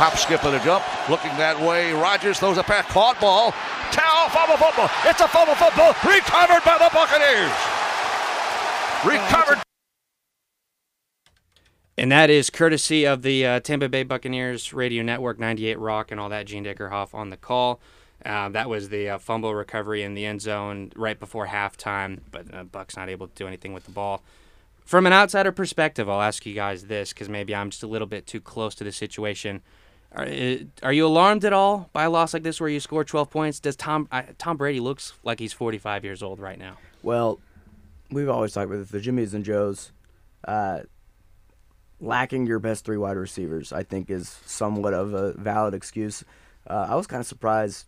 hop, 0.00 0.16
skip, 0.16 0.42
and 0.44 0.56
a 0.56 0.64
jump, 0.64 0.82
looking 1.10 1.28
that 1.36 1.60
way. 1.60 1.92
Rodgers 1.92 2.38
throws 2.38 2.56
a 2.56 2.62
pass, 2.62 2.86
caught 2.86 3.20
ball. 3.20 3.52
Towel, 3.92 4.30
fumble 4.30 4.56
football. 4.56 4.88
It's 5.04 5.20
a 5.20 5.28
fumble 5.28 5.54
football, 5.54 5.92
recovered 6.08 6.64
by 6.64 6.80
the 6.80 6.88
Buccaneers. 6.88 7.52
Recovered. 9.04 9.62
And 11.98 12.10
that 12.10 12.30
is 12.30 12.48
courtesy 12.48 13.04
of 13.04 13.20
the 13.20 13.44
uh, 13.44 13.60
Tampa 13.60 13.90
Bay 13.90 14.02
Buccaneers 14.02 14.72
Radio 14.72 15.02
Network, 15.02 15.38
98 15.38 15.78
Rock, 15.78 16.10
and 16.10 16.18
all 16.18 16.30
that. 16.30 16.46
Gene 16.46 16.64
Deckerhoff 16.64 17.12
on 17.12 17.28
the 17.28 17.36
call. 17.36 17.78
Uh, 18.24 18.48
that 18.48 18.70
was 18.70 18.88
the 18.88 19.10
uh, 19.10 19.18
fumble 19.18 19.54
recovery 19.54 20.02
in 20.02 20.14
the 20.14 20.24
end 20.24 20.40
zone 20.40 20.92
right 20.96 21.20
before 21.20 21.48
halftime, 21.48 22.20
but 22.30 22.52
uh, 22.54 22.64
Buc's 22.64 22.96
not 22.96 23.10
able 23.10 23.28
to 23.28 23.34
do 23.34 23.46
anything 23.46 23.74
with 23.74 23.84
the 23.84 23.90
ball. 23.90 24.22
From 24.82 25.06
an 25.06 25.12
outsider 25.12 25.52
perspective, 25.52 26.08
I'll 26.08 26.22
ask 26.22 26.46
you 26.46 26.54
guys 26.54 26.86
this 26.86 27.12
because 27.12 27.28
maybe 27.28 27.54
I'm 27.54 27.68
just 27.68 27.82
a 27.82 27.86
little 27.86 28.08
bit 28.08 28.26
too 28.26 28.40
close 28.40 28.74
to 28.76 28.84
the 28.84 28.92
situation. 28.92 29.60
Are, 30.12 30.26
are 30.82 30.92
you 30.92 31.06
alarmed 31.06 31.44
at 31.44 31.52
all 31.52 31.88
by 31.92 32.04
a 32.04 32.10
loss 32.10 32.34
like 32.34 32.42
this 32.42 32.60
where 32.60 32.68
you 32.68 32.80
score 32.80 33.04
12 33.04 33.30
points? 33.30 33.60
Does 33.60 33.76
Tom 33.76 34.08
uh, 34.10 34.22
Tom 34.38 34.56
Brady 34.56 34.80
looks 34.80 35.12
like 35.22 35.38
he's 35.38 35.52
45 35.52 36.04
years 36.04 36.22
old 36.22 36.40
right 36.40 36.58
now? 36.58 36.78
Well, 37.02 37.38
we've 38.10 38.28
always 38.28 38.52
talked 38.52 38.70
about 38.72 38.88
the 38.88 38.98
Jimmys 38.98 39.34
and 39.34 39.44
Joes. 39.44 39.92
Uh, 40.46 40.80
lacking 42.00 42.46
your 42.46 42.58
best 42.58 42.84
three 42.84 42.96
wide 42.96 43.16
receivers, 43.16 43.72
I 43.72 43.82
think, 43.82 44.10
is 44.10 44.40
somewhat 44.46 44.94
of 44.94 45.12
a 45.14 45.32
valid 45.34 45.74
excuse. 45.74 46.24
Uh, 46.68 46.86
I 46.90 46.94
was 46.96 47.06
kind 47.06 47.20
of 47.20 47.26
surprised 47.26 47.86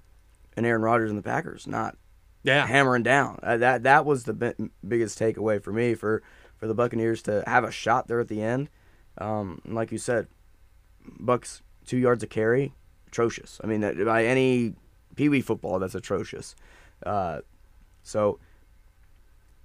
in 0.56 0.64
Aaron 0.64 0.82
Rodgers 0.82 1.10
and 1.10 1.18
the 1.18 1.22
Packers 1.22 1.66
not 1.66 1.96
Yeah. 2.42 2.66
hammering 2.66 3.02
down. 3.02 3.38
Uh, 3.42 3.56
that 3.56 3.82
that 3.84 4.04
was 4.04 4.24
the 4.24 4.34
bi- 4.34 4.54
biggest 4.86 5.18
takeaway 5.18 5.62
for 5.62 5.72
me 5.72 5.94
for 5.94 6.22
for 6.56 6.66
the 6.68 6.74
Buccaneers 6.74 7.22
to 7.22 7.42
have 7.46 7.64
a 7.64 7.70
shot 7.72 8.06
there 8.06 8.20
at 8.20 8.28
the 8.28 8.40
end. 8.42 8.68
Um, 9.18 9.60
like 9.66 9.90
you 9.90 9.98
said, 9.98 10.28
Bucs 11.20 11.60
two 11.86 11.98
yards 11.98 12.22
of 12.22 12.30
carry, 12.30 12.72
atrocious. 13.06 13.60
I 13.62 13.66
mean, 13.66 13.80
that, 13.80 14.04
by 14.04 14.24
any 14.24 14.74
pee 15.16 15.28
wee 15.28 15.40
football, 15.40 15.78
that's 15.78 15.94
atrocious. 15.94 16.54
Uh, 17.04 17.40
so 18.02 18.38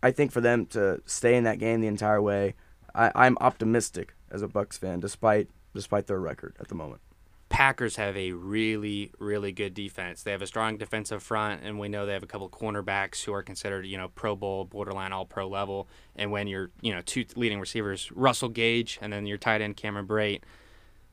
I 0.04 0.12
think 0.12 0.32
for 0.32 0.42
them 0.42 0.66
to 0.68 1.02
stay 1.06 1.36
in 1.36 1.44
that 1.46 1.60
game 1.60 1.82
the 1.82 1.88
entire 1.88 2.22
way, 2.22 2.56
I, 2.94 3.12
I'm 3.16 3.38
optimistic 3.40 4.14
as 4.30 4.42
a 4.42 4.48
Bucs 4.48 4.78
fan, 4.78 5.00
despite 5.00 5.50
despite 5.74 6.08
their 6.08 6.20
record 6.20 6.56
at 6.60 6.70
the 6.70 6.76
moment. 6.76 7.02
Packers 7.50 7.96
have 7.96 8.18
a 8.18 8.34
really, 8.34 9.12
really 9.20 9.54
good 9.54 9.74
defense. 9.74 10.24
They 10.24 10.32
have 10.32 10.42
a 10.42 10.48
strong 10.48 10.78
defensive 10.78 11.24
front, 11.24 11.62
and 11.64 11.80
we 11.80 11.88
know 11.88 12.06
they 12.06 12.14
have 12.14 12.24
a 12.24 12.28
couple 12.28 12.50
cornerbacks 12.50 13.24
who 13.24 13.32
are 13.32 13.44
considered, 13.44 13.86
you 13.86 13.96
know, 13.96 14.10
Pro 14.10 14.36
Bowl, 14.36 14.66
borderline 14.66 15.14
All 15.14 15.26
Pro 15.26 15.48
level. 15.48 15.88
And 16.16 16.30
when 16.32 16.48
your, 16.48 16.72
you 16.82 16.94
know, 16.94 17.02
two 17.02 17.26
leading 17.36 17.60
receivers, 17.60 18.12
Russell 18.12 18.50
Gage, 18.50 19.00
and 19.02 19.14
then 19.14 19.26
your 19.26 19.38
tight 19.38 19.62
end 19.62 19.78
Cameron 19.78 20.08
Brate, 20.08 20.42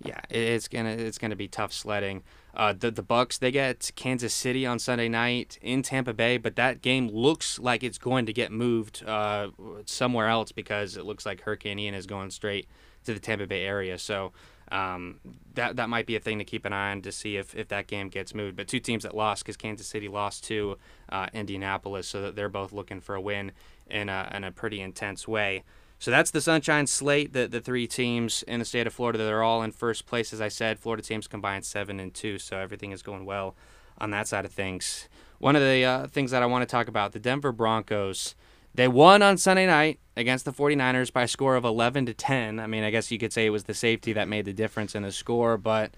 yeah, 0.04 0.20
it's 0.30 0.68
gonna 0.68 0.90
it's 0.90 1.18
gonna 1.18 1.36
be 1.36 1.48
tough 1.48 1.72
sledding. 1.72 2.22
Uh, 2.54 2.72
the 2.72 2.90
the 2.90 3.02
Bucs 3.02 3.38
they 3.38 3.50
get 3.50 3.90
Kansas 3.96 4.34
City 4.34 4.64
on 4.66 4.78
Sunday 4.78 5.08
night 5.08 5.58
in 5.62 5.82
Tampa 5.82 6.12
Bay, 6.12 6.36
but 6.36 6.56
that 6.56 6.82
game 6.82 7.08
looks 7.08 7.58
like 7.58 7.82
it's 7.82 7.98
going 7.98 8.26
to 8.26 8.32
get 8.32 8.52
moved 8.52 9.02
uh, 9.06 9.48
somewhere 9.86 10.28
else 10.28 10.52
because 10.52 10.96
it 10.96 11.04
looks 11.04 11.26
like 11.26 11.40
Hurricane 11.40 11.78
Ian 11.78 11.94
is 11.94 12.06
going 12.06 12.30
straight 12.30 12.68
to 13.04 13.14
the 13.14 13.20
Tampa 13.20 13.46
Bay 13.46 13.64
area. 13.64 13.98
So 13.98 14.32
um, 14.70 15.20
that 15.54 15.76
that 15.76 15.88
might 15.88 16.06
be 16.06 16.16
a 16.16 16.20
thing 16.20 16.38
to 16.38 16.44
keep 16.44 16.64
an 16.64 16.72
eye 16.72 16.90
on 16.90 17.02
to 17.02 17.12
see 17.12 17.36
if, 17.36 17.54
if 17.54 17.68
that 17.68 17.86
game 17.86 18.08
gets 18.08 18.34
moved. 18.34 18.56
But 18.56 18.68
two 18.68 18.80
teams 18.80 19.02
that 19.02 19.16
lost 19.16 19.44
because 19.44 19.56
Kansas 19.56 19.86
City 19.86 20.08
lost 20.08 20.44
to 20.44 20.78
uh, 21.08 21.26
Indianapolis, 21.32 22.08
so 22.08 22.22
that 22.22 22.36
they're 22.36 22.48
both 22.48 22.72
looking 22.72 23.00
for 23.00 23.14
a 23.14 23.20
win 23.20 23.52
in 23.88 24.08
a, 24.08 24.30
in 24.34 24.44
a 24.44 24.52
pretty 24.52 24.80
intense 24.80 25.28
way. 25.28 25.64
So 25.98 26.10
that's 26.10 26.30
the 26.30 26.40
Sunshine 26.40 26.86
Slate. 26.86 27.32
The 27.32 27.46
the 27.46 27.60
three 27.60 27.86
teams 27.86 28.42
in 28.44 28.58
the 28.58 28.64
state 28.64 28.86
of 28.86 28.92
Florida, 28.92 29.18
they're 29.18 29.42
all 29.42 29.62
in 29.62 29.72
first 29.72 30.06
place. 30.06 30.32
As 30.32 30.40
I 30.40 30.48
said, 30.48 30.78
Florida 30.78 31.02
teams 31.02 31.26
combined 31.26 31.64
seven 31.64 32.00
and 32.00 32.12
two, 32.12 32.38
so 32.38 32.58
everything 32.58 32.92
is 32.92 33.02
going 33.02 33.24
well 33.24 33.54
on 33.98 34.10
that 34.10 34.28
side 34.28 34.44
of 34.44 34.52
things. 34.52 35.08
One 35.38 35.56
of 35.56 35.62
the 35.62 35.84
uh, 35.84 36.06
things 36.08 36.30
that 36.30 36.42
I 36.42 36.46
want 36.46 36.62
to 36.62 36.70
talk 36.70 36.88
about, 36.88 37.12
the 37.12 37.20
Denver 37.20 37.52
Broncos. 37.52 38.34
They 38.76 38.88
won 38.88 39.22
on 39.22 39.36
Sunday 39.38 39.66
night 39.66 40.00
against 40.16 40.44
the 40.44 40.52
49ers 40.52 41.12
by 41.12 41.22
a 41.22 41.28
score 41.28 41.54
of 41.54 41.64
11 41.64 42.06
to 42.06 42.14
10. 42.14 42.58
I 42.58 42.66
mean, 42.66 42.82
I 42.82 42.90
guess 42.90 43.08
you 43.10 43.18
could 43.18 43.32
say 43.32 43.46
it 43.46 43.50
was 43.50 43.64
the 43.64 43.74
safety 43.74 44.12
that 44.14 44.26
made 44.26 44.46
the 44.46 44.52
difference 44.52 44.96
in 44.96 45.04
the 45.04 45.12
score, 45.12 45.56
but 45.56 45.94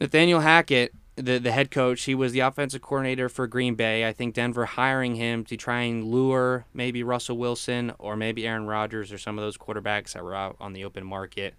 Nathaniel 0.00 0.38
Hackett, 0.38 0.94
the 1.22 1.38
the 1.38 1.52
head 1.52 1.70
coach, 1.70 2.04
he 2.04 2.14
was 2.14 2.32
the 2.32 2.40
offensive 2.40 2.82
coordinator 2.82 3.28
for 3.28 3.46
Green 3.46 3.74
Bay. 3.74 4.06
I 4.06 4.12
think 4.12 4.34
Denver 4.34 4.66
hiring 4.66 5.14
him 5.14 5.44
to 5.46 5.56
try 5.56 5.82
and 5.82 6.04
lure 6.04 6.66
maybe 6.72 7.02
Russell 7.02 7.36
Wilson 7.36 7.92
or 7.98 8.16
maybe 8.16 8.46
Aaron 8.46 8.66
Rodgers 8.66 9.12
or 9.12 9.18
some 9.18 9.38
of 9.38 9.44
those 9.44 9.58
quarterbacks 9.58 10.12
that 10.12 10.24
were 10.24 10.34
out 10.34 10.56
on 10.60 10.72
the 10.72 10.84
open 10.84 11.04
market. 11.04 11.54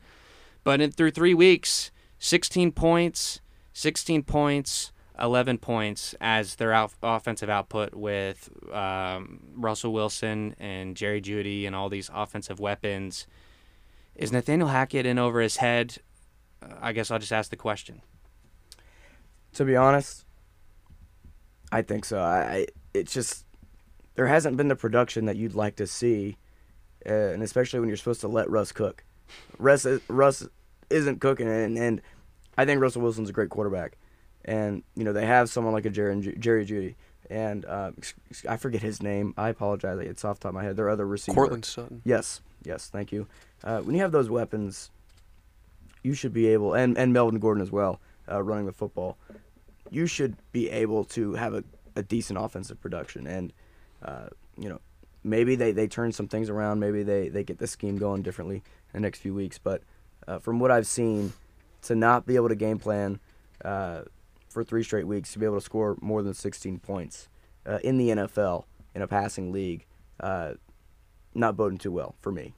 But 0.64 0.82
in, 0.82 0.92
through 0.92 1.12
3 1.12 1.34
weeks, 1.34 1.92
16 2.20 2.72
points, 2.74 3.42
16 3.74 4.24
points, 4.24 4.92
11 5.20 5.58
points 5.58 6.16
as 6.22 6.56
their 6.56 6.74
out, 6.74 6.94
offensive 7.04 7.50
output 7.50 7.94
with 7.94 8.50
um, 8.72 9.40
Russell 9.56 9.94
Wilson 9.94 10.56
and 10.60 10.96
Jerry 10.96 11.22
Jeudy 11.22 11.66
and 11.66 11.76
all 11.76 11.90
these 11.90 12.10
offensive 12.14 12.60
weapons. 12.60 13.28
Is 14.16 14.32
Nathaniel 14.32 14.70
Hackett 14.70 15.06
in 15.06 15.18
over 15.18 15.42
his 15.42 15.58
head? 15.58 15.98
Uh, 16.62 16.76
I 16.82 16.94
guess 16.94 17.12
I'll 17.12 17.20
just 17.20 17.32
ask 17.32 17.50
the 17.50 17.56
question. 17.56 18.02
To 19.60 19.66
be 19.66 19.76
honest, 19.76 20.24
I 21.70 21.82
think 21.82 22.06
so. 22.06 22.18
I, 22.22 22.68
it's 22.94 23.14
just 23.14 23.44
there 24.16 24.26
hasn't 24.26 24.56
been 24.56 24.70
the 24.70 24.76
production 24.78 25.26
that 25.26 25.36
you'd 25.36 25.54
like 25.54 25.76
to 25.76 25.86
see, 25.86 26.38
uh, 27.06 27.12
and 27.12 27.44
especially 27.44 27.82
when 27.82 27.90
you're 27.90 27.98
supposed 27.98 28.22
to 28.22 28.30
let 28.30 28.50
Russ 28.50 28.72
cook. 28.72 29.04
Russ 29.58 29.84
is- 29.86 30.00
Russ 30.08 30.48
isn't 30.90 31.20
cooking, 31.20 31.50
and, 31.50 31.78
and 31.78 32.02
I 32.58 32.64
think 32.64 32.80
Russell 32.80 33.02
Wilson's 33.02 33.30
a 33.30 33.34
great 33.34 33.50
quarterback, 33.50 33.98
and 34.46 34.82
you 34.96 35.04
know 35.04 35.12
they 35.12 35.26
have 35.26 35.50
someone 35.50 35.74
like 35.74 35.86
a 35.86 35.90
Jerry, 35.90 36.38
Jerry 36.40 36.66
Jeudy, 36.66 36.96
and 37.30 37.66
uh, 37.66 37.92
I 38.48 38.56
forget 38.56 38.82
his 38.82 39.04
name. 39.04 39.34
I 39.38 39.50
apologize. 39.50 40.00
It's 40.00 40.24
off 40.24 40.40
the 40.40 40.44
top 40.44 40.50
of 40.52 40.56
my 40.56 40.64
head. 40.64 40.78
Their 40.78 40.88
other 40.88 41.06
receiver. 41.06 41.36
Courtland 41.36 41.66
Sutton. 41.66 42.02
Yes, 42.06 42.40
yes, 42.64 42.88
thank 42.88 43.12
you. 43.12 43.28
Uh, 43.62 43.82
when 43.82 43.94
you 43.94 44.02
have 44.04 44.14
those 44.14 44.30
weapons, 44.30 44.90
you 46.02 46.14
should 46.14 46.32
be 46.32 46.48
able, 46.48 46.76
and, 46.76 46.98
and 46.98 47.12
Melvin 47.12 47.42
Gordon 47.42 47.62
as 47.62 47.74
well, 47.74 48.00
uh, 48.32 48.42
running 48.42 48.66
the 48.66 48.72
football, 48.72 49.18
you 49.90 50.06
should 50.08 50.36
be 50.52 50.70
able 50.70 51.04
to 51.04 51.34
have 51.34 51.54
a, 51.54 51.64
a 51.96 52.04
decent 52.04 52.40
offensive 52.40 52.80
production. 52.82 53.28
And, 53.28 53.54
uh, 54.04 54.28
you 54.58 54.70
know, 54.70 54.80
maybe 55.24 55.56
they, 55.56 55.72
they 55.72 55.88
turn 55.88 56.12
some 56.12 56.28
things 56.28 56.50
around. 56.50 56.80
Maybe 56.80 57.04
they, 57.04 57.30
they 57.30 57.44
get 57.44 57.58
the 57.58 57.68
scheme 57.68 57.98
going 57.98 58.22
differently 58.22 58.58
in 58.58 58.62
the 58.94 59.00
next 59.00 59.20
few 59.20 59.34
weeks. 59.34 59.58
But 59.58 59.82
uh, 60.28 60.40
from 60.40 60.60
what 60.60 60.72
I've 60.72 60.88
seen, 60.88 61.34
to 61.84 61.96
not 61.96 62.26
be 62.26 62.36
able 62.36 62.50
to 62.50 62.56
game 62.56 62.78
plan 62.78 63.20
uh, 63.64 64.02
for 64.50 64.64
three 64.64 64.84
straight 64.84 65.08
weeks, 65.08 65.34
to 65.34 65.40
be 65.40 65.46
able 65.46 65.58
to 65.58 65.62
score 65.62 65.98
more 66.02 66.22
than 66.22 66.34
16 66.34 66.80
points 66.80 67.30
uh, 67.66 67.80
in 67.84 67.98
the 67.98 68.10
NFL 68.10 68.66
in 68.96 69.02
a 69.02 69.08
passing 69.08 69.52
league, 69.52 69.86
uh, 70.20 70.54
not 71.34 71.56
boding 71.56 71.78
too 71.78 71.92
well 71.92 72.16
for 72.20 72.32
me. 72.32 72.54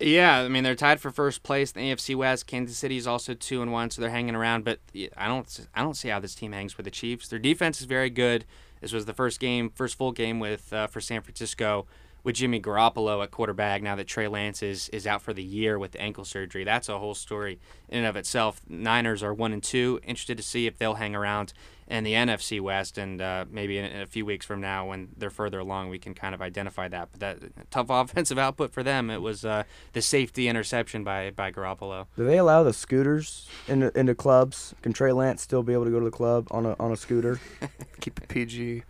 Yeah, 0.00 0.40
I 0.40 0.48
mean 0.48 0.62
they're 0.62 0.74
tied 0.74 1.00
for 1.00 1.10
first 1.10 1.42
place 1.42 1.72
in 1.72 1.80
the 1.80 1.92
AFC 1.92 2.14
West. 2.14 2.46
Kansas 2.46 2.76
City 2.76 2.96
is 2.96 3.06
also 3.06 3.32
two 3.34 3.62
and 3.62 3.72
one, 3.72 3.90
so 3.90 4.02
they're 4.02 4.10
hanging 4.10 4.34
around. 4.34 4.64
But 4.64 4.80
I 5.16 5.26
don't, 5.26 5.66
I 5.74 5.82
don't 5.82 5.96
see 5.96 6.08
how 6.08 6.18
this 6.20 6.34
team 6.34 6.52
hangs 6.52 6.76
with 6.76 6.84
the 6.84 6.90
Chiefs. 6.90 7.28
Their 7.28 7.38
defense 7.38 7.80
is 7.80 7.86
very 7.86 8.10
good. 8.10 8.44
This 8.80 8.92
was 8.92 9.06
the 9.06 9.14
first 9.14 9.40
game, 9.40 9.70
first 9.70 9.96
full 9.96 10.12
game 10.12 10.38
with 10.38 10.72
uh, 10.72 10.86
for 10.86 11.00
San 11.00 11.22
Francisco 11.22 11.86
with 12.26 12.34
Jimmy 12.34 12.60
Garoppolo 12.60 13.22
at 13.22 13.30
quarterback. 13.30 13.82
Now 13.82 13.94
that 13.94 14.08
Trey 14.08 14.26
Lance 14.26 14.60
is 14.60 14.88
is 14.88 15.06
out 15.06 15.22
for 15.22 15.32
the 15.32 15.44
year 15.44 15.78
with 15.78 15.94
ankle 15.96 16.24
surgery, 16.24 16.64
that's 16.64 16.88
a 16.88 16.98
whole 16.98 17.14
story 17.14 17.60
in 17.88 17.98
and 17.98 18.06
of 18.08 18.16
itself. 18.16 18.60
Niners 18.68 19.22
are 19.22 19.32
one 19.32 19.52
and 19.52 19.62
two. 19.62 20.00
Interested 20.02 20.36
to 20.36 20.42
see 20.42 20.66
if 20.66 20.76
they'll 20.76 20.94
hang 20.94 21.14
around 21.14 21.52
in 21.86 22.02
the 22.02 22.14
NFC 22.14 22.60
West, 22.60 22.98
and 22.98 23.22
uh, 23.22 23.44
maybe 23.48 23.78
in, 23.78 23.84
in 23.84 24.00
a 24.00 24.06
few 24.06 24.26
weeks 24.26 24.44
from 24.44 24.60
now, 24.60 24.88
when 24.88 25.10
they're 25.16 25.30
further 25.30 25.60
along, 25.60 25.88
we 25.88 26.00
can 26.00 26.14
kind 26.14 26.34
of 26.34 26.42
identify 26.42 26.88
that. 26.88 27.10
But 27.12 27.20
that 27.20 27.70
tough 27.70 27.86
offensive 27.90 28.38
output 28.38 28.72
for 28.72 28.82
them, 28.82 29.08
it 29.08 29.22
was 29.22 29.44
uh, 29.44 29.62
the 29.92 30.02
safety 30.02 30.48
interception 30.48 31.04
by 31.04 31.30
by 31.30 31.52
Garoppolo. 31.52 32.06
Do 32.16 32.24
they 32.24 32.38
allow 32.38 32.64
the 32.64 32.72
scooters 32.72 33.48
into, 33.68 33.96
into 33.96 34.16
clubs? 34.16 34.74
Can 34.82 34.92
Trey 34.92 35.12
Lance 35.12 35.42
still 35.42 35.62
be 35.62 35.72
able 35.72 35.84
to 35.84 35.92
go 35.92 36.00
to 36.00 36.06
the 36.06 36.10
club 36.10 36.48
on 36.50 36.66
a 36.66 36.74
on 36.80 36.90
a 36.90 36.96
scooter? 36.96 37.38
Keep 38.00 38.18
it 38.18 38.26
PG. 38.26 38.82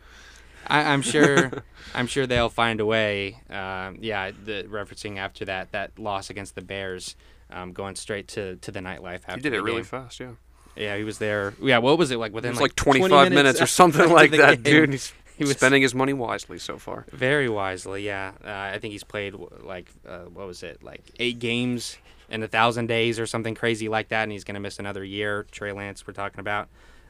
I, 0.66 0.92
I'm 0.92 1.02
sure. 1.02 1.50
I'm 1.94 2.06
sure 2.06 2.26
they'll 2.26 2.48
find 2.48 2.80
a 2.80 2.86
way. 2.86 3.40
Um, 3.48 3.98
yeah, 4.00 4.30
the, 4.44 4.64
referencing 4.64 5.16
after 5.18 5.44
that 5.46 5.72
that 5.72 5.98
loss 5.98 6.30
against 6.30 6.54
the 6.54 6.62
Bears, 6.62 7.16
um, 7.50 7.72
going 7.72 7.94
straight 7.96 8.28
to, 8.28 8.56
to 8.56 8.70
the 8.70 8.80
nightlife. 8.80 9.20
After 9.26 9.36
He 9.36 9.40
did 9.40 9.52
it 9.54 9.62
really 9.62 9.82
fast, 9.82 10.20
yeah. 10.20 10.32
Yeah, 10.76 10.96
he 10.96 11.04
was 11.04 11.18
there. 11.18 11.54
Yeah, 11.62 11.78
what 11.78 11.96
was 11.96 12.10
it 12.10 12.18
like 12.18 12.32
It 12.32 12.34
within 12.34 12.50
was 12.50 12.60
like, 12.60 12.72
like 12.72 12.76
25 12.76 13.32
minutes, 13.32 13.62
or 13.62 13.66
something 13.80 14.10
like 14.10 14.32
that, 14.32 14.62
game? 14.62 14.74
dude. 14.74 14.90
He's 14.92 15.12
He 15.38 15.44
was 15.44 15.52
spending 15.52 15.82
his 15.82 15.94
money 15.94 16.14
wisely 16.14 16.58
so 16.58 16.78
far. 16.78 17.04
very 17.12 17.46
wisely. 17.50 18.06
Yeah, 18.06 18.32
uh, 18.42 18.48
I 18.74 18.78
think 18.78 18.92
he's 18.92 19.04
played 19.04 19.34
like 19.62 19.90
uh, 20.08 20.20
what 20.20 20.46
was 20.46 20.62
it 20.62 20.82
like 20.82 21.02
eight 21.18 21.38
games 21.38 21.98
in 22.30 22.42
a 22.42 22.48
thousand 22.48 22.86
days 22.86 23.20
or 23.20 23.26
something 23.26 23.54
crazy 23.54 23.88
like 23.90 24.08
that, 24.08 24.22
and 24.22 24.32
he's 24.32 24.44
gonna 24.44 24.60
miss 24.60 24.78
another 24.78 25.04
year. 25.04 25.46
Trey 25.50 25.72
Lance, 25.72 26.06
we're 26.06 26.14
talking 26.14 26.40
about. 26.40 26.68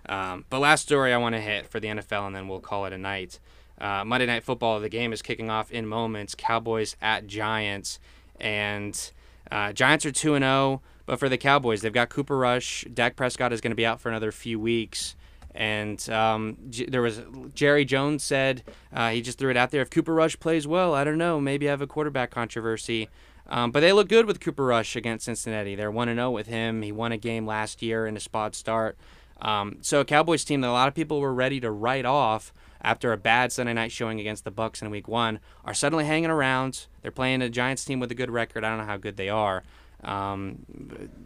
Um, 0.09 0.45
but 0.51 0.61
last 0.61 0.83
story 0.83 1.13
I 1.13 1.19
want 1.19 1.35
to 1.35 1.41
hit 1.41 1.67
for 1.69 1.81
the 1.81 1.89
NFL, 1.89 2.27
and 2.27 2.37
then 2.37 2.49
we'll 2.49 2.61
call 2.61 2.87
it 2.87 2.93
a 2.93 2.99
night. 2.99 3.41
Uh, 3.79 4.05
Monday 4.05 4.27
Night 4.27 4.45
Football, 4.45 4.77
of 4.77 4.83
the 4.83 4.89
game 4.89 5.13
is 5.13 5.21
kicking 5.21 5.51
off 5.51 5.71
in 5.71 5.87
moments. 5.87 6.35
Cowboys 6.35 6.97
at 7.03 7.27
Giants, 7.27 7.99
and 8.41 9.13
uh, 9.51 9.73
Giants 9.73 10.07
are 10.07 10.13
two 10.13 10.35
and 10.35 10.43
zero. 10.43 10.83
But 11.07 11.21
for 11.21 11.29
the 11.29 11.39
Cowboys, 11.39 11.83
they've 11.83 11.93
got 11.93 12.09
Cooper 12.09 12.37
Rush. 12.37 12.85
Dak 12.93 13.15
Prescott 13.15 13.53
is 13.53 13.61
going 13.61 13.71
to 13.71 13.77
be 13.77 13.87
out 13.87 14.01
for 14.01 14.09
another 14.09 14.33
few 14.33 14.59
weeks. 14.59 15.15
And 15.55 16.07
um, 16.11 16.59
there 16.89 17.01
was 17.01 17.23
Jerry 17.55 17.85
Jones 17.85 18.23
said 18.23 18.63
uh, 18.93 19.11
he 19.11 19.23
just 19.23 19.39
threw 19.39 19.51
it 19.51 19.57
out 19.57 19.71
there. 19.71 19.81
If 19.81 19.89
Cooper 19.89 20.13
Rush 20.13 20.39
plays 20.39 20.67
well, 20.67 20.95
I 20.95 21.05
don't 21.05 21.17
know. 21.17 21.41
Maybe 21.41 21.69
I 21.69 21.71
have 21.71 21.81
a 21.81 21.87
quarterback 21.87 22.31
controversy. 22.31 23.09
Um, 23.49 23.71
but 23.71 23.81
they 23.81 23.93
look 23.93 24.09
good 24.09 24.27
with 24.27 24.41
Cooper 24.41 24.65
Rush 24.65 24.97
against 24.97 25.25
Cincinnati. 25.25 25.77
They're 25.77 25.91
one 25.91 26.09
and 26.09 26.19
zero 26.19 26.33
with 26.33 26.49
him. 26.49 26.83
He 26.83 26.93
won 26.93 27.13
a 27.13 27.17
game 27.17 27.47
last 27.47 27.81
year 27.81 28.07
in 28.07 28.17
a 28.17 28.21
spot 28.21 28.55
start. 28.55 28.99
Um, 29.41 29.79
so 29.83 30.01
a 30.01 30.05
Cowboys 30.05 30.45
team 30.45 30.63
that 30.63 30.69
a 30.69 30.73
lot 30.73 30.89
of 30.89 30.95
people 30.95 31.21
were 31.21 31.35
ready 31.35 31.61
to 31.61 31.71
write 31.71 32.05
off 32.05 32.53
after 32.81 33.13
a 33.13 33.17
bad 33.17 33.53
Sunday 33.53 33.73
night 33.73 33.93
showing 33.93 34.21
against 34.21 34.45
the 34.45 34.53
Bucs 34.53 34.83
in 34.83 34.91
Week 34.91 35.09
One 35.09 35.41
are 35.65 35.75
suddenly 35.75 36.05
hanging 36.05 36.31
around. 36.31 36.87
They're 37.03 37.11
playing 37.11 37.43
a 37.43 37.49
Giants 37.49 37.85
team 37.85 38.01
with 38.01 38.11
a 38.11 38.15
good 38.15 38.31
record. 38.31 38.65
I 38.65 38.71
don't 38.71 38.79
know 38.79 38.85
how 38.85 38.97
good 38.97 39.17
they 39.17 39.29
are. 39.29 39.63
Um, 40.05 40.65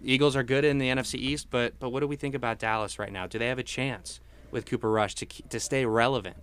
Eagles 0.03 0.37
are 0.37 0.43
good 0.43 0.65
in 0.65 0.79
the 0.79 0.89
NFC 0.89 1.15
East, 1.17 1.49
but 1.51 1.79
but 1.79 1.91
what 1.91 2.01
do 2.01 2.09
we 2.09 2.17
think 2.17 2.35
about 2.35 2.59
Dallas 2.59 2.99
right 2.99 3.13
now? 3.13 3.27
Do 3.27 3.39
they 3.39 3.49
have 3.49 3.59
a 3.59 3.65
chance 3.65 4.21
with 4.51 4.65
Cooper 4.65 4.91
Rush 4.91 5.15
to 5.17 5.27
to 5.27 5.61
stay 5.61 5.85
relevant? 5.85 6.37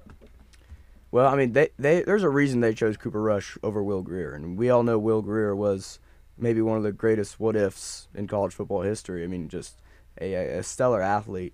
Well, 1.09 1.27
I 1.27 1.35
mean, 1.35 1.53
they, 1.53 1.69
they 1.79 2.03
there's 2.03 2.23
a 2.23 2.29
reason 2.29 2.59
they 2.59 2.73
chose 2.73 2.97
Cooper 2.97 3.21
Rush 3.21 3.57
over 3.63 3.81
Will 3.81 4.01
Grier, 4.01 4.33
and 4.33 4.57
we 4.57 4.69
all 4.69 4.83
know 4.83 4.99
Will 4.99 5.21
Grier 5.21 5.55
was 5.55 5.99
maybe 6.37 6.61
one 6.61 6.77
of 6.77 6.83
the 6.83 6.91
greatest 6.91 7.39
what 7.39 7.55
ifs 7.55 8.07
in 8.13 8.27
college 8.27 8.53
football 8.53 8.81
history. 8.81 9.23
I 9.23 9.27
mean, 9.27 9.47
just 9.47 9.81
a, 10.21 10.33
a 10.33 10.63
stellar 10.63 11.01
athlete. 11.01 11.53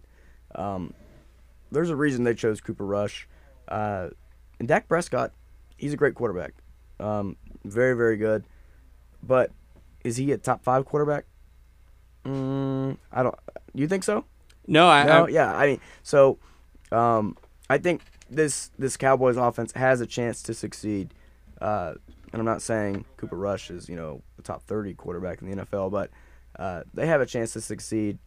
Um, 0.56 0.94
there's 1.72 1.90
a 1.90 1.96
reason 1.96 2.24
they 2.24 2.36
chose 2.36 2.62
Cooper 2.62 2.86
Rush, 2.86 3.28
uh, 3.68 4.10
and 4.60 4.68
Dak 4.68 4.88
Prescott, 4.88 5.32
he's 5.78 5.94
a 5.94 5.98
great 5.98 6.16
quarterback, 6.16 6.54
um, 7.00 7.36
very 7.64 7.96
very 7.96 8.18
good, 8.18 8.46
but 9.22 9.52
is 10.04 10.18
he 10.18 10.32
a 10.32 10.38
top 10.38 10.64
five 10.64 10.86
quarterback? 10.86 11.26
Mm, 12.26 12.98
I 13.12 13.24
don't. 13.24 13.36
You 13.74 13.88
think 13.88 14.04
so? 14.04 14.26
No, 14.68 14.88
I, 14.88 15.06
no, 15.06 15.26
I 15.26 15.30
yeah. 15.30 15.56
I 15.56 15.68
mean, 15.68 15.80
so 16.04 16.38
um, 16.92 17.38
I 17.70 17.78
think 17.78 18.02
this 18.30 18.72
this 18.78 18.98
Cowboys 18.98 19.38
offense 19.38 19.74
has 19.74 20.02
a 20.02 20.08
chance 20.08 20.44
to 20.44 20.54
succeed. 20.54 21.14
Uh, 21.62 21.94
and 22.32 22.40
I'm 22.40 22.46
not 22.46 22.62
saying 22.62 23.06
Cooper 23.18 23.38
Rush 23.38 23.70
is 23.70 23.88
you 23.88 23.96
know 23.96 24.22
the 24.38 24.42
top 24.42 24.64
30 24.64 24.94
quarterback 24.96 25.42
in 25.42 25.50
the 25.50 25.66
NFL, 25.66 25.92
but 25.92 26.10
uh, 26.58 26.84
they 26.94 27.08
have 27.08 27.22
a 27.22 27.26
chance 27.26 27.54
to 27.54 27.62
succeed 27.62 28.18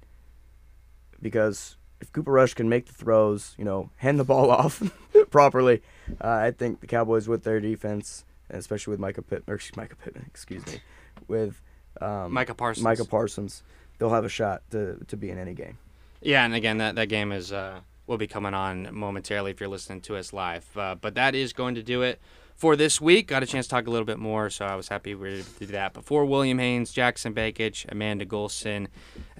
because 1.20 1.76
if 2.00 2.12
Cooper 2.12 2.32
Rush 2.32 2.54
can 2.54 2.68
make 2.68 2.86
the 2.86 2.92
throws, 2.92 3.54
you 3.58 3.64
know, 3.64 3.90
hand 3.96 4.18
the 4.18 4.24
ball 4.24 4.50
off 4.62 4.82
properly, 5.30 5.82
uh, 6.20 6.28
I 6.28 6.50
think 6.50 6.80
the 6.80 6.86
Cowboys 6.86 7.28
with 7.28 7.44
their 7.44 7.60
defense, 7.60 8.24
and 8.48 8.58
especially 8.58 8.92
with 8.92 9.00
Micah 9.00 9.22
Pitt, 9.22 9.44
or 9.46 9.54
excuse, 9.54 9.76
Mycah 9.76 9.98
Pittman, 10.02 10.24
excuse 10.26 10.66
me, 10.66 10.80
with 11.28 11.60
um, 12.00 12.32
Micah 12.32 12.54
Parsons. 12.54 12.84
Micah 12.84 13.04
Parsons, 13.04 13.62
they'll 13.98 14.10
have 14.10 14.24
a 14.24 14.30
shot 14.30 14.62
to 14.70 14.98
to 15.06 15.16
be 15.16 15.30
in 15.30 15.38
any 15.38 15.54
game. 15.54 15.78
Yeah, 16.20 16.44
and 16.44 16.54
again, 16.54 16.78
that, 16.78 16.94
that 16.96 17.08
game 17.08 17.32
is 17.32 17.52
uh, 17.52 17.80
will 18.06 18.18
be 18.18 18.26
coming 18.26 18.54
on 18.54 18.88
momentarily 18.92 19.50
if 19.50 19.60
you're 19.60 19.68
listening 19.68 20.00
to 20.02 20.16
us 20.16 20.32
live. 20.32 20.66
Uh, 20.76 20.94
but 20.94 21.14
that 21.14 21.34
is 21.34 21.52
going 21.52 21.74
to 21.74 21.82
do 21.82 22.02
it 22.02 22.20
for 22.56 22.74
this 22.74 23.00
week. 23.00 23.28
Got 23.28 23.42
a 23.42 23.46
chance 23.46 23.66
to 23.66 23.70
talk 23.70 23.86
a 23.86 23.90
little 23.90 24.06
bit 24.06 24.18
more, 24.18 24.50
so 24.50 24.64
I 24.64 24.74
was 24.74 24.88
happy 24.88 25.14
we 25.14 25.20
were 25.20 25.34
able 25.36 25.44
to 25.44 25.66
do 25.66 25.72
that. 25.72 25.92
Before 25.92 26.24
William 26.24 26.58
Haynes, 26.58 26.92
Jackson 26.92 27.34
Bakich, 27.34 27.84
Amanda 27.90 28.24
Golson, 28.24 28.88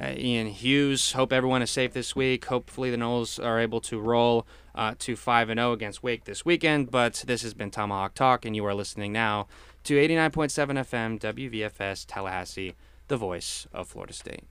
uh, 0.01 0.13
Ian 0.17 0.49
Hughes. 0.49 1.13
Hope 1.13 1.33
everyone 1.33 1.63
is 1.63 1.71
safe 1.71 1.93
this 1.93 2.15
week. 2.15 2.45
Hopefully 2.45 2.91
the 2.91 2.97
Noles 2.97 3.43
are 3.43 3.59
able 3.59 3.81
to 3.83 3.99
roll 3.99 4.47
uh, 4.75 4.95
to 4.99 5.17
5 5.17 5.49
and 5.49 5.59
0 5.59 5.73
against 5.73 6.03
Wake 6.03 6.25
this 6.25 6.45
weekend. 6.45 6.91
But 6.91 7.25
this 7.27 7.43
has 7.43 7.55
been 7.55 7.71
Tomahawk 7.71 8.15
Talk, 8.15 8.45
and 8.45 8.55
you 8.55 8.65
are 8.67 8.75
listening 8.75 9.13
now 9.13 9.49
to 9.85 9.95
89.7 9.95 11.21
FM 11.21 11.21
WVFS 11.21 12.05
Tallahassee, 12.07 12.75
the 13.09 13.17
voice 13.17 13.67
of 13.73 13.89
Florida 13.89 14.13
State. 14.13 14.45